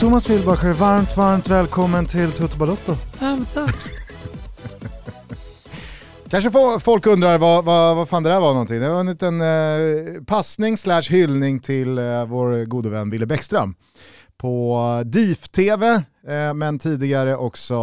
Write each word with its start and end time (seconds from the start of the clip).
Thomas 0.00 0.30
Wilbacher, 0.30 0.72
varmt, 0.72 1.16
varmt 1.16 1.48
välkommen 1.48 2.06
till 2.06 2.32
Toto 2.32 2.58
Balotto. 2.58 2.96
Ja, 3.20 3.38
tack. 3.54 3.76
Kanske 6.30 6.50
folk 6.80 7.06
undrar 7.06 7.38
vad, 7.38 7.64
vad, 7.64 7.96
vad 7.96 8.08
fan 8.08 8.22
det 8.22 8.30
där 8.30 8.40
var 8.40 8.52
någonting. 8.52 8.80
Det 8.80 8.88
var 8.88 9.00
en 9.00 9.06
liten 9.06 9.40
eh, 9.40 10.24
passning 10.26 10.76
slash 10.76 11.02
hyllning 11.02 11.60
till 11.60 11.98
eh, 11.98 12.24
vår 12.24 12.64
gode 12.64 12.90
vän 12.90 13.10
Wille 13.10 13.26
Bäckström. 13.26 13.74
På 14.36 15.02
DIF-TV, 15.06 15.88
eh, 16.26 16.54
men 16.54 16.78
tidigare 16.78 17.36
också 17.36 17.74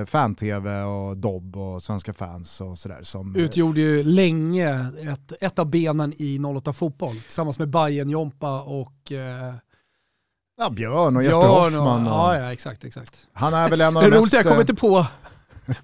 eh, 0.00 0.06
fan-TV 0.06 0.82
och 0.82 1.16
Dobb 1.16 1.56
och 1.56 1.82
Svenska 1.82 2.12
fans 2.12 2.60
och 2.60 2.78
sådär. 2.78 3.00
Som, 3.02 3.34
eh, 3.36 3.42
Utgjorde 3.42 3.80
ju 3.80 4.02
länge 4.02 4.86
ett, 5.12 5.42
ett 5.42 5.58
av 5.58 5.70
benen 5.70 6.12
i 6.16 6.38
08 6.38 6.72
Fotboll 6.72 7.20
tillsammans 7.20 7.58
med 7.58 7.70
Bayern 7.70 8.10
Jompa 8.10 8.62
och 8.62 9.12
eh, 9.12 9.54
Ja, 10.58 10.70
Björn 10.70 11.16
och 11.16 11.22
Jesper 11.22 11.40
Björn 11.40 11.74
Hoffman. 11.74 12.06
Och, 12.06 12.12
ja, 12.12 12.38
ja, 12.38 12.52
exakt, 12.52 12.84
exakt. 12.84 13.26
Han 13.32 13.54
är 13.54 13.68
väl 13.68 13.80
en 13.80 13.96
av 13.96 14.02
de 14.02 14.08
mest... 14.08 14.20
roligt, 14.20 14.32
jag 14.32 14.44
kommer 14.44 14.60
inte 14.60 14.74
på 14.74 15.06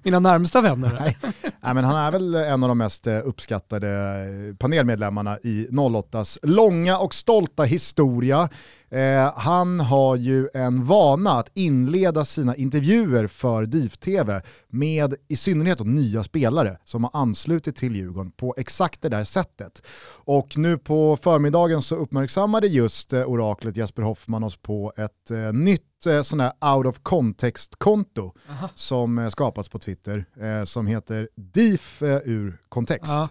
mina 0.03 0.19
närmsta 0.19 0.61
vänner. 0.61 0.97
Nej. 0.99 1.17
Nej, 1.43 1.73
men 1.73 1.83
han 1.83 1.95
är 1.95 2.11
väl 2.11 2.35
en 2.35 2.63
av 2.63 2.69
de 2.69 2.77
mest 2.77 3.07
eh, 3.07 3.19
uppskattade 3.23 3.89
eh, 3.89 4.55
panelmedlemmarna 4.55 5.37
i 5.43 5.67
08s 5.71 6.39
långa 6.43 6.97
och 6.97 7.13
stolta 7.13 7.63
historia. 7.63 8.49
Eh, 8.93 9.33
han 9.35 9.79
har 9.79 10.15
ju 10.15 10.49
en 10.53 10.85
vana 10.85 11.31
att 11.31 11.49
inleda 11.53 12.25
sina 12.25 12.55
intervjuer 12.55 13.27
för 13.27 13.65
DIF-TV 13.65 14.41
med 14.67 15.15
i 15.27 15.35
synnerhet 15.35 15.79
nya 15.79 16.23
spelare 16.23 16.77
som 16.83 17.03
har 17.03 17.11
anslutit 17.13 17.75
till 17.75 17.95
Djurgården 17.95 18.31
på 18.31 18.55
exakt 18.57 19.01
det 19.01 19.09
där 19.09 19.23
sättet. 19.23 19.81
Och 20.25 20.57
nu 20.57 20.77
på 20.77 21.17
förmiddagen 21.21 21.81
så 21.81 21.95
uppmärksammade 21.95 22.67
just 22.67 23.13
eh, 23.13 23.25
oraklet 23.25 23.77
Jesper 23.77 24.01
Hoffman 24.01 24.43
oss 24.43 24.57
på 24.57 24.93
ett 24.97 25.31
eh, 25.31 25.53
nytt 25.53 25.92
sån 26.23 26.39
här 26.39 26.75
out 26.75 26.85
of 26.85 26.99
context-konto 27.03 28.31
som 28.75 29.19
eh, 29.19 29.29
skapats 29.29 29.69
på 29.69 29.79
Twitter 29.79 30.25
eh, 30.41 30.63
som 30.63 30.87
heter 30.87 31.29
DIF 31.35 32.01
ur 32.01 32.57
kontext. 32.69 33.11
Aha. 33.11 33.29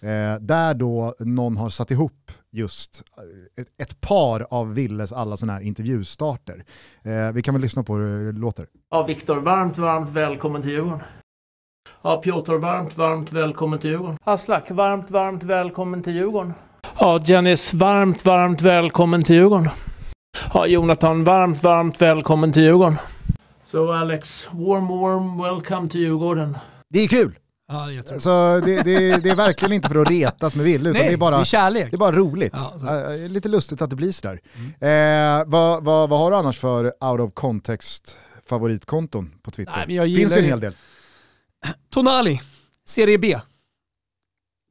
Eh, 0.00 0.40
där 0.40 0.74
då 0.74 1.14
någon 1.18 1.56
har 1.56 1.68
satt 1.68 1.90
ihop 1.90 2.32
just 2.50 3.02
ett, 3.78 4.00
par 4.00 4.46
av 4.50 4.74
Willes 4.74 5.12
alla 5.12 5.36
sådana 5.36 5.52
här 5.52 5.60
intervjustarter. 5.60 6.64
Eh, 7.02 7.32
vi 7.32 7.42
kan 7.42 7.54
väl 7.54 7.62
lyssna 7.62 7.82
på 7.82 7.94
hur 7.94 8.32
det 8.32 8.38
låter. 8.38 8.66
Ja, 8.90 9.02
Viktor, 9.02 9.36
varmt, 9.36 9.78
varmt 9.78 10.10
välkommen 10.10 10.62
till 10.62 10.70
Djurgården. 10.70 11.00
Ja, 12.02 12.16
Piotr, 12.16 12.52
varmt, 12.52 12.96
varmt 12.96 13.32
välkommen 13.32 13.78
till 13.78 13.90
Djurgården. 13.90 14.18
Aslak, 14.24 14.70
varmt, 14.70 15.10
varmt 15.10 15.42
välkommen 15.42 16.02
till 16.02 16.14
Djurgården. 16.14 16.54
Ja, 16.98 17.20
Janice, 17.24 17.76
varmt, 17.76 18.24
varmt 18.24 18.62
välkommen 18.62 19.22
till 19.22 19.36
Djurgården. 19.36 19.68
Ja, 20.54 20.66
Jonathan, 20.66 21.24
varmt, 21.24 21.62
varmt 21.62 22.02
välkommen 22.02 22.52
till 22.52 22.62
Djurgården. 22.62 22.96
Så 23.64 23.86
so, 23.86 23.92
Alex, 23.92 24.48
warm, 24.52 24.88
warm 24.88 25.42
welcome 25.42 25.88
to 25.88 25.98
Djurgården. 25.98 26.58
Det 26.88 27.00
är 27.00 27.08
kul! 27.08 27.38
Ja, 27.68 27.86
det, 27.86 28.10
är 28.10 28.18
så 28.18 28.60
det, 28.66 28.82
det, 28.82 29.16
det, 29.22 29.30
är 29.30 29.34
verkligen 29.34 29.72
inte 29.72 29.88
för 29.88 30.02
att 30.02 30.10
retas 30.10 30.54
med 30.54 30.64
Wille, 30.64 30.90
utan 30.90 31.00
Nej, 31.00 31.08
det, 31.08 31.14
är 31.14 31.16
bara, 31.16 31.36
det 31.36 31.42
är 31.42 31.44
kärlek. 31.44 31.90
Det 31.90 31.96
är 31.96 31.98
bara 31.98 32.16
roligt. 32.16 32.54
Ja, 32.82 33.14
uh, 33.14 33.28
lite 33.28 33.48
lustigt 33.48 33.82
att 33.82 33.90
det 33.90 33.96
blir 33.96 34.12
sådär. 34.12 34.40
Mm. 34.54 35.40
Eh, 35.40 35.44
vad, 35.46 35.84
vad, 35.84 36.08
vad 36.08 36.18
har 36.18 36.30
du 36.30 36.36
annars 36.36 36.58
för 36.58 36.84
out 36.84 37.20
of 37.20 37.34
context 37.34 38.16
favoritkonton 38.48 39.30
på 39.42 39.50
Twitter? 39.50 39.72
Nej, 39.76 39.84
men 39.86 39.96
jag 39.96 40.16
Finns 40.16 40.36
en 40.36 40.44
hel 40.44 40.60
del. 40.60 40.74
Tonali, 41.90 42.40
Serie 42.86 43.18
B. 43.18 43.36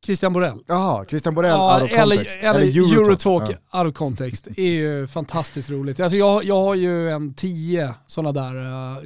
Christian 0.05 0.33
Borell. 0.33 0.63
Jaha, 0.67 1.05
Christian 1.05 1.35
Borell 1.35 1.51
ja, 1.51 1.75
out 1.75 1.91
of 1.91 1.97
context. 1.97 2.37
Eller, 2.43 2.59
eller 2.59 2.77
Eurotalk, 2.77 3.07
Eurotalk 3.07 3.59
ja. 3.71 3.79
out 3.79 3.91
of 3.91 3.97
context. 3.97 4.47
är 4.57 4.71
ju 4.71 5.07
fantastiskt 5.07 5.69
roligt. 5.69 5.99
Alltså 5.99 6.17
jag, 6.17 6.43
jag 6.43 6.61
har 6.61 6.75
ju 6.75 7.11
en 7.11 7.33
tio 7.33 7.93
sådana 8.07 8.31
där 8.31 8.55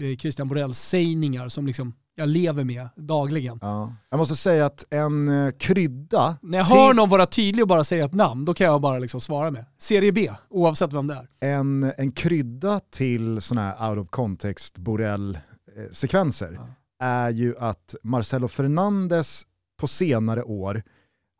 uh, 0.10 0.18
Christian 0.18 0.48
Borell-sägningar 0.48 1.50
som 1.50 1.68
liksom 1.68 1.94
jag 2.18 2.30
lever 2.30 2.64
med 2.64 2.90
dagligen. 2.96 3.60
Ja. 3.62 3.94
Jag 4.10 4.18
måste 4.18 4.36
säga 4.36 4.66
att 4.66 4.86
en 4.90 5.30
uh, 5.30 5.52
krydda... 5.52 6.38
När 6.42 6.58
jag 6.58 6.66
hör 6.66 6.94
någon 6.94 7.10
vara 7.10 7.26
tydlig 7.26 7.64
och 7.64 7.68
bara 7.68 7.84
säga 7.84 8.06
ett 8.06 8.14
namn, 8.14 8.46
då 8.46 8.54
kan 8.54 8.68
jag 8.68 8.82
bara 8.82 9.00
liksom 9.00 9.22
svara 9.22 9.52
med. 9.52 9.66
Serie 9.78 10.12
B, 10.12 10.32
oavsett 10.50 10.94
vem 10.94 11.08
det 11.08 11.14
är. 11.14 11.50
En, 11.50 11.94
en 11.98 12.12
krydda 12.12 12.80
till 12.92 13.42
sådana 13.42 13.70
här 13.70 13.90
out 13.90 14.06
of 14.06 14.12
context 14.12 14.78
Borrell-sekvenser 14.78 16.60
ja. 16.60 16.68
är 17.06 17.30
ju 17.30 17.58
att 17.58 17.96
Marcelo 18.04 18.48
Fernandes 18.48 19.46
på 19.78 19.88
senare 19.88 20.44
år 20.44 20.84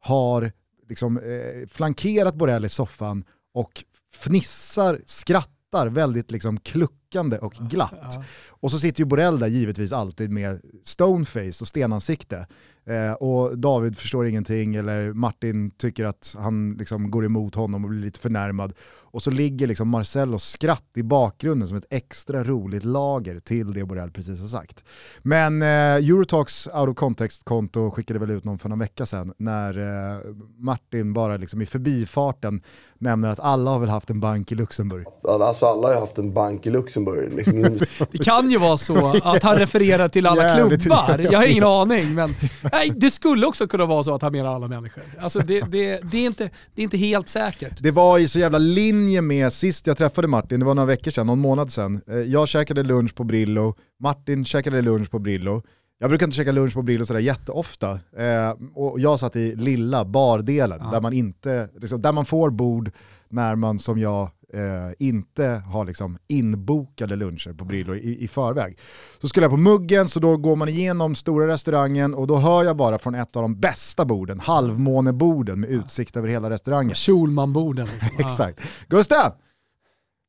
har 0.02 0.52
liksom, 0.90 1.18
eh, 1.18 1.68
flankerat 1.68 2.36
Borrell 2.36 2.66
i 2.66 2.70
soffan 2.70 3.24
och 3.54 3.84
fnissar, 4.14 5.02
skrattar 5.06 5.88
väldigt 5.88 6.32
liksom 6.32 6.60
kluckande 6.60 7.38
och 7.38 7.54
glatt. 7.54 8.12
Ja. 8.16 8.24
Och 8.48 8.72
så 8.72 8.80
sitter 8.80 9.02
ju 9.02 9.06
Borrell 9.06 9.40
där 9.40 9.48
givetvis 9.48 9.92
alltid 9.92 10.32
med 10.32 10.62
stoneface 10.84 11.62
och 11.62 11.68
stenansikte. 11.68 12.48
Eh, 12.86 13.12
och 13.12 13.58
David 13.58 13.98
förstår 13.98 14.28
ingenting 14.28 14.76
eller 14.76 15.14
Martin 15.14 15.72
tycker 15.72 16.06
att 16.06 16.36
han 16.38 16.74
liksom 16.74 17.12
går 17.12 17.26
emot 17.26 17.56
honom 17.56 17.84
och 17.84 17.90
blir 17.90 18.02
lite 18.02 18.20
förnärmad. 18.20 18.74
Och 19.16 19.24
så 19.24 19.32
ligger 19.32 19.68
liksom 19.68 19.90
Marcellos 19.90 20.50
skratt 20.50 20.92
i 20.96 21.04
bakgrunden 21.04 21.68
som 21.68 21.78
ett 21.78 21.86
extra 21.90 22.44
roligt 22.44 22.84
lager 22.84 23.40
till 23.40 23.74
det 23.74 23.86
Borrell 23.86 24.12
precis 24.12 24.42
har 24.42 24.48
sagt. 24.48 24.84
Men 25.22 25.62
eh, 25.62 25.68
Eurotalks 25.68 26.68
out 26.68 26.90
of 26.90 26.96
context-konto 26.96 27.92
skickade 27.92 28.20
väl 28.20 28.32
ut 28.32 28.44
någon 28.44 28.60
för 28.60 28.70
någon 28.70 28.80
vecka 28.80 29.06
sedan 29.06 29.34
när 29.38 29.80
eh, 29.80 30.20
Martin 30.58 31.14
bara 31.14 31.38
liksom 31.38 31.62
i 31.62 31.66
förbifarten 31.66 32.62
nämner 33.00 33.30
att 33.30 33.40
alla 33.40 33.72
har 33.72 33.80
väl 33.80 33.90
haft 33.90 34.10
en 34.10 34.20
bank 34.20 34.52
i 34.52 34.56
Luxemburg. 34.56 35.06
Alltså 35.24 35.66
alla 35.66 35.88
har 35.88 35.94
ju 35.94 36.00
haft 36.00 36.18
en 36.18 36.34
bank 36.34 36.66
i 36.66 36.70
Luxemburg. 36.70 37.34
Liksom. 37.34 37.62
det 38.12 38.18
kan 38.18 38.50
ju 38.50 38.58
vara 38.58 38.78
så 38.78 39.08
att 39.24 39.44
han 39.44 39.56
refererar 39.56 40.08
till 40.08 40.28
alla 40.28 40.56
klubbar. 40.56 41.20
Jag 41.32 41.40
har 41.40 41.46
ingen 41.46 41.64
aning, 41.64 42.14
men 42.14 42.36
nej, 42.72 42.92
det 42.96 43.12
skulle 43.12 43.46
också 43.46 43.68
kunna 43.68 43.86
vara 43.86 44.04
så 44.04 44.16
att 44.16 44.22
han 44.22 44.32
menar 44.32 44.56
alla 44.56 44.68
människor. 44.68 45.04
Alltså 45.20 45.40
det, 45.40 45.62
det, 45.62 46.00
det, 46.12 46.18
är 46.18 46.26
inte, 46.26 46.50
det 46.76 46.82
är 46.82 46.84
inte 46.84 46.98
helt 46.98 47.30
säkert. 47.30 47.74
Det 47.80 47.92
var 47.92 48.20
i 48.20 48.28
så 48.28 48.40
jävla 48.40 48.58
linje 48.58 49.05
med 49.22 49.54
sist 49.54 49.88
jag 49.88 49.98
träffade 49.98 50.28
Martin, 50.28 50.60
det 50.60 50.66
var 50.66 50.76
några 50.76 50.88
veckor 50.88 51.12
sedan, 51.12 51.28
någon 51.28 51.40
månad 51.40 51.72
sedan. 51.72 52.02
Eh, 52.08 52.18
jag 52.18 52.48
käkade 52.48 52.84
lunch 52.84 53.16
på 53.16 53.24
Brillo, 53.24 53.76
Martin 54.00 54.46
käkade 54.46 54.82
lunch 54.82 55.12
på 55.12 55.20
Brillo. 55.20 55.64
Jag 56.00 56.10
brukar 56.10 56.26
inte 56.26 56.38
käka 56.38 56.52
lunch 56.52 56.74
på 56.74 56.82
Brillo 56.82 57.06
sådär 57.06 57.20
jätteofta. 57.20 58.00
Eh, 58.18 58.54
och 58.74 59.00
jag 59.00 59.20
satt 59.20 59.36
i 59.36 59.56
lilla 59.56 60.06
bardelen, 60.06 60.80
ja. 60.84 60.92
där, 60.92 61.02
man 61.02 61.14
inte, 61.14 61.70
liksom, 61.82 62.02
där 62.02 62.12
man 62.12 62.26
får 62.26 62.50
bord 62.50 62.92
när 63.30 63.56
man 63.56 63.80
som 63.80 64.00
jag 64.00 64.30
eh, 64.56 64.92
inte 65.00 65.46
har 65.46 65.86
liksom 65.86 66.18
inbokade 66.28 67.16
luncher 67.16 67.54
på 67.54 67.66
Brillo 67.66 67.96
i, 67.96 68.24
i 68.24 68.28
förväg. 68.28 68.78
Så 69.22 69.28
skulle 69.28 69.44
jag 69.44 69.52
på 69.52 69.58
muggen, 69.58 70.10
så 70.10 70.20
då 70.20 70.38
går 70.38 70.56
man 70.56 70.70
igenom 70.70 71.16
stora 71.16 71.48
restaurangen 71.48 72.14
och 72.14 72.28
då 72.28 72.38
hör 72.38 72.64
jag 72.64 72.78
bara 72.78 73.00
från 73.00 73.16
ett 73.16 73.36
av 73.36 73.42
de 73.42 73.60
bästa 73.60 74.06
borden, 74.06 74.40
halvmåneborden 74.40 75.60
med 75.60 75.70
utsikt 75.70 76.18
över 76.18 76.28
hela 76.28 76.50
restaurangen. 76.50 76.96
Schulmanborden. 76.96 77.86
Liksom. 77.86 78.10
Exakt. 78.20 78.62
Gustav! 78.88 79.34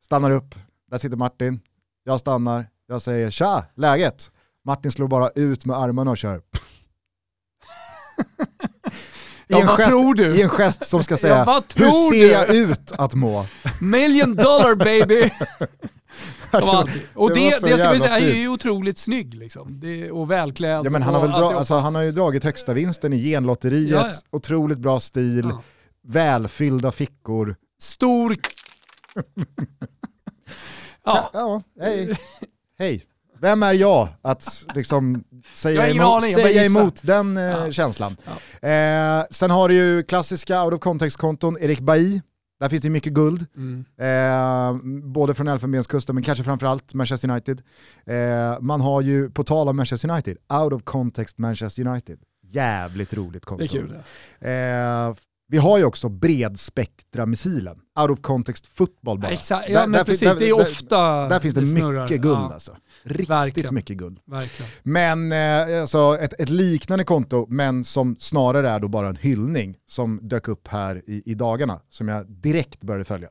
Stannar 0.04 0.30
upp, 0.30 0.54
där 0.90 0.98
sitter 0.98 1.16
Martin, 1.16 1.60
jag 2.04 2.20
stannar, 2.20 2.66
jag 2.86 3.02
säger 3.02 3.30
tja, 3.30 3.64
läget? 3.74 4.32
Martin 4.64 4.90
slår 4.90 5.08
bara 5.08 5.30
ut 5.30 5.64
med 5.64 5.76
armarna 5.76 6.10
och 6.10 6.18
kör. 6.18 6.42
Ja, 9.48 9.60
en 9.60 9.66
gest, 9.66 9.88
tror 9.88 10.14
du? 10.14 10.36
I 10.36 10.42
en 10.42 10.48
gest 10.48 10.86
som 10.86 11.04
ska 11.04 11.16
säga, 11.16 11.44
ja, 11.46 11.62
hur 11.74 12.10
ser 12.10 12.20
du? 12.20 12.26
jag 12.26 12.48
ut 12.48 12.92
att 12.92 13.14
må? 13.14 13.46
Million 13.80 14.34
dollar 14.34 14.74
baby! 14.74 15.30
Och 17.14 17.34
det, 17.34 17.50
det, 17.50 17.60
det 17.60 17.70
jag 17.70 17.78
skulle 17.78 17.98
säga 17.98 18.18
är 18.18 18.34
ju 18.34 18.48
otroligt 18.48 18.98
snygg 18.98 19.34
liksom. 19.34 19.80
Det, 19.80 20.10
och 20.10 20.30
välklädd. 20.30 20.86
Ja, 20.86 20.90
men 20.90 21.02
han, 21.02 21.14
har 21.14 21.22
väl 21.22 21.30
dra, 21.30 21.58
alltså, 21.58 21.74
han 21.74 21.94
har 21.94 22.02
ju 22.02 22.12
dragit 22.12 22.44
högsta 22.44 22.72
vinsten 22.72 23.12
i 23.12 23.22
genlotteriet, 23.22 23.90
ja, 23.90 24.06
ja. 24.06 24.12
otroligt 24.30 24.78
bra 24.78 25.00
stil, 25.00 25.44
ja. 25.44 25.62
välfyllda 26.02 26.92
fickor. 26.92 27.56
Stor... 27.80 28.36
ja. 31.04 31.30
ja, 31.32 31.62
hej. 31.80 32.18
hej. 32.78 33.02
Vem 33.40 33.62
är 33.62 33.74
jag 33.74 34.08
att 34.22 34.64
liksom 34.74 35.24
säga, 35.54 35.88
emot, 35.88 36.22
aning, 36.22 36.34
säga 36.34 36.64
emot 36.64 37.00
den 37.02 37.36
eh, 37.36 37.42
ja. 37.42 37.72
känslan? 37.72 38.16
Ja. 38.60 38.68
Eh, 38.68 39.24
sen 39.30 39.50
har 39.50 39.68
du 39.68 39.74
ju 39.74 40.02
klassiska 40.02 40.64
out 40.64 40.74
of 40.74 40.80
context-konton, 40.80 41.56
Erik 41.60 41.80
Bailly. 41.80 42.20
Där 42.60 42.68
finns 42.68 42.82
det 42.82 42.90
mycket 42.90 43.12
guld. 43.12 43.46
Mm. 43.56 43.84
Eh, 43.98 44.80
både 45.02 45.34
från 45.34 45.48
Elfenbenskusten 45.48 46.14
men 46.14 46.24
kanske 46.24 46.44
framförallt 46.44 46.94
Manchester 46.94 47.30
United. 47.30 47.62
Eh, 48.06 48.60
man 48.60 48.80
har 48.80 49.00
ju, 49.00 49.30
på 49.30 49.44
tal 49.44 49.68
om 49.68 49.76
Manchester 49.76 50.10
United, 50.10 50.36
out 50.48 50.72
of 50.72 50.82
context 50.82 51.38
Manchester 51.38 51.86
United. 51.86 52.18
Jävligt 52.42 53.14
roligt 53.14 53.44
konto. 53.44 53.64
Det 53.64 53.64
är 53.64 53.80
kul. 53.80 53.94
Eh, 54.40 55.14
vi 55.48 55.58
har 55.58 55.78
ju 55.78 55.84
också 55.84 56.08
bredspektra-missilen, 56.08 57.78
out 58.00 58.10
of 58.10 58.20
context 58.20 58.66
football 58.66 59.18
bara. 59.18 59.32
Exakt, 59.32 59.68
ja, 59.68 59.78
där, 59.80 59.86
men 59.86 59.92
där 59.92 60.04
precis, 60.04 60.28
där, 60.28 60.38
det 60.38 60.48
är 60.48 60.60
ofta 60.60 61.28
Där, 61.28 61.40
finns 61.40 61.54
det, 61.54 61.60
det 61.60 61.84
mycket 61.84 62.20
guld 62.20 62.38
ja. 62.38 62.52
alltså. 62.52 62.76
Riktigt 63.02 63.30
Verkligen. 63.30 63.74
mycket 63.74 63.96
guld. 63.96 64.18
Verkligen. 64.24 64.70
Men 64.82 65.32
eh, 65.32 65.80
alltså, 65.80 66.18
ett, 66.20 66.40
ett, 66.40 66.48
liknande 66.48 67.04
konto, 67.04 67.46
men 67.48 67.84
som 67.84 68.16
snarare 68.18 68.70
är 68.70 68.80
då 68.80 68.88
bara 68.88 69.08
en 69.08 69.16
hyllning, 69.16 69.76
som 69.86 70.20
dök 70.22 70.48
upp 70.48 70.68
här 70.68 71.02
i, 71.06 71.22
i 71.26 71.34
dagarna, 71.34 71.80
som 71.88 72.08
jag 72.08 72.30
direkt 72.30 72.80
började 72.80 73.04
följa. 73.04 73.28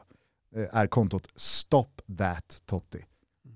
eh, 0.55 0.77
är 0.77 0.87
kontot 0.87 1.27
Stop 1.35 2.01
That 2.17 2.61
Totti. 2.65 3.05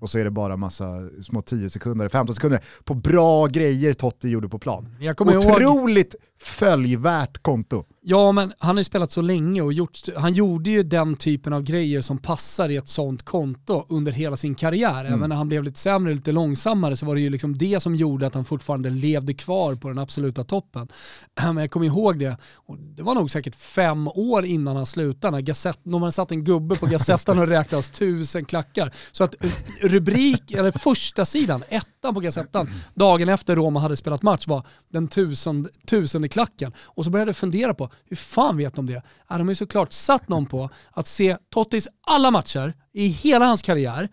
Och 0.00 0.10
så 0.10 0.18
är 0.18 0.24
det 0.24 0.30
bara 0.30 0.56
massa 0.56 1.08
små 1.22 1.42
10 1.42 1.70
sekunder, 1.70 2.08
15 2.08 2.34
sekunder 2.34 2.64
på 2.84 2.94
bra 2.94 3.46
grejer 3.46 3.94
Totti 3.94 4.28
gjorde 4.28 4.48
på 4.48 4.58
plan. 4.58 4.96
Jag 5.00 5.16
kommer 5.16 5.32
ihåg, 5.32 5.44
Otroligt 5.44 6.14
följvärt 6.42 7.42
konto. 7.42 7.84
ja 8.02 8.32
men 8.32 8.52
han 8.58 8.76
har 8.76 8.80
ju 8.80 8.84
spelat 8.84 9.10
så 9.10 9.22
länge 9.22 9.62
och 9.62 9.72
gjort, 9.72 9.98
han 10.16 10.34
gjorde 10.34 10.70
ju 10.70 10.82
den 10.82 11.16
typen 11.16 11.52
av 11.52 11.62
grejer 11.62 12.00
som 12.00 12.18
passar 12.18 12.68
i 12.68 12.76
ett 12.76 12.88
sånt 12.88 13.22
konto 13.22 13.86
under 13.88 14.12
hela 14.12 14.36
sin 14.36 14.54
karriär. 14.54 15.00
Mm. 15.00 15.14
Även 15.14 15.28
när 15.28 15.36
han 15.36 15.48
blev 15.48 15.62
lite 15.62 15.78
sämre, 15.78 16.14
lite 16.14 16.32
långsammare 16.32 16.96
så 16.96 17.06
var 17.06 17.14
det 17.14 17.20
ju 17.20 17.30
liksom 17.30 17.58
det 17.58 17.80
som 17.80 17.94
gjorde 17.94 18.26
att 18.26 18.34
han 18.34 18.44
fortfarande 18.44 18.90
levde 18.90 19.34
kvar 19.34 19.74
på 19.74 19.88
den 19.88 19.98
absoluta 19.98 20.44
toppen. 20.44 20.88
Men 21.42 21.56
jag 21.56 21.70
kommer 21.70 21.86
ihåg 21.86 22.18
det, 22.18 22.36
och 22.54 22.78
det 22.78 23.02
var 23.02 23.14
nog 23.14 23.30
säkert 23.30 23.56
fem 23.56 24.08
år 24.08 24.44
innan 24.44 24.76
han 24.76 24.86
slutade, 24.86 25.36
när, 25.36 25.40
Gazett, 25.40 25.78
när 25.82 25.98
man 25.98 26.12
satt 26.12 26.30
en 26.30 26.44
gubbe 26.44 26.76
på 26.76 26.86
Gazettan 26.90 27.38
och 27.38 27.46
räknade 27.46 27.78
oss 27.80 27.90
tusen 27.90 28.44
klackar. 28.44 28.92
Så 29.12 29.24
att 29.24 29.34
rubrik, 29.82 30.50
eller 30.54 30.72
första 30.72 31.24
sidan, 31.24 31.62
ettan 31.68 32.14
på 32.14 32.20
Gazettan, 32.20 32.70
dagen 32.94 33.28
efter 33.28 33.56
Roma 33.56 33.80
hade 33.80 33.96
spelat 33.96 34.22
match 34.22 34.46
var 34.46 34.66
den 34.88 35.08
tusen, 35.08 35.68
tusende 35.86 36.29
klacken. 36.30 36.72
Och 36.78 37.04
så 37.04 37.10
började 37.10 37.28
jag 37.28 37.36
fundera 37.36 37.74
på, 37.74 37.90
hur 38.04 38.16
fan 38.16 38.56
vet 38.56 38.74
de 38.74 38.86
det? 38.86 39.02
Ja, 39.28 39.38
de 39.38 39.46
har 39.46 39.50
ju 39.50 39.54
såklart 39.54 39.92
satt 39.92 40.28
någon 40.28 40.46
på 40.46 40.70
att 40.90 41.06
se 41.06 41.36
Tottis 41.50 41.88
alla 42.06 42.30
matcher 42.30 42.74
i 42.92 43.06
hela 43.06 43.46
hans 43.46 43.62
karriär 43.62 44.08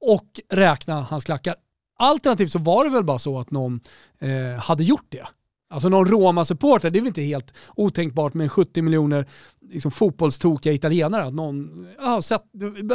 och 0.00 0.40
räkna 0.48 1.02
hans 1.02 1.24
klackar. 1.24 1.54
Alternativt 1.98 2.52
så 2.52 2.58
var 2.58 2.84
det 2.84 2.90
väl 2.90 3.04
bara 3.04 3.18
så 3.18 3.38
att 3.38 3.50
någon 3.50 3.80
eh, 4.18 4.60
hade 4.60 4.84
gjort 4.84 5.06
det. 5.08 5.26
Alltså 5.70 5.88
någon 5.88 6.06
Roma-supporter, 6.06 6.90
det 6.90 6.98
är 6.98 7.00
väl 7.00 7.06
inte 7.06 7.22
helt 7.22 7.54
otänkbart 7.76 8.34
med 8.34 8.52
70 8.52 8.82
miljoner 8.82 9.26
liksom, 9.70 9.90
fotbollstokiga 9.90 10.72
italienare. 10.72 11.24
Att 11.24 11.34
någon 11.34 11.86
ja, 12.00 12.22
sett, 12.22 12.42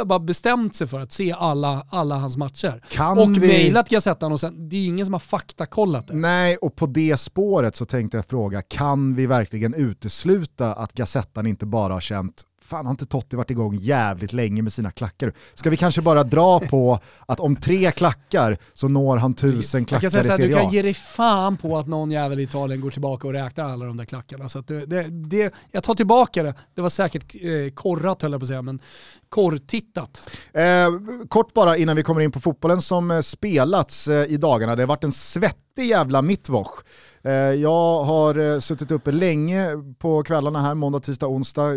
bara 0.06 0.18
bestämt 0.18 0.74
sig 0.74 0.86
för 0.86 1.00
att 1.00 1.12
se 1.12 1.32
alla, 1.32 1.86
alla 1.90 2.16
hans 2.16 2.36
matcher. 2.36 2.82
Kan 2.90 3.18
och 3.18 3.36
vi- 3.36 3.40
mejlat 3.40 3.88
Gazettan 3.88 4.32
och 4.32 4.40
sen, 4.40 4.68
det 4.68 4.76
är 4.76 4.86
ingen 4.86 5.06
som 5.06 5.12
har 5.12 5.20
faktakollat 5.20 6.06
det. 6.08 6.14
Nej, 6.16 6.56
och 6.56 6.76
på 6.76 6.86
det 6.86 7.16
spåret 7.16 7.76
så 7.76 7.84
tänkte 7.86 8.16
jag 8.18 8.26
fråga, 8.26 8.62
kan 8.62 9.14
vi 9.14 9.26
verkligen 9.26 9.74
utesluta 9.74 10.72
att 10.74 10.92
Gazettan 10.92 11.46
inte 11.46 11.66
bara 11.66 11.92
har 11.92 12.00
känt 12.00 12.42
Fan 12.64 12.86
har 12.86 12.90
inte 12.90 13.06
Totti 13.06 13.36
varit 13.36 13.50
igång 13.50 13.76
jävligt 13.76 14.32
länge 14.32 14.62
med 14.62 14.72
sina 14.72 14.90
klackar? 14.90 15.32
Ska 15.54 15.70
vi 15.70 15.76
kanske 15.76 16.00
bara 16.00 16.24
dra 16.24 16.60
på 16.60 16.98
att 17.26 17.40
om 17.40 17.56
tre 17.56 17.90
klackar 17.90 18.58
så 18.74 18.88
når 18.88 19.16
han 19.16 19.34
tusen 19.34 19.84
klackar 19.84 20.08
i 20.08 20.22
du 20.22 20.24
Serie 20.24 20.56
A? 20.56 20.60
kan 20.60 20.70
ge 20.70 20.82
dig 20.82 20.94
fan 20.94 21.56
på 21.56 21.78
att 21.78 21.86
någon 21.86 22.10
jävel 22.10 22.40
i 22.40 22.42
Italien 22.42 22.80
går 22.80 22.90
tillbaka 22.90 23.26
och 23.26 23.32
räknar 23.32 23.64
alla 23.64 23.84
de 23.84 23.96
där 23.96 24.04
klackarna. 24.04 24.48
Så 24.48 24.60
det, 24.60 24.86
det, 24.86 25.02
det, 25.02 25.54
jag 25.70 25.82
tar 25.82 25.94
tillbaka 25.94 26.42
det. 26.42 26.54
Det 26.74 26.80
var 26.80 26.88
säkert 26.88 27.34
eh, 27.34 27.74
korrat 27.74 28.22
höll 28.22 28.32
jag 28.32 28.40
på 28.40 28.44
att 28.44 28.48
säga, 28.48 28.62
men 28.62 28.80
korrtittat. 29.28 30.30
Eh, 30.52 30.88
kort 31.28 31.54
bara 31.54 31.76
innan 31.76 31.96
vi 31.96 32.02
kommer 32.02 32.20
in 32.20 32.32
på 32.32 32.40
fotbollen 32.40 32.82
som 32.82 33.10
eh, 33.10 33.20
spelats 33.20 34.08
eh, 34.08 34.32
i 34.32 34.36
dagarna. 34.36 34.76
Det 34.76 34.82
har 34.82 34.88
varit 34.88 35.04
en 35.04 35.12
svettig 35.12 35.86
jävla 35.86 36.22
mittwoch. 36.22 36.84
Eh, 37.24 37.32
jag 37.32 38.02
har 38.04 38.38
eh, 38.38 38.58
suttit 38.58 38.90
uppe 38.90 39.12
länge 39.12 39.68
på 39.98 40.22
kvällarna 40.22 40.62
här, 40.62 40.74
måndag, 40.74 41.00
tisdag, 41.00 41.26
onsdag. 41.26 41.70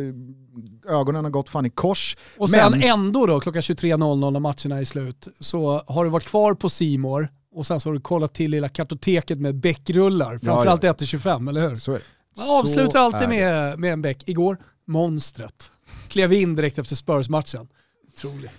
Ögonen 0.87 1.23
har 1.23 1.31
gått 1.31 1.49
fan 1.49 1.65
i 1.65 1.69
kors. 1.69 2.17
Och 2.37 2.49
sen 2.49 2.71
Men- 2.71 2.83
ändå 2.83 3.25
då, 3.25 3.39
klockan 3.39 3.61
23.00 3.61 4.31
när 4.31 4.39
matcherna 4.39 4.79
är 4.81 4.85
slut, 4.85 5.27
så 5.39 5.83
har 5.87 6.03
du 6.03 6.09
varit 6.09 6.25
kvar 6.25 6.53
på 6.53 6.69
Simor 6.69 7.29
och 7.55 7.67
sen 7.67 7.79
så 7.79 7.89
har 7.89 7.93
du 7.93 8.01
kollat 8.01 8.33
till 8.33 8.51
lilla 8.51 8.69
kartoteket 8.69 9.39
med 9.39 9.55
bäckrullar, 9.55 10.37
framförallt 10.37 10.83
ja. 10.83 10.93
1-25, 10.93 11.49
eller 11.49 11.69
hur? 11.69 11.75
Så 11.75 11.91
är. 11.91 12.01
Man 12.37 12.59
avslutar 12.59 12.99
alltid 12.99 13.29
med, 13.29 13.79
med 13.79 13.93
en 13.93 14.01
bäck. 14.01 14.29
Igår, 14.29 14.57
monstret. 14.87 15.71
Klev 16.07 16.33
in 16.33 16.55
direkt 16.55 16.79
efter 16.79 16.95
Spurs-matchen. 16.95 17.67
Otroligt. 18.07 18.51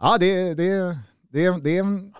Ja, 0.00 0.18
det, 0.18 0.54
det, 0.54 0.98
det, 1.32 1.60
det 1.62 1.76
är 1.76 1.80
en 1.80 2.14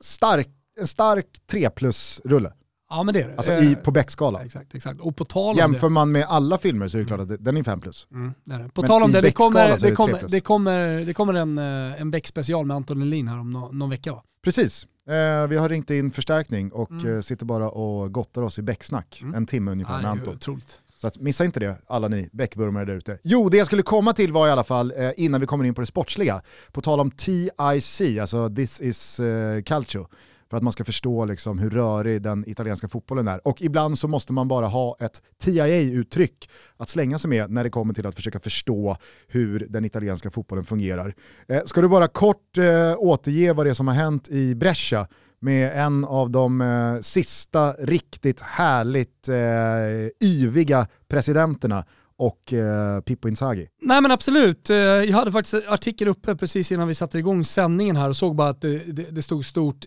stark, 0.00 0.48
en 0.80 0.86
stark 0.86 1.26
3 1.50 1.70
plus-rulle. 1.70 2.52
Ja 2.90 3.02
men 3.02 3.14
det 3.14 3.22
är 3.22 3.28
det. 3.28 3.36
Alltså 3.36 3.52
Eh, 3.52 3.72
i, 3.72 3.76
på 3.76 3.90
Beck-skalan. 3.90 4.42
Exakt, 4.44 4.74
exakt. 4.74 5.00
Och 5.00 5.16
på 5.16 5.24
tal 5.24 5.50
om 5.50 5.56
Jämför 5.58 5.86
det. 5.86 5.92
man 5.92 6.12
med 6.12 6.24
alla 6.28 6.58
filmer 6.58 6.88
så 6.88 6.96
är 6.98 7.02
det 7.02 7.06
klart 7.06 7.20
att 7.20 7.28
det- 7.28 7.36
den 7.36 7.56
är 7.56 7.62
5 7.62 7.80
plus. 7.80 8.06
Mm, 8.12 8.32
det 8.44 8.54
är 8.54 8.58
det. 8.58 8.68
På 8.68 8.80
Men 8.80 8.88
tal 8.88 9.02
om 9.02 9.12
det, 9.12 9.20
det 9.20 9.30
kommer, 9.32 9.76
det, 9.80 9.92
kommer, 9.94 10.12
3 10.12 10.18
plus. 10.20 10.32
det 10.32 10.40
kommer, 10.40 11.04
det 11.04 11.14
kommer 11.14 11.34
en, 11.34 11.58
eh, 11.58 12.00
en 12.00 12.10
Beck-special 12.10 12.66
med 12.66 12.74
Anton 12.76 12.98
Lelin 13.00 13.28
här 13.28 13.38
om 13.38 13.50
nå- 13.50 13.70
någon 13.72 13.90
vecka 13.90 14.12
va? 14.12 14.22
Precis. 14.44 14.86
Eh, 15.08 15.46
vi 15.46 15.56
har 15.56 15.68
ringt 15.68 15.90
in 15.90 16.10
förstärkning 16.10 16.72
och 16.72 16.90
Mm. 16.90 17.14
eh, 17.16 17.20
sitter 17.20 17.46
bara 17.46 17.70
och 17.70 18.12
gottar 18.12 18.42
oss 18.42 18.58
i 18.58 18.62
Becksnack. 18.62 19.18
Mm. 19.22 19.34
En 19.34 19.46
timme 19.46 19.70
ungefär 19.70 19.92
med 19.92 20.04
är 20.10 20.14
ju 20.14 20.20
Anton. 20.20 20.34
otroligt. 20.34 20.82
Så 20.96 21.06
att, 21.06 21.16
missa 21.18 21.44
inte 21.44 21.60
det, 21.60 21.76
alla 21.86 22.08
ni 22.08 22.28
Beckvurmare 22.32 22.84
där 22.84 22.94
ute. 22.94 23.18
Jo, 23.22 23.48
det 23.48 23.56
jag 23.56 23.66
skulle 23.66 23.82
komma 23.82 24.12
till 24.12 24.32
var 24.32 24.48
i 24.48 24.50
alla 24.50 24.64
fall, 24.64 24.92
eh, 24.96 25.10
innan 25.16 25.40
vi 25.40 25.46
kommer 25.46 25.64
in 25.64 25.74
på 25.74 25.80
det 25.80 25.86
sportsliga, 25.86 26.42
på 26.72 26.80
tal 26.80 27.00
om 27.00 27.10
TIC, 27.10 28.00
alltså 28.20 28.50
This 28.56 28.80
is 28.80 29.20
eh, 29.20 29.62
Calcio, 29.62 30.06
för 30.50 30.56
att 30.56 30.62
man 30.62 30.72
ska 30.72 30.84
förstå 30.84 31.24
liksom, 31.24 31.58
hur 31.58 31.70
rörig 31.70 32.22
den 32.22 32.48
italienska 32.48 32.88
fotbollen 32.88 33.28
är. 33.28 33.46
Och 33.46 33.62
ibland 33.62 33.98
så 33.98 34.08
måste 34.08 34.32
man 34.32 34.48
bara 34.48 34.66
ha 34.66 34.96
ett 35.00 35.22
TIA-uttryck 35.42 36.50
att 36.76 36.88
slänga 36.88 37.18
sig 37.18 37.30
med 37.30 37.50
när 37.50 37.64
det 37.64 37.70
kommer 37.70 37.94
till 37.94 38.06
att 38.06 38.14
försöka 38.14 38.40
förstå 38.40 38.96
hur 39.28 39.66
den 39.70 39.84
italienska 39.84 40.30
fotbollen 40.30 40.64
fungerar. 40.64 41.14
Eh, 41.48 41.64
ska 41.64 41.80
du 41.80 41.88
bara 41.88 42.08
kort 42.08 42.58
eh, 42.58 42.94
återge 42.98 43.52
vad 43.52 43.66
det 43.66 43.70
är 43.70 43.74
som 43.74 43.88
har 43.88 43.94
hänt 43.94 44.28
i 44.28 44.54
Brescia 44.54 45.08
med 45.40 45.84
en 45.84 46.04
av 46.04 46.30
de 46.30 46.60
eh, 46.60 47.00
sista 47.00 47.72
riktigt 47.72 48.40
härligt 48.40 49.28
eh, 49.28 50.28
yviga 50.28 50.86
presidenterna 51.08 51.84
och 52.16 52.52
eh, 52.52 53.00
Pippo 53.00 53.28
Inzaghi. 53.28 53.68
Nej 53.82 54.00
men 54.00 54.10
absolut. 54.10 54.70
Eh, 54.70 54.76
jag 54.76 55.16
hade 55.16 55.32
faktiskt 55.32 55.54
en 55.54 55.72
artikel 55.72 56.08
uppe 56.08 56.36
precis 56.36 56.72
innan 56.72 56.88
vi 56.88 56.94
satte 56.94 57.18
igång 57.18 57.44
sändningen 57.44 57.96
här 57.96 58.08
och 58.08 58.16
såg 58.16 58.36
bara 58.36 58.48
att 58.48 58.60
det, 58.60 58.96
det, 58.96 59.14
det 59.14 59.22
stod 59.22 59.44
stort 59.44 59.84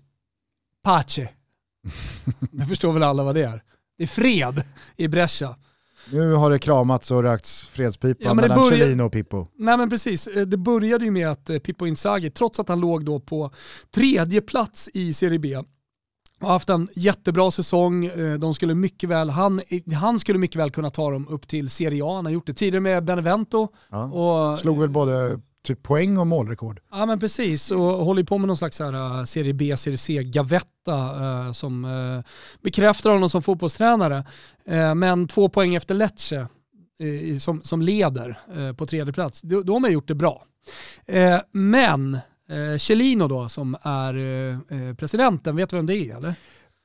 Pace. 0.83 1.29
det 2.51 2.65
förstår 2.69 2.93
väl 2.93 3.03
alla 3.03 3.23
vad 3.23 3.35
det 3.35 3.43
är. 3.43 3.63
Det 3.97 4.03
är 4.03 4.07
fred 4.07 4.63
i 4.97 5.07
Brescia. 5.07 5.55
Nu 6.11 6.33
har 6.33 6.49
det 6.51 6.59
kramats 6.59 7.11
och 7.11 7.23
rökts 7.23 7.61
fredspipa 7.63 8.23
Ja, 8.23 8.33
mellan 8.33 8.57
börjar- 8.63 8.69
Celino 8.79 9.03
och 9.03 9.11
Pippo. 9.11 9.47
Nej 9.55 9.77
men 9.77 9.89
precis, 9.89 10.27
Eh, 10.27 10.41
det 10.41 10.57
började 10.57 11.05
ju 11.05 11.11
med 11.11 11.27
att 11.29 11.49
eh, 11.49 11.59
Pippo 11.59 11.85
Inzaghi, 11.87 12.29
trots 12.29 12.59
att 12.59 12.69
han 12.69 12.79
låg 12.79 13.05
då 13.05 13.19
på 13.19 13.51
tredje 13.91 14.41
plats 14.41 14.89
i 14.93 15.13
Serie 15.13 15.39
B, 15.39 15.57
har 16.39 16.49
haft 16.49 16.69
en 16.69 16.87
jättebra 16.93 17.51
säsong. 17.51 18.05
Eh, 18.05 18.33
De 18.33 18.53
skulle 18.53 18.75
mycket 18.75 19.09
väl, 19.09 19.29
han, 19.29 19.61
han 19.95 20.19
skulle 20.19 20.39
mycket 20.39 20.57
väl 20.61 20.71
kunna 20.71 20.89
ta 20.89 21.11
dem 21.11 21.27
upp 21.27 21.47
till 21.47 21.69
Serie 21.69 22.03
A. 22.05 22.15
Han 22.15 22.25
har 22.25 22.31
gjort 22.31 22.47
det 22.47 22.53
tidigare 22.53 22.79
med 22.81 23.03
Benevento. 23.05 23.67
Ja. 23.89 24.03
Och, 24.05 24.59
Slog 24.59 24.79
väl 24.79 24.89
både 24.89 25.39
typ 25.63 25.83
poäng 25.83 26.17
och 26.17 26.27
målrekord. 26.27 26.79
Ja 26.91 27.05
men 27.05 27.19
precis, 27.19 27.71
och 27.71 27.79
håller 27.79 28.23
på 28.23 28.37
med 28.37 28.47
någon 28.47 28.57
slags 28.57 28.79
här, 28.79 28.93
uh, 28.95 29.23
Serie 29.23 29.53
B, 29.53 29.77
Serie 29.77 29.97
C, 29.97 30.23
gavetta 30.23 30.95
uh, 30.95 31.51
som 31.51 31.85
uh, 31.85 32.21
bekräftar 32.61 33.09
honom 33.09 33.29
som 33.29 33.41
fotbollstränare. 33.41 34.23
Men 34.95 35.27
två 35.27 35.49
poäng 35.49 35.75
efter 35.75 35.95
Lecce 35.95 36.47
som, 37.39 37.61
som 37.61 37.81
leder 37.81 38.39
på 38.73 38.85
tredje 38.85 39.13
plats. 39.13 39.41
De, 39.41 39.63
de 39.63 39.83
har 39.83 39.91
gjort 39.91 40.07
det 40.07 40.15
bra. 40.15 40.45
Men 41.51 42.17
Celino 42.79 43.27
då 43.27 43.49
som 43.49 43.75
är 43.81 44.93
presidenten, 44.95 45.55
vet 45.55 45.69
du 45.69 45.75
vem 45.75 45.85
det 45.85 45.95
är 45.95 46.17
eller? 46.17 46.35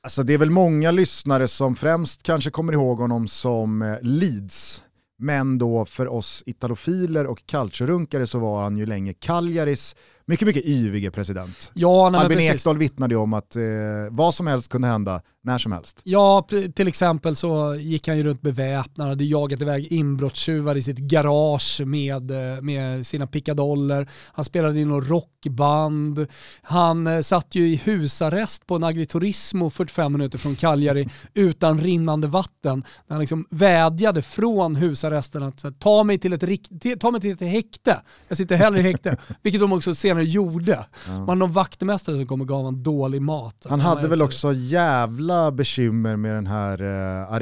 Alltså 0.03 0.23
det 0.23 0.33
är 0.33 0.37
väl 0.37 0.49
många 0.49 0.91
lyssnare 0.91 1.47
som 1.47 1.75
främst 1.75 2.23
kanske 2.23 2.51
kommer 2.51 2.73
ihåg 2.73 2.97
honom 2.97 3.27
som 3.27 3.81
eh, 3.81 3.97
Leeds. 4.01 4.83
Men 5.21 5.57
då 5.57 5.85
för 5.85 6.07
oss 6.07 6.43
italofiler 6.45 7.27
och 7.27 7.45
calciorunkare 7.45 8.27
så 8.27 8.39
var 8.39 8.63
han 8.63 8.77
ju 8.77 8.85
länge 8.85 9.13
Cagliaris 9.13 9.95
mycket, 10.25 10.47
mycket 10.47 10.65
yvige 10.65 11.11
president. 11.11 11.71
Ja, 11.73 12.09
nej, 12.09 12.21
Albin. 12.21 12.39
Ekdal 12.39 12.77
vittnade 12.77 13.13
ju 13.13 13.19
om 13.19 13.33
att 13.33 13.55
eh, 13.55 13.63
vad 14.09 14.33
som 14.33 14.47
helst 14.47 14.69
kunde 14.69 14.87
hända 14.87 15.21
när 15.43 15.57
som 15.57 15.71
helst. 15.71 15.99
Ja, 16.03 16.47
till 16.75 16.87
exempel 16.87 17.35
så 17.35 17.75
gick 17.75 18.07
han 18.07 18.17
ju 18.17 18.23
runt 18.23 18.41
beväpnad, 18.41 19.07
hade 19.07 19.23
jagat 19.23 19.61
iväg 19.61 19.91
inbrottstjuvar 19.91 20.75
i 20.75 20.81
sitt 20.81 20.97
garage 20.97 21.81
med, 21.85 22.31
eh, 22.31 22.61
med 22.61 23.07
sina 23.07 23.27
pickadoller. 23.27 24.09
Han 24.33 24.45
spelade 24.45 24.79
i 24.79 24.85
någon 24.85 25.01
rockband. 25.05 26.27
Han 26.61 27.07
eh, 27.07 27.21
satt 27.21 27.55
ju 27.55 27.67
i 27.67 27.75
husarrest 27.75 28.65
på 28.65 28.75
en 28.75 28.83
agriturismo 28.83 29.69
45 29.69 30.11
minuter 30.13 30.37
från 30.37 30.55
Cagliari 30.55 31.09
utan 31.33 31.79
rinnande 31.79 32.27
vatten. 32.27 32.83
När 33.07 33.13
han 33.15 33.19
liksom 33.19 33.45
vädjade 33.49 34.21
från 34.21 34.75
husarresten 34.75 35.43
att 35.43 35.79
ta 35.79 36.03
mig 36.03 36.17
till 36.19 36.33
ett, 36.33 36.99
ta 36.99 37.11
mig 37.11 37.21
till 37.21 37.31
ett 37.31 37.41
häkte. 37.41 38.01
Jag 38.27 38.37
sitter 38.37 38.55
hellre 38.55 38.79
i 38.79 38.83
häkte. 38.83 39.17
Vilket 39.41 39.61
de 39.61 39.73
också 39.73 39.95
senare 39.95 40.23
gjorde. 40.23 40.85
Man 41.07 41.19
hade 41.19 41.35
någon 41.35 41.51
vaktmästare 41.51 42.15
som 42.15 42.27
kom 42.27 42.41
och 42.41 42.47
gav 42.47 42.57
honom 42.57 42.83
dålig 42.83 43.21
mat. 43.21 43.65
Han 43.69 43.79
hade 43.79 44.07
väl 44.07 44.19
så- 44.19 44.25
också 44.25 44.53
jävla 44.53 45.28
bekymmer 45.51 46.15
med 46.15 46.35
den 46.35 46.47
här 46.47 46.81
eh, 46.81 47.35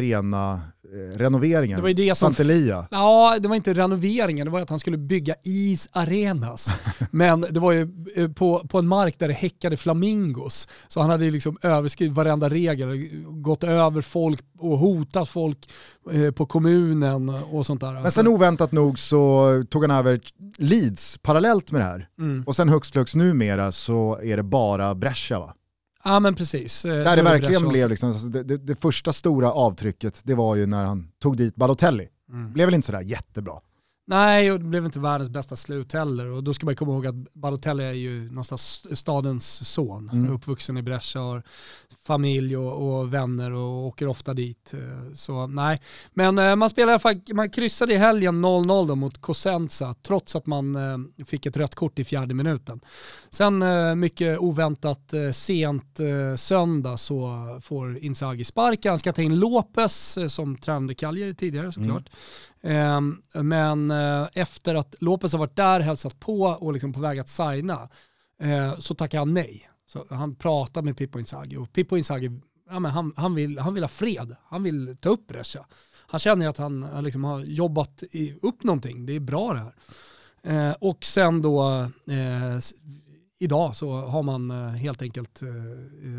eh, 0.94 1.17
renoveringen. 1.17 1.75
Det 1.75 1.82
var 1.82 1.89
ju 1.89 1.94
det 1.94 2.15
som- 2.15 2.34
Santelia. 2.34 2.88
Ja, 2.91 3.38
det 3.39 3.48
var 3.48 3.56
inte 3.56 3.74
renoveringen, 3.74 4.46
det 4.46 4.51
var 4.51 4.60
att 4.62 4.70
han 4.70 4.79
skulle 4.79 4.98
bygga 4.98 5.36
is 5.44 5.89
arenas. 5.91 6.74
Men 7.12 7.41
det 7.41 7.60
var 7.60 7.72
ju 7.72 7.88
eh, 8.15 8.32
på, 8.32 8.60
på 8.70 8.79
en 8.79 8.88
mark 8.88 9.15
där 9.20 9.27
det 9.27 9.34
häckade 9.34 9.77
flamingos. 9.77 10.67
Så 10.88 11.01
han 11.01 11.10
hade 11.10 11.32
liksom 11.32 11.58
överskridit 11.62 12.13
varenda 12.13 12.50
regel, 12.50 13.10
gått 13.25 13.63
över 13.63 14.01
folk 14.01 14.41
och 14.60 14.77
hotat 14.77 15.29
folk 15.29 15.70
eh, 16.12 16.32
på 16.32 16.46
kommunen 16.46 17.29
och 17.29 17.65
sånt 17.65 17.82
där. 17.82 17.94
Men 18.01 18.12
sen 18.12 18.27
oväntat 18.27 18.72
nog 18.72 19.00
så 19.00 19.63
tog 19.70 19.84
han 19.84 19.91
över 19.91 20.20
Leeds 20.58 21.17
parallellt 21.22 21.72
med 21.72 21.82
det 21.82 21.86
här. 21.86 22.08
mm. 22.20 22.44
Och 22.48 22.56
sen 22.56 22.70
högst 22.70 22.94
flux 22.94 23.15
numera 23.15 23.72
så 23.72 24.20
är 24.24 24.38
det 24.38 24.44
bara 24.44 24.96
Brescia 24.96 25.39
va? 25.39 25.53
Ja 26.04 26.20
men 26.20 26.36
precis. 26.36 26.86
Eh, 26.86 27.04
Där 27.04 27.16
det 27.16 27.24
verkligen 27.24 27.70
blev 27.70 27.89
liksom, 27.89 28.10
alltså, 28.10 28.27
det, 28.27 28.44
det, 28.44 28.58
det 28.58 28.75
första 28.75 29.13
stora 29.13 29.51
avtrycket, 29.51 30.22
det 30.24 30.36
var 30.36 30.56
ju 30.56 30.66
när 30.66 30.86
han 30.86 31.08
tog 31.22 31.38
dit 31.38 31.56
Balotelli. 31.56 32.08
Mm. 32.30 32.54
Blev 32.54 32.68
väl 32.68 32.74
inte 32.75 32.86
sådär 32.86 33.01
jättebra. 33.01 33.60
Nej, 34.10 34.52
och 34.52 34.60
det 34.60 34.66
blev 34.66 34.86
inte 34.86 35.00
världens 35.00 35.30
bästa 35.30 35.56
slut 35.56 35.94
heller. 35.94 36.26
Och 36.26 36.44
då 36.44 36.54
ska 36.54 36.66
man 36.66 36.76
komma 36.76 36.94
ihåg 36.94 37.08
att 37.08 37.34
Balotelli 37.34 37.84
är 37.84 37.94
ju 37.94 38.30
någonstans 38.30 38.98
stadens 39.00 39.70
son. 39.70 40.10
Mm. 40.14 40.34
Uppvuxen 40.34 40.78
i 40.78 40.82
Brescia, 40.82 41.22
har 41.22 41.44
familj 42.04 42.58
och, 42.58 43.00
och 43.00 43.14
vänner 43.14 43.52
och 43.52 43.86
åker 43.86 44.08
ofta 44.08 44.34
dit. 44.34 44.74
Eh, 44.74 45.14
Så 45.14 45.48
nej, 45.48 45.82
men 46.14 46.38
eh, 46.40 46.56
man 46.56 46.70
spelar 46.70 46.88
i 46.88 46.94
alla 46.94 47.00
fall, 47.00 47.22
man 47.34 47.50
kryssade 47.50 47.94
i 47.94 47.98
helgen 47.98 48.46
0-0 48.46 48.88
då 48.88 48.96
mot 48.96 49.22
Cosenza 49.22 49.96
trots 50.04 50.36
att 50.36 50.46
man 50.46 50.76
eh, 50.76 51.26
fick 51.26 51.46
ett 51.46 51.58
rött 51.58 51.76
kort 51.76 52.00
i 52.00 52.04
fjärde 52.04 52.34
minuten. 52.34 52.80
Sen 53.30 53.64
mycket 54.00 54.40
oväntat 54.40 55.14
sent 55.34 56.00
söndag 56.36 56.98
så 56.98 57.60
får 57.64 57.98
Inzaghi 57.98 58.44
sparka. 58.44 58.90
Han 58.90 59.00
ska 59.00 59.14
ta 59.14 59.22
in 59.22 59.40
Lopez 59.40 60.18
som 60.28 60.58
tränade 60.58 60.96
Cagliari 60.96 61.36
tidigare 61.36 61.72
såklart. 61.72 62.10
Ehm, 62.68 63.22
men 63.34 63.92
eh, 63.92 64.28
efter 64.34 64.76
att 64.76 64.96
Lopez 65.00 65.32
har 65.32 65.40
varit 65.40 65.56
där, 65.56 65.80
hälsat 65.80 66.20
på 66.20 66.42
och 66.42 66.74
liksom 66.74 66.94
på 66.94 67.00
väg 67.00 67.20
att 67.20 67.30
signa 67.30 67.90
eh, 68.42 68.76
så 68.78 68.96
tackar 68.96 69.20
han 69.20 69.34
nej. 69.34 69.70
Så 69.88 70.06
han 70.10 70.36
pratar 70.36 70.82
med 70.82 70.98
Pippo 70.98 71.20
Inzaghi 71.20 71.58
och 71.58 71.74
Pippo 71.74 71.98
Inzaghi 71.98 72.42
ja, 72.70 72.80
men 72.80 72.92
han, 72.92 73.14
han, 73.16 73.36
vill, 73.36 73.60
han 73.60 73.74
vill 73.74 73.84
ha 73.84 73.88
fred. 73.88 74.36
Han 74.44 74.64
vill 74.64 74.98
ta 75.00 75.10
upp 75.10 75.28
Brescia. 75.28 75.66
Han 76.08 76.20
känner 76.20 76.46
ju 76.46 76.50
att 76.50 76.58
han 76.58 76.84
han 76.84 77.04
liksom 77.04 77.24
har 77.24 77.40
jobbat 77.40 78.04
i, 78.12 78.36
upp 78.42 78.64
någonting. 78.64 79.06
Det 79.06 79.14
är 79.14 79.20
bra 79.20 79.54
det 79.54 79.60
här. 79.60 79.74
Eh, 80.70 80.76
och 80.80 81.06
sen 81.06 81.42
då 81.42 81.82
eh, 82.08 82.60
idag 83.39 83.75
så 83.75 83.91
har 84.01 84.24
man 84.24 84.51
eh, 84.51 84.67
helt 84.70 85.01
enkelt 85.01 85.41
eh, 85.41 85.48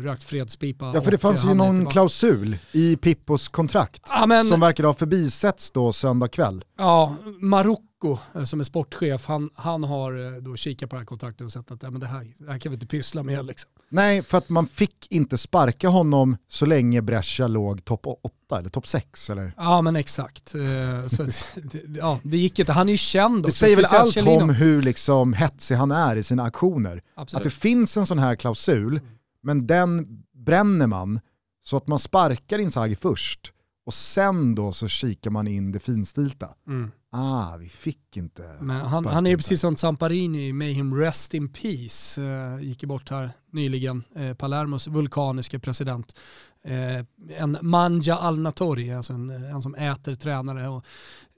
rökt 0.03 0.23
fredspipa. 0.23 0.91
Ja 0.95 1.01
för 1.01 1.11
det 1.11 1.17
fanns 1.17 1.45
ju 1.45 1.53
någon 1.53 1.75
tillbaka. 1.75 1.91
klausul 1.93 2.57
i 2.71 2.95
Pippos 2.97 3.47
kontrakt 3.47 4.01
Ja, 4.09 4.25
men- 4.25 4.45
som 4.45 4.59
verkade 4.59 4.87
ha 4.87 4.93
förbisetts 4.93 5.71
då 5.71 5.93
söndag 5.93 6.27
kväll. 6.27 6.63
Ja, 6.77 7.15
Marocko 7.41 7.83
eh, 8.05 8.43
som 8.43 8.59
är 8.59 8.63
sportchef, 8.63 9.25
han, 9.25 9.49
han 9.55 9.83
har 9.83 10.33
eh, 10.35 10.41
då 10.41 10.55
kikat 10.55 10.89
på 10.89 10.95
det 10.95 10.99
här 10.99 11.05
kontraktet 11.05 11.45
och 11.45 11.51
sett 11.51 11.71
att 11.71 11.81
men 11.81 11.99
det, 11.99 12.07
här, 12.07 12.27
det 12.37 12.51
här 12.51 12.59
kan 12.59 12.69
vi 12.71 12.73
inte 12.73 12.87
pyssla 12.87 13.23
med. 13.23 13.45
Liksom. 13.45 13.71
Nej, 13.89 14.21
för 14.23 14.37
att 14.37 14.49
man 14.49 14.67
fick 14.67 15.07
inte 15.11 15.37
sparka 15.37 15.89
honom 15.89 16.37
så 16.47 16.65
länge 16.65 17.01
Brescia 17.01 17.47
låg 17.47 17.85
topp 17.85 18.01
8 18.05 18.59
eller 18.59 18.69
topp 18.69 18.87
6 18.87 19.29
eller? 19.29 19.53
Ja 19.57 19.81
men 19.81 19.95
exakt. 19.95 20.55
Eh, 20.55 21.07
Så, 21.07 21.23
det, 21.55 21.97
ja, 21.97 22.19
det 22.23 22.37
gick 22.37 22.59
inte. 22.59 22.71
Han 22.73 22.87
är 22.89 22.93
ju 22.93 22.97
känd 22.97 23.43
Det 23.43 23.47
också. 23.47 23.57
säger 23.57 23.75
väl 23.75 23.85
allt 23.85 24.13
säga 24.13 24.25
Cellino. 24.25 24.43
om 24.43 24.49
hur 24.49 24.81
liksom 24.81 25.33
hetsig 25.33 25.75
han 25.75 25.91
är 25.91 26.15
i 26.15 26.23
sina 26.23 26.43
aktioner. 26.43 27.01
Absolut. 27.15 27.37
Att 27.39 27.43
det 27.43 27.49
finns 27.59 27.97
en 27.97 28.05
sån 28.05 28.19
här 28.19 28.35
klausul, 28.35 28.99
men 29.43 29.67
den 29.67 30.07
bränner 30.33 30.87
man 30.87 31.19
så 31.65 31.77
att 31.77 31.87
man 31.87 31.99
sparkar 31.99 32.59
Inzaghi 32.59 32.95
först 32.95 33.51
och 33.85 33.93
sen 33.93 34.55
då 34.55 34.71
så 34.71 34.87
kikar 34.87 35.31
man 35.31 35.47
in 35.47 35.71
det 35.71 35.79
finstilta. 35.79 36.49
Mm. 36.67 36.91
Ah, 37.11 37.57
vi 37.57 37.69
fick 37.69 38.17
inte. 38.17 38.55
Men 38.59 38.81
han, 38.81 39.05
han 39.05 39.25
är 39.25 39.29
ju 39.29 39.37
precis 39.37 39.61
som 39.61 39.75
Zamparini 39.75 40.47
i 40.47 40.53
Mayhem 40.53 40.95
Rest 40.95 41.33
in 41.33 41.49
Peace. 41.49 42.21
Eh, 42.21 42.61
gick 42.61 42.83
bort 42.83 43.09
här 43.09 43.31
nyligen. 43.51 44.03
Eh, 44.15 44.33
Palermos 44.33 44.87
vulkaniske 44.87 45.59
president. 45.59 46.19
Eh, 46.63 47.05
en 47.37 47.57
manja 47.61 48.15
al 48.15 48.39
natori, 48.39 48.93
alltså 48.93 49.13
en, 49.13 49.29
en 49.29 49.61
som 49.61 49.75
äter 49.75 50.15
tränare 50.15 50.69
och 50.69 50.85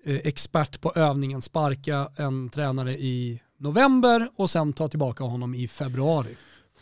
eh, 0.06 0.20
expert 0.24 0.82
på 0.82 0.92
övningen. 0.96 1.42
Sparka 1.42 2.10
en 2.16 2.50
tränare 2.50 2.98
i 2.98 3.42
november 3.58 4.30
och 4.36 4.50
sen 4.50 4.74
ta 4.74 4.88
tillbaka 4.88 5.24
honom 5.24 5.56
i 5.56 5.68
februari. 5.68 6.38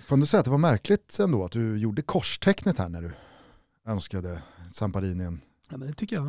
Får 0.07 0.17
du 0.17 0.25
säga 0.25 0.39
att 0.39 0.45
det 0.45 0.51
var 0.51 0.57
märkligt 0.57 1.19
ändå 1.19 1.45
att 1.45 1.51
du 1.51 1.77
gjorde 1.77 2.01
korstecknet 2.01 2.77
här 2.77 2.89
när 2.89 3.01
du 3.01 3.11
önskade 3.87 4.41
Samparini 4.73 5.23
en 5.23 5.41
Ja, 5.71 5.77
men 5.77 5.87
det 5.87 5.93
tycker 5.93 6.15
jag 6.15 6.23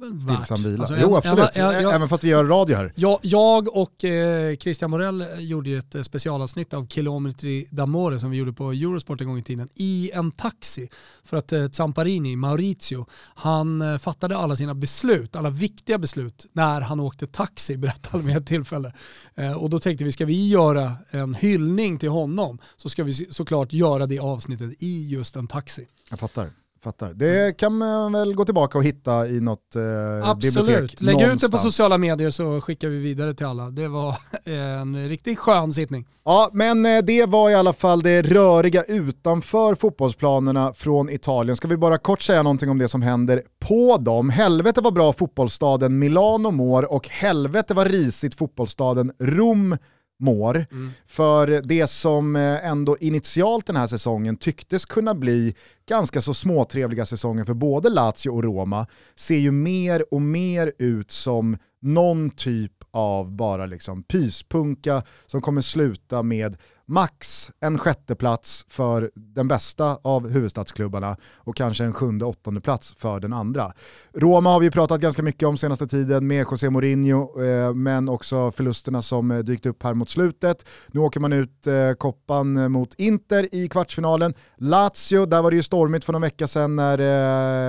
väl 0.00 0.20
stillsam 0.20 0.64
vila. 0.70 0.78
Alltså, 0.80 0.96
jo 1.00 1.16
absolut, 1.16 1.56
en- 1.56 1.64
en- 1.74 1.82
jag- 1.82 1.94
även 1.94 2.08
fast 2.08 2.24
vi 2.24 2.28
gör 2.28 2.44
radio 2.44 2.76
här. 2.76 2.92
Jag, 2.96 3.18
jag 3.22 3.76
och 3.76 4.04
eh, 4.04 4.56
Christian 4.56 4.90
Morell 4.90 5.24
gjorde 5.38 5.70
ju 5.70 5.78
ett 5.78 5.94
eh, 5.94 6.02
specialavsnitt 6.02 6.74
av 6.74 6.86
Kilometri 6.86 7.64
d'Amore 7.70 8.18
som 8.18 8.30
vi 8.30 8.36
gjorde 8.36 8.52
på 8.52 8.72
Eurosport 8.72 9.20
en 9.20 9.26
gång 9.26 9.38
i 9.38 9.42
tiden 9.42 9.68
i 9.74 10.10
en 10.14 10.30
taxi. 10.30 10.88
För 11.24 11.36
att 11.36 11.52
eh, 11.52 11.68
Zamparini, 11.70 12.36
Maurizio, 12.36 13.06
han 13.34 13.82
eh, 13.82 13.98
fattade 13.98 14.36
alla 14.36 14.56
sina 14.56 14.74
beslut, 14.74 15.36
alla 15.36 15.50
viktiga 15.50 15.98
beslut 15.98 16.46
när 16.52 16.80
han 16.80 17.00
åkte 17.00 17.26
taxi, 17.26 17.76
berättade 17.76 18.08
han 18.18 18.26
vid 18.26 18.36
ett 18.36 18.46
tillfälle. 18.46 18.92
Eh, 19.34 19.52
och 19.52 19.70
då 19.70 19.78
tänkte 19.78 20.04
vi, 20.04 20.12
ska 20.12 20.24
vi 20.26 20.48
göra 20.48 20.92
en 21.10 21.34
hyllning 21.34 21.98
till 21.98 22.08
honom 22.10 22.58
så 22.76 22.88
ska 22.88 23.04
vi 23.04 23.14
såklart 23.14 23.72
göra 23.72 24.06
det 24.06 24.18
avsnittet 24.18 24.82
i 24.82 25.08
just 25.08 25.36
en 25.36 25.46
taxi. 25.46 25.86
Jag 26.10 26.18
fattar. 26.18 26.50
Fattar. 26.82 27.14
Det 27.14 27.56
kan 27.56 27.78
man 27.78 28.12
väl 28.12 28.34
gå 28.34 28.44
tillbaka 28.44 28.78
och 28.78 28.84
hitta 28.84 29.28
i 29.28 29.40
något 29.40 29.76
eh, 29.76 30.28
Absolut. 30.30 30.66
bibliotek. 30.66 31.00
Lägg 31.00 31.14
ut 31.14 31.20
det 31.20 31.24
på 31.24 31.26
någonstans. 31.26 31.62
sociala 31.62 31.98
medier 31.98 32.30
så 32.30 32.60
skickar 32.60 32.88
vi 32.88 32.98
vidare 32.98 33.34
till 33.34 33.46
alla. 33.46 33.70
Det 33.70 33.88
var 33.88 34.16
en 34.44 35.08
riktigt 35.08 35.38
skön 35.38 35.72
sittning. 35.72 36.06
Ja, 36.24 36.50
men 36.52 36.86
eh, 36.86 37.02
det 37.02 37.26
var 37.26 37.50
i 37.50 37.54
alla 37.54 37.72
fall 37.72 38.02
det 38.02 38.22
röriga 38.22 38.82
utanför 38.82 39.74
fotbollsplanerna 39.74 40.74
från 40.74 41.10
Italien. 41.10 41.56
Ska 41.56 41.68
vi 41.68 41.76
bara 41.76 41.98
kort 41.98 42.22
säga 42.22 42.42
någonting 42.42 42.70
om 42.70 42.78
det 42.78 42.88
som 42.88 43.02
händer 43.02 43.42
på 43.58 43.96
dem. 43.96 44.30
Helvete 44.30 44.80
vad 44.80 44.94
bra 44.94 45.12
fotbollsstaden 45.12 45.98
Milano 45.98 46.50
mår 46.50 46.92
och 46.92 47.08
helvete 47.08 47.74
vad 47.74 47.86
risigt 47.86 48.34
fotbollsstaden 48.34 49.12
Rom 49.18 49.76
mår. 50.22 50.66
För 51.06 51.62
det 51.64 51.86
som 51.86 52.36
eh, 52.36 52.66
ändå 52.66 52.98
initialt 52.98 53.66
den 53.66 53.76
här 53.76 53.86
säsongen 53.86 54.36
tycktes 54.36 54.84
kunna 54.84 55.14
bli 55.14 55.54
ganska 55.88 56.20
så 56.20 56.34
småtrevliga 56.34 57.06
säsonger 57.06 57.44
för 57.44 57.54
både 57.54 57.88
Lazio 57.88 58.30
och 58.30 58.44
Roma 58.44 58.86
ser 59.16 59.38
ju 59.38 59.50
mer 59.50 60.14
och 60.14 60.22
mer 60.22 60.72
ut 60.78 61.10
som 61.10 61.56
någon 61.80 62.30
typ 62.30 62.72
av 62.90 63.32
bara 63.32 63.66
liksom 63.66 64.02
pyspunka 64.02 65.02
som 65.26 65.40
kommer 65.40 65.60
sluta 65.60 66.22
med 66.22 66.56
max 66.86 67.50
en 67.60 67.78
sjätteplats 67.78 68.66
för 68.68 69.10
den 69.14 69.48
bästa 69.48 69.98
av 70.02 70.28
huvudstadsklubbarna 70.28 71.16
och 71.36 71.56
kanske 71.56 71.84
en 71.84 71.92
sjunde, 71.92 72.24
åttonde 72.24 72.60
plats 72.60 72.94
för 72.98 73.20
den 73.20 73.32
andra. 73.32 73.72
Roma 74.14 74.50
har 74.50 74.60
vi 74.60 74.66
ju 74.66 74.70
pratat 74.70 75.00
ganska 75.00 75.22
mycket 75.22 75.48
om 75.48 75.58
senaste 75.58 75.86
tiden 75.86 76.26
med 76.26 76.46
José 76.50 76.70
Mourinho, 76.70 77.42
eh, 77.42 77.74
men 77.74 78.08
också 78.08 78.52
förlusterna 78.52 79.02
som 79.02 79.30
eh, 79.30 79.38
dykt 79.38 79.66
upp 79.66 79.82
här 79.82 79.94
mot 79.94 80.10
slutet. 80.10 80.66
Nu 80.86 81.00
åker 81.00 81.20
man 81.20 81.32
ut 81.32 81.66
eh, 81.66 81.92
koppan 81.92 82.72
mot 82.72 82.94
Inter 82.94 83.54
i 83.54 83.68
kvartsfinalen. 83.68 84.34
Lazio, 84.56 85.26
där 85.26 85.42
var 85.42 85.50
det 85.50 85.56
ju 85.56 85.62
stormigt 85.62 86.04
för 86.04 86.12
någon 86.12 86.22
vecka 86.22 86.46
sedan 86.46 86.76
när 86.76 86.98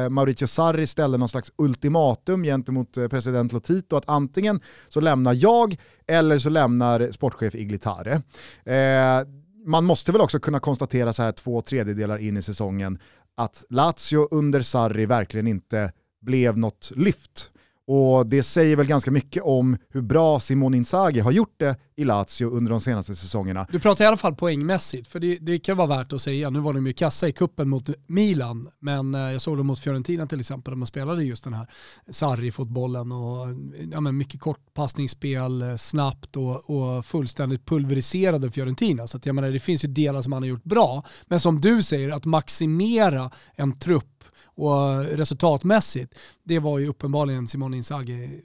eh, 0.05 0.09
Mauricio 0.09 0.47
Sarri 0.47 0.87
ställde 0.87 1.17
någon 1.17 1.29
slags 1.29 1.51
ultimatum 1.55 2.43
gentemot 2.43 2.97
eh, 2.97 3.07
president 3.07 3.53
Lotito 3.53 3.95
att 3.95 4.09
antingen 4.09 4.61
så 4.89 5.01
lämnar 5.01 5.33
jag 5.33 5.77
eller 6.07 6.37
så 6.37 6.49
lämnar 6.49 7.11
sportchef 7.11 7.55
Iglitare. 7.55 8.21
Eh, 8.65 9.27
man 9.65 9.85
måste 9.85 10.11
väl 10.11 10.21
också 10.21 10.39
kunna 10.39 10.59
konstatera 10.59 11.13
så 11.13 11.23
här 11.23 11.31
två 11.31 11.61
tredjedelar 11.61 12.17
in 12.17 12.37
i 12.37 12.41
säsongen 12.41 12.99
att 13.37 13.65
Lazio 13.69 14.27
under 14.31 14.61
Sarri 14.61 15.05
verkligen 15.05 15.47
inte 15.47 15.91
blev 16.21 16.57
något 16.57 16.91
lyft. 16.95 17.51
Och 17.87 18.27
det 18.27 18.43
säger 18.43 18.75
väl 18.75 18.87
ganska 18.87 19.11
mycket 19.11 19.43
om 19.43 19.77
hur 19.89 20.01
bra 20.01 20.39
Simone 20.39 20.77
Inzaghi 20.77 21.19
har 21.19 21.31
gjort 21.31 21.53
det 21.57 21.75
i 21.95 22.03
Lazio 22.05 22.49
under 22.49 22.71
de 22.71 22.81
senaste 22.81 23.15
säsongerna. 23.15 23.67
Du 23.71 23.79
pratar 23.79 24.05
i 24.05 24.07
alla 24.07 24.17
fall 24.17 24.35
poängmässigt, 24.35 25.07
för 25.07 25.19
det, 25.19 25.37
det 25.37 25.59
kan 25.59 25.77
vara 25.77 25.87
värt 25.87 26.13
att 26.13 26.21
säga. 26.21 26.49
Nu 26.49 26.59
var 26.59 26.73
de 26.73 26.87
ju 26.87 26.93
kassa 26.93 27.27
i 27.27 27.31
kuppen 27.31 27.69
mot 27.69 27.89
Milan, 28.07 28.69
men 28.79 29.15
eh, 29.15 29.21
jag 29.21 29.41
såg 29.41 29.57
dem 29.57 29.67
mot 29.67 29.79
Fiorentina 29.79 30.27
till 30.27 30.39
exempel, 30.39 30.71
där 30.71 30.77
man 30.77 30.87
spelade 30.87 31.23
just 31.23 31.43
den 31.43 31.53
här 31.53 31.67
Sarri-fotbollen 32.09 33.11
och 33.11 33.47
ja, 33.91 34.01
men 34.01 34.17
mycket 34.17 34.41
kortpassningsspel, 34.41 35.61
eh, 35.61 35.75
snabbt 35.75 36.35
och, 36.35 36.69
och 36.69 37.05
fullständigt 37.05 37.65
pulveriserade 37.65 38.51
Fiorentina. 38.51 39.07
Så 39.07 39.17
att 39.17 39.25
jag 39.25 39.35
menar, 39.35 39.51
det 39.51 39.59
finns 39.59 39.83
ju 39.83 39.87
delar 39.87 40.21
som 40.21 40.33
han 40.33 40.43
har 40.43 40.47
gjort 40.47 40.63
bra, 40.63 41.03
men 41.25 41.39
som 41.39 41.61
du 41.61 41.83
säger, 41.83 42.09
att 42.09 42.25
maximera 42.25 43.31
en 43.55 43.79
trupp 43.79 44.12
och 44.55 45.03
resultatmässigt, 45.03 46.15
det 46.43 46.59
var 46.59 46.79
ju 46.79 46.87
uppenbarligen 46.87 47.47
Simone 47.47 47.77
Inzaghi 47.77 48.41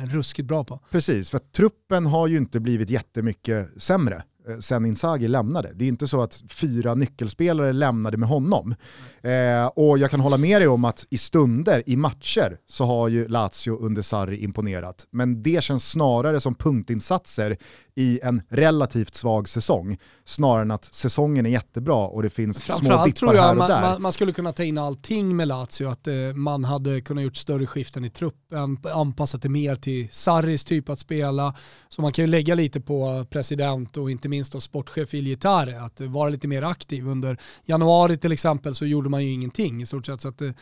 ruskigt 0.00 0.48
bra 0.48 0.64
på. 0.64 0.80
Precis, 0.90 1.30
för 1.30 1.38
truppen 1.38 2.06
har 2.06 2.26
ju 2.26 2.36
inte 2.36 2.60
blivit 2.60 2.90
jättemycket 2.90 3.82
sämre 3.82 4.22
eh, 4.48 4.58
sen 4.58 4.86
Inzaghi 4.86 5.28
lämnade. 5.28 5.72
Det 5.74 5.84
är 5.84 5.88
inte 5.88 6.06
så 6.06 6.22
att 6.22 6.42
fyra 6.48 6.94
nyckelspelare 6.94 7.72
lämnade 7.72 8.16
med 8.16 8.28
honom. 8.28 8.74
Eh, 9.22 9.66
och 9.66 9.98
jag 9.98 10.10
kan 10.10 10.20
hålla 10.20 10.36
med 10.36 10.60
dig 10.60 10.68
om 10.68 10.84
att 10.84 11.06
i 11.10 11.18
stunder, 11.18 11.82
i 11.86 11.96
matcher, 11.96 12.58
så 12.66 12.84
har 12.84 13.08
ju 13.08 13.28
Lazio 13.28 13.78
under 13.80 14.02
Sarri 14.02 14.44
imponerat. 14.44 15.06
Men 15.10 15.42
det 15.42 15.62
känns 15.62 15.90
snarare 15.90 16.40
som 16.40 16.54
punktinsatser 16.54 17.56
i 18.00 18.20
en 18.22 18.42
relativt 18.48 19.14
svag 19.14 19.48
säsong, 19.48 19.98
snarare 20.24 20.62
än 20.62 20.70
att 20.70 20.84
säsongen 20.84 21.46
är 21.46 21.50
jättebra 21.50 22.06
och 22.06 22.22
det 22.22 22.30
finns 22.30 22.64
små 22.64 23.04
dippar 23.04 23.10
tror 23.10 23.34
jag 23.34 23.42
här 23.42 23.50
och 23.50 23.56
man, 23.56 23.68
där. 23.68 23.80
man, 23.80 24.02
man 24.02 24.12
skulle 24.12 24.32
kunna 24.32 24.52
ta 24.52 24.64
in 24.64 24.78
allting 24.78 25.36
med 25.36 25.48
Lazio, 25.48 25.88
att 25.88 26.06
eh, 26.06 26.14
man 26.34 26.64
hade 26.64 27.00
kunnat 27.00 27.24
gjort 27.24 27.36
större 27.36 27.66
skiften 27.66 28.04
i 28.04 28.10
truppen, 28.10 28.78
anpassat 28.94 29.42
det 29.42 29.48
mer 29.48 29.76
till 29.76 30.08
Sarris 30.10 30.64
typ 30.64 30.88
att 30.88 30.98
spela. 30.98 31.54
Så 31.88 32.02
man 32.02 32.12
kan 32.12 32.22
ju 32.22 32.26
lägga 32.26 32.54
lite 32.54 32.80
på 32.80 33.26
president 33.30 33.96
och 33.96 34.10
inte 34.10 34.28
minst 34.28 34.52
då 34.52 34.60
sportchef 34.60 35.14
Iljetare, 35.14 35.82
att 35.82 36.00
vara 36.00 36.28
lite 36.28 36.48
mer 36.48 36.62
aktiv. 36.62 37.08
Under 37.08 37.36
januari 37.64 38.16
till 38.16 38.32
exempel 38.32 38.74
så 38.74 38.86
gjorde 38.86 39.08
man 39.08 39.24
ju 39.24 39.32
ingenting 39.32 39.82
i 39.82 39.86
stort 39.86 40.06
sett. 40.06 40.20
Så 40.20 40.28
att 40.28 40.38
det, 40.38 40.54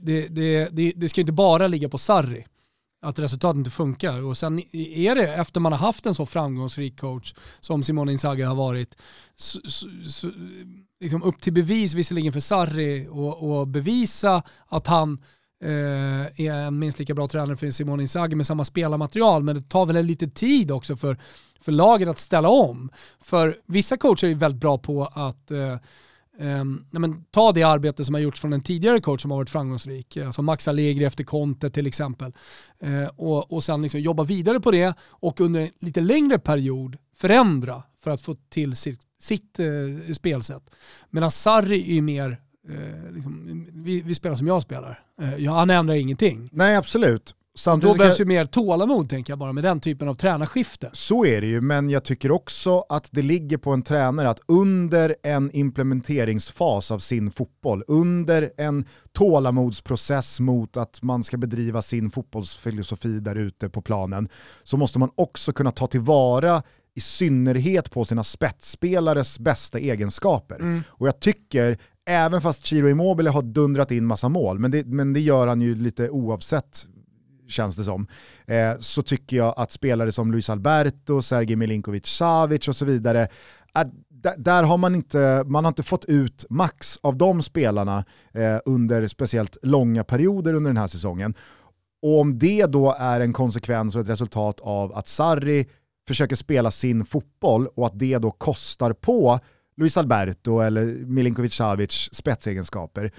det, 0.00 0.28
det, 0.28 0.68
det, 0.72 0.92
det 0.96 1.08
ska 1.08 1.20
inte 1.20 1.32
bara 1.32 1.66
ligga 1.66 1.88
på 1.88 1.98
Sarri 1.98 2.46
att 3.02 3.18
resultatet 3.18 3.58
inte 3.58 3.70
funkar. 3.70 4.24
Och 4.24 4.36
sen 4.36 4.74
är 4.74 5.14
det, 5.14 5.34
efter 5.34 5.60
man 5.60 5.72
har 5.72 5.78
haft 5.78 6.06
en 6.06 6.14
så 6.14 6.26
framgångsrik 6.26 7.00
coach 7.00 7.34
som 7.60 7.82
Simone 7.82 8.12
Inzaghi 8.12 8.42
har 8.42 8.54
varit, 8.54 8.96
så, 9.36 9.60
så, 9.64 9.88
så, 10.06 10.30
liksom 11.00 11.22
upp 11.22 11.40
till 11.40 11.52
bevis 11.52 11.94
visserligen 11.94 12.32
för 12.32 12.40
Sarri 12.40 13.08
och, 13.10 13.58
och 13.58 13.68
bevisa 13.68 14.42
att 14.66 14.86
han 14.86 15.18
eh, 15.64 16.40
är 16.46 16.52
en 16.52 16.78
minst 16.78 16.98
lika 16.98 17.14
bra 17.14 17.28
tränare 17.28 17.56
för 17.56 17.70
Simone 17.70 18.02
Inzaghi 18.02 18.34
med 18.34 18.46
samma 18.46 18.64
spelarmaterial, 18.64 19.42
men 19.42 19.56
det 19.56 19.68
tar 19.68 19.86
väl 19.86 20.06
lite 20.06 20.28
tid 20.28 20.70
också 20.70 20.96
för, 20.96 21.18
för 21.60 21.72
laget 21.72 22.08
att 22.08 22.18
ställa 22.18 22.48
om. 22.48 22.90
För 23.20 23.56
vissa 23.66 23.96
coacher 23.96 24.28
är 24.28 24.34
väldigt 24.34 24.60
bra 24.60 24.78
på 24.78 25.04
att 25.04 25.50
eh, 25.50 25.76
Eh, 26.40 26.64
men, 26.90 27.24
ta 27.30 27.52
det 27.52 27.62
arbete 27.62 28.04
som 28.04 28.14
har 28.14 28.20
gjorts 28.20 28.40
från 28.40 28.52
en 28.52 28.62
tidigare 28.62 29.00
coach 29.00 29.22
som 29.22 29.30
har 29.30 29.38
varit 29.38 29.50
framgångsrik, 29.50 30.16
alltså 30.16 30.42
Max 30.42 30.68
Allegri 30.68 31.04
efter 31.04 31.24
Conte 31.24 31.70
till 31.70 31.86
exempel. 31.86 32.32
eh, 32.80 33.08
och, 33.16 33.52
och 33.52 33.64
sen 33.64 33.82
liksom 33.82 34.00
jobba 34.00 34.24
vidare 34.24 34.60
på 34.60 34.70
det 34.70 34.94
och 35.00 35.40
under 35.40 35.60
en 35.60 35.70
lite 35.80 36.00
längre 36.00 36.38
period 36.38 36.96
förändra 37.16 37.82
för 38.00 38.10
att 38.10 38.22
få 38.22 38.36
till 38.48 38.76
sitt, 38.76 39.00
sitt 39.20 39.58
eh, 39.58 40.14
spelsätt. 40.14 40.70
Medan 41.10 41.30
Sarri 41.30 41.98
är 41.98 42.02
mer, 42.02 42.40
eh, 42.68 43.12
liksom, 43.12 43.66
vi, 43.72 44.02
vi, 44.02 44.14
spelar 44.14 44.36
som 44.36 44.46
jag 44.46 44.62
spelar. 44.62 45.02
Eh, 45.20 45.54
han 45.54 45.70
ändrar 45.70 45.94
ingenting. 45.94 46.48
Nej 46.52 46.76
absolut. 46.76 47.34
Samtidigt 47.58 47.96
Då 47.96 47.98
behövs 47.98 48.20
ju 48.20 48.24
mer 48.24 48.44
tålamod 48.44 49.08
tänker 49.08 49.32
jag 49.32 49.38
bara 49.38 49.52
med 49.52 49.64
den 49.64 49.80
typen 49.80 50.08
av 50.08 50.14
tränarskifte. 50.14 50.90
Så 50.92 51.24
är 51.26 51.40
det 51.40 51.46
ju, 51.46 51.60
men 51.60 51.90
jag 51.90 52.04
tycker 52.04 52.30
också 52.30 52.84
att 52.88 53.08
det 53.10 53.22
ligger 53.22 53.56
på 53.56 53.72
en 53.72 53.82
tränare 53.82 54.30
att 54.30 54.40
under 54.48 55.16
en 55.22 55.50
implementeringsfas 55.52 56.90
av 56.90 56.98
sin 56.98 57.30
fotboll, 57.30 57.84
under 57.88 58.50
en 58.56 58.84
tålamodsprocess 59.12 60.40
mot 60.40 60.76
att 60.76 61.02
man 61.02 61.24
ska 61.24 61.36
bedriva 61.36 61.82
sin 61.82 62.10
fotbollsfilosofi 62.10 63.20
där 63.20 63.36
ute 63.36 63.68
på 63.68 63.82
planen, 63.82 64.28
så 64.62 64.76
måste 64.76 64.98
man 64.98 65.10
också 65.14 65.52
kunna 65.52 65.70
ta 65.70 65.86
tillvara 65.86 66.62
i 66.94 67.00
synnerhet 67.00 67.90
på 67.90 68.04
sina 68.04 68.24
spetsspelares 68.24 69.38
bästa 69.38 69.78
egenskaper. 69.78 70.56
Mm. 70.56 70.82
Och 70.88 71.08
jag 71.08 71.20
tycker, 71.20 71.78
även 72.06 72.40
fast 72.40 72.66
Chiro 72.66 72.88
Immobile 72.88 73.30
har 73.30 73.42
dundrat 73.42 73.90
in 73.90 74.06
massa 74.06 74.28
mål, 74.28 74.58
men 74.58 74.70
det, 74.70 74.86
men 74.86 75.12
det 75.12 75.20
gör 75.20 75.46
han 75.46 75.60
ju 75.60 75.74
lite 75.74 76.10
oavsett 76.10 76.86
känns 77.48 77.76
det 77.76 77.84
som, 77.84 78.06
eh, 78.46 78.78
så 78.78 79.02
tycker 79.02 79.36
jag 79.36 79.54
att 79.56 79.72
spelare 79.72 80.12
som 80.12 80.32
Luis 80.32 80.50
Alberto, 80.50 81.22
Sergej 81.22 81.56
Milinkovic 81.56 82.06
Savic 82.06 82.68
och 82.68 82.76
så 82.76 82.84
vidare, 82.84 83.28
eh, 83.76 83.84
där 84.36 84.62
har 84.62 84.78
man 84.78 84.94
inte, 84.94 85.44
man 85.46 85.64
har 85.64 85.68
inte 85.68 85.82
fått 85.82 86.04
ut 86.04 86.44
max 86.50 86.98
av 87.02 87.16
de 87.16 87.42
spelarna 87.42 88.04
eh, 88.32 88.58
under 88.64 89.06
speciellt 89.08 89.56
långa 89.62 90.04
perioder 90.04 90.54
under 90.54 90.68
den 90.68 90.76
här 90.76 90.88
säsongen. 90.88 91.34
Och 92.02 92.20
om 92.20 92.38
det 92.38 92.66
då 92.66 92.96
är 92.98 93.20
en 93.20 93.32
konsekvens 93.32 93.94
och 93.94 94.00
ett 94.00 94.08
resultat 94.08 94.60
av 94.60 94.92
att 94.92 95.08
Sarri 95.08 95.66
försöker 96.08 96.36
spela 96.36 96.70
sin 96.70 97.04
fotboll 97.04 97.66
och 97.66 97.86
att 97.86 97.98
det 97.98 98.18
då 98.18 98.30
kostar 98.30 98.92
på 98.92 99.40
Luis 99.76 99.96
Alberto 99.96 100.60
eller 100.60 100.84
Milinkovic 100.86 101.54
Savic 101.54 102.08
spetsegenskaper, 102.12 103.12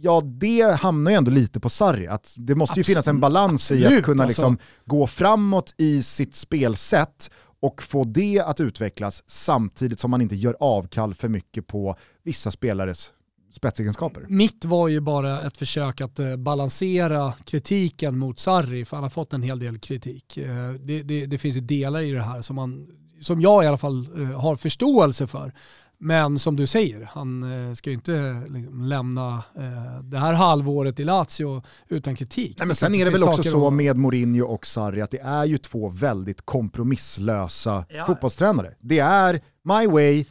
ja 0.00 0.20
det 0.24 0.76
hamnar 0.80 1.10
ju 1.10 1.16
ändå 1.16 1.30
lite 1.30 1.60
på 1.60 1.68
Sarri. 1.68 2.06
Att 2.06 2.34
det 2.36 2.54
måste 2.54 2.72
Absolut. 2.72 2.88
ju 2.88 2.92
finnas 2.92 3.08
en 3.08 3.20
balans 3.20 3.70
Absolut, 3.70 3.92
i 3.92 3.96
att 3.96 4.04
kunna 4.04 4.26
liksom 4.26 4.52
alltså. 4.52 4.66
gå 4.84 5.06
framåt 5.06 5.74
i 5.76 6.02
sitt 6.02 6.34
spelsätt 6.34 7.30
och 7.60 7.82
få 7.82 8.04
det 8.04 8.40
att 8.40 8.60
utvecklas 8.60 9.22
samtidigt 9.26 10.00
som 10.00 10.10
man 10.10 10.20
inte 10.20 10.36
gör 10.36 10.56
avkall 10.60 11.14
för 11.14 11.28
mycket 11.28 11.66
på 11.66 11.96
vissa 12.22 12.50
spelares 12.50 13.12
spetsegenskaper. 13.56 14.26
Mitt 14.28 14.64
var 14.64 14.88
ju 14.88 15.00
bara 15.00 15.40
ett 15.40 15.56
försök 15.56 16.00
att 16.00 16.18
eh, 16.18 16.36
balansera 16.36 17.32
kritiken 17.44 18.18
mot 18.18 18.38
Sarri, 18.38 18.84
för 18.84 18.96
han 18.96 19.04
har 19.04 19.10
fått 19.10 19.32
en 19.32 19.42
hel 19.42 19.58
del 19.58 19.78
kritik. 19.78 20.36
Eh, 20.36 20.72
det, 20.72 21.02
det, 21.02 21.26
det 21.26 21.38
finns 21.38 21.56
ju 21.56 21.60
delar 21.60 22.00
i 22.00 22.10
det 22.10 22.22
här 22.22 22.42
som, 22.42 22.56
man, 22.56 22.86
som 23.20 23.40
jag 23.40 23.64
i 23.64 23.66
alla 23.66 23.78
fall 23.78 24.08
eh, 24.16 24.40
har 24.40 24.56
förståelse 24.56 25.26
för. 25.26 25.52
Men 25.98 26.38
som 26.38 26.56
du 26.56 26.66
säger, 26.66 27.08
han 27.12 27.42
eh, 27.68 27.74
ska 27.74 27.90
ju 27.90 27.94
inte 27.94 28.42
liksom 28.48 28.82
lämna 28.82 29.44
eh, 29.54 30.00
det 30.02 30.18
här 30.18 30.32
halvåret 30.32 31.00
i 31.00 31.04
Lazio 31.04 31.62
utan 31.88 32.16
kritik. 32.16 32.58
Nej, 32.58 32.66
men 32.66 32.76
sen 32.76 32.94
är 32.94 33.04
det 33.04 33.10
väl 33.10 33.22
också 33.22 33.42
så 33.42 33.70
med 33.70 33.96
Mourinho 33.96 34.46
och 34.46 34.66
Sarri 34.66 35.02
att 35.02 35.10
det 35.10 35.20
är 35.20 35.44
ju 35.44 35.58
två 35.58 35.88
väldigt 35.88 36.42
kompromisslösa 36.42 37.84
ja. 37.88 38.04
fotbollstränare. 38.06 38.74
Det 38.80 38.98
är 38.98 39.40
my 39.62 39.86
way 39.86 40.24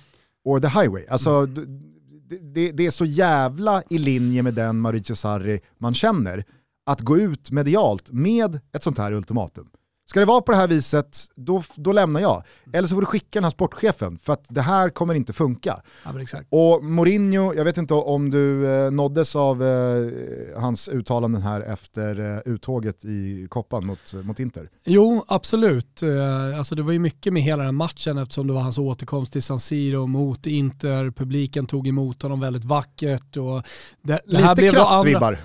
or 0.44 0.60
the 0.60 0.68
highway. 0.68 1.06
Alltså, 1.10 1.30
mm. 1.30 1.82
det, 2.30 2.38
det, 2.38 2.72
det, 2.72 2.86
är 2.86 2.92
så 2.92 3.06
jävla 3.06 3.84
i 3.90 3.98
linje 3.98 4.44
med 4.44 4.54
den 4.54 4.80
Mauricio 4.80 5.16
Sarri 5.16 5.60
man 5.78 5.94
känner 5.94 6.44
att 6.86 7.02
gå 7.02 7.18
ut 7.18 7.52
medialt 7.52 8.12
med 8.12 8.60
ett 8.72 8.84
sånt 8.84 8.98
här 8.98 9.12
ultimatum. 9.12 9.70
Ska 10.08 10.20
det 10.20 10.26
vara 10.26 10.42
på 10.42 10.52
det 10.52 10.58
här 10.58 10.68
viset, 10.68 11.26
då, 11.36 11.64
då 11.76 11.92
lämnar 11.92 12.22
jag. 12.22 12.44
Eller 12.74 12.88
så 12.88 12.94
får 12.96 13.02
du 13.02 13.06
skicka 13.06 13.30
den 13.32 13.44
här 13.44 13.52
sportchefen, 13.52 14.18
för 14.18 14.34
att 14.34 14.46
det 14.48 14.62
här 14.62 14.90
kommer 14.90 15.14
inte 15.14 15.34
funka. 15.34 15.82
Ja, 16.06 16.12
och 16.50 16.84
Mourinho, 16.84 17.54
jag 17.54 17.66
vet 17.66 17.78
inte 17.78 17.94
om 17.94 18.32
du 18.32 18.68
eh, 18.68 18.92
nåddes 18.92 19.36
av 19.36 19.64
eh, 19.64 20.62
hans 20.62 20.90
uttalanden 20.90 21.42
här 21.42 21.62
efter 21.62 22.36
eh, 22.36 22.54
uttåget 22.54 23.06
i 23.06 23.48
koppan 23.50 23.86
mot, 23.86 24.14
mot 24.14 24.40
Inter? 24.40 24.70
Jo, 24.86 25.26
absolut. 25.28 26.04
Eh, 26.04 26.58
alltså 26.58 26.76
det 26.76 26.84
var 26.84 26.92
ju 26.92 27.00
mycket 27.00 27.34
med 27.34 27.44
hela 27.44 27.64
den 27.64 27.76
matchen 27.76 28.18
eftersom 28.18 28.48
det 28.48 28.54
var 28.54 28.62
hans 28.62 28.78
återkomst 28.78 29.34
till 29.34 29.44
San 29.44 29.60
Siro 29.60 30.08
mot 30.08 30.48
Inter. 30.48 31.12
Publiken 31.12 31.66
tog 31.66 31.88
emot 31.88 32.22
honom 32.22 32.40
väldigt 32.40 32.66
vackert. 32.66 33.38
Och 33.38 33.64
det, 34.02 34.20
det 34.26 34.58
Lite 34.58 34.72
kratsvibbar. 34.72 35.38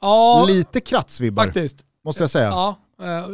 Ja, 0.00 0.44
Lite 0.48 0.80
kratsvibbar. 0.80 1.44
Faktiskt. 1.44 1.76
Måste 2.04 2.22
jag 2.22 2.30
säga. 2.30 2.48
Ja, 2.48 2.76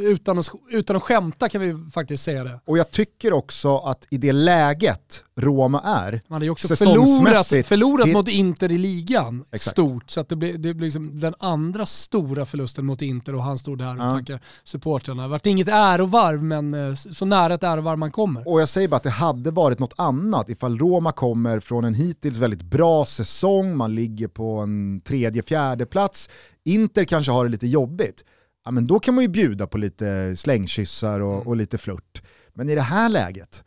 utan, 0.02 0.38
att, 0.38 0.50
utan 0.70 0.96
att 0.96 1.02
skämta 1.02 1.48
kan 1.48 1.60
vi 1.60 1.90
faktiskt 1.90 2.24
säga 2.24 2.44
det. 2.44 2.60
Och 2.64 2.78
jag 2.78 2.90
tycker 2.90 3.32
också 3.32 3.76
att 3.78 4.06
i 4.10 4.18
det 4.18 4.32
läget 4.32 5.24
Roma 5.36 5.80
är, 5.80 6.20
Man 6.28 6.36
hade 6.36 6.44
ju 6.44 6.50
också 6.50 6.76
förlorat, 6.76 7.46
förlorat 7.46 8.08
mot 8.08 8.28
Inter 8.28 8.72
i 8.72 8.78
ligan 8.78 9.44
Exakt. 9.52 9.74
stort, 9.74 10.10
så 10.10 10.20
att 10.20 10.28
det 10.28 10.36
blir, 10.36 10.58
det 10.58 10.74
blir 10.74 10.86
liksom 10.86 11.20
den 11.20 11.34
andra 11.38 11.86
stora 11.86 12.46
förlusten 12.46 12.86
mot 12.86 13.02
Inter 13.02 13.34
och 13.34 13.42
han 13.42 13.58
stod 13.58 13.78
där 13.78 13.96
och 13.96 14.02
ja. 14.02 14.10
tackar 14.10 14.40
supportrarna. 14.64 15.22
Det 15.22 15.28
vart 15.28 15.46
inget 15.46 15.68
ärovarv, 15.68 16.42
men 16.42 16.74
eh, 16.74 16.94
så 16.94 17.24
nära 17.24 17.54
ett 17.54 17.62
ärovarv 17.62 17.98
man 17.98 18.10
kommer. 18.10 18.48
Och 18.48 18.60
jag 18.60 18.68
säger 18.68 18.88
bara 18.88 18.96
att 18.96 19.02
det 19.02 19.10
hade 19.10 19.50
varit 19.50 19.78
något 19.78 19.94
annat 19.96 20.48
ifall 20.48 20.78
Roma 20.78 21.12
kommer 21.12 21.60
från 21.60 21.84
en 21.84 21.94
hittills 21.94 22.38
väldigt 22.38 22.62
bra 22.62 23.06
säsong, 23.06 23.76
man 23.76 23.94
ligger 23.94 24.28
på 24.28 24.58
en 24.58 25.00
tredje, 25.00 25.42
fjärde 25.42 25.86
plats. 25.86 26.30
Inter 26.64 27.04
kanske 27.04 27.32
har 27.32 27.44
det 27.44 27.50
lite 27.50 27.66
jobbigt 27.66 28.24
ja, 28.66 28.70
men 28.70 28.86
då 28.86 29.00
kan 29.00 29.14
man 29.14 29.24
ju 29.24 29.28
bjuda 29.28 29.66
på 29.66 29.78
lite 29.78 30.36
slängkyssar 30.36 31.20
och, 31.20 31.34
mm. 31.34 31.46
och 31.46 31.56
lite 31.56 31.78
flört. 31.78 32.22
Men 32.54 32.68
i 32.68 32.74
det 32.74 32.80
här 32.80 33.08
läget, 33.08 33.64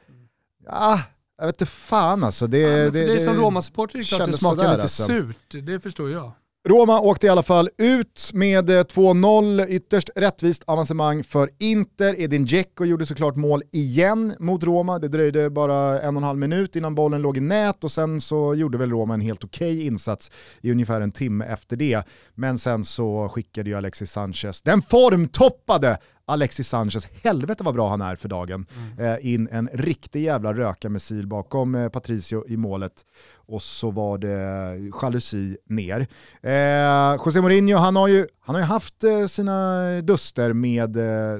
ja, 0.66 1.02
jag 1.38 1.46
vet 1.46 1.62
inte 1.62 1.72
fan 1.72 2.24
alltså. 2.24 2.48
Det, 2.48 2.60
ja, 2.60 2.68
för 2.70 2.92
det, 2.92 3.06
det, 3.06 3.20
som 3.20 3.36
Roma-supporter 3.36 3.96
är 3.96 4.00
det 4.00 4.08
klart 4.08 4.32
det 4.32 4.38
smakar 4.38 4.70
lite 4.70 4.82
alltså. 4.82 5.04
surt, 5.04 5.56
det 5.64 5.80
förstår 5.80 6.12
jag. 6.12 6.32
Roma 6.70 7.00
åkte 7.00 7.28
i 7.28 7.30
alla 7.30 7.44
fall 7.44 7.70
ut 7.78 8.30
med 8.34 8.70
eh, 8.70 8.84
2-0, 8.84 9.68
ytterst 9.68 10.10
rättvist 10.16 10.64
avancemang 10.66 11.24
för 11.24 11.50
Inter. 11.60 12.22
Edin 12.22 12.46
Dzeko 12.46 12.86
gjorde 12.86 13.06
såklart 13.06 13.36
mål 13.36 13.64
igen 13.72 14.36
mot 14.40 14.64
Roma. 14.64 15.00
Det 15.00 15.08
dröjde 15.08 15.50
bara 15.50 16.02
en 16.02 16.16
och 16.16 16.20
en 16.20 16.24
halv 16.24 16.40
minut 16.40 16.76
innan 16.76 16.96
bollen 16.96 17.22
låg 17.22 17.38
i 17.38 17.40
nät 17.40 17.84
och 17.84 17.92
sen 17.92 18.22
så 18.22 18.56
gjorde 18.56 18.78
väl 18.78 18.90
Roma 18.90 19.14
en 19.14 19.22
helt 19.22 19.44
okej 19.44 19.74
okay 19.74 19.86
insats 19.86 20.32
i 20.62 20.72
ungefär 20.72 21.02
en 21.02 21.12
timme 21.12 21.46
efter 21.46 21.76
det. 21.76 22.04
Men 22.36 22.60
sen 22.60 22.84
så 22.84 23.30
skickade 23.30 23.70
ju 23.70 23.76
Alexis 23.76 24.12
Sanchez, 24.12 24.62
den 24.62 24.82
formtoppade 24.82 25.98
Alexis 26.30 26.70
Sanchez, 26.70 27.08
helvete 27.24 27.64
vad 27.64 27.74
bra 27.74 27.90
han 27.90 28.02
är 28.02 28.16
för 28.16 28.30
dagen, 28.30 28.66
mm. 28.76 29.14
eh, 29.14 29.34
in 29.34 29.48
en 29.52 29.70
riktig 29.74 30.24
jävla 30.24 30.54
rökarmissil 30.54 31.28
bakom 31.28 31.76
eh, 31.76 31.90
Patricio 31.90 32.48
i 32.48 32.58
målet 32.58 33.06
och 33.36 33.62
så 33.62 33.92
var 33.92 34.18
det 34.18 34.92
jalusi 35.02 35.58
ner. 35.66 36.08
Eh, 36.42 37.22
José 37.26 37.42
Mourinho, 37.42 37.78
han 37.78 37.96
har 37.96 38.08
ju, 38.08 38.28
han 38.40 38.56
har 38.56 38.62
ju 38.62 38.68
haft 38.68 39.04
eh, 39.04 39.26
sina 39.26 40.02
duster 40.02 40.54
med 40.54 40.98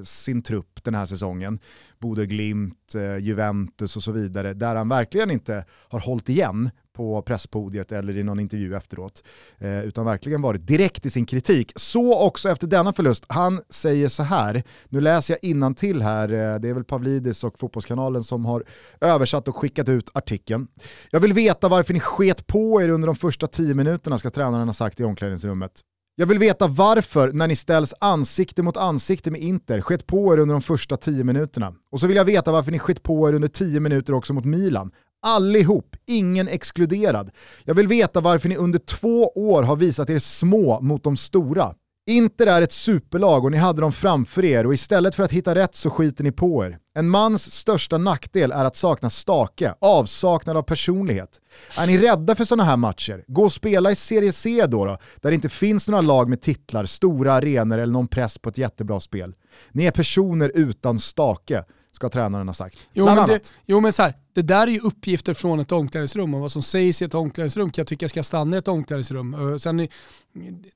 sin 0.08 0.42
trupp 0.42 0.80
upp 0.80 0.84
den 0.84 0.96
här 0.96 1.06
säsongen. 1.06 1.60
Bode 2.00 2.26
Glimt, 2.26 2.96
Juventus 3.20 3.96
och 3.96 4.04
så 4.04 4.12
vidare, 4.12 4.54
där 4.54 4.76
han 4.76 4.90
verkligen 4.90 5.32
inte 5.32 5.66
har 5.90 6.00
hållit 6.00 6.30
igen 6.30 6.72
på 7.00 7.22
presspodiet 7.22 7.92
eller 7.92 8.18
i 8.18 8.24
någon 8.24 8.40
intervju 8.40 8.76
efteråt, 8.76 9.24
eh, 9.58 9.84
utan 9.84 10.06
verkligen 10.06 10.42
varit 10.42 10.68
direkt 10.68 11.06
i 11.06 11.10
sin 11.10 11.26
kritik. 11.26 11.72
Så 11.76 12.20
också 12.20 12.50
efter 12.50 12.68
denna 12.68 12.94
förlust. 12.94 13.26
Han 13.28 13.62
säger 13.70 14.10
så 14.10 14.24
här, 14.24 14.64
nu 14.90 15.02
läser 15.02 15.38
jag 15.42 15.78
till 15.78 16.02
här, 16.02 16.30
eh, 16.30 16.60
det 16.60 16.70
är 16.70 16.74
väl 16.74 16.84
Pavlidis 16.84 17.44
och 17.44 17.60
Fotbollskanalen 17.60 18.24
som 18.24 18.46
har 18.46 18.64
översatt 19.02 19.48
och 19.48 19.56
skickat 19.56 19.90
ut 19.90 20.10
artikeln. 20.14 20.68
Jag 21.12 21.20
vill 21.20 21.34
veta 21.34 21.68
varför 21.68 21.94
ni 21.94 22.00
sket 22.00 22.48
på 22.48 22.82
er 22.82 22.90
under 22.90 23.06
de 23.06 23.16
första 23.16 23.48
tio 23.48 23.74
minuterna, 23.74 24.18
ska 24.18 24.30
tränaren 24.30 24.68
ha 24.68 24.74
sagt 24.74 25.00
i 25.00 25.04
omklädningsrummet. 25.04 25.72
Jag 26.16 26.28
vill 26.28 26.40
veta 26.40 26.68
varför, 26.68 27.32
när 27.32 27.48
ni 27.48 27.56
ställs 27.56 27.94
ansikte 28.00 28.64
mot 28.64 28.78
ansikte 28.78 29.32
med 29.32 29.42
Inter, 29.42 29.82
skett 29.82 30.08
på 30.08 30.34
er 30.34 30.38
under 30.38 30.54
de 30.54 30.62
första 30.62 30.98
tio 30.98 31.24
minuterna. 31.24 31.74
Och 31.92 32.00
så 32.00 32.08
vill 32.08 32.18
jag 32.18 32.26
veta 32.26 32.52
varför 32.52 32.72
ni 32.72 32.80
skett 32.80 33.04
på 33.04 33.30
er 33.30 33.34
under 33.34 33.48
tio 33.48 33.80
minuter 33.80 34.14
också 34.14 34.34
mot 34.34 34.46
Milan. 34.46 34.92
Allihop, 35.22 35.89
ingen 36.10 36.48
exkluderad. 36.48 37.32
Jag 37.64 37.76
vill 37.76 37.88
veta 37.88 38.22
varför 38.22 38.50
ni 38.50 38.56
under 38.56 38.80
två 38.80 39.32
år 39.36 39.64
har 39.64 39.76
visat 39.76 40.10
er 40.10 40.20
små 40.20 40.82
mot 40.82 41.04
de 41.04 41.18
stora. 41.18 41.74
Inter 42.10 42.48
är 42.48 42.62
ett 42.62 42.72
superlag 42.72 43.46
och 43.46 43.52
ni 43.52 43.58
hade 43.58 43.82
dem 43.82 43.92
framför 43.92 44.46
er 44.46 44.66
och 44.66 44.74
istället 44.74 45.16
för 45.16 45.24
att 45.24 45.32
hitta 45.32 45.56
rätt 45.56 45.76
så 45.76 45.90
skiter 45.90 46.24
ni 46.24 46.32
på 46.32 46.66
er. 46.66 46.78
En 46.94 47.10
mans 47.10 47.52
största 47.52 47.98
nackdel 47.98 48.52
är 48.52 48.66
att 48.66 48.76
sakna 48.76 49.10
stake, 49.10 49.74
avsaknad 49.82 50.58
av 50.58 50.62
personlighet. 50.62 51.30
Är 51.78 51.88
ni 51.88 51.98
rädda 51.98 52.36
för 52.36 52.46
sådana 52.46 52.64
här 52.64 52.78
matcher? 52.78 53.24
Gå 53.28 53.44
och 53.44 53.54
spela 53.54 53.92
i 53.92 53.96
Serie 53.96 54.32
C 54.32 54.66
då, 54.68 54.86
då, 54.86 54.98
där 55.22 55.30
det 55.30 55.36
inte 55.36 55.50
finns 55.50 55.88
några 55.88 56.02
lag 56.02 56.30
med 56.30 56.42
titlar, 56.42 56.86
stora 56.86 57.34
arenor 57.34 57.78
eller 57.78 57.94
någon 57.94 58.08
press 58.08 58.38
på 58.38 58.50
ett 58.50 58.58
jättebra 58.58 59.00
spel. 59.00 59.34
Ni 59.72 59.86
är 59.86 59.92
personer 59.92 60.52
utan 60.56 61.00
stake 61.00 61.64
ska 61.92 62.10
tränaren 62.10 62.48
ha 62.48 62.54
sagt. 62.54 62.78
Jo 62.94 63.06
men, 63.06 63.28
det, 63.28 63.54
jo, 63.66 63.80
men 63.80 63.94
så 63.94 64.04
här, 64.04 64.14
det 64.40 64.44
där 64.44 64.68
är 64.68 64.72
ju 64.72 64.80
uppgifter 64.80 65.34
från 65.34 65.60
ett 65.60 65.72
omklädningsrum 65.72 66.34
och 66.34 66.40
vad 66.40 66.52
som 66.52 66.62
sägs 66.62 67.02
i 67.02 67.06
ett 67.06 67.14
omklädningsrum 67.14 67.72
kan 67.72 67.82
jag 67.82 67.88
tycka 67.88 68.10
ska 68.10 68.24
stanna 68.24 68.56
i 68.56 68.60
ett 68.60 68.68
omklädningsrum. 68.68 69.34
Eh, 69.34 69.58
sen, 69.58 69.78
det 69.78 69.84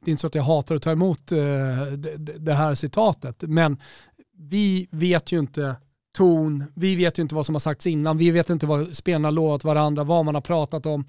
är 0.06 0.10
inte 0.10 0.22
så 0.22 0.28
att 0.28 0.36
jag 0.36 0.44
hatar 0.44 0.76
att 0.76 0.82
ta 0.82 0.92
emot 0.92 1.32
eh, 1.32 1.38
det 2.40 2.54
här 2.54 2.76
citatet, 2.76 3.42
men 3.42 3.78
vi 4.38 4.88
vet 4.92 5.32
ju 5.32 5.40
inte 5.40 5.76
ton, 6.18 6.64
vi 6.76 6.96
vet 6.96 7.20
ju 7.20 7.22
inte 7.22 7.36
vad 7.36 7.46
som 7.46 7.56
har 7.56 7.60
sagts 7.60 7.88
innan, 7.88 8.18
vi 8.18 8.32
vet 8.32 8.50
inte 8.50 8.66
vad 8.66 8.98
spelarna 8.98 9.32
lovat 9.32 9.64
varandra, 9.64 10.04
vad 10.04 10.26
man 10.26 10.36
har 10.36 10.42
pratat 10.42 10.86
om. 10.86 11.06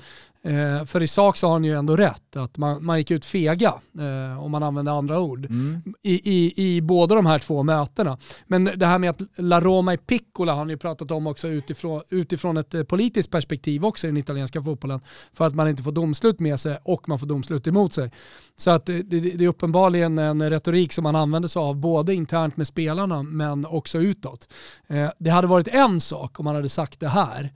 Eh, 0.47 0.85
för 0.85 1.03
i 1.03 1.07
sak 1.07 1.37
så 1.37 1.47
har 1.47 1.53
han 1.53 1.65
ju 1.65 1.79
ändå 1.79 1.97
rätt, 1.97 2.37
att 2.37 2.59
man, 2.59 2.85
man 2.85 2.99
gick 2.99 3.11
ut 3.11 3.25
fega, 3.25 3.75
eh, 3.99 4.45
om 4.45 4.51
man 4.51 4.63
använder 4.63 4.93
andra 4.93 5.21
ord, 5.21 5.45
mm. 5.45 5.83
i, 6.03 6.31
i, 6.33 6.53
i 6.57 6.81
båda 6.81 7.15
de 7.15 7.27
här 7.27 7.39
två 7.39 7.63
mötena. 7.63 8.19
Men 8.47 8.65
det 8.65 8.87
här 8.87 8.99
med 8.99 9.11
att 9.11 9.21
La 9.37 9.61
Roma 9.61 9.95
i 9.95 9.97
Piccola 9.97 10.53
har 10.53 10.59
han 10.59 10.69
ju 10.69 10.77
pratat 10.77 11.11
om 11.11 11.27
också 11.27 11.49
utifrån, 11.49 12.01
utifrån 12.11 12.57
ett 12.57 12.75
eh, 12.75 12.83
politiskt 12.83 13.31
perspektiv 13.31 13.85
också 13.85 14.07
i 14.07 14.11
den 14.11 14.17
italienska 14.17 14.63
fotbollen, 14.63 15.01
för 15.33 15.47
att 15.47 15.55
man 15.55 15.69
inte 15.69 15.83
får 15.83 15.93
domslut 15.93 16.41
med 16.41 16.61
sig 16.61 16.79
och 16.83 17.09
man 17.09 17.19
får 17.19 17.27
domslut 17.27 17.67
emot 17.67 17.93
sig. 17.93 18.11
Så 18.57 18.71
att 18.71 18.87
det, 18.87 19.03
det, 19.03 19.21
det 19.21 19.45
är 19.45 19.49
uppenbarligen 19.49 20.19
en 20.19 20.51
retorik 20.51 20.93
som 20.93 21.03
man 21.03 21.17
använder 21.17 21.49
sig 21.49 21.61
av, 21.61 21.77
både 21.77 22.15
internt 22.15 22.57
med 22.57 22.67
spelarna 22.67 23.23
men 23.23 23.67
också 23.67 23.99
utåt. 23.99 24.49
Eh, 24.89 25.11
det 25.19 25.31
hade 25.31 25.47
varit 25.47 25.69
en 25.69 26.01
sak 26.01 26.39
om 26.41 26.45
man 26.45 26.55
hade 26.55 26.69
sagt 26.69 27.01
det 27.01 27.09
här 27.09 27.53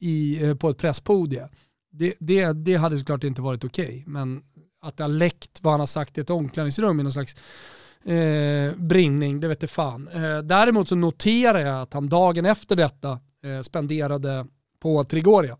i, 0.00 0.44
eh, 0.44 0.54
på 0.54 0.70
ett 0.70 0.78
presspodie 0.78 1.48
det, 1.90 2.14
det, 2.20 2.52
det 2.52 2.74
hade 2.74 2.98
såklart 2.98 3.24
inte 3.24 3.42
varit 3.42 3.64
okej. 3.64 3.84
Okay, 3.84 4.02
men 4.06 4.42
att 4.80 4.96
det 4.96 5.04
har 5.04 5.08
läckt 5.08 5.58
vad 5.62 5.72
han 5.72 5.80
har 5.80 5.86
sagt 5.86 6.18
i 6.18 6.20
ett 6.20 6.30
omklädningsrum 6.30 7.00
i 7.00 7.02
någon 7.02 7.12
slags 7.12 7.36
eh, 8.04 8.74
brinning, 8.76 9.40
det 9.40 9.48
vet 9.48 9.62
jag 9.62 9.70
fan. 9.70 10.08
Eh, 10.08 10.38
däremot 10.38 10.88
så 10.88 10.94
noterar 10.94 11.58
jag 11.58 11.82
att 11.82 11.94
han 11.94 12.08
dagen 12.08 12.46
efter 12.46 12.76
detta 12.76 13.20
eh, 13.44 13.60
spenderade 13.60 14.46
på 14.80 15.04
Trigoria. 15.04 15.56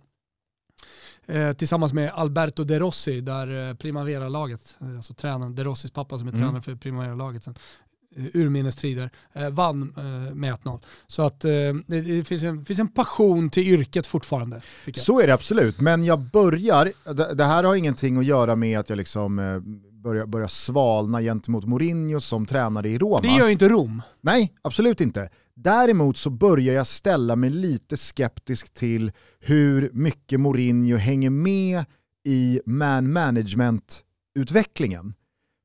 Eh, 1.26 1.52
tillsammans 1.52 1.92
med 1.92 2.10
Alberto 2.14 2.64
De 2.64 2.78
Rossi, 2.78 3.20
där 3.20 3.68
eh, 3.68 3.74
Primavera-laget, 3.74 4.76
eh, 4.80 4.96
alltså 4.96 5.14
tränaren, 5.14 5.54
De 5.54 5.64
Rossis 5.64 5.90
pappa 5.90 6.18
som 6.18 6.28
är 6.28 6.32
mm. 6.32 6.44
tränare 6.44 6.62
för 6.62 6.74
Primavera-laget 6.74 7.44
sen, 7.44 7.54
urminnes 8.16 8.85
eh, 8.85 9.09
vann 9.51 9.92
eh, 9.97 10.35
med 10.35 10.55
1-0. 10.55 10.81
Så 11.07 11.23
att 11.23 11.44
eh, 11.44 11.51
det, 11.87 12.25
finns, 12.25 12.42
en, 12.42 12.64
finns 12.64 12.79
en 12.79 12.88
passion 12.88 13.51
till 13.51 13.62
yrket 13.62 14.07
fortfarande. 14.07 14.61
Så 14.94 15.21
är 15.21 15.27
det 15.27 15.35
absolut, 15.35 15.81
men 15.81 16.05
jag 16.05 16.21
börjar, 16.21 16.92
det, 17.35 17.44
här 17.44 17.64
har 17.64 17.75
ingenting 17.75 18.18
att 18.18 18.25
göra 18.25 18.57
med 18.57 18.79
att 18.79 18.88
jag 18.88 18.97
liksom 18.97 19.37
börjar, 19.92 20.27
börjar 20.27 20.49
svalna 20.49 21.21
gentemot 21.21 21.64
Mourinho 21.64 22.21
som 22.21 22.47
tränare 22.47 22.88
i 22.88 22.99
Roma. 22.99 23.21
Det 23.21 23.29
gör 23.29 23.47
ju 23.47 23.53
inte 23.53 23.68
Rom. 23.68 24.03
Nej, 24.21 24.53
absolut 24.62 25.01
inte. 25.01 25.31
Däremot 25.55 26.16
så 26.16 26.31
börjar 26.31 26.75
jag 26.75 26.87
ställa 26.87 27.37
mig 27.37 27.51
lite 27.51 27.97
skeptisk 27.97 28.75
till 28.75 29.12
hur 29.40 29.90
mycket 29.92 30.40
Mourinho 30.40 30.97
hänger 30.97 31.31
med 31.31 31.85
i 32.25 32.61
man 32.66 33.12
management-utvecklingen. 33.12 35.14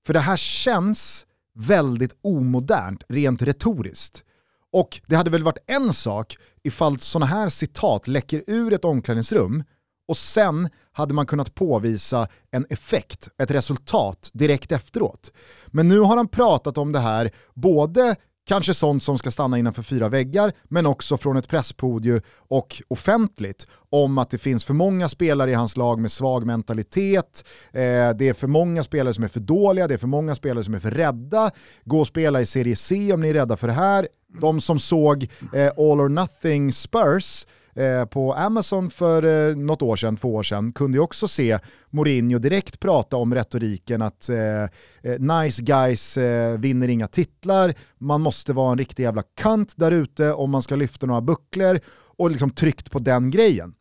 För 0.05 0.13
det 0.13 0.19
här 0.19 0.37
känns 0.37 1.25
väldigt 1.55 2.15
omodernt 2.21 3.03
rent 3.09 3.41
retoriskt. 3.41 4.23
Och 4.71 5.01
det 5.07 5.15
hade 5.15 5.29
väl 5.29 5.43
varit 5.43 5.63
en 5.67 5.93
sak 5.93 6.37
ifall 6.63 6.99
sådana 6.99 7.25
här 7.25 7.49
citat 7.49 8.07
läcker 8.07 8.43
ur 8.47 8.73
ett 8.73 8.85
omklädningsrum 8.85 9.63
och 10.07 10.17
sen 10.17 10.69
hade 10.91 11.13
man 11.13 11.25
kunnat 11.25 11.55
påvisa 11.55 12.27
en 12.51 12.65
effekt, 12.69 13.29
ett 13.37 13.51
resultat 13.51 14.29
direkt 14.33 14.71
efteråt. 14.71 15.31
Men 15.67 15.87
nu 15.87 15.99
har 15.99 16.17
han 16.17 16.27
pratat 16.27 16.77
om 16.77 16.91
det 16.91 16.99
här 16.99 17.31
både 17.53 18.15
Kanske 18.45 18.73
sånt 18.73 19.03
som 19.03 19.17
ska 19.17 19.31
stanna 19.31 19.57
innanför 19.57 19.83
fyra 19.83 20.09
väggar, 20.09 20.51
men 20.63 20.85
också 20.85 21.17
från 21.17 21.37
ett 21.37 21.47
presspodium 21.47 22.21
och 22.35 22.81
offentligt 22.87 23.67
om 23.89 24.17
att 24.17 24.29
det 24.29 24.37
finns 24.37 24.65
för 24.65 24.73
många 24.73 25.09
spelare 25.09 25.51
i 25.51 25.53
hans 25.53 25.77
lag 25.77 25.99
med 25.99 26.11
svag 26.11 26.45
mentalitet, 26.45 27.45
eh, 27.71 28.09
det 28.09 28.29
är 28.29 28.33
för 28.33 28.47
många 28.47 28.83
spelare 28.83 29.13
som 29.13 29.23
är 29.23 29.27
för 29.27 29.39
dåliga, 29.39 29.87
det 29.87 29.93
är 29.93 29.97
för 29.97 30.07
många 30.07 30.35
spelare 30.35 30.63
som 30.63 30.73
är 30.73 30.79
för 30.79 30.91
rädda, 30.91 31.51
gå 31.85 31.99
och 31.99 32.07
spela 32.07 32.41
i 32.41 32.45
Serie 32.45 32.75
C 32.75 33.13
om 33.13 33.21
ni 33.21 33.29
är 33.29 33.33
rädda 33.33 33.57
för 33.57 33.67
det 33.67 33.73
här. 33.73 34.07
De 34.41 34.61
som 34.61 34.79
såg 34.79 35.23
eh, 35.53 35.67
All 35.77 36.01
or 36.01 36.09
Nothing 36.09 36.71
Spurs 36.71 37.45
Eh, 37.75 38.05
på 38.05 38.33
Amazon 38.33 38.89
för 38.89 39.49
eh, 39.49 39.55
något 39.55 39.81
år 39.81 39.95
sedan, 39.95 40.17
två 40.17 40.35
år 40.35 40.43
sedan, 40.43 40.73
kunde 40.73 40.97
ju 40.97 41.01
också 41.01 41.27
se 41.27 41.59
Mourinho 41.89 42.39
direkt 42.39 42.79
prata 42.79 43.17
om 43.17 43.35
retoriken 43.35 44.01
att 44.01 44.29
eh, 44.29 44.63
eh, 45.03 45.19
nice 45.19 45.61
guys 45.61 46.17
vinner 46.57 46.87
inga 46.87 47.07
titlar, 47.07 47.73
man 47.97 48.21
måste 48.21 48.53
vara 48.53 48.71
en 48.71 48.77
riktig 48.77 49.03
jävla 49.03 49.23
kant 49.35 49.73
där 49.75 49.91
ute 49.91 50.33
om 50.33 50.51
man 50.51 50.61
ska 50.61 50.75
lyfta 50.75 51.05
några 51.05 51.21
bucklor 51.21 51.79
och 52.17 52.31
liksom 52.31 52.49
tryckt 52.49 52.91
på 52.91 52.99
den 52.99 53.31
grejen. 53.31 53.73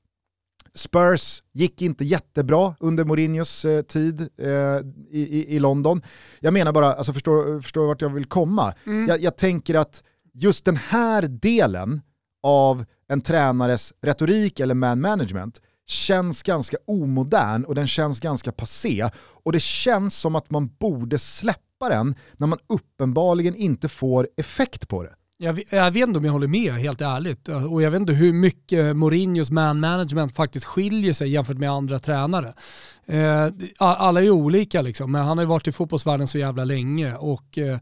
Spurs 0.74 1.42
gick 1.52 1.82
inte 1.82 2.04
jättebra 2.04 2.74
under 2.80 3.04
Mourinhos 3.04 3.64
eh, 3.64 3.82
tid 3.82 4.20
eh, 4.20 4.48
i, 5.10 5.46
i, 5.48 5.58
London. 5.58 6.02
Jag 6.40 6.54
menar 6.54 6.72
bara, 6.72 6.94
alltså 6.94 7.12
förstår, 7.12 7.60
förstår 7.60 7.86
vart 7.86 8.02
jag 8.02 8.08
vill 8.08 8.24
komma? 8.24 8.74
Mm. 8.86 9.08
Jag, 9.08 9.20
jag 9.20 9.36
tänker 9.36 9.74
att 9.74 10.02
just 10.32 10.64
den 10.64 10.76
här 10.76 11.22
delen 11.22 12.00
av 12.42 12.84
en 13.12 13.20
tränares 13.20 13.92
retorik 14.02 14.60
eller 14.60 14.74
man 14.74 15.00
management 15.00 15.60
känns 15.86 16.42
ganska 16.42 16.76
omodern 16.86 17.64
och 17.64 17.74
den 17.74 17.86
känns 17.88 18.20
ganska 18.20 18.52
passé. 18.52 19.08
Och 19.16 19.52
det 19.52 19.62
känns 19.62 20.16
som 20.16 20.36
att 20.36 20.50
man 20.50 20.70
borde 20.78 21.18
släppa 21.18 21.88
den 21.88 22.14
när 22.36 22.46
man 22.46 22.58
uppenbarligen 22.66 23.54
inte 23.54 23.88
får 23.88 24.28
effekt 24.36 24.88
på 24.88 25.02
det. 25.02 25.14
Jag, 25.38 25.62
jag 25.70 25.90
vet 25.90 26.08
inte 26.08 26.18
om 26.18 26.24
jag 26.24 26.32
håller 26.32 26.46
med 26.46 26.72
helt 26.72 27.00
ärligt. 27.00 27.48
Och 27.48 27.82
jag 27.82 27.90
vet 27.90 28.00
inte 28.00 28.12
hur 28.12 28.32
mycket 28.32 28.96
Mourinhos 28.96 29.50
man 29.50 29.80
management 29.80 30.36
faktiskt 30.36 30.66
skiljer 30.66 31.12
sig 31.12 31.28
jämfört 31.28 31.58
med 31.58 31.70
andra 31.70 31.98
tränare. 31.98 32.54
Eh, 33.06 33.46
alla 33.78 34.22
är 34.22 34.30
olika 34.30 34.82
liksom, 34.82 35.12
men 35.12 35.24
han 35.24 35.38
har 35.38 35.44
ju 35.44 35.48
varit 35.48 35.68
i 35.68 35.72
fotbollsvärlden 35.72 36.28
så 36.28 36.38
jävla 36.38 36.64
länge 36.64 37.14
och 37.14 37.58
eh, 37.58 37.78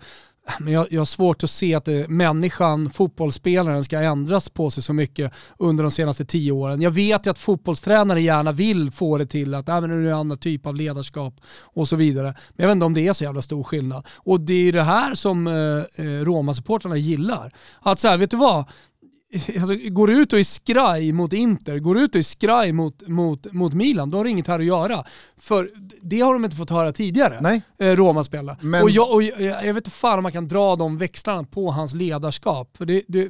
men 0.59 0.73
jag, 0.73 0.87
jag 0.91 1.01
har 1.01 1.05
svårt 1.05 1.45
att 1.45 1.51
se 1.51 1.75
att 1.75 1.85
det, 1.85 2.09
människan, 2.09 2.91
fotbollsspelaren, 2.91 3.85
ska 3.85 3.99
ändras 3.99 4.49
på 4.49 4.71
sig 4.71 4.83
så 4.83 4.93
mycket 4.93 5.33
under 5.59 5.85
de 5.85 5.91
senaste 5.91 6.25
tio 6.25 6.53
åren. 6.53 6.81
Jag 6.81 6.91
vet 6.91 7.27
ju 7.27 7.31
att 7.31 7.39
fotbollstränare 7.39 8.23
gärna 8.23 8.53
vill 8.53 8.91
få 8.91 9.19
det 9.19 9.27
till 9.27 9.55
att 9.55 9.69
äh, 9.69 9.81
men 9.81 9.91
nu 9.91 9.99
är 9.99 10.03
det 10.03 10.11
en 10.11 10.19
annan 10.19 10.39
typ 10.39 10.67
av 10.67 10.75
ledarskap 10.75 11.41
och 11.63 11.89
så 11.89 11.97
vidare. 11.97 12.27
Men 12.27 12.57
jag 12.57 12.67
vet 12.67 12.75
inte 12.75 12.87
om 12.87 12.95
det 12.95 13.09
är 13.09 13.13
så 13.13 13.25
jävla 13.25 13.43
stor 13.43 13.65
skillnad. 13.65 14.07
Och 14.17 14.41
det 14.41 14.55
är 14.55 14.63
ju 14.63 14.73
det 14.73 14.83
här 14.83 15.15
som 15.15 15.47
eh, 15.47 15.53
eh 16.05 16.25
Roma-supportrarna 16.25 16.97
gillar. 16.97 17.53
Att 17.81 17.99
så 17.99 18.09
här, 18.09 18.17
vet 18.17 18.31
du 18.31 18.37
vad? 18.37 18.65
Alltså, 19.61 19.75
går 19.91 20.07
du 20.07 20.23
ut 20.23 20.33
och 20.33 20.39
är 20.39 20.45
skraj 20.45 21.13
mot 21.13 21.33
Inter, 21.33 21.79
går 21.79 21.95
du 21.95 22.01
ut 22.01 22.15
och 22.15 22.19
är 22.19 22.23
skraj 22.23 22.73
mot, 22.73 23.09
mot, 23.09 23.53
mot 23.53 23.75
Milan, 23.75 24.11
då 24.11 24.17
har 24.17 24.25
du 24.25 24.31
inget 24.31 24.47
här 24.47 24.59
att 24.59 24.65
göra. 24.65 25.05
För 25.37 25.71
det 26.03 26.21
har 26.21 26.33
de 26.33 26.45
inte 26.45 26.57
fått 26.57 26.71
höra 26.71 26.93
tidigare, 26.93 27.39
Nej. 27.41 27.63
Eh, 27.79 27.97
Roma-spelare. 27.97 28.57
Men... 28.61 28.83
Och, 28.83 28.91
jag, 28.91 29.15
och 29.15 29.23
jag, 29.23 29.67
jag, 29.67 29.75
vet 29.75 29.77
inte 29.77 29.91
fan 29.91 30.19
om 30.19 30.23
man 30.23 30.33
kan 30.33 30.49
dra 30.49 30.77
de 30.77 30.99
växlarna 30.99 31.45
på 31.45 31.71
hans 31.71 31.95
ledarskap. 31.95 32.77
För 32.77 32.85
det, 32.85 33.03
det, 33.09 33.29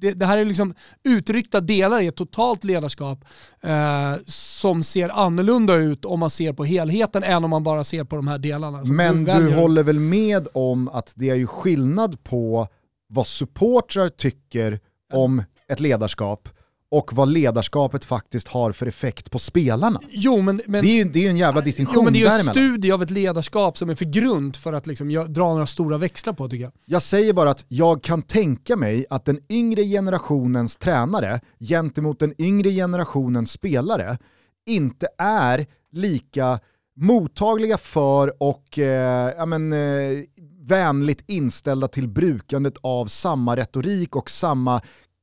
det, 0.00 0.12
det 0.12 0.26
här 0.26 0.38
är 0.38 0.44
liksom 0.44 0.74
utryckta 1.04 1.60
delar 1.60 2.00
i 2.00 2.06
ett 2.06 2.16
totalt 2.16 2.64
ledarskap 2.64 3.24
eh, 3.62 4.14
som 4.26 4.82
ser 4.82 5.08
annorlunda 5.08 5.74
ut 5.74 6.04
om 6.04 6.20
man 6.20 6.30
ser 6.30 6.52
på 6.52 6.64
helheten 6.64 7.22
än 7.22 7.44
om 7.44 7.50
man 7.50 7.62
bara 7.62 7.84
ser 7.84 8.04
på 8.04 8.16
de 8.16 8.28
här 8.28 8.38
delarna. 8.38 8.84
Men 8.84 9.24
du, 9.24 9.32
du 9.32 9.54
håller 9.54 9.82
väl 9.82 10.00
med 10.00 10.48
om 10.54 10.88
att 10.88 11.12
det 11.16 11.30
är 11.30 11.34
ju 11.34 11.46
skillnad 11.46 12.24
på 12.24 12.68
vad 13.08 13.26
supportrar 13.26 14.08
tycker 14.08 14.80
om 15.12 15.42
ett 15.68 15.80
ledarskap 15.80 16.48
och 16.88 17.12
vad 17.12 17.28
ledarskapet 17.28 18.04
faktiskt 18.04 18.48
har 18.48 18.72
för 18.72 18.86
effekt 18.86 19.30
på 19.30 19.38
spelarna. 19.38 20.00
Jo, 20.10 20.42
men, 20.42 20.60
men, 20.66 20.84
det 20.84 20.90
är 20.90 20.96
ju 20.96 21.04
det 21.04 21.26
är 21.26 21.30
en 21.30 21.36
jävla 21.36 21.60
distinktion 21.60 21.94
jo, 21.96 22.02
men 22.04 22.12
det 22.12 22.22
är 22.22 22.38
ju 22.38 22.48
en 22.48 22.54
studie 22.54 22.92
av 22.92 23.02
ett 23.02 23.10
ledarskap 23.10 23.78
som 23.78 23.90
är 23.90 23.94
för 23.94 24.04
grund 24.04 24.56
för 24.56 24.72
att 24.72 24.86
liksom 24.86 25.10
gö- 25.10 25.28
dra 25.28 25.52
några 25.52 25.66
stora 25.66 25.98
växlar 25.98 26.32
på 26.32 26.48
tycker 26.48 26.64
jag. 26.64 26.72
Jag 26.84 27.02
säger 27.02 27.32
bara 27.32 27.50
att 27.50 27.64
jag 27.68 28.02
kan 28.02 28.22
tänka 28.22 28.76
mig 28.76 29.06
att 29.10 29.24
den 29.24 29.40
yngre 29.48 29.84
generationens 29.84 30.76
tränare 30.76 31.40
gentemot 31.60 32.18
den 32.18 32.34
yngre 32.38 32.70
generationens 32.70 33.50
spelare 33.50 34.18
inte 34.66 35.08
är 35.18 35.66
lika 35.92 36.60
mottagliga 36.96 37.78
för 37.78 38.42
och 38.42 38.78
eh, 38.78 39.32
ja, 39.36 39.46
men, 39.46 39.72
eh, 39.72 40.24
vänligt 40.66 41.24
inställda 41.26 41.88
till 41.88 42.08
brukandet 42.08 42.74
av 42.80 43.06
samma 43.06 43.56
retorik 43.56 44.16
och 44.16 44.30
samma, 44.30 44.80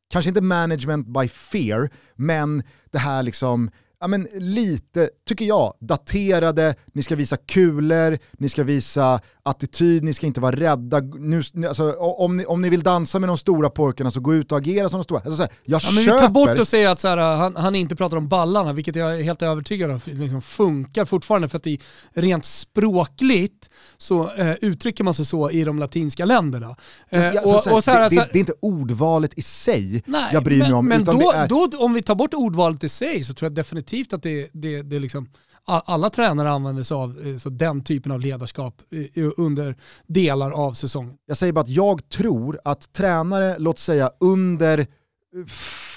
kanske 0.09 0.29
inte 0.29 0.41
management 0.41 1.07
by 1.07 1.27
fear, 1.27 1.89
men 2.15 2.63
det 2.91 2.99
här 2.99 3.23
liksom 3.23 3.71
ja, 4.01 4.07
men 4.07 4.27
lite, 4.33 5.09
tycker 5.27 5.45
jag, 5.45 5.73
daterade, 5.79 6.75
ni 6.93 7.03
ska 7.03 7.15
visa 7.15 7.37
kulor, 7.37 8.17
ni 8.31 8.49
ska 8.49 8.63
visa 8.63 9.21
attityd, 9.43 10.03
ni 10.03 10.13
ska 10.13 10.27
inte 10.27 10.41
vara 10.41 10.55
rädda. 10.55 10.99
Nu, 11.01 11.41
alltså, 11.67 11.91
om, 11.93 12.37
ni, 12.37 12.45
om 12.45 12.61
ni 12.61 12.69
vill 12.69 12.83
dansa 12.83 13.19
med 13.19 13.29
de 13.29 13.37
stora 13.37 13.69
pojkarna 13.69 14.11
så 14.11 14.19
gå 14.19 14.33
ut 14.35 14.51
och 14.51 14.57
agera 14.57 14.89
som 14.89 14.99
de 14.99 15.03
stora. 15.03 15.19
Alltså, 15.19 15.35
så 15.35 15.43
här, 15.43 15.51
jag 15.65 15.81
Ja, 15.83 15.91
men 15.91 16.03
köper... 16.03 16.17
vi 16.17 16.21
tar 16.21 16.29
bort 16.29 16.59
och 16.59 16.67
säger 16.67 16.89
att 16.89 16.99
så 16.99 17.07
här, 17.07 17.17
han, 17.17 17.55
han 17.55 17.75
inte 17.75 17.95
pratar 17.95 18.17
om 18.17 18.27
ballarna, 18.27 18.73
vilket 18.73 18.95
jag 18.95 19.19
är 19.19 19.23
helt 19.23 19.41
övertygad 19.41 19.91
om 19.91 19.99
liksom 20.05 20.41
funkar 20.41 21.05
fortfarande 21.05 21.47
för 21.47 21.57
att 21.57 21.63
det 21.63 21.77
rent 22.13 22.45
språkligt 22.45 23.69
så 23.97 24.33
eh, 24.33 24.53
uttrycker 24.61 25.03
man 25.03 25.13
sig 25.13 25.25
så 25.25 25.49
i 25.51 25.63
de 25.63 25.79
latinska 25.79 26.25
länderna. 26.25 26.75
Eh, 27.09 27.25
Ja, 27.33 27.41
och- 27.41 27.63
så 27.63 27.69
här, 27.69 27.75
och 27.77 27.83
så 27.83 27.91
här, 27.91 28.09
det, 28.09 28.15
är 28.35 28.37
inte 28.37 28.53
ordvalet 28.61 29.33
i 29.37 29.41
sig 29.41 30.03
Nej, 30.05 30.29
jag 30.33 30.43
bryr 30.43 30.57
mig 30.59 30.67
men, 30.67 30.77
om. 30.77 30.87
Men 30.87 31.03
då, 31.03 31.31
är, 31.31 31.47
då, 31.47 31.69
om 31.79 31.93
vi 31.93 32.01
tar 32.01 32.15
bort 32.15 32.33
ordvalet 32.33 32.83
i 32.83 32.89
sig 32.89 33.23
så 33.23 33.33
tror 33.33 33.45
jag 33.45 33.55
definitivt 33.55 34.13
att 34.13 34.23
det, 34.23 34.49
det, 34.53 34.81
det 34.81 34.95
är 34.95 34.99
liksom, 34.99 35.27
alla 35.65 36.09
tränare 36.09 36.51
använder 36.51 36.83
sig 36.83 36.95
av 36.95 37.27
eh, 37.27 37.37
så 37.37 37.49
den 37.49 37.83
typen 37.83 38.11
av 38.11 38.19
ledarskap 38.19 38.81
eh, 39.15 39.29
under 39.37 39.75
delar 40.07 40.51
av 40.51 40.73
säsongen. 40.73 41.17
Jag 41.25 41.37
säger 41.37 41.53
bara 41.53 41.61
att 41.61 41.69
jag 41.69 42.09
tror 42.09 42.59
att 42.63 42.93
tränare, 42.93 43.55
låt 43.59 43.79
säga 43.79 44.11
under 44.19 44.79
eh, 44.79 44.85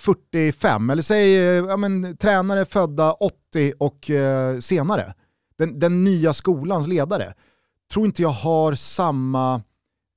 45, 0.05 0.91
eller 0.91 1.03
säg 1.03 1.35
ja, 1.35 1.77
men, 1.77 2.17
tränare 2.17 2.65
födda 2.65 3.13
80 3.13 3.73
och 3.79 4.11
eh, 4.11 4.59
senare, 4.59 5.15
den, 5.59 5.79
den 5.79 6.05
nya 6.05 6.33
skolans 6.33 6.87
ledare, 6.87 7.35
tror 7.93 8.07
inte 8.07 8.23
jag 8.23 8.29
har 8.29 8.75
samma 8.75 9.63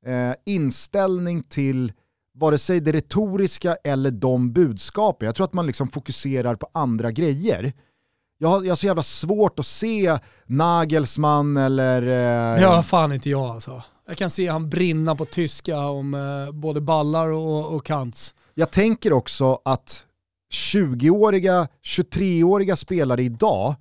eh, 0.05 0.33
inställning 0.45 1.43
till 1.43 1.93
vare 2.33 2.57
sig 2.57 2.79
det 2.79 2.91
retoriska 2.91 3.75
eller 3.83 4.11
de 4.11 4.53
budskapen. 4.53 5.25
Jag 5.25 5.35
tror 5.35 5.45
att 5.45 5.53
man 5.53 5.67
liksom 5.67 5.89
fokuserar 5.89 6.55
på 6.55 6.69
andra 6.73 7.11
grejer. 7.11 7.73
Jag 8.37 8.49
har, 8.49 8.63
jag 8.63 8.71
har 8.71 8.75
så 8.75 8.85
jävla 8.85 9.03
svårt 9.03 9.59
att 9.59 9.65
se 9.65 10.19
Nagelsmann 10.45 11.57
eller... 11.57 12.01
Eh, 12.01 12.59
Det 12.59 12.67
har 12.67 12.83
fan 12.83 13.11
inte 13.13 13.29
jag 13.29 13.43
alltså. 13.45 13.83
Jag 14.07 14.17
kan 14.17 14.29
se 14.29 14.47
han 14.47 14.69
brinna 14.69 15.15
på 15.15 15.25
tyska 15.25 15.79
om 15.79 16.13
eh, 16.13 16.53
både 16.53 16.81
ballar 16.81 17.27
och, 17.31 17.75
och 17.75 17.85
kants. 17.85 18.35
Jag 18.53 18.71
tänker 18.71 19.13
också 19.13 19.59
att 19.65 20.03
20-åriga, 20.53 21.67
23-åriga 21.85 22.75
spelare 22.75 23.23
idag, 23.23 23.75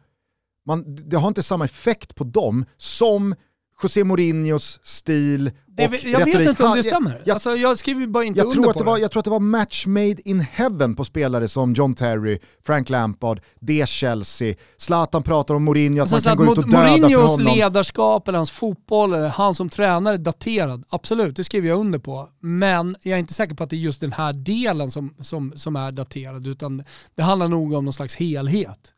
man, 0.66 0.84
det 1.08 1.16
har 1.16 1.28
inte 1.28 1.42
samma 1.42 1.64
effekt 1.64 2.14
på 2.14 2.24
dem 2.24 2.64
som 2.76 3.34
José 3.82 4.04
Mourinhos 4.04 4.80
stil 4.82 5.50
Det, 5.66 5.86
och 5.86 5.94
jag 5.94 6.18
vet 6.18 6.26
retorik. 6.28 6.48
inte 6.48 6.64
om 6.64 6.76
det 6.76 6.82
stämmer. 6.82 7.22
Jag, 7.24 7.34
alltså, 7.34 7.56
jag 7.56 7.78
skriver 7.78 8.06
bara 8.06 8.24
inte 8.24 8.38
jag, 8.38 8.44
under 8.44 8.54
tror 8.54 8.70
att 8.70 8.76
på 8.76 8.78
det 8.78 8.90
var, 8.90 8.98
jag 8.98 9.10
tror 9.10 9.20
att 9.20 9.24
det 9.24 9.30
var 9.30 9.40
match 9.40 9.86
made 9.86 10.28
in 10.28 10.40
heaven 10.40 10.94
på 10.96 11.04
spelare 11.04 11.48
som 11.48 11.74
John 11.74 11.94
Terry, 11.94 12.38
Frank 12.66 12.90
Lampard, 12.90 13.40
det 13.60 13.88
Chelsea, 13.88 14.54
Zlatan 14.76 15.22
pratar 15.22 15.54
om 15.54 15.64
Mourinho, 15.64 16.04
att 16.04 16.10
man 16.10 16.20
kan 16.20 16.32
att 16.32 16.38
gå 16.38 16.52
ut 16.52 16.58
och 16.58 16.70
döda 16.70 16.82
för 16.82 17.00
Mourinhos 17.00 17.30
honom. 17.30 17.54
ledarskap 17.54 18.28
eller 18.28 18.38
hans 18.38 18.50
fotboll, 18.50 19.12
eller 19.14 19.28
han 19.28 19.54
som 19.54 19.68
tränare, 19.68 20.16
daterad. 20.16 20.84
Absolut, 20.88 21.36
det 21.36 21.44
skriver 21.44 21.68
jag 21.68 21.80
under 21.80 21.98
på. 21.98 22.28
Men 22.40 22.96
jag 23.02 23.14
är 23.14 23.18
inte 23.18 23.34
säker 23.34 23.54
på 23.54 23.64
att 23.64 23.70
det 23.70 23.76
är 23.76 23.78
just 23.78 24.00
den 24.00 24.12
här 24.12 24.32
delen 24.32 24.90
som, 24.90 25.14
som, 25.20 25.52
som 25.56 25.76
är 25.76 25.92
daterad, 25.92 26.46
utan 26.46 26.84
det 27.14 27.22
handlar 27.22 27.48
nog 27.48 27.72
om 27.72 27.84
någon 27.84 27.92
slags 27.92 28.16
helhet. 28.16 28.92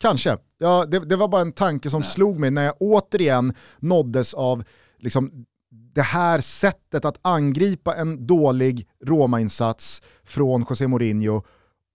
Kanske. 0.00 0.36
Ja, 0.58 0.84
det, 0.84 0.98
det 0.98 1.16
var 1.16 1.28
bara 1.28 1.40
en 1.40 1.52
tanke 1.52 1.90
som 1.90 2.02
slog 2.02 2.38
mig 2.38 2.50
när 2.50 2.64
jag 2.64 2.74
återigen 2.80 3.54
nåddes 3.78 4.34
av 4.34 4.64
liksom, 4.98 5.46
det 5.70 6.02
här 6.02 6.40
sättet 6.40 7.04
att 7.04 7.18
angripa 7.22 7.96
en 7.96 8.26
dålig 8.26 8.88
Roma-insats 9.04 10.02
från 10.24 10.66
José 10.70 10.86
Mourinho 10.86 11.42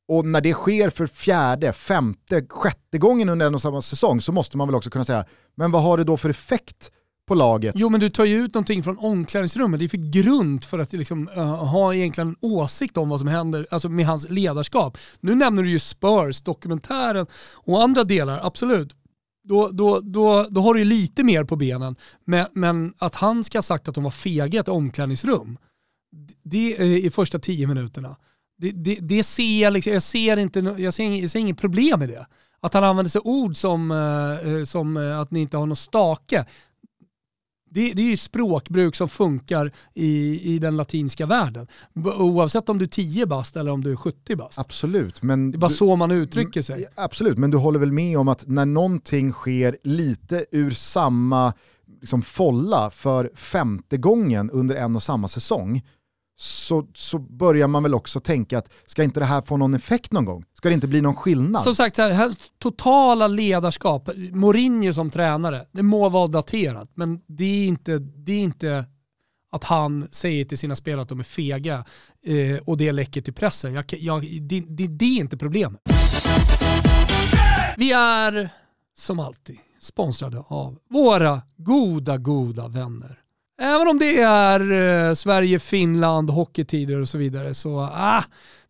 och 0.07 0.25
när 0.25 0.41
det 0.41 0.53
sker 0.53 0.89
för 0.89 1.07
fjärde, 1.07 1.73
femte, 1.73 2.45
sjätte 2.49 2.97
gången 2.97 3.29
under 3.29 3.47
en 3.47 3.55
och 3.55 3.61
samma 3.61 3.81
säsong 3.81 4.21
så 4.21 4.31
måste 4.31 4.57
man 4.57 4.67
väl 4.67 4.75
också 4.75 4.89
kunna 4.89 5.05
säga, 5.05 5.25
men 5.55 5.71
vad 5.71 5.83
har 5.83 5.97
det 5.97 6.03
då 6.03 6.17
för 6.17 6.29
effekt 6.29 6.91
på 7.25 7.35
laget? 7.35 7.75
Jo 7.77 7.89
men 7.89 7.99
du 7.99 8.09
tar 8.09 8.25
ju 8.25 8.35
ut 8.35 8.53
någonting 8.53 8.83
från 8.83 8.97
omklädningsrummet, 8.97 9.79
det 9.79 9.85
är 9.85 9.89
för 9.89 10.11
grund 10.11 10.63
för 10.63 10.79
att 10.79 10.93
liksom, 10.93 11.29
uh, 11.37 11.43
ha 11.43 11.93
egentligen 11.93 12.27
en 12.27 12.35
åsikt 12.41 12.97
om 12.97 13.09
vad 13.09 13.19
som 13.19 13.27
händer 13.27 13.67
alltså 13.71 13.89
med 13.89 14.05
hans 14.05 14.29
ledarskap. 14.29 14.97
Nu 15.19 15.35
nämner 15.35 15.63
du 15.63 15.69
ju 15.69 15.79
Spurs, 15.79 16.41
dokumentären 16.41 17.27
och 17.53 17.83
andra 17.83 18.03
delar, 18.03 18.39
absolut. 18.43 18.95
Då, 19.47 19.69
då, 19.71 19.99
då, 19.99 20.45
då 20.49 20.61
har 20.61 20.73
du 20.73 20.79
ju 20.79 20.85
lite 20.85 21.23
mer 21.23 21.43
på 21.43 21.55
benen. 21.55 21.95
Men, 22.25 22.45
men 22.53 22.93
att 22.97 23.15
han 23.15 23.43
ska 23.43 23.57
ha 23.57 23.63
sagt 23.63 23.87
att 23.87 23.95
de 23.95 24.03
var 24.03 24.11
fega 24.11 24.57
i 24.57 24.57
ett 24.57 24.69
omklädningsrum, 24.69 25.57
det 26.43 26.77
är 26.77 27.05
i 27.05 27.09
första 27.09 27.39
tio 27.39 27.67
minuterna. 27.67 28.15
Det, 28.57 28.71
det, 28.71 28.97
det 29.01 29.23
ser 29.23 29.61
jag, 29.61 29.73
liksom, 29.73 29.93
jag 29.93 30.03
ser 30.03 30.37
inte, 30.37 30.59
jag 30.59 30.93
ser, 30.93 31.03
inget, 31.03 31.21
jag 31.21 31.31
ser 31.31 31.39
inget 31.39 31.57
problem 31.57 31.99
med 31.99 32.09
det. 32.09 32.27
Att 32.59 32.73
han 32.73 32.83
använder 32.83 33.09
sig 33.09 33.21
ord 33.23 33.55
som, 33.55 33.91
eh, 33.91 34.53
eh, 34.53 34.63
som 34.63 34.97
att 34.97 35.31
ni 35.31 35.39
inte 35.39 35.57
har 35.57 35.65
någon 35.65 35.75
stake, 35.75 36.45
det, 37.75 37.93
det 37.93 38.01
är 38.01 38.09
ju 38.09 38.17
språkbruk 38.17 38.95
som 38.95 39.09
funkar 39.09 39.71
i, 39.93 40.41
i 40.55 40.59
den 40.59 40.77
latinska 40.77 41.25
världen. 41.25 41.67
Oavsett 42.19 42.69
om 42.69 42.77
du 42.77 42.85
är 42.85 42.89
10 42.89 43.25
bast 43.25 43.55
eller 43.55 43.71
om 43.71 43.83
du 43.83 43.91
är 43.91 43.95
70 43.95 44.35
bast. 44.35 44.59
Absolut, 44.59 45.21
men... 45.21 45.51
Det 45.51 45.55
är 45.55 45.59
bara 45.59 45.67
du- 45.69 45.75
så 45.75 45.95
man 45.95 46.11
uttrycker 46.11 46.61
sig. 46.61 46.81
Ja, 46.81 47.03
Absolut, 47.03 47.37
men 47.37 47.51
du 47.51 47.57
håller 47.57 47.79
väl 47.79 47.91
med 47.91 48.17
om 48.17 48.27
att 48.27 48.47
när 48.47 48.65
någonting 48.65 49.31
sker 49.31 49.77
lite 49.83 50.45
ur 50.51 50.71
samma 50.71 51.53
liksom, 52.01 52.21
folla 52.21 52.91
för 52.91 53.31
femte 53.35 53.97
gången 53.97 54.49
under 54.51 54.75
en 54.75 54.95
och 54.95 55.03
samma 55.03 55.27
säsong, 55.27 55.81
så, 56.37 56.87
så 56.95 57.19
börjar 57.19 57.67
man 57.67 57.83
väl 57.83 57.93
också 57.93 58.19
tänka 58.19 58.57
att 58.57 58.69
ska 58.85 59.03
inte 59.03 59.19
det 59.19 59.25
här 59.25 59.41
få 59.41 59.57
någon 59.57 59.73
effekt 59.73 60.11
någon 60.11 60.25
gång? 60.25 60.45
Ska 60.53 60.69
det 60.69 60.73
inte 60.75 60.87
bli 60.87 61.01
någon 61.01 61.15
skillnad? 61.15 61.61
Som 61.61 61.75
sagt, 61.75 61.95
så 61.95 62.01
här, 62.01 62.35
totala 62.59 63.27
ledarskap, 63.27 64.09
Mourinho 64.31 64.93
som 64.93 65.09
tränare, 65.09 65.65
det 65.71 65.83
må 65.83 66.09
vara 66.09 66.27
daterat, 66.27 66.89
men 66.93 67.21
det 67.27 67.45
är 67.45 67.67
inte, 67.67 67.97
det 67.97 68.31
är 68.31 68.39
inte 68.39 68.85
att 69.51 69.63
han 69.63 70.07
säger 70.11 70.45
till 70.45 70.57
sina 70.57 70.75
spelare 70.75 71.01
att 71.01 71.09
de 71.09 71.19
är 71.19 71.23
fega 71.23 71.85
eh, 72.25 72.57
och 72.65 72.77
det 72.77 72.91
läcker 72.91 73.21
till 73.21 73.33
pressen. 73.33 73.73
Jag, 73.73 73.85
jag, 73.99 74.21
det, 74.41 74.63
det, 74.67 74.87
det 74.87 75.05
är 75.05 75.19
inte 75.19 75.37
problemet. 75.37 75.81
Vi 77.77 77.91
är 77.91 78.49
som 78.97 79.19
alltid 79.19 79.57
sponsrade 79.81 80.43
av 80.47 80.77
våra 80.89 81.41
goda, 81.57 82.17
goda 82.17 82.67
vänner. 82.67 83.24
Även 83.61 83.87
om 83.87 83.99
det 83.99 84.21
är 84.21 84.71
eh, 84.71 85.13
Sverige, 85.13 85.59
Finland, 85.59 86.29
hockeytider 86.29 87.01
och 87.01 87.09
så 87.09 87.17
vidare 87.17 87.53
så 87.53 87.79
ah, 87.93 88.23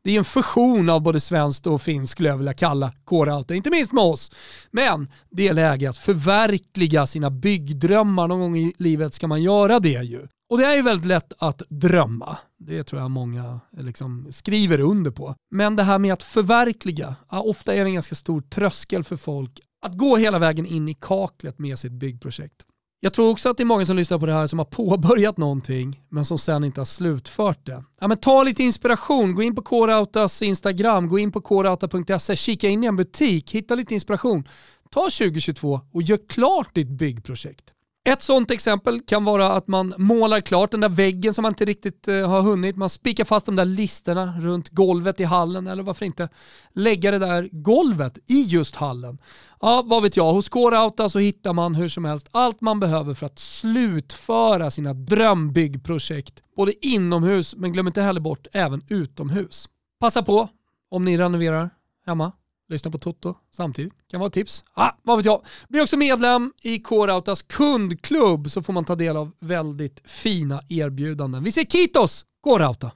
det 0.04 0.12
är 0.12 0.18
en 0.18 0.24
fusion 0.24 0.90
av 0.90 1.02
både 1.02 1.20
svenskt 1.20 1.68
och 1.68 1.82
finskt 1.82 2.12
skulle 2.12 2.30
jag 2.30 2.38
vilja 2.38 2.54
kalla 2.54 2.92
K-Rauta, 3.06 3.56
inte 3.56 3.70
minst 3.70 3.92
med 3.92 4.04
oss. 4.04 4.32
Men 4.72 5.12
det 5.32 5.48
är 5.48 5.54
läge 5.54 5.90
att 5.90 5.98
förverkliga 5.98 7.06
sina 7.06 7.30
byggdrömmar. 7.30 8.28
Någon 8.28 8.40
gång 8.40 8.58
i 8.58 8.74
livet 8.78 9.14
ska 9.14 9.28
man 9.28 9.44
göra 9.44 9.80
det 9.80 10.04
ju. 10.04 10.28
Och 10.50 10.58
det 10.58 10.66
är 10.66 10.76
ju 10.76 10.82
väldigt 10.82 11.06
lätt 11.06 11.34
att 11.40 11.62
drömma. 11.70 12.38
Det 12.60 12.84
tror 12.84 13.02
jag 13.02 13.12
många 13.12 13.60
liksom 13.78 14.28
skriver 14.32 14.80
under 14.80 15.12
på. 15.12 15.36
Men 15.52 15.76
det 15.76 15.84
här 15.84 16.00
med 16.00 16.14
att 16.14 16.24
förverkliga, 16.24 17.16
ja, 17.32 17.42
ofta 17.42 17.74
är 17.74 17.84
det 17.84 17.90
en 17.90 17.94
ganska 17.94 18.16
stor 18.16 18.42
tröskel 18.42 19.04
för 19.04 19.18
folk 19.18 19.60
att 19.86 19.98
gå 19.98 20.18
hela 20.18 20.40
vägen 20.40 20.66
in 20.66 20.90
i 20.90 20.94
kaklet 20.94 21.60
med 21.60 21.80
sitt 21.80 21.92
byggprojekt. 21.92 22.65
Jag 23.00 23.14
tror 23.14 23.32
också 23.32 23.50
att 23.50 23.58
det 23.58 23.64
är 23.64 23.66
många 23.66 23.86
som 23.86 23.98
lyssnar 23.98 24.20
på 24.20 24.26
det 24.26 24.34
här 24.34 24.48
som 24.48 24.60
har 24.60 24.66
påbörjat 24.66 25.38
någonting 25.38 26.02
men 26.10 26.26
som 26.26 26.38
sen 26.38 26.64
inte 26.64 26.80
har 26.80 26.86
slutfört 26.86 27.66
det. 27.66 27.84
Ja, 28.00 28.08
men 28.08 28.18
ta 28.18 28.44
lite 28.44 28.64
inspiration, 28.64 29.36
gå 29.36 29.44
in 29.44 29.56
på 29.56 29.62
K-Rautas 29.62 30.42
Instagram, 30.42 31.08
gå 31.08 31.20
in 31.20 31.32
på 31.32 31.42
krauta.se, 31.42 32.36
kika 32.36 32.68
in 32.68 32.84
i 32.84 32.88
en 32.88 32.96
butik, 32.96 33.52
hitta 33.52 33.76
lite 33.76 33.94
inspiration. 33.94 34.48
Ta 34.90 35.02
2022 35.02 35.82
och 35.94 36.02
gör 36.02 36.20
klart 36.30 36.76
ditt 36.76 36.90
byggprojekt. 36.90 37.75
Ett 38.08 38.22
sånt 38.22 38.52
exempel 38.52 39.02
kan 39.02 39.26
vara 39.26 39.52
att 39.52 39.68
man 39.68 39.94
målar 39.98 40.42
klart 40.42 40.72
den 40.72 40.80
där 40.80 40.90
väggen 40.90 41.34
som 41.34 41.42
man 41.42 41.52
inte 41.52 41.66
riktigt 41.66 42.08
eh, 42.08 42.30
har 42.30 42.42
hunnit. 42.42 42.76
Man 42.76 42.90
spikar 42.90 43.26
fast 43.26 43.46
de 43.46 43.56
där 43.56 43.66
listerna 43.66 44.40
runt 44.40 44.70
golvet 44.70 45.20
i 45.20 45.24
hallen 45.24 45.68
eller 45.68 45.84
varför 45.84 46.06
inte 46.06 46.30
lägga 46.74 47.12
det 47.12 47.20
där 47.20 47.50
golvet 47.52 48.18
i 48.28 48.42
just 48.42 48.76
hallen. 48.76 49.18
Ja, 49.62 49.84
vad 49.86 50.04
vet 50.04 50.18
jag. 50.18 50.34
Hos 50.34 50.50
Coreouta 50.50 51.10
så 51.10 51.20
hittar 51.20 51.54
man 51.54 51.76
hur 51.76 51.90
som 51.90 52.06
helst 52.06 52.30
allt 52.32 52.62
man 52.62 52.80
behöver 52.80 53.14
för 53.14 53.26
att 53.26 53.40
slutföra 53.40 54.72
sina 54.72 54.94
drömbyggprojekt. 54.94 56.44
Både 56.58 56.86
inomhus, 56.86 57.56
men 57.56 57.74
glöm 57.74 57.88
inte 57.88 58.02
heller 58.02 58.22
bort 58.22 58.48
även 58.54 58.84
utomhus. 58.90 59.70
Passa 60.00 60.24
på 60.24 60.50
om 60.90 61.06
ni 61.06 61.18
renoverar 61.18 61.70
hemma 62.06 62.32
lyssna 62.70 62.92
på 62.92 62.98
Toto 62.98 63.36
samtidigt. 63.52 63.94
Kan 64.12 64.20
vara 64.20 64.28
ett 64.28 64.34
tips. 64.34 64.64
Ah, 64.74 64.92
vad 65.04 65.18
vet 65.18 65.26
jag. 65.26 65.42
Bli 65.70 65.82
också 65.82 65.98
medlem 65.98 66.54
i 66.62 66.80
K-Rautas 66.80 67.42
kundklubb 67.42 68.52
så 68.52 68.64
får 68.64 68.74
man 68.74 68.86
ta 68.86 68.96
del 68.96 69.18
av 69.18 69.32
väldigt 69.40 70.02
fina 70.10 70.62
erbjudanden. 70.70 71.44
Vi 71.44 71.52
ser 71.52 71.64
Kitos 71.64 72.26
K-Rauta! 72.44 72.92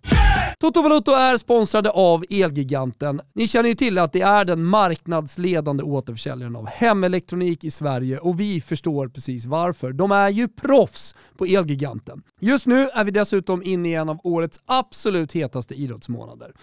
Toto 0.60 0.82
Valuto 0.82 1.12
är 1.12 1.38
sponsrade 1.38 1.90
av 1.90 2.26
Elgiganten. 2.30 3.22
Ni 3.34 3.48
känner 3.48 3.70
ju 3.70 3.76
till 3.76 3.98
att 3.98 4.14
det 4.14 4.22
är 4.22 4.46
den 4.46 4.64
marknadsledande 4.64 5.84
återförsäljaren 5.84 6.56
av 6.56 6.68
hemelektronik 6.68 7.64
i 7.64 7.72
Sverige 7.72 8.18
och 8.18 8.40
vi 8.40 8.62
förstår 8.62 9.08
precis 9.08 9.46
varför. 9.46 9.94
De 9.94 10.12
är 10.12 10.30
ju 10.30 10.48
proffs 10.48 11.16
på 11.38 11.46
Elgiganten. 11.46 12.22
Just 12.40 12.66
nu 12.66 12.90
är 12.90 13.04
vi 13.04 13.12
dessutom 13.12 13.64
inne 13.64 13.90
i 13.90 13.94
en 13.94 14.10
av 14.10 14.20
årets 14.24 14.62
absolut 14.66 15.32
hetaste 15.32 15.74
idrottsmånader. 15.74 16.54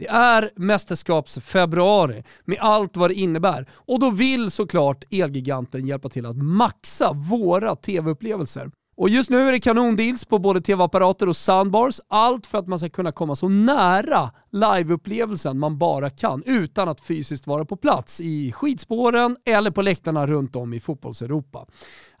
Det 0.00 0.08
är 0.08 0.50
mästerskapsfebruari 0.56 2.24
med 2.44 2.58
allt 2.60 2.96
vad 2.96 3.10
det 3.10 3.14
innebär 3.14 3.66
och 3.72 4.00
då 4.00 4.10
vill 4.10 4.50
såklart 4.50 5.04
Elgiganten 5.10 5.86
hjälpa 5.86 6.08
till 6.08 6.26
att 6.26 6.36
maxa 6.36 7.12
våra 7.12 7.76
tv-upplevelser. 7.76 8.70
Och 9.00 9.08
just 9.08 9.30
nu 9.30 9.48
är 9.48 9.52
det 9.52 9.60
kanondeals 9.60 10.24
på 10.24 10.38
både 10.38 10.60
tv-apparater 10.60 11.28
och 11.28 11.36
soundbars. 11.36 12.00
Allt 12.08 12.46
för 12.46 12.58
att 12.58 12.68
man 12.68 12.78
ska 12.78 12.88
kunna 12.88 13.12
komma 13.12 13.36
så 13.36 13.48
nära 13.48 14.30
liveupplevelsen 14.50 15.58
man 15.58 15.78
bara 15.78 16.10
kan 16.10 16.42
utan 16.46 16.88
att 16.88 17.00
fysiskt 17.00 17.46
vara 17.46 17.64
på 17.64 17.76
plats 17.76 18.20
i 18.20 18.52
skidspåren 18.52 19.36
eller 19.44 19.70
på 19.70 19.82
läktarna 19.82 20.26
runt 20.26 20.56
om 20.56 20.74
i 20.74 20.80
fotbollseuropa. 20.80 21.66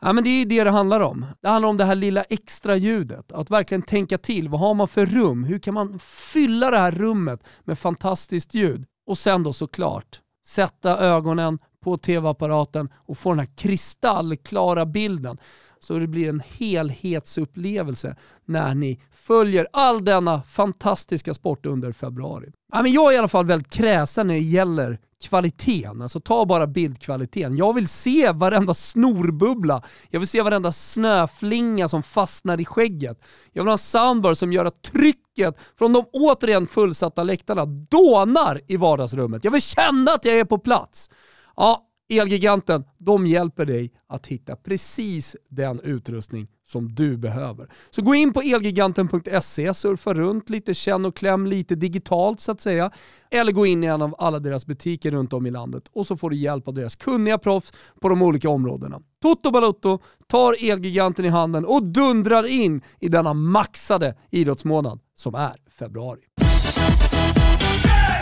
Ja, 0.00 0.12
men 0.12 0.24
det 0.24 0.30
är 0.30 0.46
det 0.46 0.64
det 0.64 0.70
handlar 0.70 1.00
om. 1.00 1.26
Det 1.42 1.48
handlar 1.48 1.68
om 1.68 1.76
det 1.76 1.84
här 1.84 1.94
lilla 1.94 2.22
extra 2.22 2.76
ljudet. 2.76 3.32
Att 3.32 3.50
verkligen 3.50 3.82
tänka 3.82 4.18
till. 4.18 4.48
Vad 4.48 4.60
har 4.60 4.74
man 4.74 4.88
för 4.88 5.06
rum? 5.06 5.44
Hur 5.44 5.58
kan 5.58 5.74
man 5.74 5.98
fylla 6.32 6.70
det 6.70 6.78
här 6.78 6.92
rummet 6.92 7.44
med 7.64 7.78
fantastiskt 7.78 8.54
ljud? 8.54 8.84
Och 9.06 9.18
sen 9.18 9.42
då 9.42 9.52
såklart 9.52 10.20
sätta 10.46 10.98
ögonen 10.98 11.58
på 11.80 11.98
tv-apparaten 11.98 12.88
och 12.94 13.18
få 13.18 13.30
den 13.30 13.38
här 13.38 13.56
kristallklara 13.56 14.86
bilden 14.86 15.38
så 15.82 15.98
det 15.98 16.06
blir 16.06 16.28
en 16.28 16.42
helhetsupplevelse 16.58 18.16
när 18.44 18.74
ni 18.74 19.00
följer 19.12 19.66
all 19.72 20.04
denna 20.04 20.42
fantastiska 20.42 21.34
sport 21.34 21.66
under 21.66 21.92
februari. 21.92 22.52
Ja, 22.72 22.82
men 22.82 22.92
jag 22.92 23.12
är 23.12 23.14
i 23.14 23.18
alla 23.18 23.28
fall 23.28 23.46
väldigt 23.46 23.72
kräsen 23.72 24.26
när 24.26 24.34
det 24.34 24.40
gäller 24.40 24.98
kvaliteten. 25.24 26.02
Alltså 26.02 26.20
ta 26.20 26.46
bara 26.46 26.66
bildkvaliteten. 26.66 27.56
Jag 27.56 27.74
vill 27.74 27.88
se 27.88 28.32
varenda 28.32 28.74
snorbubbla. 28.74 29.82
Jag 30.10 30.20
vill 30.20 30.28
se 30.28 30.42
varenda 30.42 30.72
snöflinga 30.72 31.88
som 31.88 32.02
fastnar 32.02 32.60
i 32.60 32.64
skägget. 32.64 33.20
Jag 33.52 33.62
vill 33.62 33.68
ha 33.68 33.72
en 33.72 33.78
soundbar 33.78 34.34
som 34.34 34.52
gör 34.52 34.64
att 34.64 34.82
trycket 34.82 35.58
från 35.78 35.92
de 35.92 36.04
återigen 36.12 36.66
fullsatta 36.66 37.22
läktarna 37.22 37.64
dånar 37.66 38.60
i 38.68 38.76
vardagsrummet. 38.76 39.44
Jag 39.44 39.50
vill 39.50 39.62
känna 39.62 40.10
att 40.10 40.24
jag 40.24 40.38
är 40.38 40.44
på 40.44 40.58
plats. 40.58 41.10
Ja, 41.56 41.89
Elgiganten, 42.10 42.84
de 42.98 43.26
hjälper 43.26 43.66
dig 43.66 43.92
att 44.06 44.26
hitta 44.26 44.56
precis 44.56 45.36
den 45.48 45.80
utrustning 45.80 46.48
som 46.66 46.94
du 46.94 47.16
behöver. 47.16 47.68
Så 47.90 48.02
gå 48.02 48.14
in 48.14 48.32
på 48.32 48.40
elgiganten.se, 48.40 49.74
surfa 49.74 50.14
runt 50.14 50.50
lite, 50.50 50.74
känn 50.74 51.04
och 51.04 51.16
kläm 51.16 51.46
lite 51.46 51.74
digitalt 51.74 52.40
så 52.40 52.52
att 52.52 52.60
säga. 52.60 52.90
Eller 53.30 53.52
gå 53.52 53.66
in 53.66 53.84
i 53.84 53.86
en 53.86 54.02
av 54.02 54.14
alla 54.18 54.38
deras 54.38 54.66
butiker 54.66 55.10
runt 55.10 55.32
om 55.32 55.46
i 55.46 55.50
landet 55.50 55.84
och 55.92 56.06
så 56.06 56.16
får 56.16 56.30
du 56.30 56.36
hjälp 56.36 56.68
av 56.68 56.74
deras 56.74 56.96
kunniga 56.96 57.38
proffs 57.38 57.72
på 58.00 58.08
de 58.08 58.22
olika 58.22 58.48
områdena. 58.48 59.00
Toto 59.22 59.50
Balotto 59.50 59.98
tar 60.26 60.70
Elgiganten 60.70 61.24
i 61.24 61.28
handen 61.28 61.64
och 61.64 61.84
dundrar 61.84 62.46
in 62.46 62.82
i 63.00 63.08
denna 63.08 63.34
maxade 63.34 64.14
idrottsmånad 64.30 65.00
som 65.14 65.34
är 65.34 65.56
februari. 65.78 66.20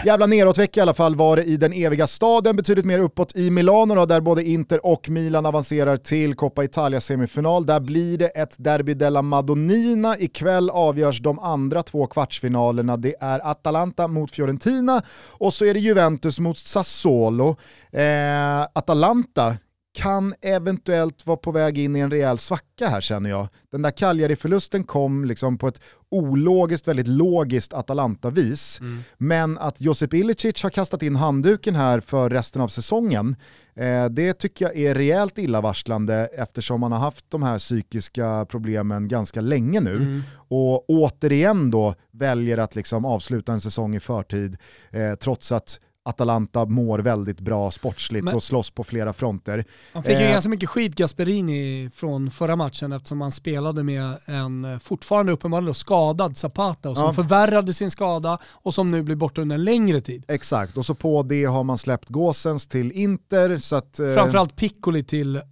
Jävla 0.04 0.26
nedåtvecka 0.26 0.80
i 0.80 0.82
alla 0.82 0.94
fall 0.94 1.16
var 1.16 1.36
det 1.36 1.44
i 1.44 1.56
den 1.56 1.72
eviga 1.72 2.06
staden, 2.06 2.56
betydligt 2.56 2.84
mer 2.84 2.98
uppåt 2.98 3.36
i 3.36 3.50
Milano 3.50 3.94
då, 3.94 4.06
där 4.06 4.20
både 4.20 4.44
Inter 4.44 4.86
och 4.86 5.08
Milan 5.08 5.46
avancerar 5.46 5.96
till 5.96 6.34
Coppa 6.34 6.64
Italia 6.64 7.00
semifinal. 7.00 7.66
Där 7.66 7.80
blir 7.80 8.18
det 8.18 8.26
ett 8.28 8.54
Derby 8.58 8.94
della 8.94 9.22
Madonnina. 9.22 10.18
Ikväll 10.18 10.70
avgörs 10.70 11.20
de 11.20 11.38
andra 11.38 11.82
två 11.82 12.06
kvartsfinalerna. 12.06 12.96
Det 12.96 13.14
är 13.20 13.50
Atalanta 13.50 14.08
mot 14.08 14.30
Fiorentina 14.30 15.02
och 15.28 15.54
så 15.54 15.64
är 15.64 15.74
det 15.74 15.80
Juventus 15.80 16.38
mot 16.38 16.58
Sassuolo. 16.58 17.56
Eh, 17.92 18.62
Atalanta 18.72 19.56
kan 19.94 20.34
eventuellt 20.40 21.26
vara 21.26 21.36
på 21.36 21.52
väg 21.52 21.78
in 21.78 21.96
i 21.96 22.00
en 22.00 22.10
rejäl 22.10 22.38
svacka 22.38 22.88
här 22.88 23.00
känner 23.00 23.30
jag. 23.30 23.48
Den 23.70 23.82
där 23.82 23.90
Cagliari-förlusten 23.90 24.84
kom 24.84 25.24
liksom 25.24 25.58
på 25.58 25.68
ett 25.68 25.80
ologiskt, 26.08 26.88
väldigt 26.88 27.06
logiskt 27.06 27.72
Atalanta-vis. 27.72 28.80
Mm. 28.80 29.02
Men 29.18 29.58
att 29.58 29.80
Josip 29.80 30.14
Ilicic 30.14 30.62
har 30.62 30.70
kastat 30.70 31.02
in 31.02 31.16
handduken 31.16 31.74
här 31.74 32.00
för 32.00 32.30
resten 32.30 32.62
av 32.62 32.68
säsongen, 32.68 33.36
eh, 33.74 34.04
det 34.04 34.32
tycker 34.32 34.64
jag 34.64 34.76
är 34.76 34.94
rejält 34.94 35.38
illavarslande 35.38 36.28
eftersom 36.32 36.80
man 36.80 36.92
har 36.92 36.98
haft 36.98 37.24
de 37.28 37.42
här 37.42 37.58
psykiska 37.58 38.46
problemen 38.48 39.08
ganska 39.08 39.40
länge 39.40 39.80
nu. 39.80 39.96
Mm. 39.96 40.22
Och 40.48 40.90
återigen 40.90 41.70
då 41.70 41.94
väljer 42.10 42.58
att 42.58 42.76
liksom 42.76 43.04
avsluta 43.04 43.52
en 43.52 43.60
säsong 43.60 43.94
i 43.94 44.00
förtid, 44.00 44.56
eh, 44.90 45.14
trots 45.14 45.52
att 45.52 45.80
Atalanta 46.08 46.64
mår 46.64 46.98
väldigt 46.98 47.40
bra 47.40 47.70
sportsligt 47.70 48.24
Men, 48.24 48.34
och 48.34 48.42
slåss 48.42 48.70
på 48.70 48.84
flera 48.84 49.12
fronter. 49.12 49.64
Han 49.92 50.02
fick 50.02 50.18
ju 50.18 50.24
eh, 50.24 50.32
ganska 50.32 50.50
mycket 50.50 50.68
skit 50.68 50.94
Gasperini 50.94 51.90
från 51.94 52.30
förra 52.30 52.56
matchen 52.56 52.92
eftersom 52.92 53.20
han 53.20 53.30
spelade 53.30 53.82
med 53.82 54.18
en 54.26 54.64
eh, 54.64 54.78
fortfarande 54.78 55.32
uppenbarligen 55.32 55.74
skadad 55.74 56.36
Zapata 56.36 56.90
och 56.90 56.96
som 56.96 57.06
ja. 57.06 57.12
förvärrade 57.12 57.74
sin 57.74 57.90
skada 57.90 58.38
och 58.44 58.74
som 58.74 58.90
nu 58.90 59.02
blir 59.02 59.16
borta 59.16 59.40
under 59.40 59.56
en 59.56 59.64
längre 59.64 60.00
tid. 60.00 60.24
Exakt, 60.28 60.76
och 60.76 60.86
så 60.86 60.94
på 60.94 61.22
det 61.22 61.44
har 61.44 61.64
man 61.64 61.78
släppt 61.78 62.08
Gåsens 62.08 62.66
till 62.66 62.92
Inter. 62.92 63.58
Så 63.58 63.76
att, 63.76 63.98
eh... 63.98 64.14
Framförallt 64.14 64.56
Piccoli 64.56 65.04
till 65.04 65.36
eh, 65.36 65.42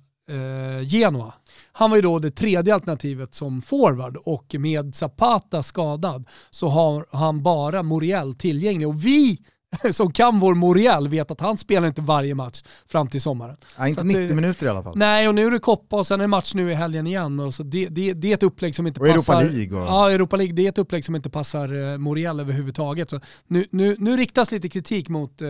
Genoa. 0.87 1.35
Han 1.73 1.91
var 1.91 1.97
ju 1.97 2.03
då 2.03 2.19
det 2.19 2.31
tredje 2.31 2.75
alternativet 2.75 3.35
som 3.35 3.63
forward 3.63 4.17
och 4.17 4.55
med 4.59 4.95
Zapata 4.95 5.63
skadad 5.63 6.29
så 6.51 6.69
har 6.69 7.07
han 7.11 7.43
bara 7.43 7.83
Moriel 7.83 8.35
tillgänglig 8.35 8.89
och 8.89 9.07
vi 9.07 9.39
som 9.93 10.13
kan 10.13 10.41
vår 10.41 10.55
Moriel 10.55 11.09
vet 11.09 11.31
att 11.31 11.41
han 11.41 11.57
spelar 11.57 11.89
inte 11.89 12.03
varje 12.03 12.35
match 12.35 12.63
fram 12.89 13.09
till 13.09 13.21
sommaren. 13.21 13.57
Ja, 13.79 13.89
inte 13.89 14.05
90 14.05 14.35
minuter 14.35 14.67
i 14.67 14.69
alla 14.69 14.83
fall. 14.83 14.99
Nej, 14.99 15.29
och 15.29 15.35
nu 15.35 15.47
är 15.47 15.51
det 15.51 15.59
koppa 15.59 15.97
och 15.97 16.07
sen 16.07 16.21
är 16.21 16.25
det 16.25 16.29
match 16.29 16.55
nu 16.55 16.71
i 16.71 16.75
helgen 16.75 17.07
igen. 17.07 17.41
Och 17.41 17.55
så 17.55 17.63
det, 17.63 17.89
det, 17.89 18.13
det 18.13 18.31
är 18.31 18.35
ett 18.35 18.43
upplägg 18.43 18.75
som 18.75 18.87
inte 18.87 19.01
och 19.01 19.07
passar... 19.07 19.35
Europa 19.35 19.57
League. 19.57 19.81
Och... 19.81 19.87
Ja, 19.87 20.11
Europa 20.11 20.37
League. 20.37 20.55
Det 20.55 20.65
är 20.65 20.69
ett 20.69 20.79
upplägg 20.79 21.05
som 21.05 21.17
inte 21.17 21.31
passar 21.31 21.93
eh, 21.93 21.99
Moriel 21.99 22.41
överhuvudtaget. 22.41 23.11
Så 23.11 23.21
nu, 23.47 23.67
nu, 23.71 23.97
nu 23.99 24.17
riktas 24.17 24.51
lite 24.51 24.69
kritik 24.69 25.09
mot 25.09 25.43
eh, 25.43 25.49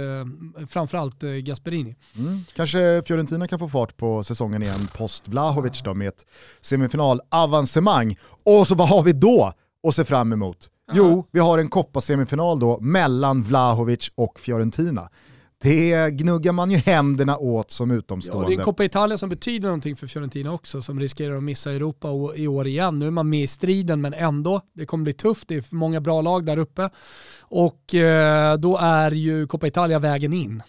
framförallt 0.69 1.23
eh, 1.23 1.31
Gasperini. 1.31 1.97
Mm. 2.17 2.45
Kanske 2.57 3.03
Fiorentina 3.07 3.49
kan 3.49 3.59
få 3.59 3.69
fart 3.69 3.97
på 3.97 4.25
säsongen 4.25 4.63
igen 4.63 4.89
post 4.97 5.29
Vlahovic 5.29 5.83
då 5.83 5.95
med 5.95 6.09
ett 6.09 6.27
semifinalavancemang. 6.61 8.17
Och 8.45 8.69
så 8.69 8.75
vad 8.75 8.89
har 8.89 9.03
vi 9.03 9.13
då 9.13 9.53
att 9.89 9.95
se 9.95 10.05
fram 10.05 10.33
emot? 10.33 10.71
Jo, 10.93 11.27
vi 11.31 11.41
har 11.41 11.59
en 11.59 11.71
Coppa-semifinal 11.71 12.61
då 12.61 12.81
mellan 12.81 13.43
Vlahovic 13.43 14.11
och 14.15 14.41
Fiorentina. 14.41 15.09
Det 15.59 16.11
gnuggar 16.11 16.53
man 16.53 16.71
ju 16.71 16.77
händerna 16.77 17.39
åt 17.39 17.71
som 17.71 17.91
utomstående. 17.91 18.53
Ja, 18.53 18.57
det 18.57 18.63
är 18.63 18.65
Coppa 18.65 18.85
Italia 18.85 19.19
som 19.19 19.29
betyder 19.29 19.69
någonting 19.69 19.97
för 19.97 20.07
Fiorentina 20.07 20.53
också, 20.53 20.83
som 20.83 21.01
riskerar 21.01 21.37
att 21.37 21.43
missa 21.43 21.73
Europa 21.73 22.09
i 22.37 22.49
år 22.49 22.67
igen. 22.67 22.99
Nu 22.99 23.07
är 23.07 23.11
man 23.11 23.31
med 23.31 23.43
i 23.43 23.47
striden, 23.47 24.01
men 24.01 24.15
ändå. 24.15 24.61
Det 24.75 24.87
kommer 24.87 25.05
bli 25.05 25.13
tufft, 25.13 25.49
det 25.49 25.55
är 25.57 25.65
många 25.71 26.01
bra 26.01 26.23
lag 26.23 26.47
där 26.47 26.57
uppe. 26.57 26.91
Och 27.41 27.95
eh, 27.95 28.57
då 28.57 28.79
är 28.81 29.11
ju 29.11 29.47
Coppa 29.47 29.67
Italia 29.67 29.99
vägen 29.99 30.33
in. 30.33 30.63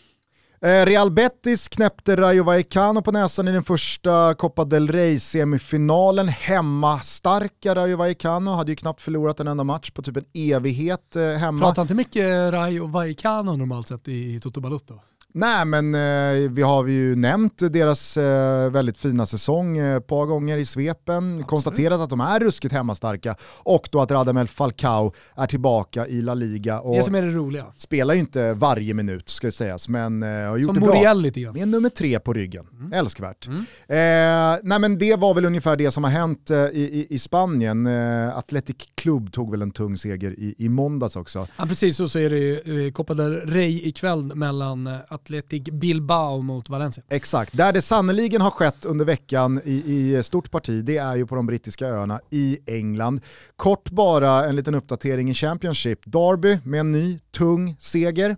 Eh, 0.68 0.86
Real 0.86 1.12
Betis 1.12 1.68
knäppte 1.68 2.16
Rayo 2.16 2.44
Vallecano 2.44 3.02
på 3.02 3.12
näsan 3.12 3.48
i 3.48 3.52
den 3.52 3.64
första 3.64 4.36
Copa 4.36 4.66
del 4.66 4.88
Rey-semifinalen. 4.88 6.28
Hemma-starka 6.28 7.76
Rayo 7.76 7.98
Vallecano 7.98 8.52
hade 8.52 8.72
ju 8.72 8.76
knappt 8.76 9.02
förlorat 9.02 9.40
en 9.40 9.48
enda 9.48 9.64
match 9.64 9.92
på 9.92 10.02
typ 10.02 10.18
en 10.18 10.26
evighet 10.34 11.16
eh, 11.16 11.24
hemma. 11.24 11.60
Pratar 11.60 11.82
inte 11.82 11.96
mycket 11.96 12.54
Rayo 12.54 12.88
Vallecano 12.88 13.56
normalt 13.56 13.88
sett 13.88 14.08
i 14.08 14.40
Toto 14.40 14.62
Balotto? 14.62 14.94
Nej 15.38 15.66
men 15.66 15.96
eh, 15.96 16.52
vi 16.52 16.62
har 16.62 16.88
ju 16.88 17.16
nämnt 17.16 17.58
deras 17.58 18.18
eh, 18.18 18.72
väldigt 18.72 18.98
fina 18.98 19.26
säsong 19.26 19.78
ett 19.78 19.96
eh, 19.96 20.00
par 20.00 20.26
gånger 20.26 20.58
i 20.58 20.66
svepen, 20.66 21.16
Absolut. 21.18 21.48
konstaterat 21.48 22.02
att 22.02 22.10
de 22.10 22.22
är 22.22 22.40
ruskigt 22.40 22.74
hemmastarka 22.74 23.36
och 23.44 23.90
då 23.92 24.02
att 24.02 24.12
Radamel 24.12 24.48
Falcao 24.48 25.14
är 25.36 25.48
tillbaka 25.48 26.08
i 26.08 26.22
La 26.22 26.34
Liga. 26.34 26.80
Och 26.80 26.96
det 26.96 27.04
som 27.04 27.16
är 27.16 27.22
det 27.22 27.32
roliga. 27.32 27.66
Spelar 27.78 28.14
ju 28.14 28.20
inte 28.20 28.54
varje 28.54 28.94
minut 28.94 29.30
ska 29.30 29.52
sägas 29.52 29.90
men 29.90 30.24
eh, 30.24 30.30
har 30.30 30.58
gjort 30.58 30.76
som 30.76 30.76
det 30.76 31.02
bra. 31.02 31.14
lite 31.14 31.42
grann. 31.42 31.54
Med 31.54 31.68
nummer 31.68 31.90
tre 31.90 32.20
på 32.20 32.34
ryggen, 32.34 32.68
mm. 32.80 32.94
älskvärt. 32.94 33.48
Mm. 33.48 33.60
Eh, 33.88 34.60
nej 34.64 34.80
men 34.80 34.98
det 34.98 35.16
var 35.16 35.34
väl 35.34 35.46
ungefär 35.46 35.76
det 35.76 35.92
som 35.92 36.04
har 36.04 36.12
hänt 36.12 36.50
eh, 36.50 36.58
i, 36.58 36.70
i, 36.72 37.08
i, 37.10 37.20
Spanien. 37.20 37.88
Eh, 37.88 38.38
Athletic 38.38 38.76
Club 39.08 39.32
tog 39.32 39.52
väl 39.52 39.62
en 39.62 39.72
tung 39.72 39.98
seger 39.98 40.40
i, 40.40 40.56
i 40.58 40.70
måndags 40.70 41.16
också. 41.16 41.48
Ja 41.58 41.66
precis, 41.66 42.00
och 42.00 42.12
så 42.12 42.20
är 42.20 42.30
det 42.30 42.38
ju 42.38 42.92
Copa 42.92 43.14
del 43.14 43.34
Rey 43.34 43.88
ikväll 43.88 44.36
mellan 44.36 44.90
Athletic 45.08 45.64
Bilbao 45.64 46.42
mot 46.42 46.70
Valencia. 46.70 47.04
Exakt, 47.10 47.58
där 47.58 47.74
det 47.74 47.82
sannoliken 47.82 48.42
har 48.42 48.52
skett 48.52 48.86
under 48.86 49.06
veckan 49.06 49.62
i, 49.66 49.74
i 49.74 50.24
stort 50.24 50.52
parti, 50.52 50.84
det 50.84 50.98
är 50.98 51.16
ju 51.16 51.28
på 51.28 51.36
de 51.36 51.46
brittiska 51.46 51.88
öarna 51.88 52.20
i 52.30 52.58
England. 52.66 53.22
Kort 53.56 53.90
bara 53.90 54.46
en 54.46 54.56
liten 54.56 54.76
uppdatering 54.76 55.30
i 55.30 55.34
Championship. 55.34 56.00
Derby 56.06 56.60
med 56.64 56.80
en 56.80 56.92
ny 56.92 57.20
tung 57.32 57.76
seger. 57.80 58.36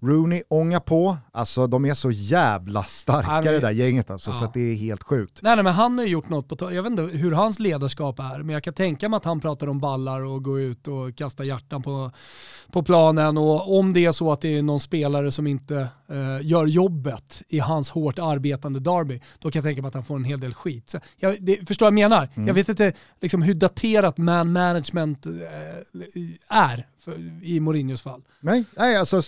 Rooney 0.00 0.42
ångar 0.48 0.80
på, 0.80 1.16
alltså 1.32 1.66
de 1.66 1.84
är 1.84 1.94
så 1.94 2.10
jävla 2.10 2.84
starka 2.84 3.42
ja, 3.44 3.52
det 3.52 3.60
där 3.60 3.70
gänget 3.70 4.10
alltså, 4.10 4.30
ja. 4.30 4.38
så 4.38 4.50
det 4.54 4.60
är 4.60 4.74
helt 4.74 5.02
sjukt. 5.02 5.38
Nej, 5.42 5.56
nej 5.56 5.64
men 5.64 5.72
han 5.72 5.98
har 5.98 6.04
ju 6.04 6.10
gjort 6.10 6.28
något, 6.28 6.48
på 6.48 6.72
jag 6.72 6.82
vet 6.82 6.90
inte 6.90 7.02
hur 7.02 7.32
hans 7.32 7.58
ledarskap 7.58 8.18
är, 8.18 8.42
men 8.42 8.54
jag 8.54 8.62
kan 8.62 8.74
tänka 8.74 9.08
mig 9.08 9.16
att 9.16 9.24
han 9.24 9.40
pratar 9.40 9.66
om 9.66 9.80
ballar 9.80 10.24
och 10.24 10.44
gå 10.44 10.60
ut 10.60 10.88
och 10.88 11.16
kasta 11.16 11.44
hjärtan 11.44 11.82
på, 11.82 12.12
på 12.72 12.82
planen 12.82 13.38
och 13.38 13.78
om 13.78 13.92
det 13.92 14.04
är 14.04 14.12
så 14.12 14.32
att 14.32 14.40
det 14.40 14.58
är 14.58 14.62
någon 14.62 14.80
spelare 14.80 15.32
som 15.32 15.46
inte 15.46 15.88
uh, 16.10 16.46
gör 16.46 16.66
jobbet 16.66 17.42
i 17.48 17.58
hans 17.58 17.90
hårt 17.90 18.18
arbetande 18.18 18.80
derby, 18.80 19.20
då 19.38 19.50
kan 19.50 19.60
jag 19.60 19.64
tänka 19.64 19.82
mig 19.82 19.88
att 19.88 19.94
han 19.94 20.04
får 20.04 20.16
en 20.16 20.24
hel 20.24 20.40
del 20.40 20.54
skit. 20.54 20.90
Så 20.90 20.98
jag 21.16 21.36
det, 21.40 21.68
förstår 21.68 21.86
vad 21.86 21.92
jag 21.92 22.10
menar? 22.10 22.28
Mm. 22.34 22.46
Jag 22.46 22.54
vet 22.54 22.68
inte 22.68 22.92
liksom, 23.20 23.42
hur 23.42 23.54
daterat 23.54 24.18
man 24.18 24.52
management 24.52 25.26
uh, 25.26 25.34
är 26.48 26.86
för, 27.08 27.44
i 27.44 27.60
Mourinhos 27.60 28.02
fall. 28.02 28.22
Nej, 28.40 28.64
nej 28.76 28.96
alltså, 28.96 29.22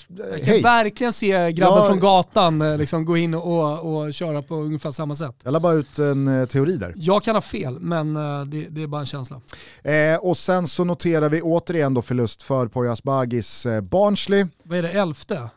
jag 0.44 0.59
kan 0.62 0.72
hej. 0.72 0.84
verkligen 0.84 1.12
se 1.12 1.52
grabben 1.52 1.78
ja, 1.78 1.86
från 1.86 2.00
gatan 2.00 2.62
eh, 2.62 2.78
liksom, 2.78 3.04
gå 3.04 3.16
in 3.16 3.34
och, 3.34 4.04
och 4.04 4.14
köra 4.14 4.42
på 4.42 4.54
ungefär 4.54 4.90
samma 4.90 5.14
sätt. 5.14 5.36
Jag 5.44 5.52
la 5.52 5.60
bara 5.60 5.72
ut 5.72 5.98
en 5.98 6.40
eh, 6.40 6.46
teori 6.46 6.76
där. 6.76 6.92
Jag 6.96 7.22
kan 7.22 7.36
ha 7.36 7.40
fel, 7.42 7.80
men 7.80 8.16
eh, 8.16 8.44
det, 8.44 8.66
det, 8.70 8.82
är 8.82 8.86
bara 8.86 9.00
en 9.00 9.06
känsla. 9.06 9.40
Eh, 9.82 10.16
och 10.16 10.36
sen 10.36 10.66
så 10.66 10.84
noterar 10.84 11.28
vi 11.28 11.42
återigen 11.42 11.94
då 11.94 12.02
förlust 12.02 12.42
för 12.42 12.66
Poyas 12.66 13.02
Bagis 13.02 13.66
eh, 13.66 13.80
Barnsley. 13.80 14.46
Vad 14.62 14.78
är 14.78 14.82
det, 14.82 14.90
elfte? 14.90 15.50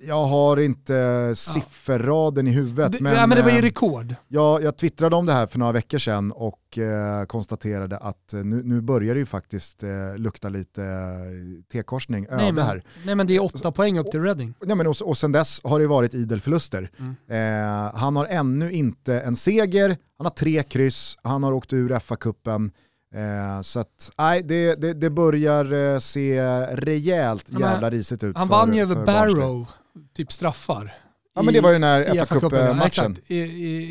Jag 0.00 0.24
har 0.24 0.56
inte 0.60 1.32
sifferraden 1.36 2.46
i 2.46 2.50
huvudet. 2.50 2.92
Det, 2.92 3.00
men, 3.00 3.12
ja, 3.12 3.26
men 3.26 3.38
det 3.38 3.42
var 3.42 3.50
ju 3.50 3.62
rekord. 3.62 4.14
Jag, 4.28 4.62
jag 4.62 4.76
twittrade 4.76 5.16
om 5.16 5.26
det 5.26 5.32
här 5.32 5.46
för 5.46 5.58
några 5.58 5.72
veckor 5.72 5.98
sedan 5.98 6.32
och 6.32 6.78
eh, 6.78 7.24
konstaterade 7.24 7.96
att 7.96 8.32
nu, 8.32 8.62
nu 8.62 8.80
börjar 8.80 9.14
det 9.14 9.18
ju 9.18 9.26
faktiskt 9.26 9.82
eh, 9.82 10.16
lukta 10.16 10.48
lite 10.48 10.82
eh, 10.82 11.62
T-korsning 11.72 12.26
nej, 12.30 12.52
det 12.52 12.62
här. 12.62 12.82
Nej 13.04 13.14
men 13.14 13.26
det 13.26 13.36
är 13.36 13.44
åtta 13.44 13.68
och, 13.68 13.74
poäng 13.74 13.98
upp 13.98 14.10
till 14.10 14.22
Reading. 14.22 14.54
Ja, 14.60 14.74
men 14.74 14.86
och, 14.86 14.96
och 15.02 15.18
sen 15.18 15.32
dess 15.32 15.60
har 15.64 15.80
det 15.80 15.86
varit 15.86 16.14
idel 16.14 16.40
förluster. 16.40 16.90
Mm. 16.98 17.16
Eh, 17.28 17.94
han 17.94 18.16
har 18.16 18.26
ännu 18.26 18.72
inte 18.72 19.20
en 19.20 19.36
seger, 19.36 19.96
han 20.16 20.26
har 20.26 20.30
tre 20.34 20.62
kryss, 20.62 21.18
han 21.22 21.42
har 21.42 21.52
åkt 21.52 21.72
ur 21.72 21.90
FA-cupen. 21.98 22.70
Eh, 23.14 23.62
så 23.62 23.80
att, 23.80 24.12
nej, 24.18 24.42
det, 24.42 24.74
det, 24.74 24.94
det 24.94 25.10
börjar 25.10 25.72
eh, 25.72 25.98
se 25.98 26.42
rejält 26.66 27.44
jävla 27.60 27.90
risigt 27.90 28.24
ut. 28.24 28.36
Han 28.36 28.48
för, 28.48 28.54
vann 28.54 28.74
ju 28.74 28.82
över 28.82 29.06
Barrow, 29.06 29.66
typ 30.12 30.32
straffar. 30.32 30.94
Ja 31.34 31.42
men 31.42 31.54
det 31.54 31.60
var 31.60 31.72
ju 31.72 31.78
när 31.78 32.26
FA-cup-matchen. 32.26 33.16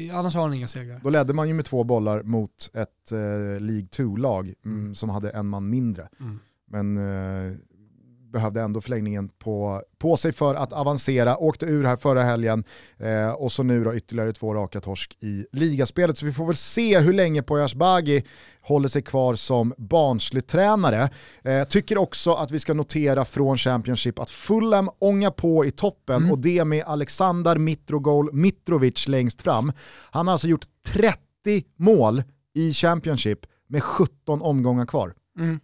Ja, 0.08 0.20
annars 0.20 0.36
har 0.36 0.42
han 0.42 0.54
inga 0.54 0.68
segrar. 0.68 1.00
Då 1.04 1.10
ledde 1.10 1.34
man 1.34 1.48
ju 1.48 1.54
med 1.54 1.66
två 1.66 1.84
bollar 1.84 2.24
mot 2.24 2.70
ett 2.74 3.12
eh, 3.12 3.18
League 3.60 3.88
2-lag 3.92 4.54
mm, 4.66 4.80
mm. 4.80 4.96
som 4.96 5.10
hade 5.10 5.30
en 5.30 5.48
man 5.48 5.70
mindre. 5.70 6.10
Mm. 6.20 6.40
Men 6.66 6.98
eh, 6.98 7.58
behövde 8.32 8.62
ändå 8.62 8.82
förlängningen 8.82 9.30
på, 9.30 9.82
på 9.98 10.18
sig 10.18 10.32
för 10.32 10.56
att 10.56 10.74
avancera, 10.74 11.38
åkte 11.38 11.66
ur 11.66 11.84
här 11.84 11.98
förra 11.98 12.24
helgen 12.24 12.64
eh, 12.98 13.30
och 13.30 13.52
så 13.52 13.64
nu 13.64 13.84
då 13.84 13.96
ytterligare 13.96 14.34
två 14.34 14.54
raka 14.54 14.82
torsk 14.82 15.18
i 15.20 15.46
ligaspelet. 15.52 16.18
Så 16.18 16.26
vi 16.26 16.34
får 16.34 16.46
väl 16.46 16.56
se 16.56 17.00
hur 17.00 17.14
länge 17.14 17.44
Poyas 17.44 17.76
Bagi 17.76 18.24
håller 18.62 18.90
sig 18.90 19.02
kvar 19.02 19.36
som 19.36 19.74
barnslig 19.78 20.48
tränare. 20.48 21.10
Eh, 21.44 21.64
tycker 21.64 21.98
också 21.98 22.34
att 22.34 22.52
vi 22.52 22.60
ska 22.60 22.74
notera 22.74 23.26
från 23.26 23.58
Championship 23.58 24.20
att 24.20 24.30
Fulham 24.30 24.90
ångar 25.00 25.32
på 25.32 25.66
i 25.66 25.72
toppen 25.72 26.16
mm. 26.16 26.32
och 26.32 26.40
det 26.40 26.66
med 26.66 26.84
Alexander 26.86 27.58
Mitrogol 27.58 28.34
Mitrovic 28.34 29.08
längst 29.08 29.42
fram. 29.42 29.72
Han 30.12 30.28
har 30.28 30.32
alltså 30.32 30.48
gjort 30.48 30.66
30 30.88 31.18
mål 31.76 32.24
i 32.54 32.74
Championship 32.74 33.40
med 33.68 33.84
17 33.84 34.42
omgångar 34.42 34.86
kvar. 34.86 35.14
Mm. 35.40 35.60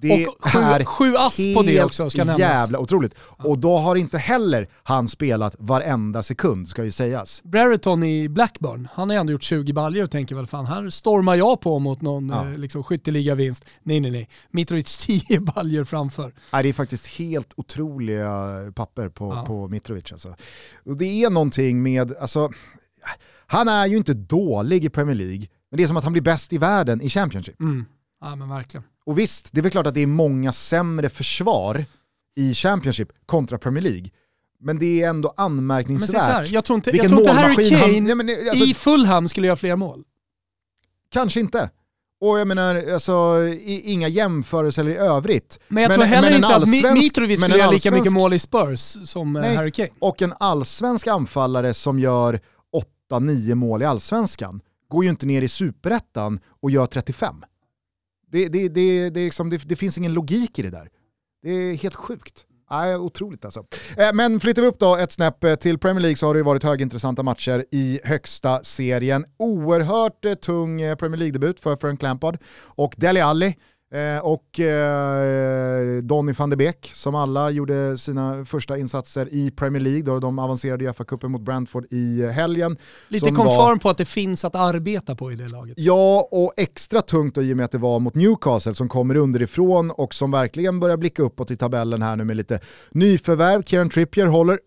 Det 0.00 0.26
och 0.26 0.52
sju, 0.52 0.58
är 0.58 0.84
sju 0.84 1.16
ass 1.16 1.36
på 1.54 1.62
det 1.62 1.84
också 1.84 2.10
ska 2.10 2.24
nämnas. 2.24 2.38
jävla 2.38 2.78
otroligt. 2.78 3.14
Och 3.18 3.58
då 3.58 3.76
har 3.76 3.96
inte 3.96 4.18
heller 4.18 4.68
han 4.82 5.08
spelat 5.08 5.56
varenda 5.58 6.22
sekund 6.22 6.68
ska 6.68 6.84
ju 6.84 6.90
sägas. 6.90 7.42
Brereton 7.44 8.02
i 8.02 8.28
Blackburn, 8.28 8.88
han 8.92 9.10
har 9.10 9.16
ändå 9.16 9.32
gjort 9.32 9.42
20 9.42 9.72
baljor 9.72 10.04
och 10.04 10.10
tänker 10.10 10.34
väl 10.34 10.46
fan 10.46 10.66
här 10.66 10.90
stormar 10.90 11.34
jag 11.34 11.60
på 11.60 11.78
mot 11.78 12.00
någon 12.00 12.28
ja. 12.28 12.44
eh, 12.44 12.58
liksom, 12.58 12.84
skytteliga-vinst. 12.84 13.64
Nej 13.82 14.00
nej 14.00 14.10
nej, 14.10 14.28
Mitrovic 14.50 14.96
10 15.28 15.40
baljor 15.40 15.84
framför. 15.84 16.32
Nej, 16.52 16.62
det 16.62 16.68
är 16.68 16.72
faktiskt 16.72 17.06
helt 17.06 17.52
otroliga 17.56 18.52
papper 18.74 19.08
på, 19.08 19.34
ja. 19.34 19.44
på 19.46 19.68
Mitrovic 19.68 20.12
alltså. 20.12 20.36
Och 20.84 20.96
det 20.96 21.24
är 21.24 21.30
någonting 21.30 21.82
med, 21.82 22.16
alltså, 22.16 22.50
han 23.46 23.68
är 23.68 23.86
ju 23.86 23.96
inte 23.96 24.14
dålig 24.14 24.84
i 24.84 24.88
Premier 24.88 25.14
League, 25.14 25.46
men 25.70 25.76
det 25.76 25.82
är 25.82 25.86
som 25.86 25.96
att 25.96 26.04
han 26.04 26.12
blir 26.12 26.22
bäst 26.22 26.52
i 26.52 26.58
världen 26.58 27.00
i 27.00 27.08
Championship. 27.08 27.60
Mm. 27.60 27.84
Ja 28.20 28.36
men 28.36 28.48
verkligen. 28.48 28.84
Och 29.06 29.18
visst, 29.18 29.48
det 29.52 29.60
är 29.60 29.62
väl 29.62 29.72
klart 29.72 29.86
att 29.86 29.94
det 29.94 30.00
är 30.00 30.06
många 30.06 30.52
sämre 30.52 31.08
försvar 31.08 31.84
i 32.36 32.54
Championship 32.54 33.08
kontra 33.26 33.58
Premier 33.58 33.82
League. 33.82 34.10
Men 34.60 34.78
det 34.78 35.02
är 35.02 35.08
ändå 35.08 35.34
anmärkningsvärt. 35.36 36.22
Men 36.22 36.34
här, 36.34 36.48
jag 36.50 36.64
tror 36.64 36.76
inte, 36.76 36.90
jag 36.96 37.08
tror 37.08 37.18
inte 37.18 37.32
Harry 37.32 37.70
Kane 37.70 37.82
han, 37.82 38.04
nej, 38.04 38.14
men, 38.14 38.30
alltså, 38.30 38.64
i 38.64 38.74
Fulham 38.74 39.28
skulle 39.28 39.46
göra 39.46 39.56
fler 39.56 39.76
mål. 39.76 40.04
Kanske 41.10 41.40
inte. 41.40 41.70
Och 42.20 42.38
jag 42.38 42.48
menar, 42.48 42.92
alltså, 42.92 43.46
inga 43.64 44.08
jämförelser 44.08 44.88
i 44.88 44.96
övrigt. 44.96 45.58
Men 45.68 45.82
jag 45.82 45.90
men, 45.90 45.98
tror 45.98 46.06
heller 46.06 46.36
inte 46.36 46.56
att 46.56 46.68
Mitrovic 46.68 47.40
skulle 47.40 47.58
göra 47.58 47.70
lika 47.70 47.90
mycket 47.90 48.12
mål 48.12 48.32
i 48.32 48.38
Spurs 48.38 48.80
som 49.04 49.36
eh, 49.36 49.42
nej, 49.42 49.56
Harry 49.56 49.70
Kane. 49.70 49.88
Och 49.98 50.22
en 50.22 50.34
allsvensk 50.38 51.06
anfallare 51.06 51.74
som 51.74 51.98
gör 51.98 52.40
8-9 53.10 53.54
mål 53.54 53.82
i 53.82 53.84
allsvenskan 53.84 54.60
går 54.88 55.04
ju 55.04 55.10
inte 55.10 55.26
ner 55.26 55.42
i 55.42 55.48
superettan 55.48 56.40
och 56.62 56.70
gör 56.70 56.86
35. 56.86 57.44
Det, 58.30 58.48
det, 58.48 58.68
det, 58.68 59.10
det, 59.10 59.24
liksom, 59.24 59.50
det, 59.50 59.56
det 59.56 59.76
finns 59.76 59.98
ingen 59.98 60.14
logik 60.14 60.58
i 60.58 60.62
det 60.62 60.70
där. 60.70 60.88
Det 61.42 61.50
är 61.50 61.74
helt 61.74 61.94
sjukt. 61.94 62.46
Nej, 62.70 62.96
otroligt 62.96 63.44
alltså. 63.44 63.64
Eh, 63.96 64.12
men 64.12 64.40
flyttar 64.40 64.62
vi 64.62 64.68
upp 64.68 64.78
då 64.78 64.96
ett 64.96 65.12
snäpp 65.12 65.44
eh, 65.44 65.54
till 65.54 65.78
Premier 65.78 66.00
League 66.00 66.16
så 66.16 66.26
har 66.26 66.34
det 66.34 66.42
varit 66.42 66.62
högintressanta 66.62 67.22
matcher 67.22 67.64
i 67.70 68.00
högsta 68.04 68.62
serien. 68.62 69.24
Oerhört 69.36 70.24
eh, 70.24 70.34
tung 70.34 70.78
Premier 70.78 71.18
League-debut 71.18 71.60
för 71.60 71.76
Frank 71.76 72.02
Lampard 72.02 72.38
och 72.62 72.94
Dele 72.96 73.24
Alli 73.24 73.56
Eh, 73.96 74.18
och 74.18 74.60
eh, 74.60 76.02
Donny 76.02 76.32
van 76.32 76.50
de 76.50 76.56
Beek 76.56 76.90
som 76.94 77.14
alla 77.14 77.50
gjorde 77.50 77.98
sina 77.98 78.44
första 78.44 78.78
insatser 78.78 79.28
i 79.32 79.50
Premier 79.50 79.82
League 79.82 80.02
då 80.02 80.18
de 80.18 80.38
avancerade 80.38 80.84
i 80.84 80.88
FA-cupen 80.88 81.28
mot 81.28 81.40
Brentford 81.40 81.86
i 81.90 82.26
helgen. 82.26 82.76
Lite 83.08 83.30
konform 83.30 83.78
på 83.78 83.88
att 83.90 83.98
det 83.98 84.04
finns 84.04 84.44
att 84.44 84.54
arbeta 84.54 85.14
på 85.14 85.32
i 85.32 85.36
det 85.36 85.48
laget. 85.48 85.74
Ja, 85.78 86.28
och 86.30 86.52
extra 86.56 87.02
tungt 87.02 87.34
då, 87.34 87.42
i 87.42 87.52
och 87.52 87.56
med 87.56 87.64
att 87.64 87.72
det 87.72 87.78
var 87.78 87.98
mot 87.98 88.14
Newcastle 88.14 88.74
som 88.74 88.88
kommer 88.88 89.16
underifrån 89.16 89.90
och 89.90 90.14
som 90.14 90.30
verkligen 90.30 90.80
börjar 90.80 90.96
blicka 90.96 91.22
uppåt 91.22 91.50
i 91.50 91.56
tabellen 91.56 92.02
här 92.02 92.16
nu 92.16 92.24
med 92.24 92.36
lite 92.36 92.60
nyförvärv. 92.90 93.62
Kieran 93.62 93.90
Trippier 93.90 94.26
håller 94.26 94.58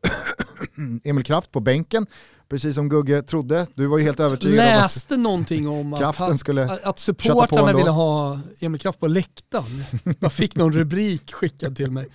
Emil 1.04 1.24
Kraft 1.24 1.52
på 1.52 1.60
bänken 1.60 2.06
precis 2.50 2.76
som 2.76 2.90
Gugge 2.90 3.22
trodde. 3.22 3.68
Du 3.76 3.88
var 3.88 3.98
ju 3.98 4.04
helt 4.04 4.20
övertygad 4.20 4.56
Läste 4.56 5.14
om 5.14 5.20
att 5.20 5.24
någonting 5.24 5.68
om 5.68 5.94
att, 5.94 6.40
skulle 6.40 6.80
att 6.84 7.00
supportrarna 7.00 7.74
ville 7.74 7.90
ha 7.90 8.40
Emil 8.60 8.82
Kraft 8.82 9.00
på 9.00 9.08
läktaren. 9.08 9.84
Jag 10.20 10.34
fick 10.34 10.56
någon 10.56 10.74
rubrik 10.74 11.34
skickad 11.34 11.76
till 11.76 11.92
mig. 11.92 12.08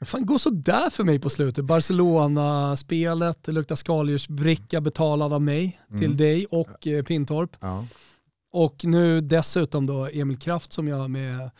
Fan, 0.00 0.26
gå 0.26 0.38
sådär 0.38 0.90
för 0.90 1.04
mig 1.04 1.18
på 1.18 1.30
slutet. 1.30 1.64
Barcelona-spelet, 1.64 3.38
det 3.44 3.52
luktar 3.52 3.76
skaldjursbricka 3.76 4.80
betalad 4.80 5.32
av 5.32 5.42
mig 5.42 5.80
mm. 5.88 6.00
till 6.00 6.16
dig 6.16 6.46
och 6.46 6.86
eh, 6.86 7.02
Pintorp. 7.02 7.56
Ja. 7.60 7.86
Och 8.52 8.84
nu 8.84 9.20
dessutom 9.20 9.86
då 9.86 10.08
Emil 10.12 10.38
Kraft 10.38 10.72
som 10.72 10.88
jag 10.88 11.10
med 11.10 11.50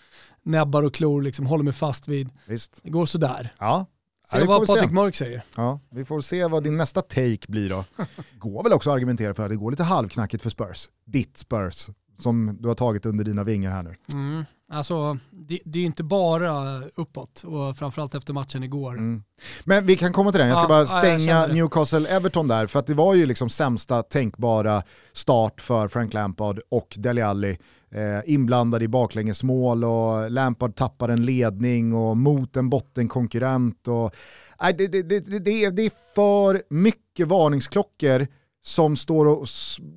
näbbar 0.43 0.83
och 0.83 0.95
klor 0.95 1.23
liksom 1.23 1.47
håller 1.47 1.65
mig 1.65 1.73
fast 1.73 2.09
vid. 2.09 2.29
Visst. 2.47 2.81
Det 2.83 2.91
går 2.91 3.07
sådär. 3.07 3.55
Ja, 3.59 3.87
Se 4.31 4.39
ja, 4.39 4.45
vad 4.45 4.67
Patrik 4.67 4.93
Mörk 4.93 5.15
säger. 5.15 5.43
Ja, 5.57 5.81
vi 5.91 6.05
får 6.05 6.21
se 6.21 6.45
vad 6.45 6.63
din 6.63 6.77
nästa 6.77 7.03
take 7.03 7.39
blir 7.49 7.71
då. 7.71 7.85
går 8.39 8.63
väl 8.63 8.73
också 8.73 8.91
att 8.91 8.97
argumentera 8.97 9.35
för 9.35 9.43
att 9.43 9.51
det 9.51 9.57
går 9.57 9.71
lite 9.71 9.83
halvknackigt 9.83 10.43
för 10.43 10.51
Spurs. 10.51 10.89
Ditt 11.05 11.39
Spurs, 11.39 11.89
som 12.19 12.57
du 12.61 12.69
har 12.69 12.75
tagit 12.75 13.07
under 13.07 13.25
dina 13.25 13.45
vingar 13.45 13.71
här 13.71 13.83
nu. 13.83 13.97
Mm. 14.13 14.45
Alltså, 14.73 15.19
det, 15.31 15.61
det 15.65 15.79
är 15.79 15.81
ju 15.81 15.87
inte 15.87 16.05
bara 16.05 16.83
uppåt 16.95 17.45
och 17.45 17.77
framförallt 17.77 18.15
efter 18.15 18.33
matchen 18.33 18.63
igår. 18.63 18.93
Mm. 18.93 19.23
Men 19.65 19.87
vi 19.87 19.97
kan 19.97 20.13
komma 20.13 20.33
till 20.33 20.39
den, 20.41 20.49
jag 20.49 20.57
ska 20.57 20.65
Ja, 20.65 20.69
bara 20.69 20.87
stänga. 20.87 21.47
Newcastle-Everton 21.47 22.49
där, 22.49 22.67
för 22.67 22.79
att 22.79 22.87
det 22.87 22.95
var 22.95 23.15
ju 23.15 23.27
liksom 23.27 23.49
sämsta 23.49 24.03
tänkbara 24.03 24.83
start 25.13 25.61
för 25.61 25.89
Frank 25.89 26.15
Lampard 26.15 26.61
och 26.69 26.95
Dele 26.97 27.27
Alli. 27.27 27.59
Eh, 27.95 28.21
inblandad 28.25 28.83
i 28.83 28.89
baklängesmål 28.89 29.85
och 29.85 30.31
Lampard 30.31 30.77
tappar 30.77 31.09
en 31.09 31.25
ledning 31.25 31.95
och 31.95 32.17
mot 32.17 32.57
en 32.57 32.71
bottenkonkurrent. 32.71 33.89
Och, 33.89 34.15
nej, 34.63 34.75
det, 34.79 34.89
det, 34.89 35.03
det, 35.03 35.21
det, 35.39 35.65
är- 35.65 35.71
för 36.15 36.63
mycket 36.71 37.29
varningsklockor 37.29 38.27
som 38.63 38.97
står 38.97 39.27
och 39.27 39.47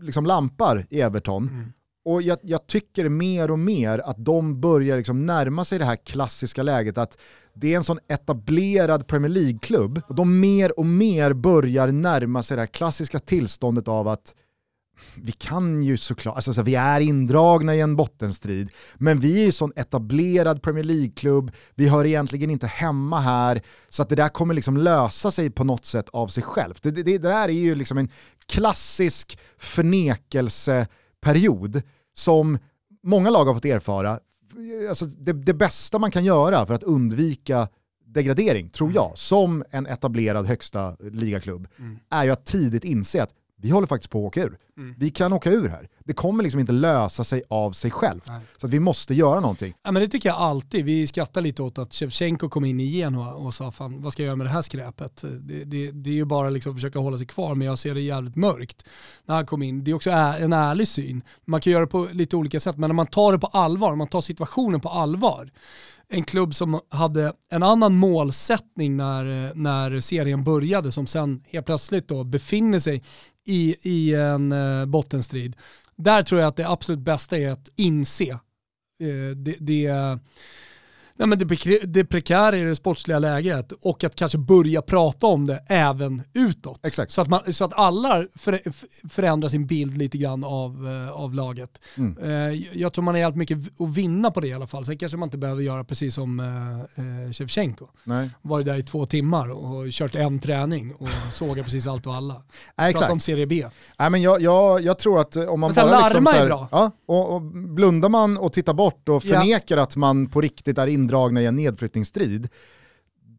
liksom 0.01 0.25
lampar 0.25 0.85
i 0.89 1.01
Everton. 1.01 1.49
Mm. 1.49 1.73
Och 2.05 2.21
jag, 2.21 2.37
jag 2.41 2.67
tycker 2.67 3.09
mer 3.09 3.51
och 3.51 3.59
mer 3.59 3.99
att 4.05 4.25
de 4.25 4.61
börjar 4.61 4.97
liksom 4.97 5.25
närma 5.25 5.65
sig 5.65 5.79
det 5.79 5.85
här 5.85 5.95
klassiska 5.95 6.63
läget 6.63 6.97
att 6.97 7.17
det 7.53 7.73
är 7.73 7.77
en 7.77 7.83
sån 7.83 7.99
etablerad 8.07 9.07
Premier 9.07 9.29
League-klubb 9.29 10.01
och 10.07 10.15
de 10.15 10.39
mer 10.39 10.79
och 10.79 10.85
mer 10.85 11.33
börjar 11.33 11.87
närma 11.91 12.43
sig 12.43 12.55
det 12.55 12.61
här 12.61 12.67
klassiska 12.67 13.19
tillståndet 13.19 13.87
av 13.87 14.07
att 14.07 14.35
vi 15.15 15.31
kan 15.31 15.83
ju 15.83 15.97
såklart, 15.97 16.35
alltså 16.35 16.53
så 16.53 16.61
vi 16.61 16.75
är 16.75 16.99
indragna 17.01 17.75
i 17.75 17.79
en 17.81 17.95
bottenstrid, 17.95 18.69
men 18.95 19.19
vi 19.19 19.41
är 19.41 19.45
ju 19.45 19.51
sån 19.51 19.71
etablerad 19.75 20.61
Premier 20.61 20.83
League-klubb, 20.83 21.51
vi 21.75 21.87
hör 21.87 22.05
egentligen 22.05 22.49
inte 22.49 22.67
hemma 22.67 23.19
här, 23.19 23.61
så 23.89 24.01
att 24.01 24.09
det 24.09 24.15
där 24.15 24.29
kommer 24.29 24.53
liksom 24.53 24.77
lösa 24.77 25.31
sig 25.31 25.49
på 25.49 25.63
något 25.63 25.85
sätt 25.85 26.09
av 26.09 26.27
sig 26.27 26.43
självt. 26.43 26.83
Det, 26.83 26.91
det, 26.91 27.03
det 27.03 27.17
där 27.17 27.47
är 27.49 27.53
ju 27.53 27.75
liksom 27.75 27.97
en 27.97 28.09
klassisk 28.45 29.39
förnekelseperiod 30.55 31.81
som 32.13 32.57
många 33.03 33.29
lag 33.29 33.45
har 33.45 33.53
fått 33.53 33.65
erfara. 33.65 34.19
Alltså 34.89 35.05
det, 35.05 35.33
det 35.33 35.53
bästa 35.53 35.99
man 35.99 36.11
kan 36.11 36.25
göra 36.25 36.65
för 36.65 36.73
att 36.73 36.83
undvika 36.83 37.67
degradering, 38.05 38.69
tror 38.69 38.93
jag, 38.93 39.11
som 39.15 39.63
en 39.71 39.87
etablerad 39.87 40.45
högsta 40.45 40.95
ligaklubb, 40.99 41.67
Mm. 41.79 41.99
är 42.09 42.23
ju 42.23 42.31
att 42.31 42.45
tidigt 42.45 42.83
inse 42.83 43.23
att 43.23 43.33
vi 43.57 43.69
håller 43.69 43.87
faktiskt 43.87 44.11
på 44.11 44.19
att 44.19 44.27
åka 44.27 44.43
ur. 44.43 44.57
Mm. 44.77 44.95
Vi 44.97 45.09
kan 45.09 45.33
åka 45.33 45.51
ur 45.51 45.69
här. 45.69 45.89
Det 45.99 46.13
kommer 46.13 46.43
liksom 46.43 46.59
inte 46.59 46.71
lösa 46.71 47.23
sig 47.23 47.43
av 47.49 47.71
sig 47.71 47.91
självt. 47.91 48.27
Nej. 48.27 48.39
Så 48.57 48.67
vi 48.67 48.79
måste 48.79 49.13
göra 49.13 49.39
någonting. 49.39 49.73
Ja, 49.83 49.91
men 49.91 50.01
det 50.01 50.07
tycker 50.07 50.29
jag 50.29 50.37
alltid. 50.37 50.85
Vi 50.85 51.07
skrattar 51.07 51.41
lite 51.41 51.63
åt 51.63 51.77
att 51.77 51.93
Shevchenko 51.93 52.49
kom 52.49 52.65
in 52.65 52.79
i 52.79 52.85
Genoa 52.85 53.33
och 53.33 53.53
sa 53.53 53.71
fan 53.71 54.01
vad 54.01 54.13
ska 54.13 54.23
jag 54.23 54.27
göra 54.27 54.35
med 54.35 54.47
det 54.47 54.51
här 54.51 54.61
skräpet? 54.61 55.21
Det, 55.21 55.63
det, 55.63 55.91
det 55.91 56.09
är 56.09 56.13
ju 56.13 56.25
bara 56.25 56.49
liksom 56.49 56.71
att 56.71 56.77
försöka 56.77 56.99
hålla 56.99 57.17
sig 57.17 57.27
kvar 57.27 57.55
men 57.55 57.67
jag 57.67 57.79
ser 57.79 57.93
det 57.93 58.01
jävligt 58.01 58.35
mörkt 58.35 58.85
när 59.25 59.35
han 59.35 59.45
kom 59.45 59.63
in. 59.63 59.83
Det 59.83 59.91
är 59.91 59.95
också 59.95 60.09
en 60.09 60.53
ärlig 60.53 60.87
syn. 60.87 61.23
Man 61.45 61.61
kan 61.61 61.73
göra 61.73 61.85
det 61.85 61.91
på 61.91 62.07
lite 62.11 62.35
olika 62.35 62.59
sätt 62.59 62.77
men 62.77 62.89
när 62.89 62.95
man 62.95 63.07
tar 63.07 63.31
det 63.31 63.39
på 63.39 63.47
allvar, 63.47 63.89
när 63.89 63.95
man 63.95 64.07
tar 64.07 64.21
situationen 64.21 64.81
på 64.81 64.89
allvar. 64.89 65.51
En 66.07 66.23
klubb 66.23 66.55
som 66.55 66.79
hade 66.89 67.33
en 67.51 67.63
annan 67.63 67.95
målsättning 67.95 68.97
när, 68.97 69.51
när 69.55 69.99
serien 69.99 70.43
började 70.43 70.91
som 70.91 71.07
sen 71.07 71.43
helt 71.47 71.65
plötsligt 71.65 72.07
då 72.07 72.23
befinner 72.23 72.79
sig 72.79 73.03
i, 73.45 73.75
i 73.81 74.13
en 74.13 74.51
eh, 74.51 74.85
bottenstrid. 74.85 75.55
Där 75.95 76.23
tror 76.23 76.41
jag 76.41 76.47
att 76.47 76.55
det 76.55 76.69
absolut 76.69 76.99
bästa 76.99 77.37
är 77.37 77.49
att 77.49 77.69
inse 77.75 78.29
eh, 78.99 79.35
det, 79.35 79.55
det, 79.59 80.17
nej 81.17 81.27
men 81.27 81.39
det, 81.39 81.79
det 81.83 82.05
prekära 82.05 82.57
i 82.57 82.63
det 82.63 82.75
sportsliga 82.75 83.19
läget 83.19 83.71
och 83.71 84.03
att 84.03 84.15
kanske 84.15 84.37
börja 84.37 84.81
prata 84.81 85.27
om 85.27 85.45
det 85.45 85.63
även 85.67 86.23
utåt. 86.33 86.79
Exakt. 86.85 87.11
Så 87.11 87.21
att, 87.21 87.27
man, 87.27 87.53
så 87.53 87.65
att 87.65 87.73
alla 87.73 88.25
för, 88.35 88.61
förändrar 89.09 89.49
sin 89.49 89.67
bild 89.67 89.97
lite 89.97 90.17
grann 90.17 90.43
av, 90.43 90.87
eh, 90.87 91.21
av 91.21 91.33
laget. 91.33 91.81
Mm. 91.97 92.17
Eh, 92.23 92.61
jag 92.73 92.93
tror 92.93 93.03
man 93.03 93.13
har 93.13 93.19
jävligt 93.19 93.37
mycket 93.37 93.57
att 93.81 93.89
vinna 93.89 94.31
på 94.31 94.39
det 94.39 94.47
i 94.47 94.53
alla 94.53 94.67
fall. 94.67 94.85
Sen 94.85 94.97
kanske 94.97 95.17
man 95.17 95.27
inte 95.27 95.37
behöver 95.37 95.61
göra 95.61 95.83
precis 95.83 96.15
som 96.15 96.39
eh, 96.39 97.31
Shevchenko. 97.31 97.87
Nej. 98.03 98.29
Varit 98.41 98.65
där 98.65 98.77
i 98.77 98.83
två 98.83 99.05
timmar 99.05 99.51
och 99.51 99.91
kört 99.91 100.15
en 100.15 100.39
träning 100.39 100.93
och 100.93 101.09
sågar 101.31 101.63
precis 101.63 101.87
allt 101.87 102.07
och 102.07 102.15
alla. 102.15 102.41
Nej, 102.75 102.93
Prata 102.93 103.11
om 103.11 103.19
Serie 103.19 103.45
B. 103.45 103.65
Nej, 103.99 104.09
men 104.09 104.21
jag, 104.21 104.41
jag, 104.41 104.81
jag 104.81 104.99
tror 104.99 105.19
att 105.21 105.35
om 105.35 105.59
man 105.59 105.73
så 105.73 105.81
bara 105.81 105.99
liksom 105.99 106.23
larma 106.23 106.31
så 106.31 106.35
är 106.37 106.39
här, 106.39 106.47
bra. 106.47 106.67
Ja, 106.71 106.91
och, 107.05 107.35
och 107.35 107.41
blundar 107.41 108.09
man 108.09 108.37
och 108.37 108.53
tittar 108.53 108.73
bort 108.73 109.09
och 109.09 109.25
Ja. 109.25 109.39
förnekar 109.39 109.77
att 109.77 109.95
man 109.95 110.29
på 110.29 110.41
riktigt 110.41 110.77
är 110.77 110.87
indragna 111.05 111.41
i 111.41 111.45
en 111.45 111.55
nedflyttningsstrid, 111.55 112.47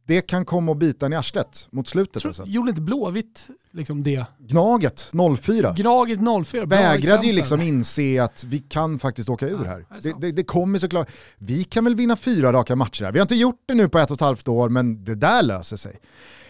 det 0.07 0.21
kan 0.21 0.45
komma 0.45 0.71
och 0.73 0.77
bita 0.77 1.07
en 1.07 1.13
i 1.13 1.17
arslet 1.17 1.69
mot 1.71 1.89
slutet. 1.89 2.23
Tror, 2.23 2.31
Alltså. 2.31 2.45
gjorde 2.47 2.69
inte 2.71 2.81
Blåvitt 2.83 3.47
liksom 3.71 4.03
det? 4.03 4.25
Gnaget 4.39 5.11
04 5.41 5.75
Graget 5.77 6.19
04, 6.47 6.67
bra 6.67 6.79
vägrade 6.79 7.27
ju 7.27 7.33
liksom 7.33 7.61
inse 7.61 8.23
att 8.23 8.45
vi 8.45 8.59
kan 8.59 8.99
faktiskt 8.99 9.29
åka 9.29 9.49
ur 9.49 9.59
Ja, 9.65 9.71
här. 9.71 9.85
det 10.03 10.15
det, 10.21 10.33
det 10.33 10.45
kommer 10.45 10.79
såklart, 10.79 11.11
vi 11.39 11.65
kan 11.65 11.85
väl 11.85 11.95
vinna 11.95 12.17
fyra 12.17 12.53
raka 12.53 12.77
matcher 12.77 13.05
här. 13.05 13.13
Vi 13.13 13.19
har 13.19 13.25
inte 13.25 13.35
gjort 13.35 13.63
det 13.67 13.75
nu 13.75 13.89
på 13.89 13.99
ett 13.99 14.11
och 14.11 14.15
ett 14.15 14.21
halvt 14.21 14.49
år, 14.49 14.69
men 14.69 15.05
det 15.05 15.15
där 15.15 15.43
löser 15.43 15.77
sig. 15.77 16.01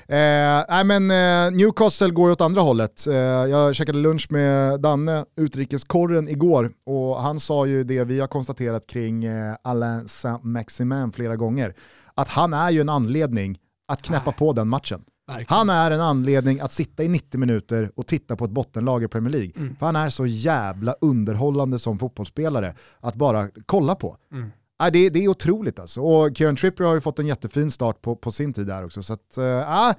Eh, 0.08 0.64
nej 0.68 0.84
men 0.84 1.10
eh, 1.10 1.56
Newcastle 1.56 2.10
går 2.10 2.30
åt 2.30 2.40
andra 2.40 2.60
hållet. 2.60 3.06
Eh, 3.06 3.14
jag 3.14 3.74
käkade 3.74 3.98
lunch 3.98 4.26
med 4.30 4.80
Danne, 4.80 5.24
utrikeskorren, 5.36 6.28
igår 6.28 6.72
och 6.86 7.22
han 7.22 7.40
sa 7.40 7.66
ju 7.66 7.84
det 7.84 8.04
vi 8.04 8.20
har 8.20 8.26
konstaterat 8.26 8.86
kring 8.86 9.24
eh, 9.24 9.54
Alain 9.62 10.08
Saint-Maximin 10.08 11.12
flera 11.12 11.36
gånger. 11.36 11.74
Att 12.14 12.28
han 12.28 12.54
är 12.54 12.70
ju 12.70 12.80
en 12.80 12.88
anledning 12.88 13.58
att 13.88 14.02
knäppa 14.02 14.32
på 14.32 14.52
den 14.52 14.68
matchen. 14.68 15.04
Verkligen. 15.26 15.58
Han 15.58 15.70
är 15.70 15.90
en 15.90 16.00
anledning 16.00 16.60
att 16.60 16.72
sitta 16.72 17.02
i 17.02 17.08
90 17.08 17.40
minuter 17.40 17.90
och 17.94 18.06
titta 18.06 18.36
på 18.36 18.44
ett 18.44 18.50
bottenlag 18.50 19.04
i 19.04 19.08
Premier 19.08 19.32
League. 19.32 19.52
Mm. 19.56 19.76
För 19.76 19.86
han 19.86 19.96
är 19.96 20.08
så 20.08 20.26
jävla 20.26 20.94
underhållande 21.00 21.78
som 21.78 21.98
fotbollsspelare 21.98 22.74
att 23.00 23.14
bara 23.14 23.48
kolla 23.66 23.94
på. 23.94 24.16
Mm. 24.32 24.52
Ja, 24.78 24.90
det, 24.90 25.10
det 25.10 25.24
är 25.24 25.28
otroligt 25.28 25.78
alltså. 25.78 26.00
Och 26.00 26.36
Kieran 26.36 26.56
Trippier 26.56 26.86
har 26.86 26.94
ju 26.94 27.00
fått 27.00 27.18
en 27.18 27.26
jättefin 27.26 27.70
start 27.70 28.02
på, 28.02 28.16
på 28.16 28.32
sin 28.32 28.52
tid 28.52 28.66
där 28.66 28.84
också. 28.84 29.02
Så 29.02 29.12
att, 29.12 29.38
äh, 29.38 29.92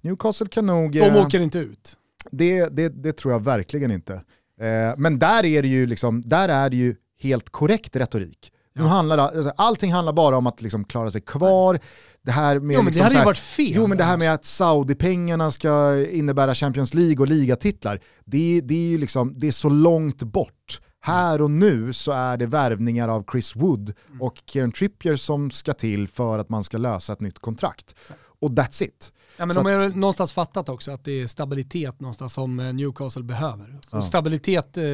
Newcastle 0.00 0.46
kan 0.48 0.66
nog... 0.66 0.92
De 0.92 1.00
eh, 1.00 1.26
åker 1.26 1.40
inte 1.40 1.58
ut. 1.58 1.96
det, 2.30 2.68
det, 2.68 2.88
det 2.88 3.12
tror 3.12 3.32
jag 3.32 3.44
verkligen 3.44 3.90
inte. 3.90 4.14
Eh, 4.60 4.94
men 4.96 5.18
där 5.18 5.44
är 5.44 5.62
det 5.62 5.68
ju 5.68 5.86
liksom, 5.86 6.22
där 6.22 6.48
är 6.48 6.70
det 6.70 6.76
ju 6.76 6.96
helt 7.20 7.50
korrekt 7.50 7.96
retorik. 7.96 8.52
Nu 8.74 8.82
handlar, 8.82 9.18
alltså, 9.18 9.52
allting 9.56 9.92
handlar 9.92 10.12
bara 10.12 10.36
om 10.36 10.46
att 10.46 10.62
liksom 10.62 10.84
klara 10.84 11.10
sig 11.10 11.20
kvar. 11.20 11.78
Det 12.22 12.30
här 12.32 12.58
med 12.58 12.74
Jo 12.74 12.82
men 12.82 12.86
liksom 12.86 12.98
det 12.98 13.02
hade 13.04 13.10
så 13.10 13.14
ju 13.14 13.18
här- 13.18 13.24
varit 13.24 13.38
fel. 13.38 13.72
Jo 13.74 13.86
men 13.86 13.98
det 13.98 14.04
här 14.04 14.16
med 14.16 14.34
att 14.34 14.44
Saudi-pengarna 14.44 15.50
ska 15.50 16.04
innebära 16.10 16.54
Champions 16.54 16.94
League 16.94 17.16
och 17.18 17.28
ligatitlar, 17.28 18.00
det, 18.24 18.60
det 18.60 18.74
är 18.74 18.88
ju 18.88 18.98
liksom, 18.98 19.34
det 19.38 19.46
är 19.46 19.52
så 19.52 19.68
långt 19.68 20.22
bort. 20.22 20.80
Här 21.02 21.42
och 21.42 21.50
nu 21.50 21.92
så 21.92 22.12
är 22.12 22.36
det 22.36 22.46
värvningar 22.46 23.08
av 23.08 23.24
Chris 23.32 23.56
Wood 23.56 23.94
Mm. 24.08 24.22
och 24.22 24.42
Kieran 24.46 24.72
Trippier 24.72 25.16
som 25.16 25.50
ska 25.50 25.72
till 25.72 26.08
för 26.08 26.38
att 26.38 26.48
man 26.48 26.64
ska 26.64 26.78
lösa 26.78 27.12
ett 27.12 27.20
nytt 27.20 27.38
kontrakt. 27.38 27.94
Och 28.40 28.50
that's 28.50 28.82
it. 28.82 29.12
Ja, 29.40 29.46
men 29.46 29.54
Så 29.54 29.62
de 29.62 29.70
har 29.78 29.86
att- 29.86 29.96
någonstans 29.96 30.32
fattat 30.32 30.68
också 30.68 30.90
att 30.92 31.04
det 31.04 31.12
är 31.22 31.26
stabilitet 31.26 32.00
någonstans 32.00 32.32
som 32.32 32.60
eh, 32.60 32.72
Newcastle 32.72 33.22
behöver. 33.22 33.78
Ja. 33.92 34.02
Stabilitet 34.02 34.76
eh, 34.78 34.84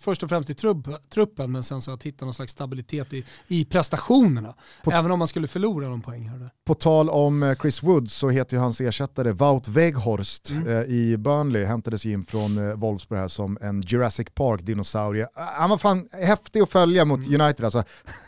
först 0.00 0.22
och 0.22 0.28
främst 0.28 0.50
i 0.50 0.54
trupp, 0.54 0.86
truppen 1.10 1.52
men 1.52 1.62
sen 1.62 1.80
så 1.80 1.90
att 1.90 2.02
hitta 2.02 2.24
någon 2.24 2.34
slags 2.34 2.52
stabilitet 2.52 3.12
i, 3.12 3.24
i 3.48 3.64
prestationerna. 3.64 4.54
På- 4.84 4.90
Även 4.92 5.10
om 5.10 5.18
man 5.18 5.28
skulle 5.28 5.46
förlora 5.48 5.88
någon 5.88 6.00
poäng 6.00 6.28
här 6.28 6.38
där. 6.38 6.50
På 6.66 6.74
tal 6.74 7.10
om 7.10 7.42
eh, 7.42 7.56
Chris 7.56 7.82
Wood 7.82 8.10
så 8.10 8.30
heter 8.30 8.56
ju 8.56 8.60
hans 8.60 8.80
ersättare 8.80 9.32
Wout 9.32 9.68
Weghorst 9.68 10.50
Mm. 10.50 10.90
i 10.90 11.16
Burnley, 11.16 11.64
hämtades 11.64 12.04
ju 12.04 12.12
in 12.12 12.24
från 12.24 12.80
Wolfsburg 12.80 13.18
här 13.20 13.28
som 13.28 13.58
en 13.60 13.80
Jurassic 13.80 14.26
Park-dinosaurie. 14.34 15.26
Ah, 15.34 15.44
Han 15.58 15.70
var 15.70 15.78
fan 15.78 16.08
häftig 16.12 16.60
att 16.60 16.70
följa 16.70 17.04
mot 17.04 17.26
Mm. 17.26 17.40
United 17.40 17.64
alltså. 17.64 17.84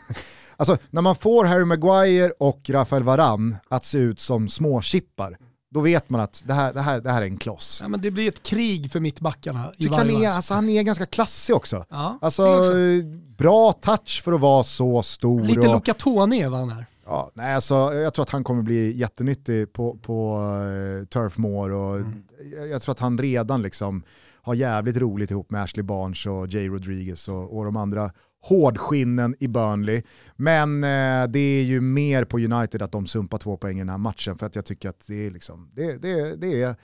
alltså. 0.57 0.77
När 0.89 1.01
man 1.01 1.15
får 1.15 1.45
Harry 1.45 1.65
Maguire 1.65 2.31
och 2.39 2.69
Rafael 2.69 3.03
Varane 3.03 3.55
att 3.69 3.85
se 3.85 3.97
ut 3.97 4.19
som 4.19 4.49
små 4.49 4.81
chippar, 4.81 5.37
då 5.73 5.79
vet 5.81 6.09
man 6.09 6.21
att 6.21 6.43
det 6.45 6.53
här, 6.53 6.73
det 6.73 6.81
här, 6.81 7.01
det 7.01 7.11
här 7.11 7.21
är 7.21 7.25
en 7.25 7.37
kloss. 7.37 7.79
Ja, 7.81 7.87
men 7.87 8.01
det 8.01 8.11
blir 8.11 8.27
ett 8.27 8.43
krig 8.43 8.91
för 8.91 8.99
mittbackarna 8.99 9.71
i 9.77 9.83
Tycker 9.83 9.95
han, 9.95 10.07
varje 10.07 10.29
är, 10.29 10.33
alltså, 10.35 10.53
han 10.53 10.69
är 10.69 10.83
ganska 10.83 11.05
klassig 11.05 11.55
också. 11.55 11.85
Ja, 11.89 12.17
Alltså, 12.21 12.57
också. 12.59 12.77
eh, 12.79 13.03
bra 13.37 13.73
touch 13.73 14.21
för 14.23 14.31
att 14.33 14.41
vara 14.41 14.63
så 14.63 15.03
stor. 15.03 15.41
Lite 15.43 15.59
och- 15.59 15.73
Luca 15.75 15.91
är 16.33 16.49
vad 16.49 16.59
han 16.59 16.69
är. 16.69 16.85
Ja, 17.05 17.31
nej, 17.33 17.55
alltså, 17.55 17.75
jag 17.93 18.13
tror 18.13 18.23
att 18.23 18.29
han 18.29 18.43
kommer 18.43 18.61
bli 18.61 18.97
jättenyttig 18.97 19.73
på, 19.73 19.97
på 20.01 20.37
uh, 20.39 21.05
Turf 21.05 21.37
Moor 21.37 21.71
och 21.71 21.95
Mm. 21.97 22.23
jag, 22.57 22.67
jag 22.67 22.81
tror 22.81 22.91
att 22.91 22.99
han 22.99 23.17
redan 23.17 23.61
liksom 23.61 24.03
har 24.43 24.53
jävligt 24.53 24.97
roligt 24.97 25.31
ihop 25.31 25.51
med 25.51 25.61
Ashley 25.63 25.83
Barnes 25.83 26.25
och 26.25 26.47
Jay 26.47 26.67
Rodriguez 26.67 27.27
och, 27.27 27.57
och 27.57 27.65
de 27.65 27.77
andra 27.77 28.11
hårdskinnen 28.41 29.35
i 29.39 29.47
Burnley. 29.47 30.03
Men 30.35 30.83
eh, 30.83 31.27
det 31.27 31.39
är 31.39 31.63
ju 31.63 31.81
mer 31.81 32.23
på 32.23 32.37
United 32.37 32.81
att 32.81 32.91
de 32.91 33.07
sumpar 33.07 33.37
två 33.37 33.57
poäng 33.57 33.77
i 33.77 33.79
den 33.79 33.89
här 33.89 33.97
matchen 33.97 34.37
för 34.37 34.45
att 34.45 34.55
jag 34.55 34.65
tycker 34.65 34.89
att 34.89 35.07
det 35.07 35.27
är 35.27 35.31
liksom, 35.31 35.69
det, 35.73 35.97
det, 35.97 36.35
det 36.35 36.61
är 36.61 36.75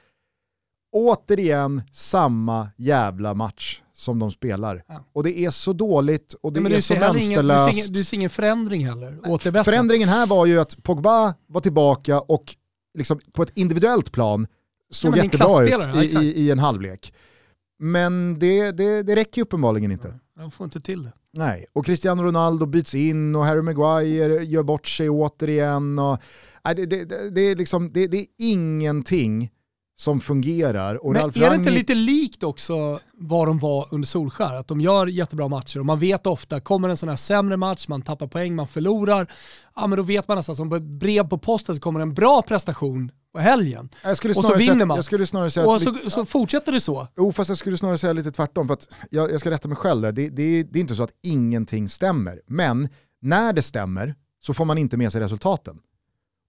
återigen 0.91 1.81
samma 1.91 2.69
jävla 2.77 3.33
match 3.33 3.81
som 3.93 4.19
de 4.19 4.31
spelar. 4.31 4.83
Ja. 4.87 5.03
Och 5.13 5.23
det 5.23 5.39
är 5.39 5.49
så 5.49 5.73
dåligt 5.73 6.33
och 6.41 6.53
det 6.53 6.59
Ja, 6.59 6.75
är 6.75 6.79
så 6.79 6.93
ingen, 6.93 7.47
du, 7.47 7.57
ser 7.57 7.69
ingen, 7.69 7.93
du 7.93 8.03
ser 8.03 8.17
ingen 8.17 8.29
förändring 8.29 8.87
heller. 8.87 9.19
Bättre. 9.37 9.63
Förändringen 9.63 10.09
här 10.09 10.27
var 10.27 10.45
ju 10.45 10.59
att 10.59 10.83
Pogba 10.83 11.35
var 11.47 11.61
tillbaka 11.61 12.19
och 12.19 12.55
liksom 12.97 13.19
på 13.31 13.43
ett 13.43 13.51
individuellt 13.55 14.11
plan 14.11 14.47
såg 14.89 15.17
en 15.17 15.23
jättebra 15.23 16.01
ut 16.01 16.13
i, 16.13 16.17
i, 16.17 16.41
i 16.41 16.51
en 16.51 16.59
halvlek. 16.59 17.13
Men 17.79 18.39
det, 18.39 18.71
det, 18.71 19.03
det 19.03 19.15
räcker 19.15 19.37
ju 19.37 19.43
uppenbarligen 19.43 19.91
inte. 19.91 20.07
Ja, 20.07 20.19
han 20.37 20.51
får 20.51 20.63
inte 20.63 20.81
till 20.81 21.03
det. 21.03 21.13
Nej, 21.31 21.65
och 21.73 21.85
Cristiano 21.85 22.23
Ronaldo 22.23 22.65
byts 22.65 22.95
in 22.95 23.35
och 23.35 23.45
Harry 23.45 23.61
Maguire 23.61 24.45
gör 24.45 24.63
bort 24.63 24.87
sig 24.87 25.09
återigen. 25.09 25.99
Och, 25.99 26.19
nej, 26.65 26.75
det, 26.75 26.85
det, 26.85 27.05
det, 27.05 27.29
det, 27.29 27.41
är 27.41 27.55
liksom, 27.55 27.91
det, 27.93 28.07
det 28.07 28.17
är 28.17 28.27
ingenting 28.37 29.51
som 29.99 30.21
fungerar. 30.21 31.05
Och 31.05 31.13
Men 31.13 31.21
Ralf 31.21 31.37
är 31.37 31.49
det 31.49 31.55
inte 31.55 31.69
Rangnick- 31.69 31.73
lite 31.73 31.95
likt 31.95 32.43
också 32.43 32.99
vad 33.13 33.47
de 33.47 33.59
var 33.59 33.87
under 33.91 34.07
Solskär? 34.07 34.55
Att 34.55 34.67
de 34.67 34.81
gör 34.81 35.07
jättebra 35.07 35.47
matcher 35.47 35.79
och 35.79 35.85
man 35.85 35.99
vet 35.99 36.27
ofta, 36.27 36.59
kommer 36.59 36.89
en 36.89 36.97
sån 36.97 37.09
här 37.09 37.15
sämre 37.15 37.57
match, 37.57 37.87
man 37.87 38.01
tappar 38.01 38.27
poäng, 38.27 38.55
man 38.55 38.67
förlorar, 38.67 39.31
ja 39.75 39.87
men 39.87 39.97
då 39.97 40.03
vet 40.03 40.27
man 40.27 40.37
nästan 40.37 40.55
som 40.55 40.97
brev 40.99 41.27
på 41.27 41.37
posten 41.37 41.75
så 41.75 41.81
kommer 41.81 41.99
en 41.99 42.13
bra 42.13 42.41
prestation 42.41 43.11
på 43.33 43.39
helgen. 43.39 43.89
och 44.03 44.17
så 44.45 44.55
vinner 44.55 44.73
säga, 44.73 44.85
man. 44.85 44.95
Jag 44.95 45.05
skulle 45.05 45.25
snarare 45.25 45.51
säga 45.51 45.67
Och 45.67 45.81
så, 45.81 46.09
så 46.09 46.25
fortsätter 46.25 46.71
det 46.71 46.79
så. 46.79 47.07
Jo, 47.17 47.31
fast 47.31 47.49
jag 47.49 47.57
skulle 47.57 47.77
snarare 47.77 47.97
säga 47.97 48.13
lite 48.13 48.31
tvärtom. 48.31 48.67
För 48.67 48.73
att 48.73 48.87
jag, 49.09 49.31
jag 49.31 49.39
ska 49.39 49.51
rätta 49.51 49.67
mig 49.67 49.77
själv 49.77 50.01
där. 50.01 50.11
Det, 50.11 50.29
det, 50.29 50.63
det 50.63 50.79
är 50.79 50.81
inte 50.81 50.95
så 50.95 51.03
att 51.03 51.13
ingenting 51.23 51.89
stämmer. 51.89 52.41
Men 52.47 52.89
när 53.21 53.53
det 53.53 53.61
stämmer 53.61 54.15
så 54.39 54.53
får 54.53 54.65
man 54.65 54.77
inte 54.77 54.97
med 54.97 55.11
sig 55.11 55.21
resultaten. 55.21 55.77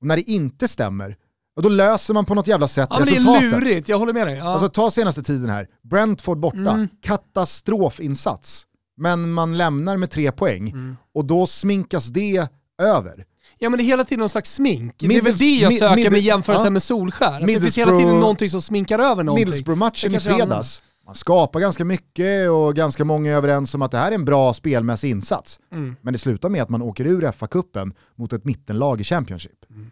Och 0.01 0.07
när 0.07 0.17
det 0.17 0.31
inte 0.31 0.69
stämmer, 0.69 1.17
och 1.59 1.63
då 1.63 1.69
löser 1.69 2.15
man 2.15 2.25
på 2.25 2.35
något 2.35 2.47
jävla 2.47 2.69
sätt 2.69 2.89
Ja 2.91 2.99
men 2.99 3.09
det 3.09 3.15
resultatet. 3.15 3.53
är 3.53 3.61
lurigt, 3.61 3.89
jag 3.89 3.99
håller 3.99 4.13
med 4.13 4.27
dig. 4.27 4.37
Ja. 4.37 4.45
Alltså 4.53 4.69
ta 4.69 4.91
senaste 4.91 5.23
tiden 5.23 5.51
här, 5.51 5.69
Brentford 5.83 6.39
borta, 6.39 6.57
Mm. 6.59 6.89
katastrofinsats. 7.03 8.65
Men 8.97 9.33
man 9.33 9.57
lämnar 9.57 9.97
med 9.97 10.11
tre 10.11 10.33
poäng 10.33 10.69
Mm. 10.71 10.97
och 11.15 11.25
då 11.25 11.47
sminkas 11.47 12.07
det 12.07 12.49
över. 12.83 13.25
Ja 13.59 13.71
men 13.71 13.79
det 13.79 13.83
är 13.83 13.87
hela 13.87 14.05
tiden 14.05 14.21
någon 14.21 14.29
slags 14.29 14.55
smink. 14.55 14.95
det 14.99 15.07
är 15.07 15.11
Middles- 15.11 15.25
väl 15.25 15.37
det 15.37 15.57
jag 15.57 15.73
söker 15.73 16.11
med 16.11 16.21
jämförelsen 16.21 16.65
ja. 16.67 16.71
med 16.71 16.83
Solskär. 16.83 17.47
Det 17.47 17.61
finns 17.61 17.79
hela 17.79 17.93
tiden 17.97 18.21
någonting 18.21 18.51
som 18.51 18.63
sminkar 18.63 18.99
över 18.99 19.23
någonting. 19.25 19.47
Middlesbrough-matchen 19.47 20.15
i 20.15 20.21
fredags, 20.21 20.83
man 21.07 21.15
skapar 21.15 21.61
ganska 21.61 21.85
mycket 21.85 22.51
och 22.51 22.75
ganska 22.77 23.05
många 23.05 23.33
är 23.33 23.37
överens 23.37 23.75
om 23.75 23.83
att 23.83 23.91
det 23.91 23.99
här 23.99 24.11
är 24.11 24.15
en 24.15 24.25
bra 24.25 24.55
spelmässig 24.55 25.11
insats. 25.11 25.61
Mm. 25.73 25.97
Men 26.03 26.13
det 26.13 26.19
slutar 26.19 26.49
med 26.49 26.63
att 26.63 26.69
man 26.69 26.83
åker 26.83 27.05
ur 27.07 27.23
FA-cupen 27.23 27.93
mot 28.17 28.33
ett 28.33 28.45
mittenlag 28.45 29.01
i 29.01 29.05
Championship. 29.05 29.65
Mm. 29.71 29.91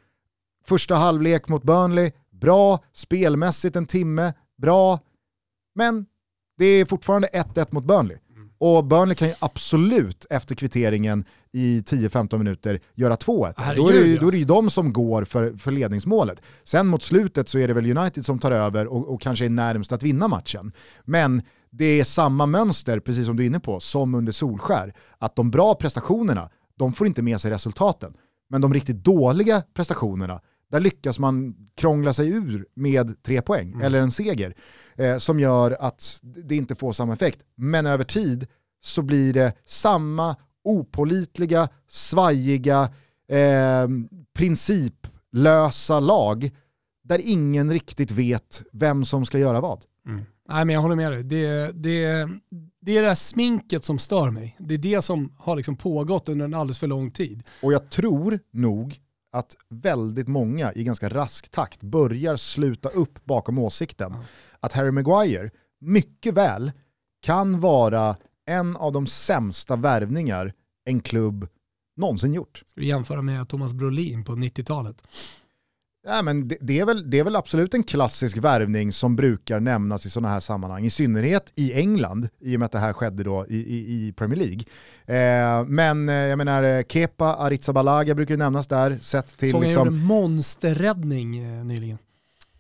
Första 0.69 0.95
halvlek 0.95 1.49
mot 1.49 1.63
Burnley, 1.63 2.11
bra, 2.31 2.85
spelmässigt 2.93 3.77
en 3.77 3.87
timme, 3.87 4.33
bra, 4.63 5.01
men 5.75 6.07
det 6.59 6.67
är 6.67 6.85
fortfarande 6.85 7.29
1-1 7.29 7.67
mot 7.71 7.85
Burnley. 7.85 8.17
Mm. 8.37 8.51
Och 8.59 8.85
Burnley 8.85 9.15
kan 9.15 9.29
ju 9.29 9.35
absolut 9.39 10.27
efter 10.31 10.55
kvitteringen 10.55 11.25
i 11.53 11.81
10-15 11.81 12.39
minuter 12.39 12.81
göra 12.95 13.17
2-1. 13.17 13.55
Herregud, 13.57 13.85
Då 13.85 13.89
är, 13.91 13.93
det, 13.93 14.09
ju- 14.09 14.17
då 14.19 14.29
är 14.29 14.33
det 14.33 14.39
ju 14.39 14.45
de 14.45 14.71
som 14.71 14.93
går 14.93 15.25
för, 15.25 15.57
för 15.57 15.71
ledningsmålet. 15.73 16.43
Sen 16.65 16.87
mot 16.87 17.03
slutet 17.03 17.49
så 17.49 17.59
är 17.59 17.69
det 17.69 17.75
väl 17.75 17.97
United 17.99 18.27
som 18.27 18.39
tar 18.39 18.51
över 18.53 18.87
och, 18.87 19.09
och 19.15 19.21
kanske 19.21 19.45
är 19.45 19.51
närmst 19.51 19.93
att 19.93 20.03
vinna 20.03 20.29
matchen. 20.29 20.73
Men 21.05 21.43
det 21.71 22.01
är 22.01 22.05
samma 22.05 22.47
mönster, 22.47 23.01
precis 23.01 23.27
som 23.27 23.37
du 23.37 23.43
är 23.43 23.47
inne 23.47 23.61
på, 23.61 23.81
som 23.81 24.15
under 24.15 24.33
Solskär. 24.33 24.95
Att 25.19 25.37
de 25.37 25.51
bra 25.51 25.75
prestationerna, 25.75 26.51
de 26.79 26.93
får 26.93 27.07
inte 27.07 27.23
med 27.23 27.41
sig 27.41 27.51
resultaten. 27.51 28.15
Men 28.51 28.61
de 28.61 28.75
riktigt 28.75 29.05
dåliga 29.05 29.63
prestationerna, 29.75 30.41
där 30.71 30.81
lyckas 30.81 31.19
man 31.19 31.55
krångla 31.77 32.13
sig 32.13 32.29
ur 32.29 32.67
med 32.75 33.23
tre 33.23 33.43
poäng, 33.43 33.69
Mm. 33.73 33.83
eller 33.83 33.99
en 33.99 34.11
seger, 34.11 34.55
eh, 34.97 35.19
som 35.19 35.41
gör 35.41 35.77
att 35.81 36.21
det 36.23 36.57
inte 36.57 36.75
får 36.75 36.93
samma 36.93 37.13
effekt. 37.15 37.41
Men 37.55 37.87
över 37.87 38.05
tid 38.05 38.47
så 38.81 39.03
blir 39.03 39.33
det 39.33 39.53
samma 39.65 40.37
opålitliga, 40.65 41.69
svajiga, 41.89 42.83
eh, 43.29 43.89
principlösa 44.35 46.01
lag 46.01 46.51
där 47.05 47.21
ingen 47.25 47.73
riktigt 47.73 48.11
vet 48.11 48.63
vem 48.73 49.05
som 49.05 49.27
ska 49.27 49.39
göra 49.39 49.61
vad. 49.61 49.85
Nej 50.49 50.65
men 50.65 50.69
jag 50.75 50.81
håller 50.81 50.97
med 50.97 51.13
dig. 51.13 51.23
Det, 51.23 51.71
det, 51.75 52.29
det 52.81 52.97
är 52.97 53.03
det 53.03 53.09
här 53.09 53.15
sminket 53.15 53.85
som 53.85 53.99
stör 53.99 54.31
mig. 54.31 54.57
Det 54.59 54.75
är 54.75 54.79
det 54.79 55.03
som 55.03 55.33
har 55.39 55.57
liksom 55.57 55.77
pågått 55.77 56.29
under 56.29 56.45
en 56.45 56.55
alldeles 56.55 56.79
för 56.79 56.87
lång 56.87 57.11
tid. 57.11 57.43
Och 57.63 57.73
jag 57.73 57.91
tror 57.91 58.39
nog 58.53 59.01
att 59.37 59.57
väldigt 59.69 60.29
många 60.29 60.73
i 60.73 60.85
ganska 60.85 61.09
rask 61.09 61.49
takt 61.49 61.83
börjar 61.83 62.37
sluta 62.37 62.89
upp 62.89 63.25
bakom 63.25 63.59
åsikten 63.59 64.15
att 64.61 64.73
Harry 64.73 64.91
Maguire 64.91 65.51
mycket 65.81 66.35
väl 66.35 66.73
kan 67.23 67.61
vara 67.61 68.17
en 68.47 68.77
av 68.77 68.93
de 68.93 69.07
sämsta 69.07 69.77
värvningar 69.77 70.53
en 70.85 71.01
klubb 71.01 71.49
någonsin 71.97 72.33
gjort. 72.33 72.63
Ska 72.67 72.81
vi 72.81 72.87
jämföra 72.87 73.23
med 73.23 73.49
Thomas 73.49 73.73
Brolin 73.73 74.25
på 74.25 74.33
90-talet? 74.33 75.03
Ja, 76.09 76.23
men 76.23 76.49
det, 76.49 76.57
det, 76.61 76.81
är 76.81 76.85
väl, 76.85 77.11
det 77.11 77.19
är 77.19 77.25
väl 77.25 77.37
absolut 77.37 77.75
en 77.75 77.83
klassisk 77.83 78.37
värvning 78.37 78.93
som 78.93 79.17
brukar 79.17 79.61
nämnas 79.61 80.07
i 80.07 80.11
sådana 80.11 80.29
här 80.29 80.41
sammanhang, 80.41 80.85
i 80.85 80.91
synnerhet 80.91 81.53
i 81.55 81.73
England, 81.73 82.29
i 82.41 82.57
och 82.57 82.61
med 82.61 82.67
att 82.67 82.73
det 82.73 82.79
här 82.79 82.93
skedde 82.93 83.23
då 83.23 83.47
i, 83.49 83.57
i, 83.57 84.09
i 84.09 84.13
Premier 84.13 84.39
League. 84.39 84.65
Eh, 85.07 85.65
men 85.65 86.09
eh, 86.09 86.15
jag 86.15 86.39
menar, 86.39 86.63
eh, 86.63 86.83
Kepa 86.89 87.35
Arrizabalaga 87.35 88.15
brukar 88.15 88.35
ju 88.35 88.39
nämnas 88.39 88.67
där, 88.67 88.99
sett 89.03 89.37
till 89.39 89.51
Såg 89.51 89.61
han 89.61 89.69
liksom, 89.69 89.87
gjorde 89.87 89.97
en 89.97 90.05
monsterräddning 90.05 91.39
eh, 91.39 91.65
nyligen. 91.65 91.99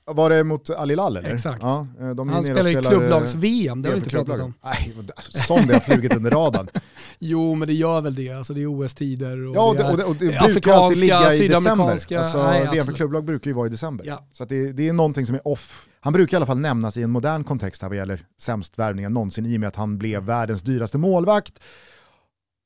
Var 0.06 0.30
det 0.30 0.44
mot 0.44 0.70
Al 0.70 0.90
Hilal 0.90 1.16
eller? 1.16 1.34
Exakt. 1.34 1.62
Ja, 1.62 1.86
eh, 2.00 2.26
Han 2.26 2.42
spelar 2.42 2.70
ju 2.70 2.82
klubblags-VM, 2.82 3.82
det 3.82 3.88
har 3.88 3.94
vi 3.94 3.98
EM 3.98 4.04
inte 4.04 4.10
pratat 4.10 4.40
om. 4.40 4.54
Nej, 4.64 4.94
alltså, 5.16 5.38
som 5.38 5.66
det 5.66 5.74
har 5.74 5.80
flugit 5.80 6.16
under 6.16 6.30
radarn. 6.30 6.68
Jo 7.18 7.54
men 7.54 7.68
det 7.68 7.74
gör 7.74 8.00
väl 8.00 8.14
det, 8.14 8.32
alltså 8.32 8.54
det 8.54 8.62
är 8.62 8.66
OS-tider 8.66 9.46
och 9.46 9.56
Ja, 9.56 9.68
och 9.68 9.76
det 9.76 9.84
och 9.84 9.96
det, 9.96 10.04
och 10.04 10.14
det 10.16 10.52
brukar 10.52 10.72
alltid 10.72 10.98
ligga 10.98 11.34
i 11.34 11.48
december. 11.48 11.90
Alltså, 11.90 12.42
nej, 12.42 12.68
VM 12.72 12.84
för 12.86 12.92
klubblag 12.92 13.24
brukar 13.24 13.50
ju 13.50 13.54
vara 13.54 13.66
i 13.66 13.70
december. 13.70 14.04
Ja. 14.06 14.28
Så 14.32 14.44
det, 14.44 14.72
det 14.72 14.88
är 14.88 14.92
någonting 14.92 15.26
som 15.26 15.34
är 15.34 15.48
off. 15.48 15.86
Han 16.00 16.12
brukar 16.12 16.34
i 16.34 16.36
alla 16.36 16.46
fall 16.46 16.58
nämnas 16.58 16.96
i 16.96 17.02
en 17.02 17.10
modern 17.10 17.44
kontext 17.44 17.82
här 17.82 17.88
vad 17.88 17.98
gäller 17.98 18.26
sämst 18.40 18.78
värvningar 18.78 19.10
någonsin 19.10 19.46
i 19.46 19.56
och 19.56 19.60
med 19.60 19.68
att 19.68 19.76
han 19.76 19.98
blev 19.98 20.22
världens 20.22 20.62
dyraste 20.62 20.98
målvakt. 20.98 21.58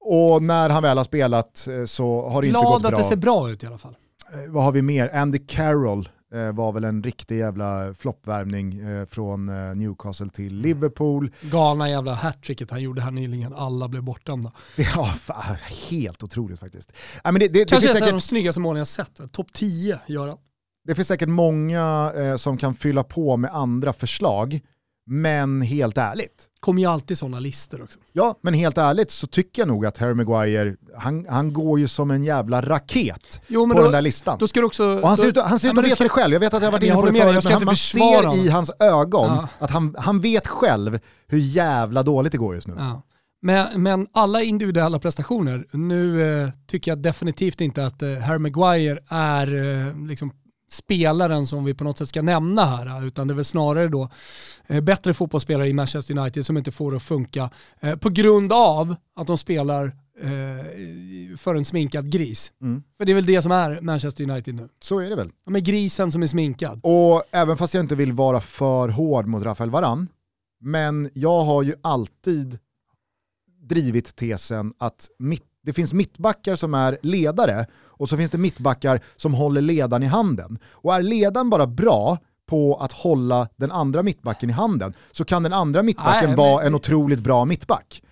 Och 0.00 0.42
när 0.42 0.68
han 0.68 0.82
väl 0.82 0.96
har 0.96 1.04
spelat 1.04 1.68
eh, 1.70 1.84
så 1.84 2.28
har 2.28 2.42
det 2.42 2.48
inte 2.48 2.60
gått 2.60 2.68
Glad 2.68 2.82
bra. 2.82 2.90
att 2.90 2.96
det 2.96 3.02
ser 3.02 3.16
bra 3.16 3.50
ut 3.50 3.62
i 3.62 3.66
alla 3.66 3.78
fall. 3.78 3.96
Eh, 4.32 4.52
vad 4.52 4.64
har 4.64 4.72
vi 4.72 4.82
mer? 4.82 5.16
Andy 5.16 5.38
Carroll 5.38 6.00
eh, 6.00 6.10
var 6.30 6.72
väl 6.72 6.84
en 6.84 7.02
riktig 7.02 7.38
jävla 7.38 7.94
floppvärvning 7.94 8.80
eh, 8.80 9.06
från 9.06 9.48
eh, 9.48 9.74
Newcastle 9.74 10.30
till 10.30 10.54
Liverpool. 10.54 11.30
Galna 11.40 11.90
jävla 11.90 12.14
hattricket 12.14 12.70
han 12.70 12.82
gjorde 12.82 13.02
här 13.02 13.10
nyligen, 13.10 13.54
alla 13.54 13.88
blev 13.88 14.02
bortdömda. 14.02 14.52
Det, 14.76 14.82
ja, 14.94 15.06
fan, 15.06 15.56
helt 15.90 16.22
otroligt 16.22 16.60
faktiskt. 16.60 16.92
Ja, 17.24 17.32
men 17.32 17.40
det, 17.40 17.48
det, 17.48 17.52
det, 17.52 17.64
Kanske 17.64 17.88
finns 17.88 17.90
ett 17.90 18.02
av 18.02 18.06
säkert, 18.06 18.14
de 18.14 18.20
snyggaste 18.20 18.60
målen 18.60 18.78
jag 18.78 18.86
sett. 18.86 19.32
Topp 19.32 19.52
10 19.52 20.00
gör 20.06 20.28
han. 20.28 20.38
det 20.86 20.94
finns 20.94 21.08
säkert 21.08 21.28
många 21.28 22.12
eh, 22.16 22.36
som 22.36 22.56
kan 22.56 22.74
fylla 22.74 23.04
på 23.04 23.36
med 23.36 23.54
andra 23.54 23.92
förslag, 23.92 24.60
men 25.10 25.62
helt 25.62 25.98
ärligt, 25.98 26.46
Kommer 26.60 26.82
ju 26.82 26.88
alltid 26.88 27.18
sådana 27.18 27.40
listor 27.40 27.82
också. 27.82 27.98
Ja, 28.12 28.38
men 28.42 28.54
helt 28.54 28.78
ärligt 28.78 29.10
så 29.10 29.26
tycker 29.26 29.62
jag 29.62 29.68
nog 29.68 29.86
att 29.86 29.98
Harry 29.98 30.14
Maguire, 30.14 30.76
han, 30.96 31.26
han 31.28 31.52
går 31.52 31.78
ju 31.80 31.88
som 31.88 32.10
en 32.10 32.24
jävla 32.24 32.60
raket 32.62 33.40
Jo 33.46 33.68
på 33.68 33.74
då, 33.74 33.82
den 33.82 33.92
där 33.92 34.02
listan. 34.02 34.36
då 34.40 34.48
ska 34.48 34.64
också... 34.64 34.84
och 34.84 35.08
han 35.08 35.16
ser 35.16 35.24
då, 35.24 35.40
ut, 35.40 35.46
han 35.46 35.58
ser 35.58 35.72
ut 35.72 35.78
att 35.78 35.84
veta 35.84 35.94
ska- 35.94 36.04
det 36.04 36.08
själv, 36.10 36.32
jag 36.32 36.40
vet 36.40 36.54
att 36.54 36.62
jag 36.62 36.66
har 36.66 36.72
varit 36.72 36.82
inne 36.84 36.94
på 36.94 37.06
det 37.06 37.12
förut, 37.20 37.44
men 37.44 37.52
han, 37.52 37.64
man 37.64 37.76
ser 37.76 37.98
i 37.98 38.26
honom. 38.26 38.48
hans 38.48 38.70
ögon 38.80 39.26
Ja. 39.28 39.48
att 39.58 39.70
han, 39.70 39.94
han 39.98 40.20
vet 40.20 40.46
själv 40.46 40.98
hur 41.28 41.38
jävla 41.38 42.02
dåligt 42.02 42.32
det 42.32 42.38
går 42.38 42.54
just 42.54 42.68
nu. 42.68 42.74
Ja. 42.78 43.02
Men, 43.42 43.82
men 43.82 44.06
alla 44.12 44.42
individuella 44.42 44.98
prestationer, 44.98 45.66
nu 45.72 46.22
eh, 46.42 46.48
tycker 46.66 46.90
jag 46.90 47.02
definitivt 47.02 47.60
inte 47.60 47.86
att 47.86 48.02
eh, 48.02 48.14
Harry 48.18 48.38
Maguire 48.38 48.98
är 49.08 49.46
eh, 49.86 50.06
liksom 50.06 50.32
spelaren 50.70 51.46
som 51.46 51.64
vi 51.64 51.74
på 51.74 51.84
något 51.84 51.98
sätt 51.98 52.08
ska 52.08 52.22
nämna 52.22 52.64
här, 52.64 53.06
utan 53.06 53.28
det 53.28 53.34
är 53.34 53.36
väl 53.36 53.44
snarare 53.44 53.88
då 53.88 54.08
eh, 54.66 54.80
bättre 54.80 55.14
fotbollsspelare 55.14 55.68
i 55.68 55.72
Manchester 55.72 56.18
United 56.18 56.46
som 56.46 56.56
inte 56.56 56.72
får 56.72 56.90
det 56.90 56.96
att 56.96 57.02
funka 57.02 57.50
eh, 57.80 57.96
på 57.96 58.08
grund 58.08 58.52
av 58.52 58.94
att 59.16 59.26
de 59.26 59.38
spelar 59.38 59.84
eh, 60.20 61.36
för 61.36 61.54
en 61.54 61.64
sminkad 61.64 62.12
gris. 62.12 62.52
Mm. 62.62 62.82
För 62.98 63.04
det 63.04 63.12
är 63.12 63.14
väl 63.14 63.26
det 63.26 63.42
som 63.42 63.52
är 63.52 63.80
Manchester 63.80 64.30
United 64.30 64.54
nu. 64.54 64.68
Så 64.80 64.98
är 64.98 65.10
det 65.10 65.16
väl. 65.16 65.30
De 65.44 65.56
är 65.56 65.60
grisen 65.60 66.12
som 66.12 66.22
är 66.22 66.26
sminkad. 66.26 66.80
Och 66.82 67.22
även 67.30 67.56
fast 67.56 67.74
jag 67.74 67.84
inte 67.84 67.94
vill 67.94 68.12
vara 68.12 68.40
för 68.40 68.88
hård 68.88 69.26
mot 69.26 69.42
Rafael 69.42 69.70
Varan, 69.70 70.08
men 70.60 71.10
jag 71.14 71.44
har 71.44 71.62
ju 71.62 71.74
alltid 71.82 72.58
drivit 73.62 74.16
tesen 74.16 74.74
att 74.78 75.08
mitt, 75.18 75.44
det 75.62 75.72
finns 75.72 75.92
mittbackar 75.92 76.54
som 76.54 76.74
är 76.74 76.98
ledare 77.02 77.66
och 78.00 78.08
så 78.08 78.16
finns 78.16 78.30
det 78.30 78.38
mittbackar 78.38 79.00
som 79.16 79.34
håller 79.34 79.60
ledaren 79.60 80.02
i 80.02 80.06
handen. 80.06 80.58
Och 80.72 80.94
är 80.94 81.02
ledaren 81.02 81.50
bara 81.50 81.66
bra 81.66 82.18
på 82.48 82.76
att 82.76 82.92
hålla 82.92 83.48
den 83.56 83.72
andra 83.72 84.02
mittbacken 84.02 84.50
i 84.50 84.52
handen 84.52 84.94
så 85.12 85.24
kan 85.24 85.42
den 85.42 85.52
andra 85.52 85.82
mittbacken 85.82 86.12
Nej, 86.18 86.26
men 86.26 86.36
vara 86.36 86.60
det- 86.60 86.66
en 86.66 86.74
otroligt 86.74 87.20
bra 87.20 87.44
mittback. 87.44 88.02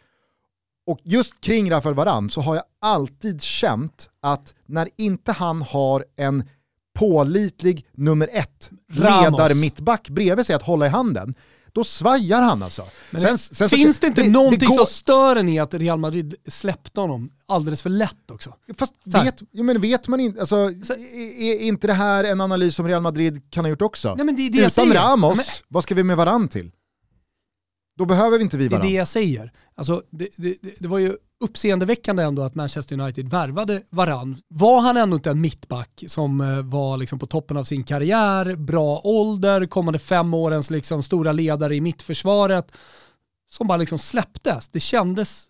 Och 0.86 0.98
just 1.02 1.40
kring 1.40 1.70
Rafael 1.70 1.94
Varan 1.94 2.30
så 2.30 2.40
har 2.40 2.54
jag 2.54 2.64
alltid 2.80 3.42
känt 3.42 4.10
att 4.22 4.54
när 4.66 4.88
inte 4.96 5.32
han 5.32 5.62
har 5.62 6.04
en 6.16 6.44
pålitlig 6.98 7.86
nummer 7.92 8.28
ett 8.32 8.70
Ramos. 8.92 9.22
ledarmittback 9.38 10.08
bredvid 10.08 10.46
sig 10.46 10.56
att 10.56 10.62
hålla 10.62 10.86
i 10.86 10.88
handen, 10.88 11.34
då 11.72 11.84
svajar 11.84 12.42
han 12.42 12.62
alltså. 12.62 12.84
Men 13.10 13.20
Sen- 13.20 13.38
sen 13.38 13.68
så- 13.68 13.76
finns 13.76 14.00
det 14.00 14.06
inte 14.06 14.22
någonting 14.28 14.68
går- 14.68 14.76
som 14.76 14.86
stör 14.86 15.36
en 15.36 15.48
i 15.48 15.58
att 15.58 15.74
Real 15.74 15.98
Madrid 15.98 16.34
släppte 16.48 17.00
honom 17.00 17.30
alldeles 17.46 17.82
för 17.82 17.90
lätt 17.90 18.30
också? 18.30 18.54
Fast 18.78 18.94
Så 19.12 19.22
vet, 19.22 19.42
jo, 19.52 19.64
men 19.64 19.80
vet 19.80 20.08
man 20.08 20.20
inte, 20.20 20.40
alltså, 20.40 20.70
Så- 20.84 20.92
är, 20.94 21.60
inte 21.60 21.86
det 21.86 21.92
här 21.92 22.24
en 22.24 22.40
analys 22.40 22.74
som 22.74 22.88
Real 22.88 23.02
Madrid 23.02 23.42
kan 23.50 23.64
ha 23.64 23.70
gjort 23.70 23.82
också? 23.82 24.14
Nej, 24.14 24.26
men 24.26 24.36
det 24.36 24.42
är 24.46 24.50
det 24.50 24.58
Utan. 24.66 24.92
Ramos, 24.92 25.30
Ja, 25.30 25.34
men- 25.36 25.44
vad 25.68 25.82
ska 25.82 25.94
vi 25.94 26.02
med 26.04 26.16
varann 26.16 26.48
till? 26.48 26.70
Då 27.98 28.04
behöver 28.04 28.38
vi 28.38 28.44
inte 28.44 28.56
vi 28.56 28.64
Det 28.64 28.66
är 28.68 28.70
varandra. 28.70 28.88
det 28.88 28.94
jag 28.96 29.08
säger. 29.08 29.52
Alltså, 29.74 30.02
det, 30.10 30.28
det, 30.36 30.62
det- 30.62 30.80
det 30.80 30.88
var 30.88 30.98
ju 30.98 31.16
uppseendeväckande 31.44 32.22
ändå 32.22 32.42
att 32.42 32.54
Manchester 32.54 33.00
United 33.00 33.28
värvade 33.28 33.82
varann. 33.90 34.36
Var 34.48 34.80
han 34.80 34.96
ändå 34.96 35.16
inte 35.16 35.30
en 35.30 35.40
mittback 35.40 36.04
som 36.06 36.40
eh, 36.40 36.62
var 36.62 36.96
liksom 36.96 37.18
på 37.18 37.26
toppen 37.26 37.56
av 37.56 37.64
sin 37.64 37.84
karriär, 37.84 38.56
bra 38.56 39.00
ålder, 39.04 39.66
kommande 39.66 39.98
fem 39.98 40.34
årens 40.34 40.70
liksom 40.70 41.02
stora 41.02 41.32
ledare 41.32 41.74
i 41.76 41.80
mittförsvaret, 41.80 42.72
som 43.50 43.66
bara 43.66 43.78
liksom 43.78 43.98
släpptes. 43.98 44.68
Det 44.68 44.80
kändes 44.80 45.44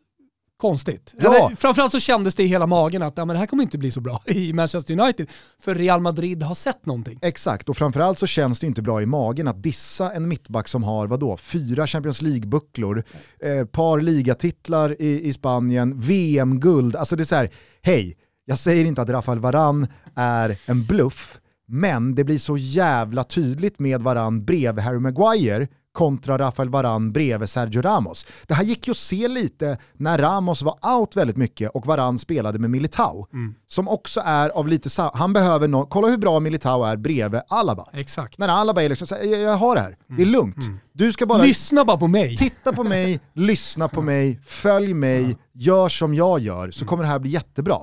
konstigt. 0.59 1.15
Ja. 1.19 1.35
Eller, 1.35 1.57
framförallt 1.57 1.93
så 1.93 2.01
kändes 2.01 2.35
det 2.35 2.43
i 2.43 2.47
hela 2.47 2.67
magen 2.67 3.03
att 3.03 3.19
ja, 3.19 3.25
men 3.25 3.35
det 3.35 3.41
här 3.41 3.47
kommer 3.47 3.63
inte 3.63 3.79
bli 3.79 3.91
så 3.91 4.01
bra 4.01 4.23
i 4.27 4.53
Manchester 4.53 5.01
United, 5.01 5.31
för 5.61 5.75
Real 5.75 6.01
Madrid 6.01 6.43
har 6.43 6.55
sett 6.55 6.87
någonting. 6.87 7.19
Exakt, 7.23 7.69
och 7.69 7.77
framförallt 7.77 8.19
så 8.19 8.27
känns 8.27 8.61
det 8.61 8.67
inte 8.67 8.83
bra 8.83 9.03
i 9.03 9.07
magen 9.07 9.49
att 9.49 9.63
dissa 9.63 10.13
en 10.13 10.29
mittback 10.29 10.69
som 10.69 10.83
har, 10.83 11.07
vadå, 11.07 11.37
fyra 11.37 11.87
Champions 11.87 12.23
League-bucklor, 12.23 13.05
eh, 13.43 13.65
par 13.65 14.01
ligatitlar 14.01 15.03
i, 15.03 15.29
i 15.29 15.33
Spanien, 15.33 16.01
VM-guld. 16.01 16.97
Alltså 16.97 17.17
det 17.17 17.23
är 17.23 17.25
så 17.25 17.37
här, 17.37 17.51
hej, 17.83 18.17
jag 18.45 18.59
säger 18.59 18.85
inte 18.85 19.03
att 19.03 19.09
Rafael 19.09 19.39
Varan 19.39 19.87
är 20.17 20.57
en 20.67 20.85
bluff, 20.85 21.39
men 21.67 22.15
det 22.15 22.25
blir 22.25 22.39
så 22.39 22.57
jävla 22.57 23.25
tydligt 23.25 23.79
med 23.79 24.03
Varan 24.03 24.45
bredvid 24.45 24.85
Harry 24.85 24.99
Maguire 24.99 25.69
kontra 25.99 26.39
Rafael 26.39 26.69
Varan 26.69 27.13
bredvid 27.13 27.49
Sergio 27.49 27.83
Ramos. 27.83 28.27
Det 28.47 28.55
här 28.55 28.65
gick 28.65 28.87
ju 28.87 28.91
att 28.91 28.97
se 28.97 29.29
lite 29.29 29.79
när 29.93 30.19
Ramos 30.19 30.63
var 30.63 30.99
out 30.99 31.17
väldigt 31.17 31.37
mycket 31.37 31.71
och 31.71 31.87
Varan 31.87 32.19
spelade 32.19 32.59
med 32.59 32.71
Militao. 32.71 33.27
Som 33.67 33.89
också 33.89 34.21
är 34.25 34.51
av 34.51 34.69
lite, 34.69 35.11
han 35.15 35.33
behöver 35.33 35.69
någon, 35.69 35.87
kolla 35.87 36.09
hur 36.09 36.17
bra 36.17 36.41
Militao 36.41 36.85
är 36.85 36.97
bredvid 36.97 37.41
Alaba. 37.49 37.87
Exakt. 37.93 38.39
När 38.39 38.49
Alaba 38.49 38.83
är 38.83 38.89
liksom 38.89 39.19
jag, 39.23 39.41
jag 39.41 39.57
har 39.57 39.75
det 39.75 39.81
här, 39.81 39.97
det 40.17 40.23
är 40.23 40.27
lugnt. 40.27 40.57
Du 40.93 41.13
ska 41.13 41.27
bara 41.27 41.43
Lyssna 41.43 41.85
bara 41.85 41.97
på 41.97 42.07
mig. 42.07 42.37
titta 42.37 42.73
på 42.73 42.85
mig, 42.85 43.21
lyssna 43.33 43.89
på 43.89 44.03
mig, 44.03 44.41
följ 44.47 44.95
mig, 44.95 45.37
gör 45.53 45.89
som 45.89 46.15
jag 46.15 46.41
gör, 46.41 46.71
så 46.71 46.85
kommer 46.85 47.03
det 47.05 47.09
här 47.11 47.19
bli 47.19 47.31
jättebra. 47.31 47.79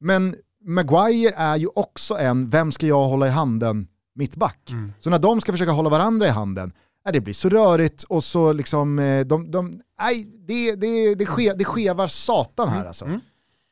Men 0.00 0.34
Maguire 0.64 1.34
är 1.36 1.56
ju 1.56 1.68
också 1.74 2.18
en, 2.18 2.48
vem 2.48 2.72
ska 2.72 2.86
jag 2.86 3.04
hålla 3.04 3.26
i 3.26 3.30
handen, 3.30 3.86
mittback. 4.14 4.70
Så 5.00 5.10
när 5.10 5.18
de 5.18 5.40
ska 5.40 5.52
försöka 5.52 5.72
hålla 5.72 5.90
varandra 5.90 6.26
i 6.26 6.30
handen, 6.30 6.72
det 7.04 7.20
blir 7.20 7.34
så 7.34 7.48
rörigt 7.48 8.02
och 8.02 8.24
så 8.24 8.52
liksom, 8.52 8.98
eh, 8.98 9.26
de, 9.26 9.50
de, 9.50 9.80
nej, 10.00 10.24
det, 10.46 10.74
det, 10.74 11.14
det, 11.14 11.26
ske, 11.26 11.52
det 11.52 11.64
skevar 11.64 12.06
satan 12.06 12.68
här 12.68 12.84
alltså. 12.84 13.20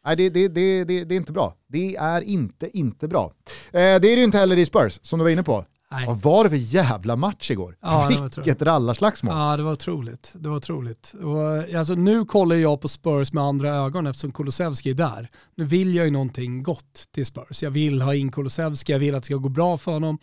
Nej, 0.06 0.16
det, 0.16 0.30
det, 0.30 0.48
det, 0.48 0.84
det, 0.84 1.14
är 1.14 1.16
inte 1.16 1.32
bra. 1.32 1.54
Det 1.68 1.96
är 1.96 2.20
inte, 2.20 2.78
inte 2.78 3.08
bra. 3.08 3.32
Eh, 3.46 3.70
det 3.72 3.80
är 3.80 4.00
det 4.00 4.08
ju 4.08 4.24
inte 4.24 4.38
heller 4.38 4.56
i 4.56 4.66
Spurs, 4.66 5.00
som 5.02 5.18
du 5.18 5.22
var 5.22 5.30
inne 5.30 5.42
på. 5.42 5.64
Nej. 5.92 6.06
Vad 6.06 6.22
var 6.22 6.44
det 6.44 6.50
för 6.50 6.56
jävla 6.56 7.16
match 7.16 7.50
igår? 7.50 7.76
Ja, 7.80 8.28
Vilket 8.36 8.62
rallarslagsmål. 8.62 9.34
Ja, 9.34 9.56
det 9.56 9.62
var 9.62 9.72
otroligt. 9.72 10.32
Det 10.34 10.48
var 10.48 10.56
otroligt. 10.56 11.14
Och, 11.22 11.74
alltså, 11.74 11.94
nu 11.94 12.24
kollar 12.24 12.56
jag 12.56 12.80
på 12.80 12.88
Spurs 12.88 13.32
med 13.32 13.44
andra 13.44 13.68
ögon 13.68 14.06
eftersom 14.06 14.32
Kulusevski 14.32 14.90
är 14.90 14.94
där. 14.94 15.30
Nu 15.54 15.64
vill 15.64 15.94
jag 15.94 16.04
ju 16.04 16.10
någonting 16.10 16.62
gott 16.62 17.04
till 17.14 17.26
Spurs. 17.26 17.62
Jag 17.62 17.70
vill 17.70 18.02
ha 18.02 18.14
in 18.14 18.32
Kulusevski, 18.32 18.92
jag 18.92 18.98
vill 18.98 19.14
att 19.14 19.22
det 19.22 19.26
ska 19.26 19.34
gå 19.34 19.48
bra 19.48 19.78
för 19.78 19.92
honom. 19.92 20.18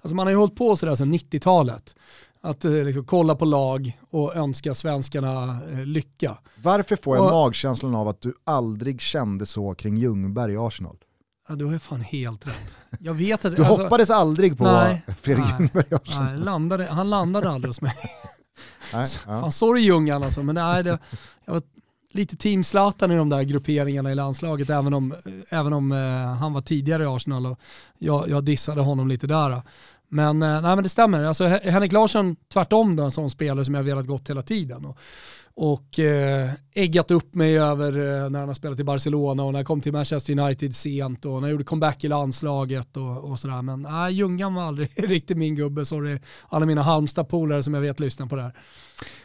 Alltså, 0.00 0.14
man 0.14 0.26
har 0.26 0.30
ju 0.30 0.36
hållit 0.36 0.56
på 0.56 0.76
sådär 0.76 0.94
sedan 0.94 1.14
90-talet. 1.14 1.94
Att 2.44 2.64
eh, 2.64 2.70
liksom, 2.72 3.04
kolla 3.04 3.34
på 3.34 3.44
lag 3.44 3.98
och 4.10 4.36
önska 4.36 4.74
svenskarna 4.74 5.58
eh, 5.70 5.84
lycka. 5.86 6.38
Varför 6.62 6.96
får 6.96 7.16
jag 7.16 7.26
Och- 7.26 7.32
magkänslan 7.32 7.94
av 7.94 8.08
att 8.08 8.20
du 8.20 8.34
aldrig 8.44 9.00
kände 9.00 9.46
så 9.46 9.74
kring 9.74 9.96
Ljungberg 9.96 10.52
i 10.52 10.56
Arsenal? 10.56 10.96
Ja, 11.48 11.54
du 11.54 11.64
har 11.64 11.72
ju 11.72 11.78
fan 11.78 12.00
helt 12.00 12.46
rätt. 12.46 12.76
Jag 13.00 13.14
vet 13.14 13.44
att... 13.44 13.56
Du 13.56 13.64
alltså, 13.64 13.82
hoppades 13.82 14.10
aldrig 14.10 14.58
på 14.58 14.64
nej, 14.64 15.02
Fredrik 15.20 15.44
nej, 15.44 15.54
Ljungberg 15.58 15.84
i 15.90 15.94
Arsenal? 15.94 16.24
Nej, 16.24 16.38
landade, 16.38 16.86
han 16.86 17.10
landade 17.10 17.50
aldrig 17.50 17.68
hos 17.68 17.80
mig. 17.80 17.94
Nej, 18.94 19.06
ja. 19.26 19.40
Fan 19.40 19.52
sorry 19.52 19.82
Ljungan 19.82 20.22
alltså, 20.22 20.42
men 20.42 20.54
nej, 20.54 20.82
det, 20.82 20.98
jag 21.44 21.52
var 21.52 21.62
lite 22.10 22.36
team 22.36 22.64
Zlatan 22.64 23.12
i 23.12 23.16
de 23.16 23.28
där 23.28 23.42
grupperingarna 23.42 24.12
i 24.12 24.14
landslaget, 24.14 24.70
även 24.70 24.94
om, 24.94 25.14
även 25.48 25.72
om 25.72 25.92
eh, 25.92 26.34
han 26.34 26.52
var 26.52 26.60
tidigare 26.60 27.02
i 27.02 27.06
Arsenal 27.06 27.46
och 27.46 27.58
jag, 27.98 28.28
jag 28.28 28.44
dissade 28.44 28.80
honom 28.80 29.08
lite 29.08 29.26
där. 29.26 29.62
Men, 30.14 30.42
eh, 30.42 30.48
nej, 30.48 30.62
men 30.62 30.82
det 30.82 30.88
stämmer, 30.88 31.24
alltså, 31.24 31.44
Henrik 31.46 31.92
Larsson 31.92 32.36
tvärtom 32.52 32.96
då, 32.96 33.04
en 33.04 33.10
sån 33.10 33.30
spelare 33.30 33.64
som 33.64 33.74
jag 33.74 33.82
velat 33.82 34.06
gått 34.06 34.30
hela 34.30 34.42
tiden. 34.42 34.84
Och, 34.84 34.98
och 35.54 35.98
eh, 35.98 36.50
äggat 36.74 37.10
upp 37.10 37.34
mig 37.34 37.58
över 37.58 37.88
eh, 37.88 38.30
när 38.30 38.38
han 38.38 38.48
har 38.48 38.54
spelat 38.54 38.80
i 38.80 38.84
Barcelona 38.84 39.44
och 39.44 39.52
när 39.52 39.58
jag 39.58 39.66
kom 39.66 39.80
till 39.80 39.92
Manchester 39.92 40.38
United 40.38 40.76
sent 40.76 41.24
och 41.24 41.32
när 41.32 41.48
jag 41.48 41.50
gjorde 41.50 41.64
comeback 41.64 42.04
i 42.04 42.08
landslaget 42.08 42.96
och, 42.96 43.30
och 43.30 43.38
sådär. 43.38 43.62
Men 43.62 43.82
nej, 43.82 44.12
Ljungan 44.12 44.54
var 44.54 44.62
aldrig 44.62 44.90
riktigt 45.08 45.36
min 45.36 45.54
gubbe, 45.54 45.84
sorry 45.84 46.18
alla 46.48 46.66
mina 46.66 46.82
Halmstad-polare 46.82 47.62
som 47.62 47.74
jag 47.74 47.80
vet 47.80 48.00
lyssnar 48.00 48.26
på 48.26 48.36
det 48.36 48.42
här. 48.42 48.52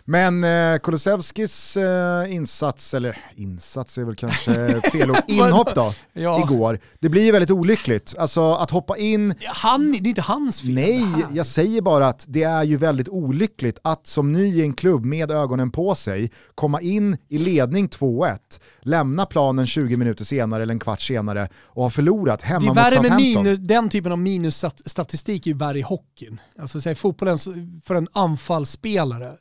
Men 0.05 0.43
eh, 0.43 0.77
Kulusevskis 0.79 1.77
eh, 1.77 2.33
insats, 2.33 2.93
eller 2.93 3.17
insats 3.35 3.97
är 3.97 4.03
väl 4.03 4.15
kanske 4.15 4.81
fel 4.91 5.11
ord, 5.11 5.17
inhopp 5.27 5.75
då, 5.75 5.93
Ja. 6.13 6.39
igår. 6.43 6.79
Det 6.99 7.09
blir 7.09 7.23
ju 7.23 7.31
väldigt 7.31 7.51
olyckligt. 7.51 8.15
Alltså 8.17 8.53
att 8.53 8.71
hoppa 8.71 8.97
in, 8.97 9.33
Han, 9.47 9.91
det 9.91 9.97
är 9.97 10.07
inte 10.07 10.21
hans 10.21 10.61
fel. 10.61 10.73
nej, 10.73 10.99
här. 11.03 11.25
jag 11.33 11.45
säger 11.45 11.81
bara 11.81 12.07
att 12.07 12.25
det 12.27 12.43
är 12.43 12.63
ju 12.63 12.77
väldigt 12.77 13.09
olyckligt 13.09 13.79
att 13.81 14.07
som 14.07 14.31
ny 14.33 14.55
i 14.57 14.61
en 14.61 14.73
klubb 14.73 15.05
med 15.05 15.31
ögonen 15.31 15.71
på 15.71 15.95
sig 15.95 16.31
komma 16.55 16.81
in 16.81 17.17
i 17.29 17.37
ledning 17.37 17.87
2-1, 17.87 18.37
lämna 18.81 19.25
planen 19.25 19.67
20 19.67 19.97
minuter 19.97 20.25
senare 20.25 20.63
eller 20.63 20.73
en 20.73 20.79
kvart 20.79 21.01
senare 21.01 21.49
och 21.55 21.83
ha 21.83 21.89
förlorat 21.89 22.41
hemma 22.41 22.65
mot 22.65 22.77
Southampton. 22.77 23.15
minus, 23.17 23.59
den 23.59 23.89
typen 23.89 24.11
av 24.11 24.17
minusstatistik 24.19 25.47
är 25.47 25.51
ju 25.51 25.57
värre 25.57 25.79
i 25.79 25.81
hockeyn. 25.81 26.41
Alltså 26.59 26.81
säg, 26.81 26.95
fotbollen 26.95 27.37
så- 27.39 27.53
för 27.85 27.95
en 27.95 28.07
anfallsspelare 28.13 29.31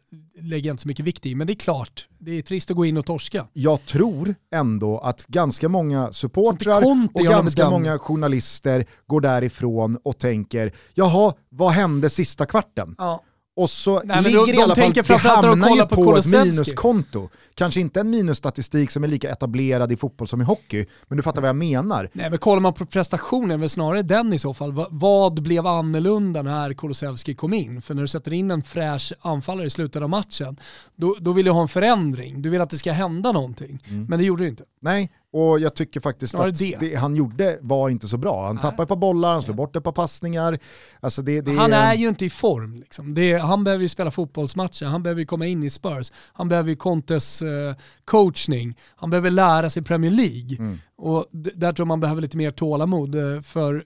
lägger 0.41 0.68
jag 0.68 0.74
inte 0.74 0.82
så 0.82 0.89
mycket 0.89 1.05
vikt 1.05 1.26
i, 1.26 1.34
men 1.34 1.47
det 1.47 1.53
är 1.53 1.55
klart, 1.55 2.09
det 2.18 2.30
är 2.30 2.43
trist 2.43 2.70
att 2.70 2.76
gå 2.76 2.84
in 2.84 2.97
och 2.97 3.07
torska. 3.07 3.47
jag 3.53 3.84
tror 3.87 4.34
ändå 4.55 4.99
att 4.99 5.26
ganska 5.26 5.68
många 5.68 6.12
supportrar 6.12 6.82
och 7.14 7.24
ganska 7.24 7.70
många 7.70 7.99
journalister 7.99 8.84
går 9.07 9.20
därifrån 9.20 9.99
och 10.03 10.18
tänker, 10.18 10.72
jaha, 10.95 11.34
vad 11.49 11.72
hände 11.72 12.11
sista 12.11 12.47
kvarten? 12.47 12.95
Ja. 12.99 13.22
Och 13.59 13.70
så 13.70 13.94
Nej, 13.94 14.02
men 14.07 14.22
ligger 14.24 14.38
de- 14.38 14.44
det 14.46 14.52
i 14.52 14.57
de 14.57 14.62
alla 14.62 14.74
fall, 14.74 14.92
det 15.42 15.48
de 15.48 15.61
hamnar 15.61 15.76
ju 15.76 15.82
på 15.86 16.04
på, 16.04 16.16
ett 16.16 16.26
minuskonto. 16.26 17.28
Kanske 17.54 17.80
inte 17.80 18.00
en 18.00 18.11
minusstatistik 18.11 18.90
som 18.90 19.04
är 19.04 19.09
lika 19.09 19.30
etablerad 19.30 19.92
i 19.92 19.96
fotboll 19.96 20.28
som 20.28 20.40
i 20.40 20.44
hockey, 20.44 20.86
men 21.09 21.16
du 21.16 21.22
fattar 21.22 21.40
vad 21.40 21.48
jag 21.48 21.57
menar. 21.57 22.11
Nej 22.12 22.30
men 22.30 22.38
kollar 22.38 22.61
man 22.61 22.74
på 22.74 22.86
prestationen, 22.86 23.61
väl 23.61 23.68
snarare 23.70 24.02
den 24.02 24.32
i 24.32 24.38
så 24.38 24.54
fall. 24.54 24.72
Va- 24.72 24.86
Vad 24.90 25.42
blev 25.42 25.66
annorlunda 25.66 26.42
när 26.42 26.72
Kulusevski 26.74 27.34
kom 27.34 27.54
in? 27.54 27.82
För 27.82 27.94
när 27.94 28.02
du 28.02 28.09
sätter 28.09 28.32
in 28.32 28.50
en 28.50 28.62
fräsch 28.62 29.12
anfallare 29.20 29.66
i 29.66 29.70
slutet 29.70 30.02
av 30.02 30.11
matchen, 30.11 30.57
då, 30.96 31.16
då 31.20 31.32
vill 31.32 31.44
du 31.44 31.50
ha 31.50 31.62
en 31.62 31.68
förändring. 31.68 32.42
Du 32.42 32.50
vill 32.50 32.61
att 32.61 32.70
det 32.70 32.78
ska 32.78 32.92
hända 32.92 33.32
någonting. 33.32 33.82
Men 34.09 34.18
det 34.18 34.24
gjorde 34.24 34.42
det 34.44 34.48
inte. 34.48 34.64
Nej, 34.80 35.11
och 35.37 35.61
jag 35.61 35.74
tycker 35.74 36.01
faktiskt 36.01 36.30
Snarare 36.30 36.49
att 36.49 36.59
det. 36.59 36.76
det. 36.80 36.95
han 36.95 37.16
gjorde 37.16 37.59
var 37.61 37.89
inte 37.89 38.09
så 38.09 38.16
bra. 38.16 38.47
Han 38.47 38.59
tappade 38.59 38.82
ett 38.82 38.89
par 38.89 38.97
bollar, 38.97 39.32
han 39.32 39.43
slog 39.43 39.57
bort 39.57 39.76
ett 39.76 39.84
par 39.84 39.93
passningar. 39.93 40.59
Alltså 41.01 41.22
det, 41.22 41.49
Han 41.49 41.72
är 41.72 41.95
ju 41.95 42.09
inte 42.09 42.24
i 42.24 42.30
form. 42.30 42.74
Liksom. 42.76 43.16
Han 43.43 43.64
behöver 43.64 43.82
ju 43.82 43.89
spela 43.89 44.11
fotbollsmatcher, 44.11 44.84
han 44.87 45.03
behöver 45.03 45.20
ju 45.20 45.26
komma 45.26 45.47
in 45.47 45.62
i 45.62 45.70
Spurs, 45.70 46.12
han 46.32 46.49
behöver 46.49 46.70
ju 46.70 46.76
Contes 46.76 47.43
eh, 47.43 47.74
coachning, 48.05 48.76
han 48.97 49.11
behöver 49.11 49.30
lära 49.30 49.70
sig 49.70 49.82
Premier 49.82 50.11
League. 50.11 50.57
Mm. 50.59 50.78
Och 50.99 51.26
där 51.32 51.72
tror 51.72 51.84
jag 51.84 51.89
man 51.89 52.01
behöver 52.01 52.22
lite 52.22 52.37
mer 52.37 52.51
tålamod. 52.51 53.14
eh, 53.14 53.43
För 53.43 53.84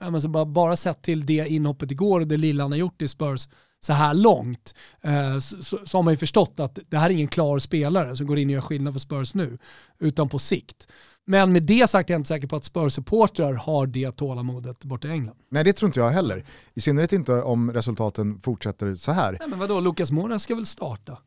ja, 0.00 0.28
bara, 0.28 0.44
bara 0.44 0.76
sett 0.76 1.02
till 1.02 1.26
det 1.26 1.46
inhoppet 1.48 1.90
igår 1.90 2.20
och 2.20 2.26
det 2.26 2.36
lilla 2.36 2.64
han 2.64 2.72
har 2.72 2.78
gjort 2.78 3.02
i 3.02 3.08
Spurs 3.08 3.48
så 3.84 3.92
här 3.92 4.14
långt 4.14 4.74
eh, 5.00 5.38
så, 5.38 5.62
så, 5.62 5.78
så 5.86 5.98
har 5.98 6.02
man 6.02 6.12
ju 6.12 6.18
förstått 6.18 6.60
att 6.60 6.78
det 6.88 6.98
här 6.98 7.06
är 7.06 7.14
ingen 7.14 7.28
klar 7.28 7.58
spelare 7.58 8.16
som 8.16 8.26
går 8.26 8.38
in 8.38 8.48
och 8.48 8.52
gör 8.52 8.60
skillnad 8.60 8.94
för 8.94 9.00
Spurs 9.00 9.34
nu, 9.34 9.58
utan 9.98 10.28
på 10.28 10.38
sikt. 10.38 10.88
Men 11.24 11.52
med 11.52 11.62
det 11.62 11.90
sagt 11.90 12.10
är 12.10 12.14
jag 12.14 12.18
inte 12.18 12.28
säker 12.28 12.46
på 12.46 12.56
att 12.56 12.64
Spurs-supportrar 12.64 13.54
har 13.54 13.86
det 13.86 14.12
tålamodet 14.12 14.84
borta 14.84 15.08
i 15.08 15.10
England. 15.10 15.36
Nej 15.50 15.64
det 15.64 15.72
tror 15.72 15.88
inte 15.88 16.00
jag 16.00 16.10
heller. 16.10 16.44
I 16.74 16.80
synnerhet 16.80 17.12
inte 17.12 17.32
om 17.32 17.72
resultaten 17.72 18.40
fortsätter 18.40 18.94
så 18.94 19.12
här. 19.12 19.36
Nej 19.40 19.48
men 19.48 19.58
vadå, 19.58 19.80
Lukas 19.80 20.10
Moura 20.10 20.38
ska 20.38 20.54
väl 20.54 20.66
starta? 20.66 21.18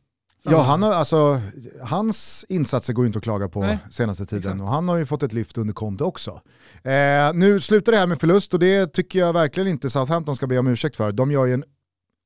Ja, 0.49 0.62
han 0.62 0.84
har, 0.84 0.93
alltså, 0.93 1.41
hans 1.82 2.45
insatser 2.49 2.93
går 2.93 3.06
ju 3.06 3.08
inte 3.08 3.18
att 3.18 3.24
klaga 3.24 3.49
på 3.49 3.60
Nej, 3.62 3.78
senaste 3.91 4.26
tiden 4.26 4.39
exakt. 4.39 4.62
och 4.62 4.68
han 4.68 4.88
har 4.88 4.97
ju 4.97 5.06
fått 5.06 5.24
ett 5.24 5.34
lyft 5.34 5.58
under 5.58 5.74
Conte 5.74 6.03
också. 6.03 6.41
Eh, 6.84 7.34
nu 7.34 7.60
slutar 7.60 7.91
det 7.91 7.97
här 7.97 8.08
med 8.08 8.20
förlust 8.20 8.53
och 8.53 8.60
det 8.60 8.93
tycker 8.93 9.20
jag 9.20 9.34
verkligen 9.34 9.70
inte 9.70 9.89
Southampton 9.89 10.36
ska 10.36 10.47
be 10.47 10.58
om 10.58 10.68
ursäkt 10.68 10.95
för. 10.95 11.12
De 11.12 11.32
gör 11.32 11.45
ju 11.45 11.53
en 11.53 11.64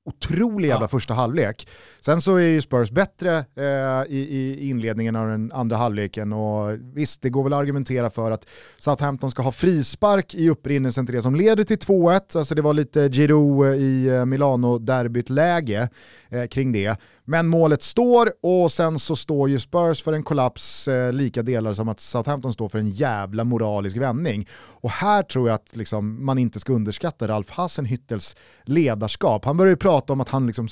otrolig 0.06 0.68
jävla 0.68 0.84
Ja. 0.84 0.88
första 0.88 1.14
halvlek. 1.14 1.68
Sen 2.02 2.22
så 2.22 2.36
är 2.36 2.48
ju 2.48 2.62
Spurs 2.62 2.92
bättre 2.92 3.38
eh, 3.38 4.14
i, 4.14 4.18
i 4.32 4.70
inledningen 4.70 5.16
av 5.16 5.28
den 5.28 5.52
andra 5.52 5.78
halvleken 5.78 6.34
och 6.34 6.78
visst, 6.94 7.22
det 7.22 7.30
går 7.30 7.44
väl 7.44 7.54
att 7.54 7.60
argumentera 7.60 8.10
för 8.10 8.32
att 8.32 8.46
Southampton 8.78 9.32
ska 9.32 9.42
ha 9.42 9.52
frispark 9.52 10.36
i 10.36 10.50
upprinnelsen 10.50 11.06
till 11.06 11.16
det 11.16 11.22
som 11.22 11.36
leder 11.36 11.64
till 11.64 11.78
2-1. 11.78 12.38
Alltså 12.38 12.56
det 12.56 12.62
var 12.62 12.74
lite 12.74 13.10
Giroud 13.10 13.76
i 13.80 14.08
eh, 14.08 14.26
Milano-derbyt 14.26 15.30
läge 15.30 15.90
eh, 16.30 16.46
kring 16.46 16.72
det. 16.72 16.98
Men 17.30 17.48
målet 17.48 17.82
står 17.84 18.32
och 18.42 18.72
sen 18.72 19.00
så 19.00 19.16
står 19.16 19.50
ju 19.50 19.60
Spurs 19.60 20.04
för 20.04 20.14
en 20.14 20.24
kollaps 20.24 20.88
eh, 20.88 21.14
lika 21.14 21.44
delar 21.44 21.74
som 21.74 21.90
att 21.90 22.00
Southampton 22.00 22.54
står 22.54 22.70
för 22.70 22.80
en 22.80 22.90
jävla 22.90 23.44
moralisk 23.44 23.98
vändning. 23.98 24.48
Och 24.54 24.90
här 24.90 25.24
tror 25.24 25.48
jag 25.48 25.56
att 25.56 25.76
liksom, 25.76 26.26
man 26.26 26.38
inte 26.38 26.60
ska 26.60 26.74
underskatta 26.74 27.28
Ralf 27.28 27.50
Hassenhüttels 27.50 28.38
ledarskap. 28.64 29.46
Han 29.46 29.58
börjar 29.58 29.70
ju 29.70 29.78
prata 29.78 30.14
om 30.14 30.22
att 30.22 30.30
han 30.30 30.48
liksom 30.48 30.68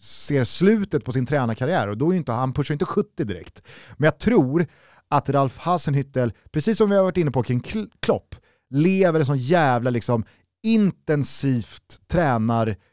ser 0.00 0.44
slutet 0.44 1.04
på 1.04 1.12
sin 1.12 1.26
tränarkarriär 1.26 1.88
och 1.88 1.98
då 1.98 2.12
är 2.12 2.16
inte, 2.16 2.32
han 2.32 2.52
pushar 2.52 2.72
inte 2.72 2.84
70 2.84 3.24
direkt. 3.24 3.62
Men 3.96 4.04
jag 4.04 4.18
tror 4.18 4.66
att 5.08 5.28
Ralf 5.28 5.58
Hassenhüttel, 5.58 6.32
precis 6.50 6.78
som 6.78 6.90
vi 6.90 6.96
har 6.96 7.02
varit 7.02 7.16
inne 7.16 7.30
på 7.30 7.42
kring 7.42 7.60
Klopp, 8.00 8.34
lever 8.70 9.20
en 9.20 9.26
sån 9.26 9.38
jävla 9.38 9.90
liksom 9.90 10.24
intensivt 10.62 12.00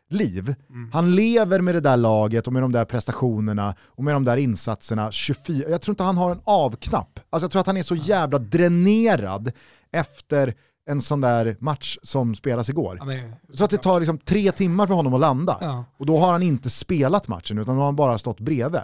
tränarliv. 0.10 0.55
Mm. 0.70 0.89
Han 0.93 1.16
lever 1.16 1.62
med 1.62 1.76
det 1.76 1.82
där 1.82 1.97
laget 1.97 2.47
och 2.47 2.53
med 2.53 2.62
de 2.62 2.72
där 2.72 2.86
prestationerna 2.86 3.76
och 3.82 4.03
med 4.03 4.16
de 4.16 4.26
där 4.26 4.38
insatserna 4.38 5.12
24, 5.12 5.70
jag 5.70 5.82
tror 5.82 5.93
inte 5.93 6.03
han 6.03 6.18
har 6.18 6.32
en 6.32 6.41
avknapp. 6.43 7.20
Alltså 7.30 7.45
jag 7.45 7.51
tror 7.51 7.60
att 7.60 7.68
han 7.68 7.78
är 7.78 7.84
så 7.84 7.95
jävla 7.95 8.39
dränerad 8.39 9.51
efter 9.91 10.53
en 10.86 11.01
sån 11.01 11.22
där 11.22 11.57
match 11.60 11.97
som 12.03 12.36
spelas 12.36 12.70
igår. 12.70 12.97
Ja, 12.99 13.05
men, 13.05 13.36
så 13.53 13.64
att 13.64 13.72
det 13.72 13.78
tar 13.78 13.99
liksom 13.99 14.18
tre 14.18 14.51
timmar 14.51 14.88
för 14.88 14.93
honom 14.93 15.14
att 15.14 15.20
landa. 15.20 15.57
Ja. 15.62 15.86
Och 15.97 16.05
då 16.05 16.18
har 16.18 16.32
han 16.32 16.43
inte 16.43 16.70
spelat 16.70 17.28
matchen 17.28 17.57
utan 17.57 17.76
då 17.76 17.82
har 17.82 17.86
han 17.86 17.95
bara 17.95 18.18
stått 18.18 18.39
bredvid. 18.39 18.82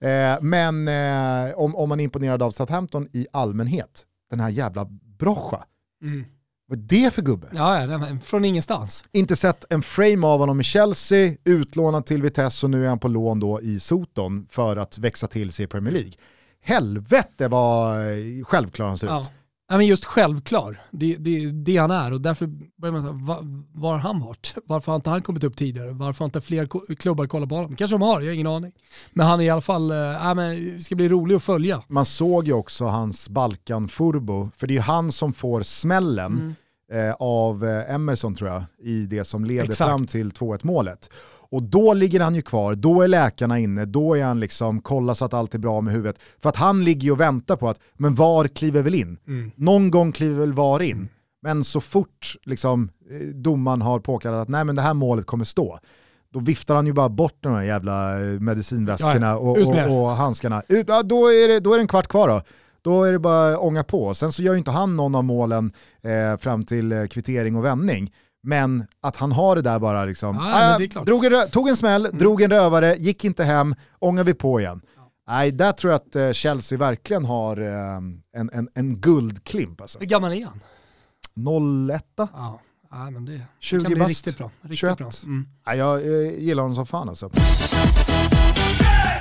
Eh, 0.00 0.40
men 0.40 0.88
eh, 0.88 1.54
om, 1.54 1.76
om 1.76 1.88
man 1.88 2.00
är 2.00 2.04
imponerad 2.04 2.42
av 2.42 2.50
Southampton 2.50 3.08
i 3.12 3.26
allmänhet, 3.32 4.06
den 4.30 4.40
här 4.40 4.48
jävla 4.48 4.84
Brocha. 5.18 5.64
Mm. 6.02 6.24
Vad 6.70 6.78
är 6.78 6.82
det 6.82 7.10
för 7.14 7.22
gubbe? 7.22 7.46
Ja, 7.52 7.86
ja, 7.86 8.06
från 8.24 8.44
ingenstans. 8.44 9.04
Inte 9.12 9.36
sett 9.36 9.64
en 9.72 9.82
frame 9.82 10.26
av 10.26 10.40
honom 10.40 10.60
i 10.60 10.64
Chelsea, 10.64 11.36
utlånad 11.44 12.06
till 12.06 12.22
Vitesse 12.22 12.66
och 12.66 12.70
nu 12.70 12.84
är 12.84 12.88
han 12.88 12.98
på 12.98 13.08
lån 13.08 13.40
då 13.40 13.60
i 13.60 13.80
Soton 13.80 14.46
för 14.50 14.76
att 14.76 14.98
växa 14.98 15.26
till 15.26 15.52
sig 15.52 15.64
i 15.64 15.66
Premier 15.66 15.92
League. 15.92 16.12
Helvete 16.62 17.48
vad 17.48 17.98
eh, 17.98 18.44
självklar 18.44 18.86
han 18.86 18.98
ser 18.98 19.06
ja. 19.06 19.20
ut. 19.20 19.30
Ja, 19.70 19.76
men 19.76 19.86
just 19.86 20.04
självklar, 20.04 20.80
det 20.90 21.14
är 21.14 21.18
det, 21.18 21.50
det, 21.50 21.76
han 21.76 21.90
är 21.90 22.12
och 22.12 22.20
därför 22.20 22.46
börjar 22.76 22.92
man 22.92 23.02
säga, 23.02 23.12
var, 23.12 23.64
var 23.72 23.92
har 23.92 23.98
han 23.98 24.20
varit? 24.20 24.54
Varför 24.64 24.92
har 24.92 24.96
inte 24.96 25.10
han 25.10 25.22
kommit 25.22 25.44
upp 25.44 25.56
tidigare? 25.56 25.90
Varför 25.90 26.18
har 26.18 26.26
inte 26.26 26.40
fler 26.40 26.94
klubbar 26.96 27.26
kollat 27.26 27.48
på 27.48 27.54
honom? 27.54 27.76
Kanske 27.76 27.94
de 27.94 28.02
har, 28.02 28.20
jag 28.20 28.28
har 28.28 28.34
ingen 28.34 28.46
aning. 28.46 28.72
Men 29.12 29.26
han 29.26 29.40
är 29.40 29.44
i 29.44 29.50
alla 29.50 29.60
fall, 29.60 29.90
äh, 29.90 30.34
men 30.34 30.76
det 30.76 30.82
ska 30.82 30.94
bli 30.94 31.08
rolig 31.08 31.34
att 31.34 31.42
följa. 31.42 31.82
Man 31.88 32.04
såg 32.04 32.46
ju 32.46 32.52
också 32.52 32.84
hans 32.84 33.28
Balkan-furbo, 33.28 34.50
för 34.56 34.66
det 34.66 34.76
är 34.76 34.80
han 34.80 35.12
som 35.12 35.32
får 35.32 35.62
smällen 35.62 36.56
mm. 36.92 37.08
eh, 37.08 37.14
av 37.18 37.64
eh, 37.64 37.94
Emerson 37.94 38.34
tror 38.34 38.50
jag, 38.50 38.62
i 38.82 39.06
det 39.06 39.24
som 39.24 39.44
leder 39.44 39.64
Exakt. 39.64 39.90
fram 39.90 40.06
till 40.06 40.30
2-1 40.30 40.60
målet. 40.62 41.10
Och 41.50 41.62
då 41.62 41.94
ligger 41.94 42.20
han 42.20 42.34
ju 42.34 42.42
kvar, 42.42 42.74
då 42.74 43.02
är 43.02 43.08
läkarna 43.08 43.58
inne, 43.58 43.84
då 43.84 44.14
är 44.16 44.24
han 44.24 44.40
liksom, 44.40 44.80
kolla 44.80 45.14
så 45.14 45.24
att 45.24 45.34
allt 45.34 45.54
är 45.54 45.58
bra 45.58 45.80
med 45.80 45.94
huvudet. 45.94 46.18
För 46.42 46.48
att 46.48 46.56
han 46.56 46.84
ligger 46.84 47.02
ju 47.02 47.12
och 47.12 47.20
väntar 47.20 47.56
på 47.56 47.68
att, 47.68 47.80
men 47.94 48.14
VAR 48.14 48.48
kliver 48.48 48.82
väl 48.82 48.94
in? 48.94 49.18
Mm. 49.26 49.50
Någon 49.54 49.90
gång 49.90 50.12
kliver 50.12 50.40
väl 50.40 50.52
VAR 50.52 50.82
in? 50.82 50.96
Mm. 50.96 51.08
Men 51.42 51.64
så 51.64 51.80
fort 51.80 52.36
liksom, 52.44 52.90
eh, 53.10 53.26
domaren 53.26 53.82
har 53.82 54.00
påkallat 54.00 54.42
att 54.42 54.48
nej 54.48 54.64
men 54.64 54.76
det 54.76 54.82
här 54.82 54.94
målet 54.94 55.26
kommer 55.26 55.44
stå, 55.44 55.78
då 56.32 56.38
viftar 56.38 56.74
han 56.74 56.86
ju 56.86 56.92
bara 56.92 57.08
bort 57.08 57.36
de 57.40 57.54
här 57.54 57.62
jävla 57.62 58.20
eh, 58.20 58.40
medicinväskorna 58.40 59.26
ja, 59.26 59.36
och, 59.36 59.58
och, 59.58 60.02
och, 60.02 60.08
handskarna. 60.08 60.62
Ut, 60.68 60.88
ja, 60.88 61.02
då, 61.02 61.26
är 61.26 61.48
det, 61.48 61.60
då 61.60 61.72
är 61.72 61.76
det 61.76 61.82
en 61.82 61.88
kvart 61.88 62.08
kvar 62.08 62.28
då. 62.28 62.42
Då 62.82 63.04
är 63.04 63.12
det 63.12 63.18
bara 63.18 63.54
att 63.54 63.58
ånga 63.58 63.84
på. 63.84 64.14
Sen 64.14 64.32
så 64.32 64.42
gör 64.42 64.52
ju 64.52 64.58
inte 64.58 64.70
han 64.70 64.96
någon 64.96 65.14
av 65.14 65.24
målen 65.24 65.72
eh, 66.02 66.38
fram 66.38 66.64
till 66.64 66.92
eh, 66.92 67.06
kvittering 67.06 67.56
och 67.56 67.64
vändning. 67.64 68.12
Men 68.42 68.86
att 69.00 69.16
han 69.16 69.32
har 69.32 69.56
det 69.56 69.62
där 69.62 69.78
bara 69.78 70.04
liksom, 70.04 70.36
ja, 70.36 70.80
äh, 70.80 71.02
drog 71.04 71.24
en, 71.24 71.50
tog 71.50 71.68
en 71.68 71.76
smäll, 71.76 72.06
mm. 72.06 72.18
drog 72.18 72.42
en 72.42 72.50
rövare, 72.50 72.96
gick 72.96 73.24
inte 73.24 73.44
hem, 73.44 73.74
ångar 73.98 74.24
vi 74.24 74.34
på 74.34 74.60
igen. 74.60 74.80
Ja. 74.96 75.10
Nej, 75.28 75.52
där 75.52 75.72
tror 75.72 75.92
jag 75.92 76.00
att 76.00 76.16
uh, 76.16 76.32
Chelsea 76.32 76.78
verkligen 76.78 77.24
har 77.24 77.60
uh, 77.60 77.68
en, 78.36 78.50
en, 78.52 78.68
en 78.74 79.00
guldklimp. 79.00 79.80
Alltså. 79.80 79.98
Hur 79.98 80.06
gammal 80.06 80.32
är 80.32 80.44
han? 80.44 80.60
01 81.90 82.04
Ja, 82.16 82.60
ja 82.90 83.10
men 83.10 83.24
det, 83.24 83.40
20 83.60 83.78
det 83.78 83.84
kan 83.84 83.94
bli 83.94 84.04
riktigt 84.04 84.38
bra. 84.38 84.50
Riktigt 84.60 84.78
21. 84.78 84.98
bra. 84.98 85.10
Mm. 85.24 85.46
Ja, 85.64 85.74
jag 85.74 86.02
uh, 86.06 86.38
gillar 86.38 86.62
honom 86.62 86.74
som 86.74 86.86
fan 86.86 87.08
alltså. 87.08 87.30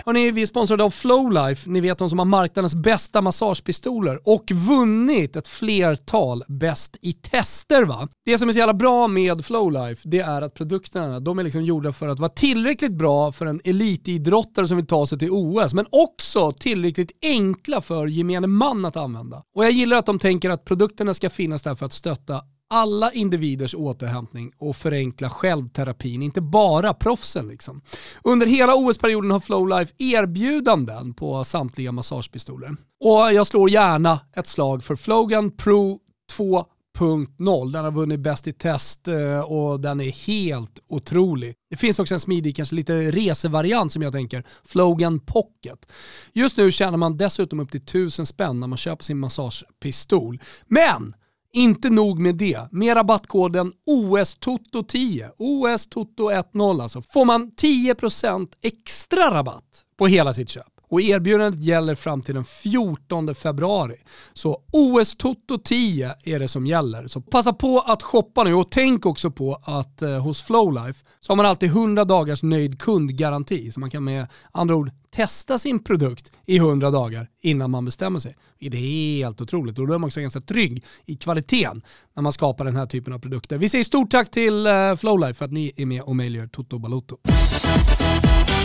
Hörrni, 0.06 0.32
vi 0.32 0.42
är 0.42 0.46
sponsrade 0.46 0.84
av 0.84 0.90
Flowlife, 0.90 1.70
ni 1.70 1.82
vet 1.82 1.98
de 1.98 2.10
som 2.10 2.20
har 2.20 2.26
marknadens 2.26 2.76
bästa 2.76 3.22
massagepistoler 3.22 4.20
och 4.24 4.52
vunnit 4.52 5.36
ett 5.36 5.48
flertal 5.48 6.44
bäst 6.48 6.98
i 7.02 7.14
tester 7.14 7.86
va. 7.86 8.08
Det 8.26 8.38
som 8.38 8.50
är 8.50 8.54
så 8.54 8.60
jävla 8.60 8.74
bra 8.74 9.08
med 9.08 9.46
Flowlife, 9.46 10.10
det 10.10 10.20
är 10.20 10.42
att 10.42 10.54
produkterna, 10.54 11.20
de 11.20 11.40
är 11.40 11.44
liksom 11.44 11.64
gjorda 11.64 11.92
för 11.92 12.08
att 12.08 12.20
vara 12.20 12.30
tillräckligt 12.30 12.94
bra 12.94 13.32
för 13.32 13.46
en 13.46 13.62
elitidrottare 13.64 14.68
som 14.68 14.78
vill 14.78 14.88
ta 14.88 15.08
sig 15.08 15.20
till 15.20 15.32
OS, 15.32 15.74
men 15.74 15.86
också 15.92 16.52
tillräckligt 16.52 17.12
enkla 17.22 17.82
för 17.82 18.08
gemene 18.08 18.48
man 18.48 18.86
att 18.86 18.98
använda. 18.98 19.44
Och 19.56 19.66
jag 19.66 19.72
gillar 19.72 19.98
att 19.98 20.06
de 20.06 20.20
tänker 20.20 20.50
att 20.50 20.66
produkterna 20.66 21.14
ska 21.14 21.30
finnas 21.30 21.64
där 21.64 21.76
för 21.76 21.86
att 21.86 21.94
stötta 21.94 22.42
alla 22.70 23.12
individers 23.12 23.76
återhämtning 23.76 24.52
och 24.58 24.76
förenkla 24.76 25.30
självterapin, 25.30 26.22
inte 26.22 26.42
bara 26.42 26.94
proffsen. 26.94 27.48
Liksom. 27.48 27.82
Under 28.24 28.48
hela 28.48 28.76
OS-perioden 28.76 29.32
har 29.32 29.40
Flowlife 29.40 29.94
erbjudanden 29.98 31.14
på 31.14 31.44
samtliga 31.44 31.92
massagepistoler. 31.92 32.76
Och 33.04 33.34
jag 33.34 33.48
slår 33.48 33.70
gärna 33.70 34.20
ett 34.36 34.48
slag 34.48 34.84
för 34.84 34.96
Flogan 34.96 35.52
Pro 35.52 36.00
2.0. 36.38 37.72
Den 37.72 37.84
har 37.84 37.92
vunnit 37.92 38.20
bäst 38.20 38.48
i 38.48 38.54
test 38.54 39.08
eh, 39.08 39.40
och 39.40 39.80
den 39.80 40.02
är 40.02 40.12
helt 40.28 40.80
otrolig. 40.90 41.56
Det 41.70 41.78
finns 41.78 42.00
också 42.00 42.14
en 42.14 42.20
smidig, 42.20 42.56
kanske 42.56 42.76
lite 42.76 43.12
resevariant 43.12 43.92
som 43.92 44.02
jag 44.02 44.14
tänker, 44.14 44.44
Flogan 44.66 45.20
Pocket. 45.20 45.92
Just 46.34 46.58
nu 46.58 46.72
tjänar 46.72 46.98
man 46.98 47.18
dessutom 47.18 47.60
upp 47.60 47.72
till 47.72 47.82
1000 47.82 48.26
spänn 48.26 48.60
när 48.60 48.68
man 48.68 48.78
köper 48.78 49.04
sin 49.04 49.20
massagepistol. 49.20 50.40
Men 50.68 51.14
inte 51.54 51.90
nog 51.90 52.20
med 52.20 52.36
det, 52.36 52.68
med 52.72 52.96
rabattkoden 52.96 53.74
OSTOTO10, 53.88 55.30
OSTOTO10 55.40 56.82
alltså, 56.82 57.02
får 57.02 57.26
man 57.26 57.52
10% 57.52 58.48
extra 58.62 59.34
rabatt 59.34 59.84
på 59.98 60.08
hela 60.08 60.34
sitt 60.34 60.50
köp. 60.50 60.79
Och 60.90 61.02
erbjudandet 61.02 61.64
gäller 61.64 61.96
fram 61.96 62.22
till 62.22 62.36
den 62.36 62.46
14 62.46 63.36
februari. 63.36 63.96
Så 64.34 64.62
OS 64.72 65.16
Toto 65.16 65.58
10 65.58 66.16
är 66.24 66.40
det 66.40 66.48
som 66.48 66.68
gäller. 66.68 67.08
Så 67.08 67.22
passa 67.22 67.54
på 67.54 67.80
att 67.80 68.04
shoppa 68.04 68.44
nu 68.44 68.54
och 68.54 68.72
tänk 68.72 69.06
också 69.06 69.32
på 69.32 69.60
att 69.64 70.02
eh, 70.02 70.22
hos 70.22 70.44
Flowlife 70.44 71.06
så 71.20 71.32
har 71.32 71.38
man 71.38 71.46
alltid 71.46 71.70
100 71.70 72.06
dagars 72.06 72.44
nöjd 72.44 72.80
kundgaranti. 72.80 73.72
Så 73.72 73.80
man 73.80 73.90
kan 73.90 74.04
med 74.04 74.28
andra 74.52 74.76
ord 74.76 74.92
testa 75.12 75.58
sin 75.58 75.84
produkt 75.84 76.32
i 76.46 76.58
100 76.58 76.92
dagar 76.92 77.30
innan 77.42 77.72
man 77.72 77.86
bestämmer 77.86 78.20
sig. 78.20 78.36
Det 78.60 78.68
är 78.68 78.72
helt 78.72 79.42
otroligt 79.42 79.80
och 79.80 79.88
då 79.88 79.94
är 79.94 79.98
man 79.98 80.08
också 80.08 80.22
ganska 80.22 80.42
trygg 80.42 80.86
i 81.06 81.16
kvaliteten 81.16 81.82
när 82.16 82.24
man 82.24 82.34
skapar 82.34 82.66
den 82.66 82.76
här 82.76 82.86
typen 82.86 83.14
av 83.14 83.20
produkter. 83.20 83.58
Vi 83.58 83.70
säger 83.70 83.84
stort 83.84 84.12
tack 84.12 84.32
till 84.32 84.68
eh, 84.68 84.96
Flowlife 84.96 85.34
för 85.34 85.46
att 85.46 85.52
ni 85.52 85.74
är 85.78 85.86
med 85.86 86.02
och 86.02 86.16
möjliggör 86.16 86.48
Toto 86.48 86.80
Balotto. 86.80 87.18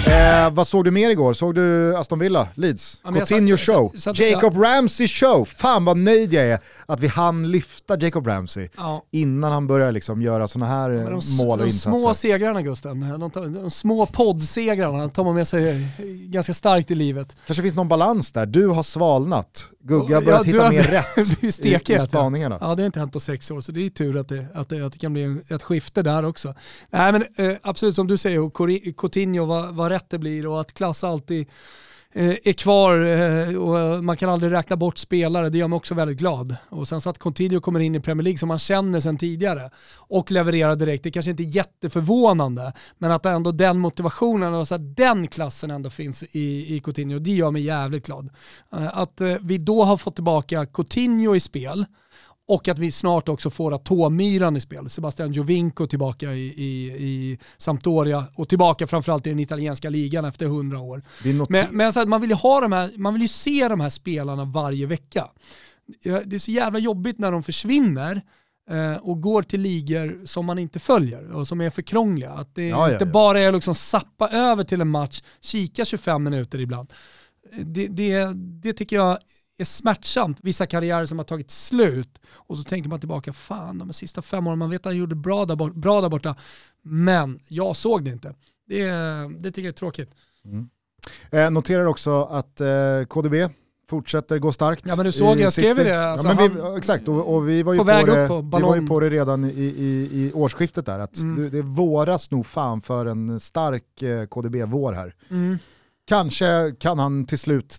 Eh, 0.07 0.51
vad 0.51 0.67
såg 0.67 0.85
du 0.85 0.91
mer 0.91 1.11
igår? 1.11 1.33
Såg 1.33 1.55
du 1.55 1.97
Aston 1.97 2.19
Villa, 2.19 2.49
Leeds? 2.55 3.01
Ja, 3.05 3.13
Coutinho 3.13 3.57
show, 3.57 3.89
satt, 3.89 4.03
satt, 4.03 4.19
Jacob 4.19 4.53
ja. 4.57 4.63
Ramsey 4.63 5.09
show. 5.09 5.45
Fan 5.45 5.85
vad 5.85 5.97
nöjd 5.97 6.33
jag 6.33 6.45
är 6.45 6.59
att 6.87 7.01
vi 7.01 7.07
hann 7.07 7.51
lyfta 7.51 7.99
Jacob 7.99 8.27
Ramsey 8.27 8.69
ja. 8.77 9.03
innan 9.11 9.53
han 9.53 9.67
började 9.67 9.93
liksom 9.93 10.23
göra 10.23 10.49
sådana 10.49 10.73
här 10.73 10.91
ja, 10.91 11.11
de, 11.11 11.37
mål 11.37 11.51
och 11.51 11.59
de 11.59 11.65
insatser. 11.65 11.91
De 11.91 12.01
små 12.01 12.15
segrarna 12.15 12.63
Gusten, 12.63 13.01
de, 13.01 13.31
de, 13.35 13.53
de 13.53 13.71
små 13.71 14.07
poddsegrarna 14.07 15.09
tar 15.09 15.25
man 15.25 15.35
med 15.35 15.49
sig 15.49 15.89
ganska 16.29 16.55
starkt 16.55 16.91
i 16.91 16.95
livet. 16.95 17.37
Kanske 17.47 17.63
finns 17.63 17.75
någon 17.75 17.89
balans 17.89 18.33
där, 18.33 18.47
du 18.47 18.67
har 18.69 18.83
svalnat. 18.83 19.65
Gugga 19.87 20.17
har 20.17 20.23
börjat 20.23 20.47
hitta 20.47 20.63
har, 20.63 20.71
mer 20.73 20.83
rätt 20.83 21.43
i, 21.89 21.95
i 21.95 21.99
spaningarna. 22.01 22.59
Ja 22.61 22.75
det 22.75 22.83
har 22.83 22.87
inte 22.87 22.99
hänt 22.99 23.13
på 23.13 23.21
sex 23.21 23.51
år 23.51 23.61
så 23.61 23.73
det 23.73 23.87
är 23.87 23.91
tur 23.91 24.17
att 24.17 24.29
det, 24.29 24.47
att 24.55 24.69
det, 24.69 24.87
att 24.87 24.93
det 24.93 24.99
kan 24.99 25.13
bli 25.13 25.41
ett 25.51 25.63
skifte 25.63 26.03
där 26.03 26.25
också. 26.25 26.55
Nej 26.91 27.13
men 27.13 27.25
eh, 27.37 27.57
absolut 27.63 27.95
som 27.95 28.07
du 28.07 28.17
säger, 28.17 28.51
Coutinho 28.93 29.45
var, 29.45 29.73
var 29.73 29.91
rätt 29.91 30.11
det 30.11 30.19
blir 30.19 30.47
och 30.47 30.61
att 30.61 30.75
klass 30.75 31.05
alltid 31.05 31.49
Eh, 32.17 32.37
är 32.45 32.53
kvar 32.53 33.07
eh, 33.07 33.57
och 33.57 34.05
man 34.05 34.17
kan 34.17 34.31
aldrig 34.31 34.53
räkna 34.53 34.77
bort 34.77 34.99
spelare, 34.99 35.49
det 35.49 35.59
gör 35.59 35.69
mig 35.69 35.77
också 35.77 35.95
väldigt 35.95 36.19
glad. 36.19 36.57
Och 36.69 36.89
sen 36.89 37.01
så 37.01 37.11
att 37.11 37.19
Coutinho 37.19 37.61
kommer 37.61 37.81
in 37.81 37.95
i 37.95 38.01
Premier 38.01 38.25
League 38.25 38.39
som 38.39 38.49
man 38.49 38.59
känner 38.59 39.01
sedan 39.01 39.19
tidigare 39.19 39.71
och 40.09 40.31
levererar 40.31 40.77
direkt, 40.77 41.05
det 41.05 41.11
kanske 41.11 41.31
inte 41.31 41.43
är 41.43 41.57
jätteförvånande, 41.57 42.73
men 42.99 43.11
att 43.11 43.27
ändå 43.27 43.53
den 43.53 43.79
motivationen 43.79 44.55
och 44.55 44.69
så 44.69 44.75
att 44.75 44.97
den 44.97 45.29
klassen 45.29 45.71
ändå 45.71 45.91
finns 45.91 46.23
i, 46.23 46.77
i 46.77 46.81
Coutinho, 46.81 47.19
det 47.19 47.31
gör 47.31 47.51
mig 47.51 47.63
jävligt 47.63 48.07
glad. 48.07 48.31
Eh, 48.73 48.99
att 48.99 49.21
vi 49.41 49.59
då 49.59 49.85
har 49.85 49.97
fått 49.97 50.15
tillbaka 50.15 50.67
Coutinho 50.67 51.37
i 51.37 51.41
spel, 51.41 51.87
och 52.49 52.69
att 52.69 52.79
vi 52.79 52.93
snart 52.93 53.29
också 53.29 53.51
får 53.51 53.75
Atomyran 53.75 54.57
i 54.57 54.61
spel. 54.61 54.91
Sebastian 54.91 55.33
Giovinco 55.33 55.87
tillbaka 55.87 56.33
i, 56.33 56.47
i, 56.47 56.93
i 56.99 57.39
Sampdoria 57.57 58.25
och 58.35 58.49
tillbaka 58.49 58.87
framförallt 58.87 59.27
i 59.27 59.31
den 59.31 59.41
italienska 59.41 59.91
ligan 59.91 60.25
efter 60.25 60.47
100 60.47 60.81
år. 60.81 61.03
Men, 61.49 61.67
men 61.71 61.87
alltså, 61.87 62.07
man, 62.07 62.21
vill 62.21 62.31
ju 62.31 62.37
ha 62.37 62.61
de 62.61 62.73
här, 62.73 62.91
man 62.97 63.13
vill 63.13 63.23
ju 63.23 63.29
se 63.29 63.69
de 63.69 63.81
här 63.81 63.89
spelarna 63.89 64.45
varje 64.45 64.87
vecka. 64.87 65.31
Det 66.03 66.35
är 66.37 66.39
så 66.39 66.51
jävla 66.51 66.79
jobbigt 66.79 67.19
när 67.19 67.33
de 67.33 67.43
försvinner 67.43 68.23
eh, 68.71 68.97
och 68.97 69.21
går 69.21 69.43
till 69.43 69.61
ligor 69.61 70.27
som 70.27 70.47
man 70.47 70.59
inte 70.59 70.79
följer 70.79 71.33
och 71.33 71.49
som 71.49 71.61
är 71.61 71.71
för 71.71 71.83
krångliga. 71.83 72.31
Att 72.31 72.55
det 72.55 72.69
Ja, 72.69 72.89
ja, 72.89 72.93
inte 72.93 73.05
ja. 73.05 73.11
bara 73.11 73.41
är 73.41 73.53
liksom 73.53 73.75
sappa 73.75 74.29
över 74.29 74.65
till 74.65 74.81
en 74.81 74.89
match, 74.89 75.23
kika 75.41 75.85
25 75.85 76.23
minuter 76.25 76.61
ibland. 76.61 76.93
Det, 77.63 77.87
det, 77.87 78.33
det 78.35 78.73
tycker 78.73 78.97
jag 78.97 79.19
är 79.59 79.65
smärtsamt. 79.65 80.39
Vissa 80.43 80.67
karriärer 80.67 81.07
som 81.07 81.19
har 81.19 81.25
tagit 81.25 81.51
slut 81.51 82.21
och 82.27 82.57
så 82.57 82.63
tänker 82.65 82.91
man 82.91 82.99
tillbaka, 82.99 83.33
fan 83.33 83.79
de 83.79 83.93
sista 83.93 84.23
fem 84.23 84.47
åren, 84.47 84.59
man 84.59 84.71
vet 84.71 84.81
att 84.81 84.85
han 84.85 84.97
gjorde 84.97 85.15
bra 85.15 85.45
där, 85.45 85.57
bort, 85.57 85.75
bra 85.75 86.01
där 86.01 86.09
borta, 86.09 86.37
men 86.83 87.39
jag 87.49 87.77
såg 87.77 88.05
det 88.05 88.11
inte. 88.11 88.35
Det, 88.67 88.85
det 89.39 89.51
tycker 89.51 89.63
jag 89.63 89.73
är 89.73 89.73
tråkigt. 89.73 90.11
Eh, 91.31 91.51
noterar 91.51 91.85
också 91.85 92.23
att 92.25 92.61
eh, 92.61 92.67
KDB 93.09 93.35
fortsätter 93.91 94.39
gå 94.39 94.53
starkt. 94.53 94.85
Ja, 94.87 94.97
men 94.97 95.07
du 95.07 95.13
såg, 95.13 95.41
jag 95.41 95.53
skrev 95.53 95.77
det. 95.77 96.11
Alltså, 96.11 96.29
ja, 96.29 96.35
men 96.35 96.73
vi, 96.73 96.79
exakt, 96.79 97.09
och, 97.09 97.35
och 97.35 97.49
vi 97.49 97.63
var 97.63 97.73
ju 97.73 97.79
På 97.79 97.85
på, 97.85 97.91
det, 97.91 98.29
på 98.29 98.41
vi 98.41 98.63
var 98.63 98.77
ju 98.77 98.87
på 98.87 99.01
det 99.01 99.11
redan 99.11 99.45
i, 99.45 99.49
i, 99.49 100.09
i 100.13 100.33
årsskiftet 100.35 100.87
där, 100.87 100.99
att 100.99 101.17
Mm. 101.17 101.37
det, 101.43 101.51
det 101.51 101.63
våras 101.63 102.31
nog 102.31 102.47
fan 102.47 102.81
för 102.81 103.07
en 103.07 103.41
stark 103.41 104.03
eh, 104.03 104.27
KDB-vår 104.27 104.93
här. 104.93 105.15
Mm. 105.31 105.59
Kanske 106.07 106.75
kan 106.79 106.99
han 106.99 107.27
till 107.27 107.39
slut 107.39 107.79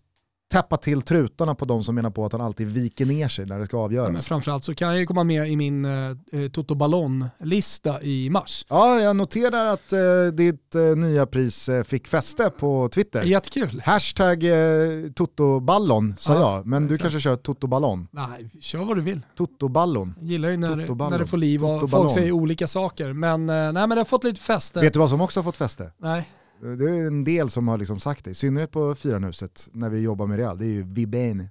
täppa 0.51 0.77
till 0.77 1.01
trutarna 1.01 1.55
på 1.55 1.65
de 1.65 1.83
som 1.83 1.95
menar 1.95 2.09
på 2.09 2.25
att 2.25 2.31
han 2.31 2.41
alltid 2.41 2.67
viker 2.67 3.05
ner 3.05 3.27
sig 3.27 3.45
när 3.45 3.59
det 3.59 3.65
ska 3.65 3.77
Ja, 3.77 3.87
men 3.87 3.99
avgöras. 4.01 4.25
framförallt 4.25 4.63
så 4.63 4.75
kan 4.75 4.87
jag 4.89 4.99
ju 4.99 5.05
komma 5.05 5.23
med 5.23 5.47
i 5.49 5.55
min 5.55 5.85
eh, 5.85 5.91
eh, 6.31 6.49
Toto 6.51 6.75
Ballon-lista 6.75 8.01
i 8.01 8.29
mars. 8.29 8.65
Ja, 8.69 8.99
jag 8.99 9.15
noterar 9.15 9.65
att 9.65 9.93
eh, 9.93 9.99
ditt 10.33 10.75
eh, 10.75 10.81
nya 10.81 11.25
pris 11.25 11.69
eh, 11.69 11.83
fick 11.83 12.07
fäste 12.07 12.49
på 12.59 12.89
Twitter. 12.89 13.23
Jättekul. 13.23 13.81
Hashtag 13.85 14.43
eh, 14.43 15.11
Totoballon 15.15 16.15
sa 16.17 16.33
Ja, 16.33 16.55
jag, 16.55 16.65
men 16.65 16.87
du 16.87 16.93
exakt. 16.95 17.01
kanske 17.11 17.19
kör 17.29 17.35
Totoballon. 17.35 18.07
Nej, 18.11 18.49
kör 18.61 18.79
vad 18.85 18.97
du 18.97 19.01
vill. 19.01 19.21
Totoballon. 19.37 20.13
Jag 20.19 20.27
gillar 20.29 20.49
ju 20.49 20.57
när, 20.57 20.81
Totoballon. 20.81 21.11
när 21.11 21.19
det 21.19 21.27
får 21.27 21.37
liv 21.37 21.65
och 21.65 21.89
folk 21.89 22.11
säger 22.11 22.31
olika 22.31 22.67
saker. 22.67 23.13
Men, 23.13 23.49
eh, 23.49 23.55
nej, 23.55 23.73
men 23.73 23.89
det 23.89 23.95
har 23.95 24.05
fått 24.05 24.23
lite 24.23 24.41
fäste. 24.41 24.79
Vet 24.81 24.93
du 24.93 24.99
vad 24.99 25.09
som 25.09 25.21
också 25.21 25.39
har 25.39 25.43
fått 25.43 25.57
fäste? 25.57 25.91
Nej. 25.97 26.29
Det 26.66 26.89
är 26.89 27.07
en 27.07 27.24
del 27.24 27.49
som 27.49 27.68
har 27.68 27.78
liksom 27.78 27.99
sagt 27.99 28.26
det, 28.26 28.32
i 28.32 28.34
synnerhet 28.34 28.72
på 28.72 28.95
Fyranhuset 28.95 29.70
när 29.72 29.89
vi 29.89 29.99
jobbar 29.99 30.28
med 30.28 30.38
Real, 30.38 30.57
det 30.57 30.66
är 30.66 30.70
ju 30.70 30.84
Vibene. 30.84 31.49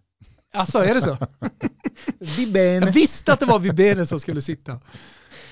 Alltså 0.55 0.79
är 0.79 0.95
det 0.95 1.01
så? 1.01 1.17
Vibene. 2.37 2.87
Jag 2.87 2.93
visste 2.93 3.33
att 3.33 3.41
det 3.41 3.47
var 3.47 3.59
Vibene 3.59 4.07
som 4.07 4.21
skulle 4.21 4.41
sitta. 4.41 4.81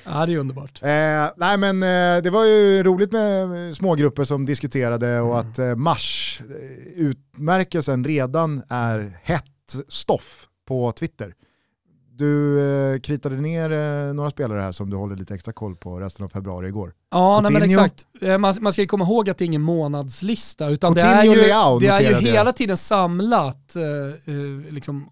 Ja, 0.05 0.27
det 0.27 0.33
är 0.33 0.37
underbart. 0.39 0.83
Eh, 0.83 1.31
nej 1.37 1.59
men 1.59 1.83
eh, 1.83 2.23
det 2.23 2.31
var 2.31 2.45
ju 2.45 2.83
roligt 2.83 3.13
med 3.13 3.69
eh, 3.69 3.73
smågrupper 3.73 4.25
som 4.25 4.47
diskuterade 4.47 5.21
och 5.21 5.41
att 5.41 5.59
eh, 5.59 5.75
mars 5.75 6.41
eh, 6.41 8.05
redan 8.05 8.63
är 8.69 9.19
hett 9.23 9.77
stoff 9.89 10.49
på 10.69 10.93
Twitter. 10.93 11.35
Du 12.15 12.61
eh, 12.95 13.01
kritade 13.01 13.37
ner 13.37 13.71
eh, 13.73 14.15
några 14.15 14.31
spelare 14.31 14.61
här 14.61 14.73
som 14.73 14.91
du 14.91 14.97
håller 14.97 15.17
lite 15.17 15.35
extra 15.35 15.53
koll 15.53 15.77
på 15.77 16.01
resten 16.01 16.25
av 16.25 16.29
februari 16.29 16.69
igår. 16.69 16.93
Ja, 17.11 17.41
nej, 17.43 17.53
men 17.53 17.63
exakt. 17.63 18.07
Eh, 18.21 18.39
Man, 18.39 18.55
man 18.61 18.73
ska 18.73 18.83
ju 18.83 18.89
komma 18.89 19.05
ihåg 19.05 19.31
att 19.31 19.39
det 19.39 19.45
är 19.45 19.47
ingen 19.47 19.63
månadslista, 19.63 20.69
utan 20.69 20.95
det 20.95 21.01
Coutinho 21.01 21.23
är 21.23 21.29
och 21.29 21.37
ju, 21.37 21.43
Leao 21.43 21.79
det 21.79 21.87
är 21.87 22.01
ju 22.01 22.15
hela 22.27 22.53
tiden 22.53 22.77
samlat 22.77 23.77
eh, 23.77 24.35
eh, 24.35 24.73
liksom, 24.73 25.09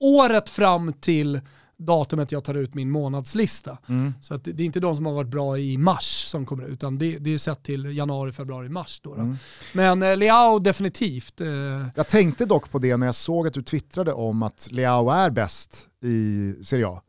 året 0.00 0.48
fram 0.48 0.92
till 0.92 1.40
datumet 1.80 2.32
jag 2.32 2.44
tar 2.44 2.54
ut 2.54 2.74
min 2.74 2.90
månadslista. 2.90 3.78
Så 4.22 4.34
att 4.34 4.44
det, 4.44 4.52
det 4.52 4.62
är 4.62 4.64
inte 4.64 4.80
de 4.80 4.96
som 4.96 5.06
har 5.06 5.12
varit 5.12 5.28
bra 5.30 5.58
i 5.58 5.78
mars 5.78 6.24
som 6.26 6.46
kommer 6.46 6.64
ut, 6.64 6.70
utan 6.70 6.98
det, 6.98 7.18
det 7.18 7.34
är 7.34 7.38
sett 7.38 7.62
till 7.62 7.96
januari, 7.96 8.32
februari, 8.32 8.68
mars. 8.68 9.00
Då, 9.00 9.14
då. 9.14 9.20
Mm. 9.22 9.36
Men 9.74 10.02
eh, 10.02 10.16
Leao 10.16 10.58
definitivt. 10.58 11.40
Eh, 11.40 11.48
Jag 11.96 12.08
tänkte 12.08 12.44
dock 12.46 12.70
på 12.70 12.78
det 12.78 12.96
när 12.96 13.06
jag 13.06 13.14
såg 13.14 13.46
att 13.46 13.54
du 13.54 13.62
twittrade 13.62 14.12
om 14.12 14.42
att 14.42 14.68
Leao 14.70 15.10
är 15.10 15.30
bäst 15.30 15.88
i 16.04 16.54
Serie 16.64 16.86
A. 16.88 17.02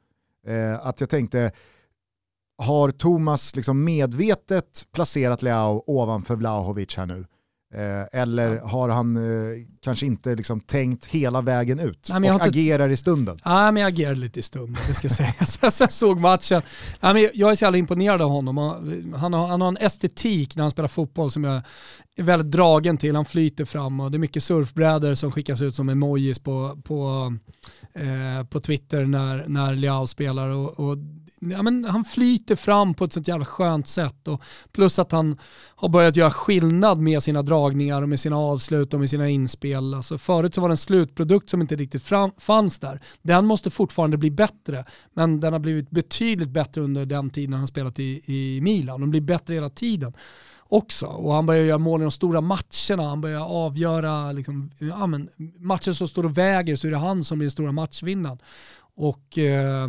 Eh, 0.47 0.88
att 0.88 0.99
jag 0.99 1.09
tänkte, 1.09 1.51
har 2.57 2.91
Thomas 2.91 3.55
liksom 3.55 3.84
medvetet 3.84 4.86
placerat 4.93 5.41
Leao 5.41 5.84
ovanför 5.88 6.36
Vlahovic 6.36 6.97
här 6.97 7.05
nu? 7.05 7.26
Eh, 7.74 8.19
eller 8.22 8.59
har 8.59 8.89
han 8.89 9.17
eh, 9.17 9.65
kanske 9.84 10.05
inte 10.05 10.36
liksom 10.36 10.59
tänkt 10.59 11.05
hela 11.05 11.41
vägen 11.41 11.80
ut 11.80 12.07
Nej, 12.11 12.17
och 12.32 12.36
inte- 12.36 12.45
agerar 12.45 12.89
i 12.89 12.97
stunden? 12.97 13.39
Ja, 13.43 13.72
men 13.72 13.82
jag 13.84 13.88
agerade 13.93 14.19
lite 14.19 14.39
i 14.39 14.43
stunden, 14.43 14.82
det 14.88 14.93
ska 14.93 15.09
sägas. 15.09 15.59
Jag 15.80 15.91
såg 15.91 16.19
matchen. 16.19 16.61
Ja, 16.99 17.13
men 17.13 17.30
jag 17.34 17.51
är 17.51 17.55
så 17.55 17.65
jävla 17.65 17.78
imponerad 17.78 18.22
av 18.22 18.30
honom. 18.30 18.57
Han- 18.57 19.13
Han 19.17 19.34
har, 19.34 19.47
han 19.47 19.61
har 19.61 19.67
en 19.67 19.78
estetik 19.78 20.55
när 20.55 20.63
han 20.63 20.72
spelar 20.72 20.88
fotboll 20.89 21.32
som 21.32 21.43
jag 21.43 21.61
är 22.22 22.26
väldigt 22.26 22.51
dragen 22.51 22.97
till. 22.97 23.15
Han 23.15 23.26
flyter 23.26 23.65
fram 23.65 23.99
och 23.99 24.11
det 24.11 24.17
är 24.17 24.19
mycket 24.19 24.43
surfbrädor 24.43 25.13
som 25.15 25.32
skickas 25.32 25.61
ut 25.61 25.76
som 25.76 25.89
emojis 25.89 26.39
på, 26.39 26.82
på, 26.84 27.34
eh, 27.93 28.45
på 28.49 28.59
Twitter 28.59 29.05
när, 29.05 29.47
när 29.47 29.76
Leao 29.76 30.07
spelar. 30.07 30.47
Och, 30.47 30.80
och, 30.80 30.97
ja, 31.39 31.63
men 31.63 31.86
han 31.86 32.03
flyter 32.05 32.55
fram 32.55 32.93
på 32.93 33.05
ett 33.05 33.13
sånt 33.13 33.28
jävla 33.28 33.45
skönt 33.45 33.88
sätt. 33.88 34.28
Och 34.28 34.41
plus 34.72 34.99
att 34.99 35.11
han 35.11 35.38
har 35.76 35.89
börjat 35.89 36.15
göra 36.15 36.32
skillnad 36.32 36.99
med 36.99 37.24
sina 37.24 37.41
dragningar 37.41 38.01
och 38.01 38.09
med 38.09 38.19
sina 38.19 38.38
avslut 38.38 38.93
och 38.93 38.99
med 38.99 39.09
sina 39.09 39.30
inspel. 39.30 39.93
Alltså 39.93 40.17
förut 40.17 40.55
så 40.55 40.61
var 40.61 40.69
det 40.69 40.74
en 40.74 40.78
slutprodukt 40.78 41.49
som 41.49 41.61
inte 41.61 41.76
riktigt 41.76 42.03
fram, 42.03 42.32
fanns 42.38 42.80
där. 42.80 43.01
Den 43.22 43.45
måste 43.45 43.69
fortfarande 43.69 44.17
bli 44.17 44.32
bättre, 44.32 44.86
men 45.13 45.39
den 45.39 45.53
har 45.53 45.59
blivit 45.59 45.89
betydligt 45.89 46.49
bättre 46.49 46.82
under 46.82 47.05
den 47.05 47.30
tiden 47.30 47.53
han 47.53 47.67
spelat 47.67 47.99
i, 47.99 48.22
i 48.26 48.61
Milan. 48.61 49.01
Den 49.01 49.11
blir 49.11 49.22
bättre 49.22 49.53
hela 49.53 49.69
tiden 49.69 50.13
också. 50.72 51.05
Och 51.05 51.34
han 51.34 51.45
börjar 51.45 51.63
göra 51.63 51.78
mål 51.78 52.01
i 52.01 52.03
de 52.03 52.11
stora 52.11 52.41
matcherna, 52.41 53.09
han 53.09 53.22
börjar 53.22 53.41
avgöra 53.41 54.32
liksom, 54.32 54.72
ja, 54.80 55.07
men, 55.07 55.30
matcher 55.59 55.91
som 55.91 56.07
står 56.07 56.24
och 56.24 56.38
väger 56.38 56.76
så 56.76 56.88
är 56.88 56.91
det 56.91 56.97
han 56.97 57.24
som 57.24 57.38
blir 57.39 57.45
den 57.45 57.51
stora 57.51 57.72
matchvinnaren. 57.72 58.39
Och 58.95 59.38
eh, 59.38 59.84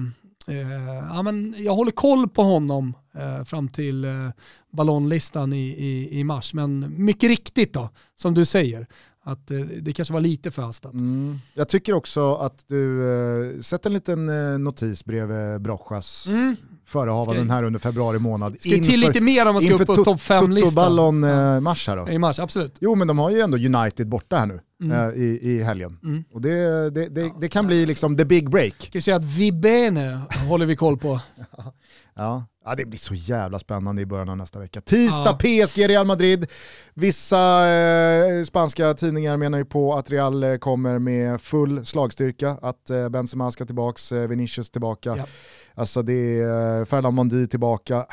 eh, 0.46 1.06
ja, 1.08 1.22
men 1.22 1.54
jag 1.58 1.74
håller 1.74 1.92
koll 1.92 2.28
på 2.28 2.42
honom 2.42 2.94
eh, 3.14 3.44
fram 3.44 3.68
till 3.68 4.04
eh, 4.04 4.30
ballonlistan 4.72 5.52
i, 5.52 5.68
i, 5.68 6.18
i 6.18 6.24
mars. 6.24 6.54
Men 6.54 7.04
mycket 7.04 7.28
riktigt 7.28 7.72
då, 7.72 7.90
som 8.16 8.34
du 8.34 8.44
säger, 8.44 8.86
att 9.24 9.50
eh, 9.50 9.58
det 9.58 9.92
kanske 9.92 10.14
var 10.14 10.20
lite 10.20 10.50
för 10.50 10.62
hastat. 10.62 10.92
Mm. 10.92 11.38
Jag 11.54 11.68
tycker 11.68 11.92
också 11.92 12.34
att 12.34 12.64
du 12.68 13.10
eh, 13.54 13.60
sätter 13.60 13.90
en 13.90 13.94
liten 13.94 14.28
eh, 14.52 14.58
notis 14.58 15.04
bredvid 15.04 15.60
Brochas 15.60 16.26
Mm. 16.28 16.56
förehavanden 16.86 17.50
här 17.50 17.62
under 17.62 17.80
februari 17.80 18.18
månad. 18.18 18.56
Ska 18.60 18.68
ju 18.68 18.78
till 18.78 19.00
lite 19.00 19.20
mer 19.20 19.46
om 19.48 19.52
man 19.54 19.62
ska 19.62 19.74
upp 19.74 19.86
på 19.86 19.94
topp 19.94 20.20
5-listan. 20.20 20.70
Toto-ballon 20.70 21.24
eh, 21.24 21.60
mars 21.60 21.88
här 21.88 21.96
då. 21.96 22.08
I 22.08 22.18
mars, 22.18 22.38
absolut. 22.38 22.76
Jo 22.80 22.94
men 22.94 23.08
de 23.08 23.18
har 23.18 23.30
ju 23.30 23.40
ändå 23.40 23.56
United 23.56 24.08
borta 24.08 24.36
här 24.36 24.46
nu 24.46 24.60
Mm. 24.82 24.92
eh, 25.10 25.22
i, 25.22 25.38
i 25.42 25.62
helgen. 25.62 25.98
Mm. 26.02 26.24
Och 26.32 26.40
det, 26.40 26.90
det, 26.90 27.08
det, 27.08 27.32
det 27.40 27.48
kan 27.48 27.66
bli 27.66 27.86
liksom 27.86 28.16
the 28.16 28.24
big 28.24 28.50
break. 28.50 28.90
Jag 28.92 29.02
säga 29.02 29.16
att 29.16 29.24
Vibene 29.24 30.20
håller 30.48 30.66
vi 30.66 30.76
koll 30.76 30.98
på. 30.98 31.20
Ja. 32.14 32.46
ja, 32.64 32.74
det 32.74 32.84
blir 32.84 32.98
så 32.98 33.14
jävla 33.14 33.58
spännande 33.58 34.02
i 34.02 34.06
början 34.06 34.28
av 34.28 34.36
nästa 34.36 34.58
vecka. 34.58 34.80
Tisdag 34.80 35.34
PSG 35.34 35.88
Real 35.88 36.06
Madrid. 36.06 36.46
Vissa 36.94 37.68
eh, 37.70 38.44
spanska 38.44 38.94
tidningar 38.94 39.36
menar 39.36 39.58
ju 39.58 39.64
på 39.64 39.94
att 39.94 40.10
Real 40.10 40.42
eh, 40.44 40.56
kommer 40.56 40.98
med 40.98 41.40
full 41.40 41.86
slagstyrka, 41.86 42.58
att 42.62 42.90
eh, 42.90 43.08
Benzema 43.08 43.50
ska 43.50 43.64
tillbaks, 43.64 44.12
eh, 44.12 44.28
Vinicius 44.28 44.70
tillbaka. 44.70 45.16
Ja. 45.16 45.26
Alltså 45.74 46.02
det 46.02 46.40
är 46.40 46.80
eh, 46.80 46.84
Ferdinand 46.84 47.14
Mondi 47.14 47.46
tillbaka. 47.48 48.06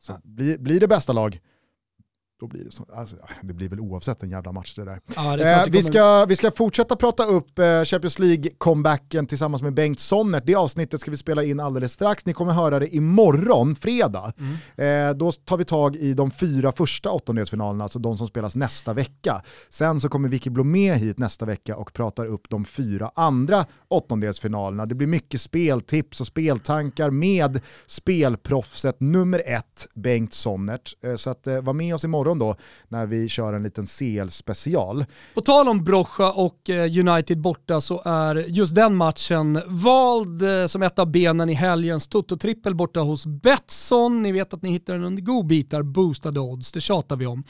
Så 0.00 0.18
blir, 0.22 0.58
blir 0.58 0.80
det 0.80 0.88
bästa 0.88 1.12
lag, 1.12 1.40
då 2.40 2.46
blir 2.46 2.64
det 2.64 2.70
så. 2.70 2.86
Alltså, 2.94 3.16
det 3.42 3.52
blir 3.52 3.68
väl 3.68 3.80
oavsett 3.80 4.22
en 4.22 4.30
jävla 4.30 4.52
match 4.52 4.74
det 4.74 4.84
där. 4.84 5.00
Ja, 5.16 5.36
det 5.36 5.50
Eh, 5.50 5.64
det 5.64 5.70
vi, 5.70 5.82
ska, 5.82 6.24
vi 6.24 6.36
ska 6.36 6.50
fortsätta 6.50 6.96
prata 6.96 7.24
upp 7.24 7.58
eh, 7.58 7.84
Champions 7.84 8.18
League-comebacken 8.18 9.26
tillsammans 9.26 9.62
med 9.62 9.74
Bengt 9.74 10.00
Sonnert. 10.00 10.46
Det 10.46 10.54
avsnittet 10.54 11.00
ska 11.00 11.10
vi 11.10 11.16
spela 11.16 11.44
in 11.44 11.60
alldeles 11.60 11.92
strax. 11.92 12.26
Ni 12.26 12.32
kommer 12.32 12.52
höra 12.52 12.78
det 12.78 12.94
imorgon, 12.94 13.76
fredag. 13.76 14.32
Mm. 14.38 15.10
Eh, 15.10 15.16
då 15.16 15.32
tar 15.32 15.56
vi 15.56 15.64
tag 15.64 15.96
i 15.96 16.14
de 16.14 16.30
fyra 16.30 16.72
första 16.72 17.10
åttondelsfinalerna, 17.10 17.84
alltså 17.84 17.98
de 17.98 18.18
som 18.18 18.26
spelas 18.26 18.56
nästa 18.56 18.92
vecka. 18.92 19.42
Sen 19.68 20.00
så 20.00 20.08
kommer 20.08 20.28
Vicky 20.28 20.50
Blomé 20.50 20.94
hit 20.94 21.18
nästa 21.18 21.46
vecka 21.46 21.76
och 21.76 21.92
pratar 21.92 22.26
upp 22.26 22.48
de 22.48 22.64
fyra 22.64 23.10
andra 23.14 23.64
åttondelsfinalerna. 23.88 24.86
Det 24.86 24.94
blir 24.94 25.08
mycket 25.08 25.40
speltips 25.40 26.20
och 26.20 26.26
speltankar 26.26 27.10
med 27.10 27.60
spelproffset 27.86 29.00
nummer 29.00 29.42
ett, 29.46 29.88
Bengt 29.94 30.34
Sonnert. 30.34 30.94
Eh, 31.04 31.16
så 31.16 31.30
att, 31.30 31.46
eh, 31.46 31.60
var 31.60 31.72
med 31.72 31.94
oss 31.94 32.04
imorgon 32.04 32.29
då 32.38 32.56
när 32.88 33.06
vi 33.06 33.28
kör 33.28 33.52
en 33.52 33.62
liten 33.62 33.86
CL-special. 33.86 35.04
På 35.34 35.40
tal 35.40 35.68
om 35.68 35.84
Brocha 35.84 36.32
och 36.32 36.70
eh, 36.70 37.08
United 37.08 37.40
borta 37.40 37.80
så 37.80 38.02
är 38.04 38.34
just 38.34 38.74
den 38.74 38.96
matchen 38.96 39.62
vald 39.66 40.42
eh, 40.42 40.66
som 40.66 40.82
ett 40.82 40.98
av 40.98 41.10
benen 41.10 41.48
i 41.48 41.54
helgens 41.54 42.08
Toto-trippel 42.08 42.74
borta 42.74 43.00
hos 43.00 43.26
Betsson. 43.26 44.22
Ni 44.22 44.32
vet 44.32 44.54
att 44.54 44.62
ni 44.62 44.70
hittar 44.70 44.94
den 44.94 45.04
under 45.04 45.22
godbitar, 45.22 45.82
boostade 45.82 46.40
odds, 46.40 46.72
det 46.72 46.80
tjatar 46.80 47.16
vi 47.16 47.26
om. 47.26 47.44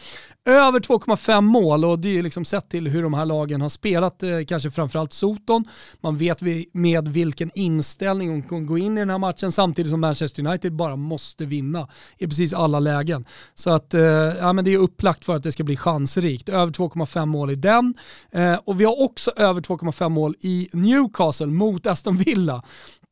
Över 0.45 0.81
2,5 0.81 1.41
mål 1.41 1.85
och 1.85 1.99
det 1.99 2.18
är 2.18 2.22
liksom 2.22 2.45
sett 2.45 2.68
till 2.68 2.89
hur 2.89 3.03
de 3.03 3.14
här 3.14 3.26
lagen 3.26 3.61
har 3.61 3.68
spelat, 3.68 4.22
eh, 4.22 4.31
kanske 4.49 4.70
framförallt 4.70 5.12
Soton. 5.12 5.64
Man 6.01 6.16
vet 6.16 6.41
med 6.72 7.09
vilken 7.09 7.51
inställning 7.55 8.31
hon 8.31 8.43
kommer 8.43 8.62
gå 8.62 8.78
in 8.78 8.99
i 8.99 9.01
den 9.01 9.11
här 9.11 9.18
matchen 9.18 9.53
samtidigt 9.53 9.91
som 9.91 10.01
Manchester 10.01 10.47
United 10.47 10.72
bara 10.72 10.97
måste 10.97 11.45
vinna 11.45 11.89
i 12.18 12.26
precis 12.26 12.55
alla 12.55 12.81
lägen. 12.81 13.24
Så 13.55 13.70
att, 13.70 13.95
ja 14.41 14.53
men 14.53 14.64
det 14.64 14.69
det 14.70 14.74
är 14.74 14.78
upplagt 14.78 15.24
för 15.24 15.36
att 15.36 15.42
det 15.42 15.52
ska 15.52 15.64
bli 15.64 15.76
chansrikt. 15.76 16.48
Över 16.48 16.72
2,5 16.72 17.26
mål 17.26 17.50
i 17.50 17.54
den. 17.54 17.94
Eh, 18.30 18.54
och 18.54 18.80
vi 18.80 18.84
har 18.84 19.02
också 19.02 19.30
över 19.36 19.60
2,5 19.60 20.08
mål 20.08 20.34
i 20.40 20.68
Newcastle 20.72 21.46
mot 21.46 21.86
Aston 21.86 22.16
Villa. 22.16 22.62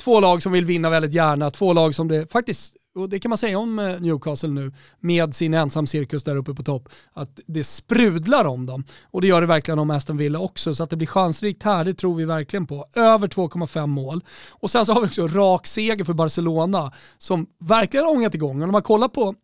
Två 0.02 0.20
lag 0.20 0.42
som 0.42 0.52
vill 0.52 0.64
vinna 0.64 0.90
väldigt 0.90 1.12
gärna, 1.12 1.50
två 1.50 1.72
lag 1.72 1.94
som 1.94 2.09
det 2.09 2.32
faktiskt 2.32 2.76
och 2.94 3.09
det 3.09 3.18
kan 3.18 3.28
man 3.28 3.38
säga 3.38 3.59
om 3.59 3.78
eh, 3.78 4.00
Newcastle 4.00 4.48
nu, 4.48 4.72
med 5.00 5.34
sin 5.34 5.54
ensam 5.54 5.86
cirkus 5.86 6.24
där 6.24 6.36
uppe 6.36 6.54
på 6.54 6.62
topp, 6.62 6.88
att 7.12 7.40
det 7.46 7.64
sprudlar 7.64 8.44
om 8.44 8.66
dem. 8.66 8.84
Och 9.11 9.20
det 9.20 9.26
gör 9.26 9.40
det 9.40 9.46
verkligen 9.46 9.78
om 9.78 9.90
Aston 9.90 10.16
Villa 10.16 10.38
också, 10.38 10.74
så 10.74 10.84
att 10.84 10.90
det 10.90 10.96
blir 10.96 11.06
chansrikt 11.06 11.62
här, 11.62 11.84
det 11.84 11.94
tror 11.94 12.14
vi 12.14 12.24
verkligen 12.24 12.66
på. 12.66 12.86
Över 12.94 13.28
2,5 13.28 13.86
mål. 13.86 14.24
Och 14.50 14.70
sen 14.70 14.86
så 14.86 14.92
har 14.92 15.00
vi 15.00 15.06
också 15.06 15.28
rak 15.28 15.66
seger 15.66 16.04
för 16.04 16.12
Barcelona, 16.12 16.92
som 17.18 17.46
verkligen 17.61 18.06
har 18.06 18.12
ångat 18.12 18.34
igång. 18.34 18.50
Och 18.50 18.66
när 18.66 18.72
man 18.72 18.82
kollar 18.82 19.09
på 19.09 19.34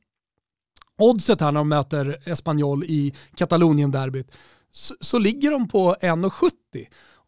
oddset 0.99 1.41
här 1.41 1.53
när 1.53 1.61
de 1.61 1.69
möter 1.69 2.19
Espanyol 2.25 2.85
i 2.85 3.15
Katalonien-derbyt, 3.37 4.31
så, 4.71 4.95
så 5.01 5.19
ligger 5.19 5.51
de 5.51 5.69
på 5.69 5.95
1,70. 6.01 6.51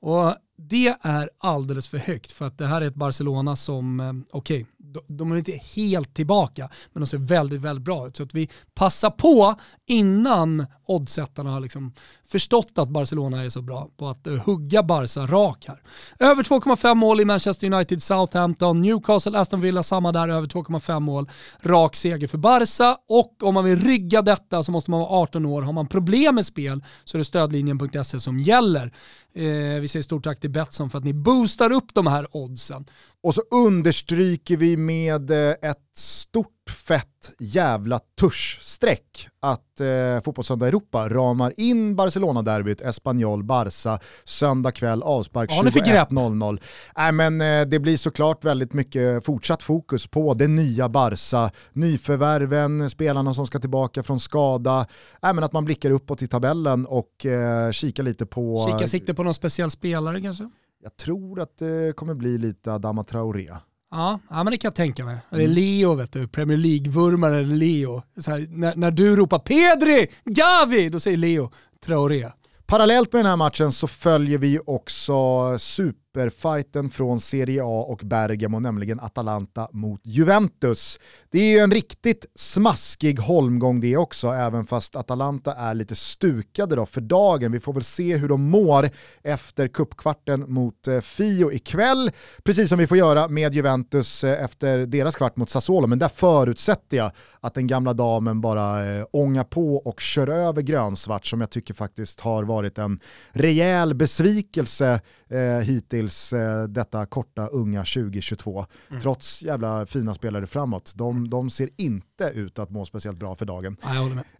Och 0.00 0.34
det 0.58 0.96
är 1.02 1.30
alldeles 1.38 1.88
för 1.88 1.98
högt 1.98 2.32
för 2.32 2.44
att 2.44 2.58
det 2.58 2.66
här 2.66 2.80
är 2.80 2.86
ett 2.86 2.94
Barcelona 2.94 3.56
som, 3.56 4.00
eh, 4.00 4.12
okej, 4.30 4.62
okay, 4.62 4.72
de 5.06 5.32
är 5.32 5.36
inte 5.36 5.60
helt 5.76 6.14
tillbaka, 6.14 6.70
men 6.92 7.00
de 7.00 7.06
ser 7.06 7.18
väldigt, 7.18 7.60
väldigt 7.60 7.84
bra 7.84 8.08
ut. 8.08 8.16
Så 8.16 8.22
att 8.22 8.34
vi 8.34 8.48
passar 8.74 9.10
på 9.10 9.54
innan 9.86 10.66
oddsättarna 10.86 11.50
har 11.50 11.60
liksom 11.60 11.92
förstått 12.28 12.72
att 12.76 12.88
Barcelona 12.88 13.44
är 13.44 13.48
så 13.48 13.62
bra 13.62 13.88
på 13.96 14.08
att 14.08 14.26
eh, 14.26 14.34
hugga 14.34 14.82
Barca 14.82 15.26
rak 15.26 15.64
här. 15.68 15.82
Över 16.18 16.42
2,5 16.42 16.94
mål 16.94 17.20
i 17.20 17.24
Manchester 17.24 17.72
United, 17.72 18.02
Southampton, 18.02 18.82
Newcastle, 18.82 19.38
Aston 19.38 19.60
Villa, 19.60 19.82
samma 19.82 20.12
där, 20.12 20.28
över 20.28 20.46
2,5 20.46 21.00
mål. 21.00 21.30
Rak 21.60 21.96
seger 21.96 22.26
för 22.26 22.38
Barca 22.38 22.98
och 23.08 23.42
om 23.42 23.54
man 23.54 23.64
vill 23.64 23.80
rygga 23.80 24.22
detta 24.22 24.62
så 24.62 24.72
måste 24.72 24.90
man 24.90 25.00
vara 25.00 25.10
18 25.10 25.46
år. 25.46 25.62
Har 25.62 25.72
man 25.72 25.88
problem 25.88 26.34
med 26.34 26.46
spel 26.46 26.84
så 27.04 27.16
är 27.16 27.18
det 27.18 27.24
stödlinjen.se 27.24 28.20
som 28.20 28.38
gäller. 28.38 28.92
Eh, 29.34 29.80
vi 29.80 29.88
säger 29.88 30.02
stort 30.02 30.24
tack 30.24 30.40
till 30.40 30.50
Betsson 30.50 30.90
för 30.90 30.98
att 30.98 31.04
ni 31.04 31.12
boostar 31.12 31.72
upp 31.72 31.94
de 31.94 32.06
här 32.06 32.36
oddsen. 32.36 32.84
Och 33.26 33.34
så 33.34 33.42
understryker 33.50 34.56
vi 34.56 34.76
med 34.76 35.30
eh, 35.30 35.70
ett 35.70 35.98
stort 35.98 36.70
fett 36.70 37.32
jävla 37.38 38.00
tuschstreck 38.20 39.28
att 39.40 39.80
eh, 39.80 40.22
Fotbollssöndag 40.24 40.68
Europa 40.68 41.08
ramar 41.08 41.52
in 41.56 41.96
Barcelona-derbyt, 41.96 42.80
Espanyol, 42.80 43.44
Barca, 43.44 43.98
söndag 44.24 44.70
kväll, 44.72 45.02
avspark 45.02 45.50
ja, 45.52 45.62
21.00. 45.62 46.60
Nej 46.96 47.12
men 47.12 47.40
eh, 47.40 47.66
det 47.66 47.78
blir 47.78 47.96
såklart 47.96 48.44
väldigt 48.44 48.72
mycket 48.72 49.24
fortsatt 49.24 49.62
fokus 49.62 50.06
på 50.06 50.34
det 50.34 50.48
nya 50.48 50.88
Barca, 50.88 51.50
nyförvärven, 51.72 52.90
spelarna 52.90 53.34
som 53.34 53.46
ska 53.46 53.58
tillbaka 53.58 54.02
från 54.02 54.20
skada, 54.20 54.86
Nej 55.22 55.34
men 55.34 55.44
att 55.44 55.52
man 55.52 55.64
blickar 55.64 55.90
uppåt 55.90 56.22
i 56.22 56.26
tabellen 56.26 56.86
och 56.86 57.26
eh, 57.26 57.70
kikar 57.70 58.02
lite 58.02 58.26
på... 58.26 58.68
Kika 58.72 58.86
sikte 58.86 59.14
på 59.14 59.22
någon 59.22 59.34
speciell 59.34 59.70
spelare 59.70 60.20
kanske? 60.20 60.50
Jag 60.86 60.96
tror 60.96 61.40
att 61.40 61.58
det 61.58 61.96
kommer 61.96 62.14
bli 62.14 62.38
lite 62.38 62.72
Adama 62.72 63.04
Traoré. 63.04 63.48
Ja, 63.90 64.20
ja, 64.30 64.44
men 64.44 64.50
det 64.50 64.58
kan 64.58 64.68
jag 64.68 64.74
tänka 64.74 65.04
mig. 65.04 65.16
Det 65.30 65.36
är 65.36 65.40
mm. 65.40 65.52
Leo, 65.52 65.94
vet 65.94 66.12
du, 66.12 66.28
Premier 66.28 66.58
League-vurmaren 66.58 67.58
Leo. 67.58 68.02
Här, 68.26 68.46
när, 68.50 68.76
när 68.76 68.90
du 68.90 69.16
ropar 69.16 69.38
Pedri, 69.38 70.06
Gavi, 70.24 70.88
då 70.88 71.00
säger 71.00 71.16
Leo 71.16 71.50
Traoré. 71.84 72.30
Parallellt 72.66 73.12
med 73.12 73.20
den 73.20 73.26
här 73.26 73.36
matchen 73.36 73.72
så 73.72 73.86
följer 73.86 74.38
vi 74.38 74.60
också 74.66 75.58
super 75.58 76.05
superfighten 76.16 76.90
från 76.90 77.20
Serie 77.20 77.62
A 77.64 77.84
och 77.88 78.00
Bergamo, 78.04 78.60
nämligen 78.60 79.00
Atalanta 79.00 79.68
mot 79.72 80.00
Juventus. 80.04 80.98
Det 81.30 81.38
är 81.38 81.50
ju 81.50 81.58
en 81.58 81.70
riktigt 81.70 82.26
smaskig 82.34 83.18
holmgång 83.18 83.80
det 83.80 83.96
också, 83.96 84.28
även 84.28 84.66
fast 84.66 84.96
Atalanta 84.96 85.54
är 85.54 85.74
lite 85.74 85.94
stukade 85.94 86.76
då 86.76 86.86
för 86.86 87.00
dagen. 87.00 87.52
Vi 87.52 87.60
får 87.60 87.72
väl 87.72 87.84
se 87.84 88.16
hur 88.16 88.28
de 88.28 88.42
mår 88.42 88.90
efter 89.22 89.68
kuppkvarten 89.68 90.44
mot 90.52 90.88
eh, 90.88 91.00
Fio 91.00 91.52
ikväll, 91.52 92.10
precis 92.44 92.68
som 92.68 92.78
vi 92.78 92.86
får 92.86 92.96
göra 92.96 93.28
med 93.28 93.54
Juventus 93.54 94.24
eh, 94.24 94.44
efter 94.44 94.86
deras 94.86 95.16
kvart 95.16 95.36
mot 95.36 95.50
Sassuolo, 95.50 95.86
men 95.86 95.98
där 95.98 96.08
förutsätter 96.08 96.96
jag 96.96 97.10
att 97.40 97.54
den 97.54 97.66
gamla 97.66 97.92
damen 97.92 98.40
bara 98.40 98.96
eh, 98.96 99.06
ångar 99.12 99.44
på 99.44 99.76
och 99.76 100.00
kör 100.00 100.28
över 100.28 100.62
grönsvart 100.62 101.26
som 101.26 101.40
jag 101.40 101.50
tycker 101.50 101.74
faktiskt 101.74 102.20
har 102.20 102.44
varit 102.44 102.78
en 102.78 103.00
rejäl 103.32 103.94
besvikelse 103.94 105.00
eh, 105.30 105.64
hittills 105.64 106.32
eh, 106.32 106.64
detta 106.64 107.06
korta 107.06 107.46
unga 107.46 107.80
2022. 107.80 108.66
Mm. 108.90 109.02
Trots 109.02 109.42
jävla 109.42 109.86
fina 109.86 110.14
spelare 110.14 110.46
framåt. 110.46 110.92
De, 110.96 111.30
de 111.30 111.50
ser 111.50 111.68
inte 111.76 112.24
ut 112.24 112.58
att 112.58 112.70
må 112.70 112.84
speciellt 112.84 113.18
bra 113.18 113.36
för 113.36 113.46
dagen. 113.46 113.76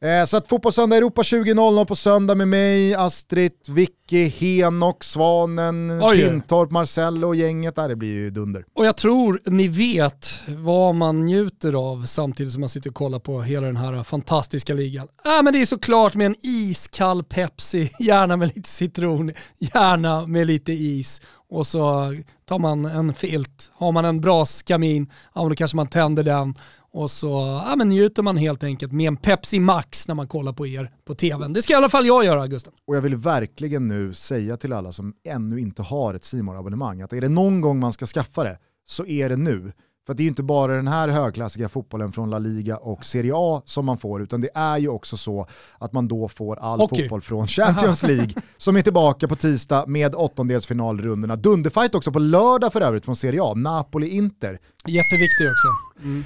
Eh, 0.01 0.25
så 0.25 0.37
att 0.37 0.49
Fotbollssöndag 0.49 0.97
Europa 0.97 1.23
20.00 1.23 1.85
på 1.85 1.97
söndag 1.97 2.35
med 2.35 2.49
mig, 2.49 2.95
Astrid, 2.95 3.53
Vicky, 3.69 4.29
Henok, 4.29 5.05
Svanen, 5.05 6.01
Oj. 6.03 6.23
Pintorp, 6.23 6.71
Marcello 6.71 7.29
och 7.29 7.37
gänget. 7.37 7.75
Där 7.75 7.89
det 7.89 7.97
blir 7.97 8.13
ju 8.13 8.31
dunder. 8.31 8.65
Och 8.75 8.87
jag 8.87 8.97
tror 8.97 9.41
ni 9.45 9.69
vet 9.69 10.29
vad 10.49 10.95
man 10.95 11.27
njuter 11.27 11.91
av 11.91 12.07
samtidigt 12.07 12.53
som 12.53 12.61
man 12.61 12.69
sitter 12.69 12.91
och 12.91 12.97
kollar 12.97 13.19
på 13.19 13.43
hela 13.43 13.67
den 13.67 13.77
här 13.77 14.03
fantastiska 14.03 14.75
ligan. 14.75 15.09
Äh, 15.25 15.43
men 15.43 15.53
det 15.53 15.61
är 15.61 15.67
såklart 15.67 16.15
med 16.15 16.27
en 16.27 16.37
iskall 16.43 17.25
Pepsi, 17.25 17.91
gärna 17.99 18.37
med 18.37 18.53
lite 18.57 18.69
citron, 18.69 19.33
gärna 19.59 20.27
med 20.27 20.47
lite 20.47 20.76
is 20.77 21.23
och 21.49 21.67
så 21.67 22.15
tar 22.45 22.59
man 22.59 22.85
en 22.85 23.15
filt. 23.15 23.71
Har 23.75 23.93
man 23.93 24.05
en 24.05 24.21
braskamin, 24.21 25.11
ja 25.35 25.49
då 25.49 25.55
kanske 25.55 25.77
man 25.77 25.87
tänder 25.87 26.23
den 26.23 26.55
och 26.97 27.11
så 27.11 27.63
ja, 27.69 27.77
men 27.77 27.89
njuter 27.89 28.23
man 28.23 28.37
helt 28.37 28.65
enkelt 28.65 28.93
med 28.93 29.09
en 29.09 29.17
Pepsi 29.17 29.61
Max 29.61 30.09
när 30.09 30.15
man 30.15 30.29
kollar 30.29 30.53
på 30.53 30.67
er 30.67 30.91
på 31.05 31.15
tvn. 31.15 31.53
Det 31.53 31.63
ska 31.63 31.73
i 31.73 31.77
alla 31.77 31.89
fall 31.89 32.07
jag 32.07 32.25
göra 32.25 32.47
Gusten. 32.47 32.73
Och 32.87 32.97
jag 32.97 33.01
vill 33.01 33.17
verkligen 33.17 33.89
nu 33.89 34.15
säga 34.15 34.57
till 34.57 34.73
alla 34.73 34.93
som 34.93 35.15
ännu 35.25 35.61
inte 35.61 35.83
har 35.83 36.15
ett 36.15 36.25
simor 36.25 36.59
abonnemang 36.59 37.03
att 37.03 37.13
är 37.13 37.21
det 37.21 37.29
någon 37.29 37.61
gång 37.61 37.81
man 37.81 37.93
ska 37.93 38.07
skaffa 38.07 38.45
det 38.45 38.59
så 38.87 39.07
är 39.07 39.29
det 39.29 39.37
nu. 39.37 39.73
För 40.07 40.15
det 40.15 40.21
är 40.21 40.25
ju 40.25 40.29
inte 40.29 40.43
bara 40.43 40.77
den 40.77 40.89
här 40.89 41.09
högklassiga 41.09 41.69
fotbollen 41.69 42.13
från 42.13 42.31
La 42.31 42.39
Liga 42.39 42.77
och 42.77 43.05
Serie 43.05 43.33
A 43.35 43.63
som 43.65 43.87
man 43.87 43.99
får, 43.99 44.23
utan 44.23 44.41
det 44.41 44.51
är 44.55 44.79
ju 44.79 44.89
också 44.89 45.17
så 45.17 45.47
att 45.79 45.93
man 45.93 46.09
då 46.09 46.29
får 46.29 46.59
all 46.59 46.81
Hockey. 46.81 47.03
fotboll 47.03 47.23
från 47.23 47.47
Champions 47.47 48.03
League, 48.03 48.35
som 48.57 48.77
är 48.77 48.83
tillbaka 48.83 49.29
på 49.29 49.37
tisdag 49.37 49.85
med 49.87 50.15
åttondelsfinalrundorna. 50.15 51.37
Dunderfight 51.37 51.95
också 51.95 52.13
på 52.13 52.19
lördag 52.19 52.73
för 52.73 52.81
övrigt 52.81 53.05
från 53.05 53.17
Serie 53.17 53.43
A, 53.43 53.55
Napoli-Inter. 53.55 54.59
Jätteviktig 54.87 55.47
också. 55.51 55.69
Mm. 56.05 56.25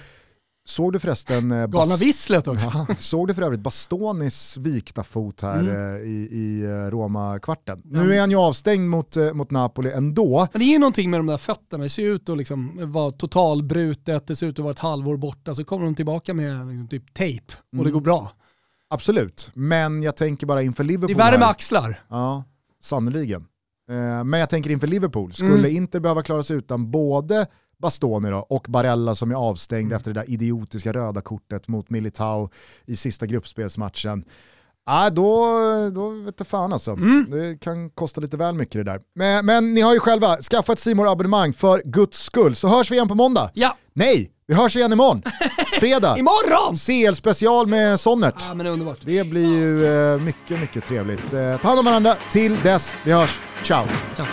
Såg 0.71 0.93
du 0.93 0.99
förresten... 0.99 1.53
Eh, 1.53 1.67
Galna 1.67 1.97
visslet 1.97 2.49
också. 2.49 2.71
Ja, 2.75 2.87
såg 2.99 3.29
du 3.29 3.35
för 3.35 3.43
övrigt 3.43 3.61
Bastonis 3.61 4.57
vikta 4.57 5.05
fot 5.05 5.41
här 5.41 5.61
mm. 5.61 5.75
eh, 5.75 6.01
i, 6.01 6.29
i 6.33 6.63
eh, 6.65 6.91
Roma-kvarten? 6.91 7.83
Mm. 7.85 8.07
Nu 8.07 8.15
är 8.15 8.21
han 8.21 8.31
ju 8.31 8.37
avstängd 8.37 8.89
mot, 8.89 9.17
mot 9.35 9.51
Napoli 9.51 9.93
ändå. 9.93 10.49
Men 10.53 10.61
det 10.61 10.65
är 10.67 10.73
ju 10.73 10.79
någonting 10.79 11.11
med 11.11 11.21
de 11.21 11.27
där 11.27 11.37
fötterna, 11.37 11.83
det 11.83 11.89
ser 11.89 12.07
ut 12.07 12.29
att 12.29 12.39
liksom 12.39 12.93
vara 12.93 13.11
totalbrutet, 13.11 14.27
det 14.27 14.37
ser 14.37 14.47
ut 14.47 14.59
att 14.59 14.63
vara 14.63 14.73
ett 14.73 14.79
halvår 14.79 15.17
borta, 15.17 15.55
så 15.55 15.65
kommer 15.65 15.85
de 15.85 15.95
tillbaka 15.95 16.35
med 16.35 16.67
liksom, 16.67 16.89
typ 16.89 17.15
tejp 17.15 17.55
och 17.69 17.75
mm. 17.75 17.87
det 17.87 17.93
går 17.93 18.01
bra. 18.01 18.33
Absolut, 18.91 19.51
men 19.55 20.03
jag 20.03 20.17
tänker 20.17 20.47
bara 20.47 20.63
inför 20.63 20.85
Liverpool. 20.85 21.17
Det 21.17 21.23
är 21.23 21.27
värre 21.27 21.39
med 21.39 21.49
axlar. 21.49 22.03
Ja, 22.09 22.45
sannoliken. 22.83 23.45
Men 24.25 24.41
jag 24.41 24.51
tänker 24.51 24.71
inför 24.71 24.87
Liverpool, 24.87 25.33
skulle 25.33 25.55
mm. 25.55 25.77
inte 25.77 26.01
behöva 26.01 26.23
klara 26.23 26.43
sig 26.43 26.57
utan 26.57 26.91
både 26.91 27.47
Bastoni 27.81 28.31
då, 28.31 28.39
och 28.39 28.67
Barella 28.69 29.15
som 29.15 29.31
är 29.31 29.35
avstängd 29.35 29.87
mm. 29.87 29.97
efter 29.97 30.13
det 30.13 30.21
där 30.21 30.31
idiotiska 30.31 30.93
röda 30.93 31.21
kortet 31.21 31.69
mot 31.69 31.91
Militao 31.91 32.51
i 32.87 32.97
sista 32.97 33.27
gruppspelsmatchen. 33.27 34.25
Ah, 34.87 35.11
då, 35.11 35.47
då 35.91 36.09
vet 36.11 36.35
jag 36.39 36.47
fan 36.47 36.73
alltså. 36.73 36.91
Mm. 36.91 37.27
Det 37.31 37.61
kan 37.61 37.91
kosta 37.91 38.21
lite 38.21 38.37
väl 38.37 38.55
mycket 38.55 38.73
det 38.73 38.93
där. 38.93 39.01
Men, 39.15 39.47
men 39.47 39.75
ni 39.75 39.81
har 39.81 39.93
ju 39.93 40.01
själva 40.01 40.37
skaffat 40.37 40.79
simor 40.79 41.13
abonnemang 41.13 41.53
för 41.53 41.83
guds 41.85 42.23
skull, 42.23 42.57
så 42.57 42.69
hörs 42.69 42.91
vi 42.91 42.95
igen 42.95 43.09
på 43.09 43.15
måndag. 43.15 43.51
Ja. 43.55 43.77
Nej, 43.93 44.31
vi 44.47 44.55
hörs 44.55 44.77
igen 44.77 44.93
imorgon. 44.93 45.23
Fredag. 45.81 46.19
imorgon! 46.19 46.77
CL-special 46.77 47.67
med 47.67 48.01
Sonnert. 48.01 48.35
Ja, 48.39 48.55
men 48.55 48.67
det, 48.67 48.73
underbart. 48.73 48.99
det 49.05 49.25
blir 49.25 49.47
ju 49.47 49.87
eh, 49.87 50.21
mycket, 50.21 50.61
mycket 50.61 50.85
trevligt. 50.85 51.33
Eh, 51.33 51.57
ta 51.57 51.69
hand 51.69 51.79
om 51.79 51.85
varandra 51.85 52.15
till 52.31 52.57
dess 52.63 52.95
vi 53.05 53.13
hörs. 53.13 53.39
Ciao. 53.65 53.85
Ciao. 54.17 54.27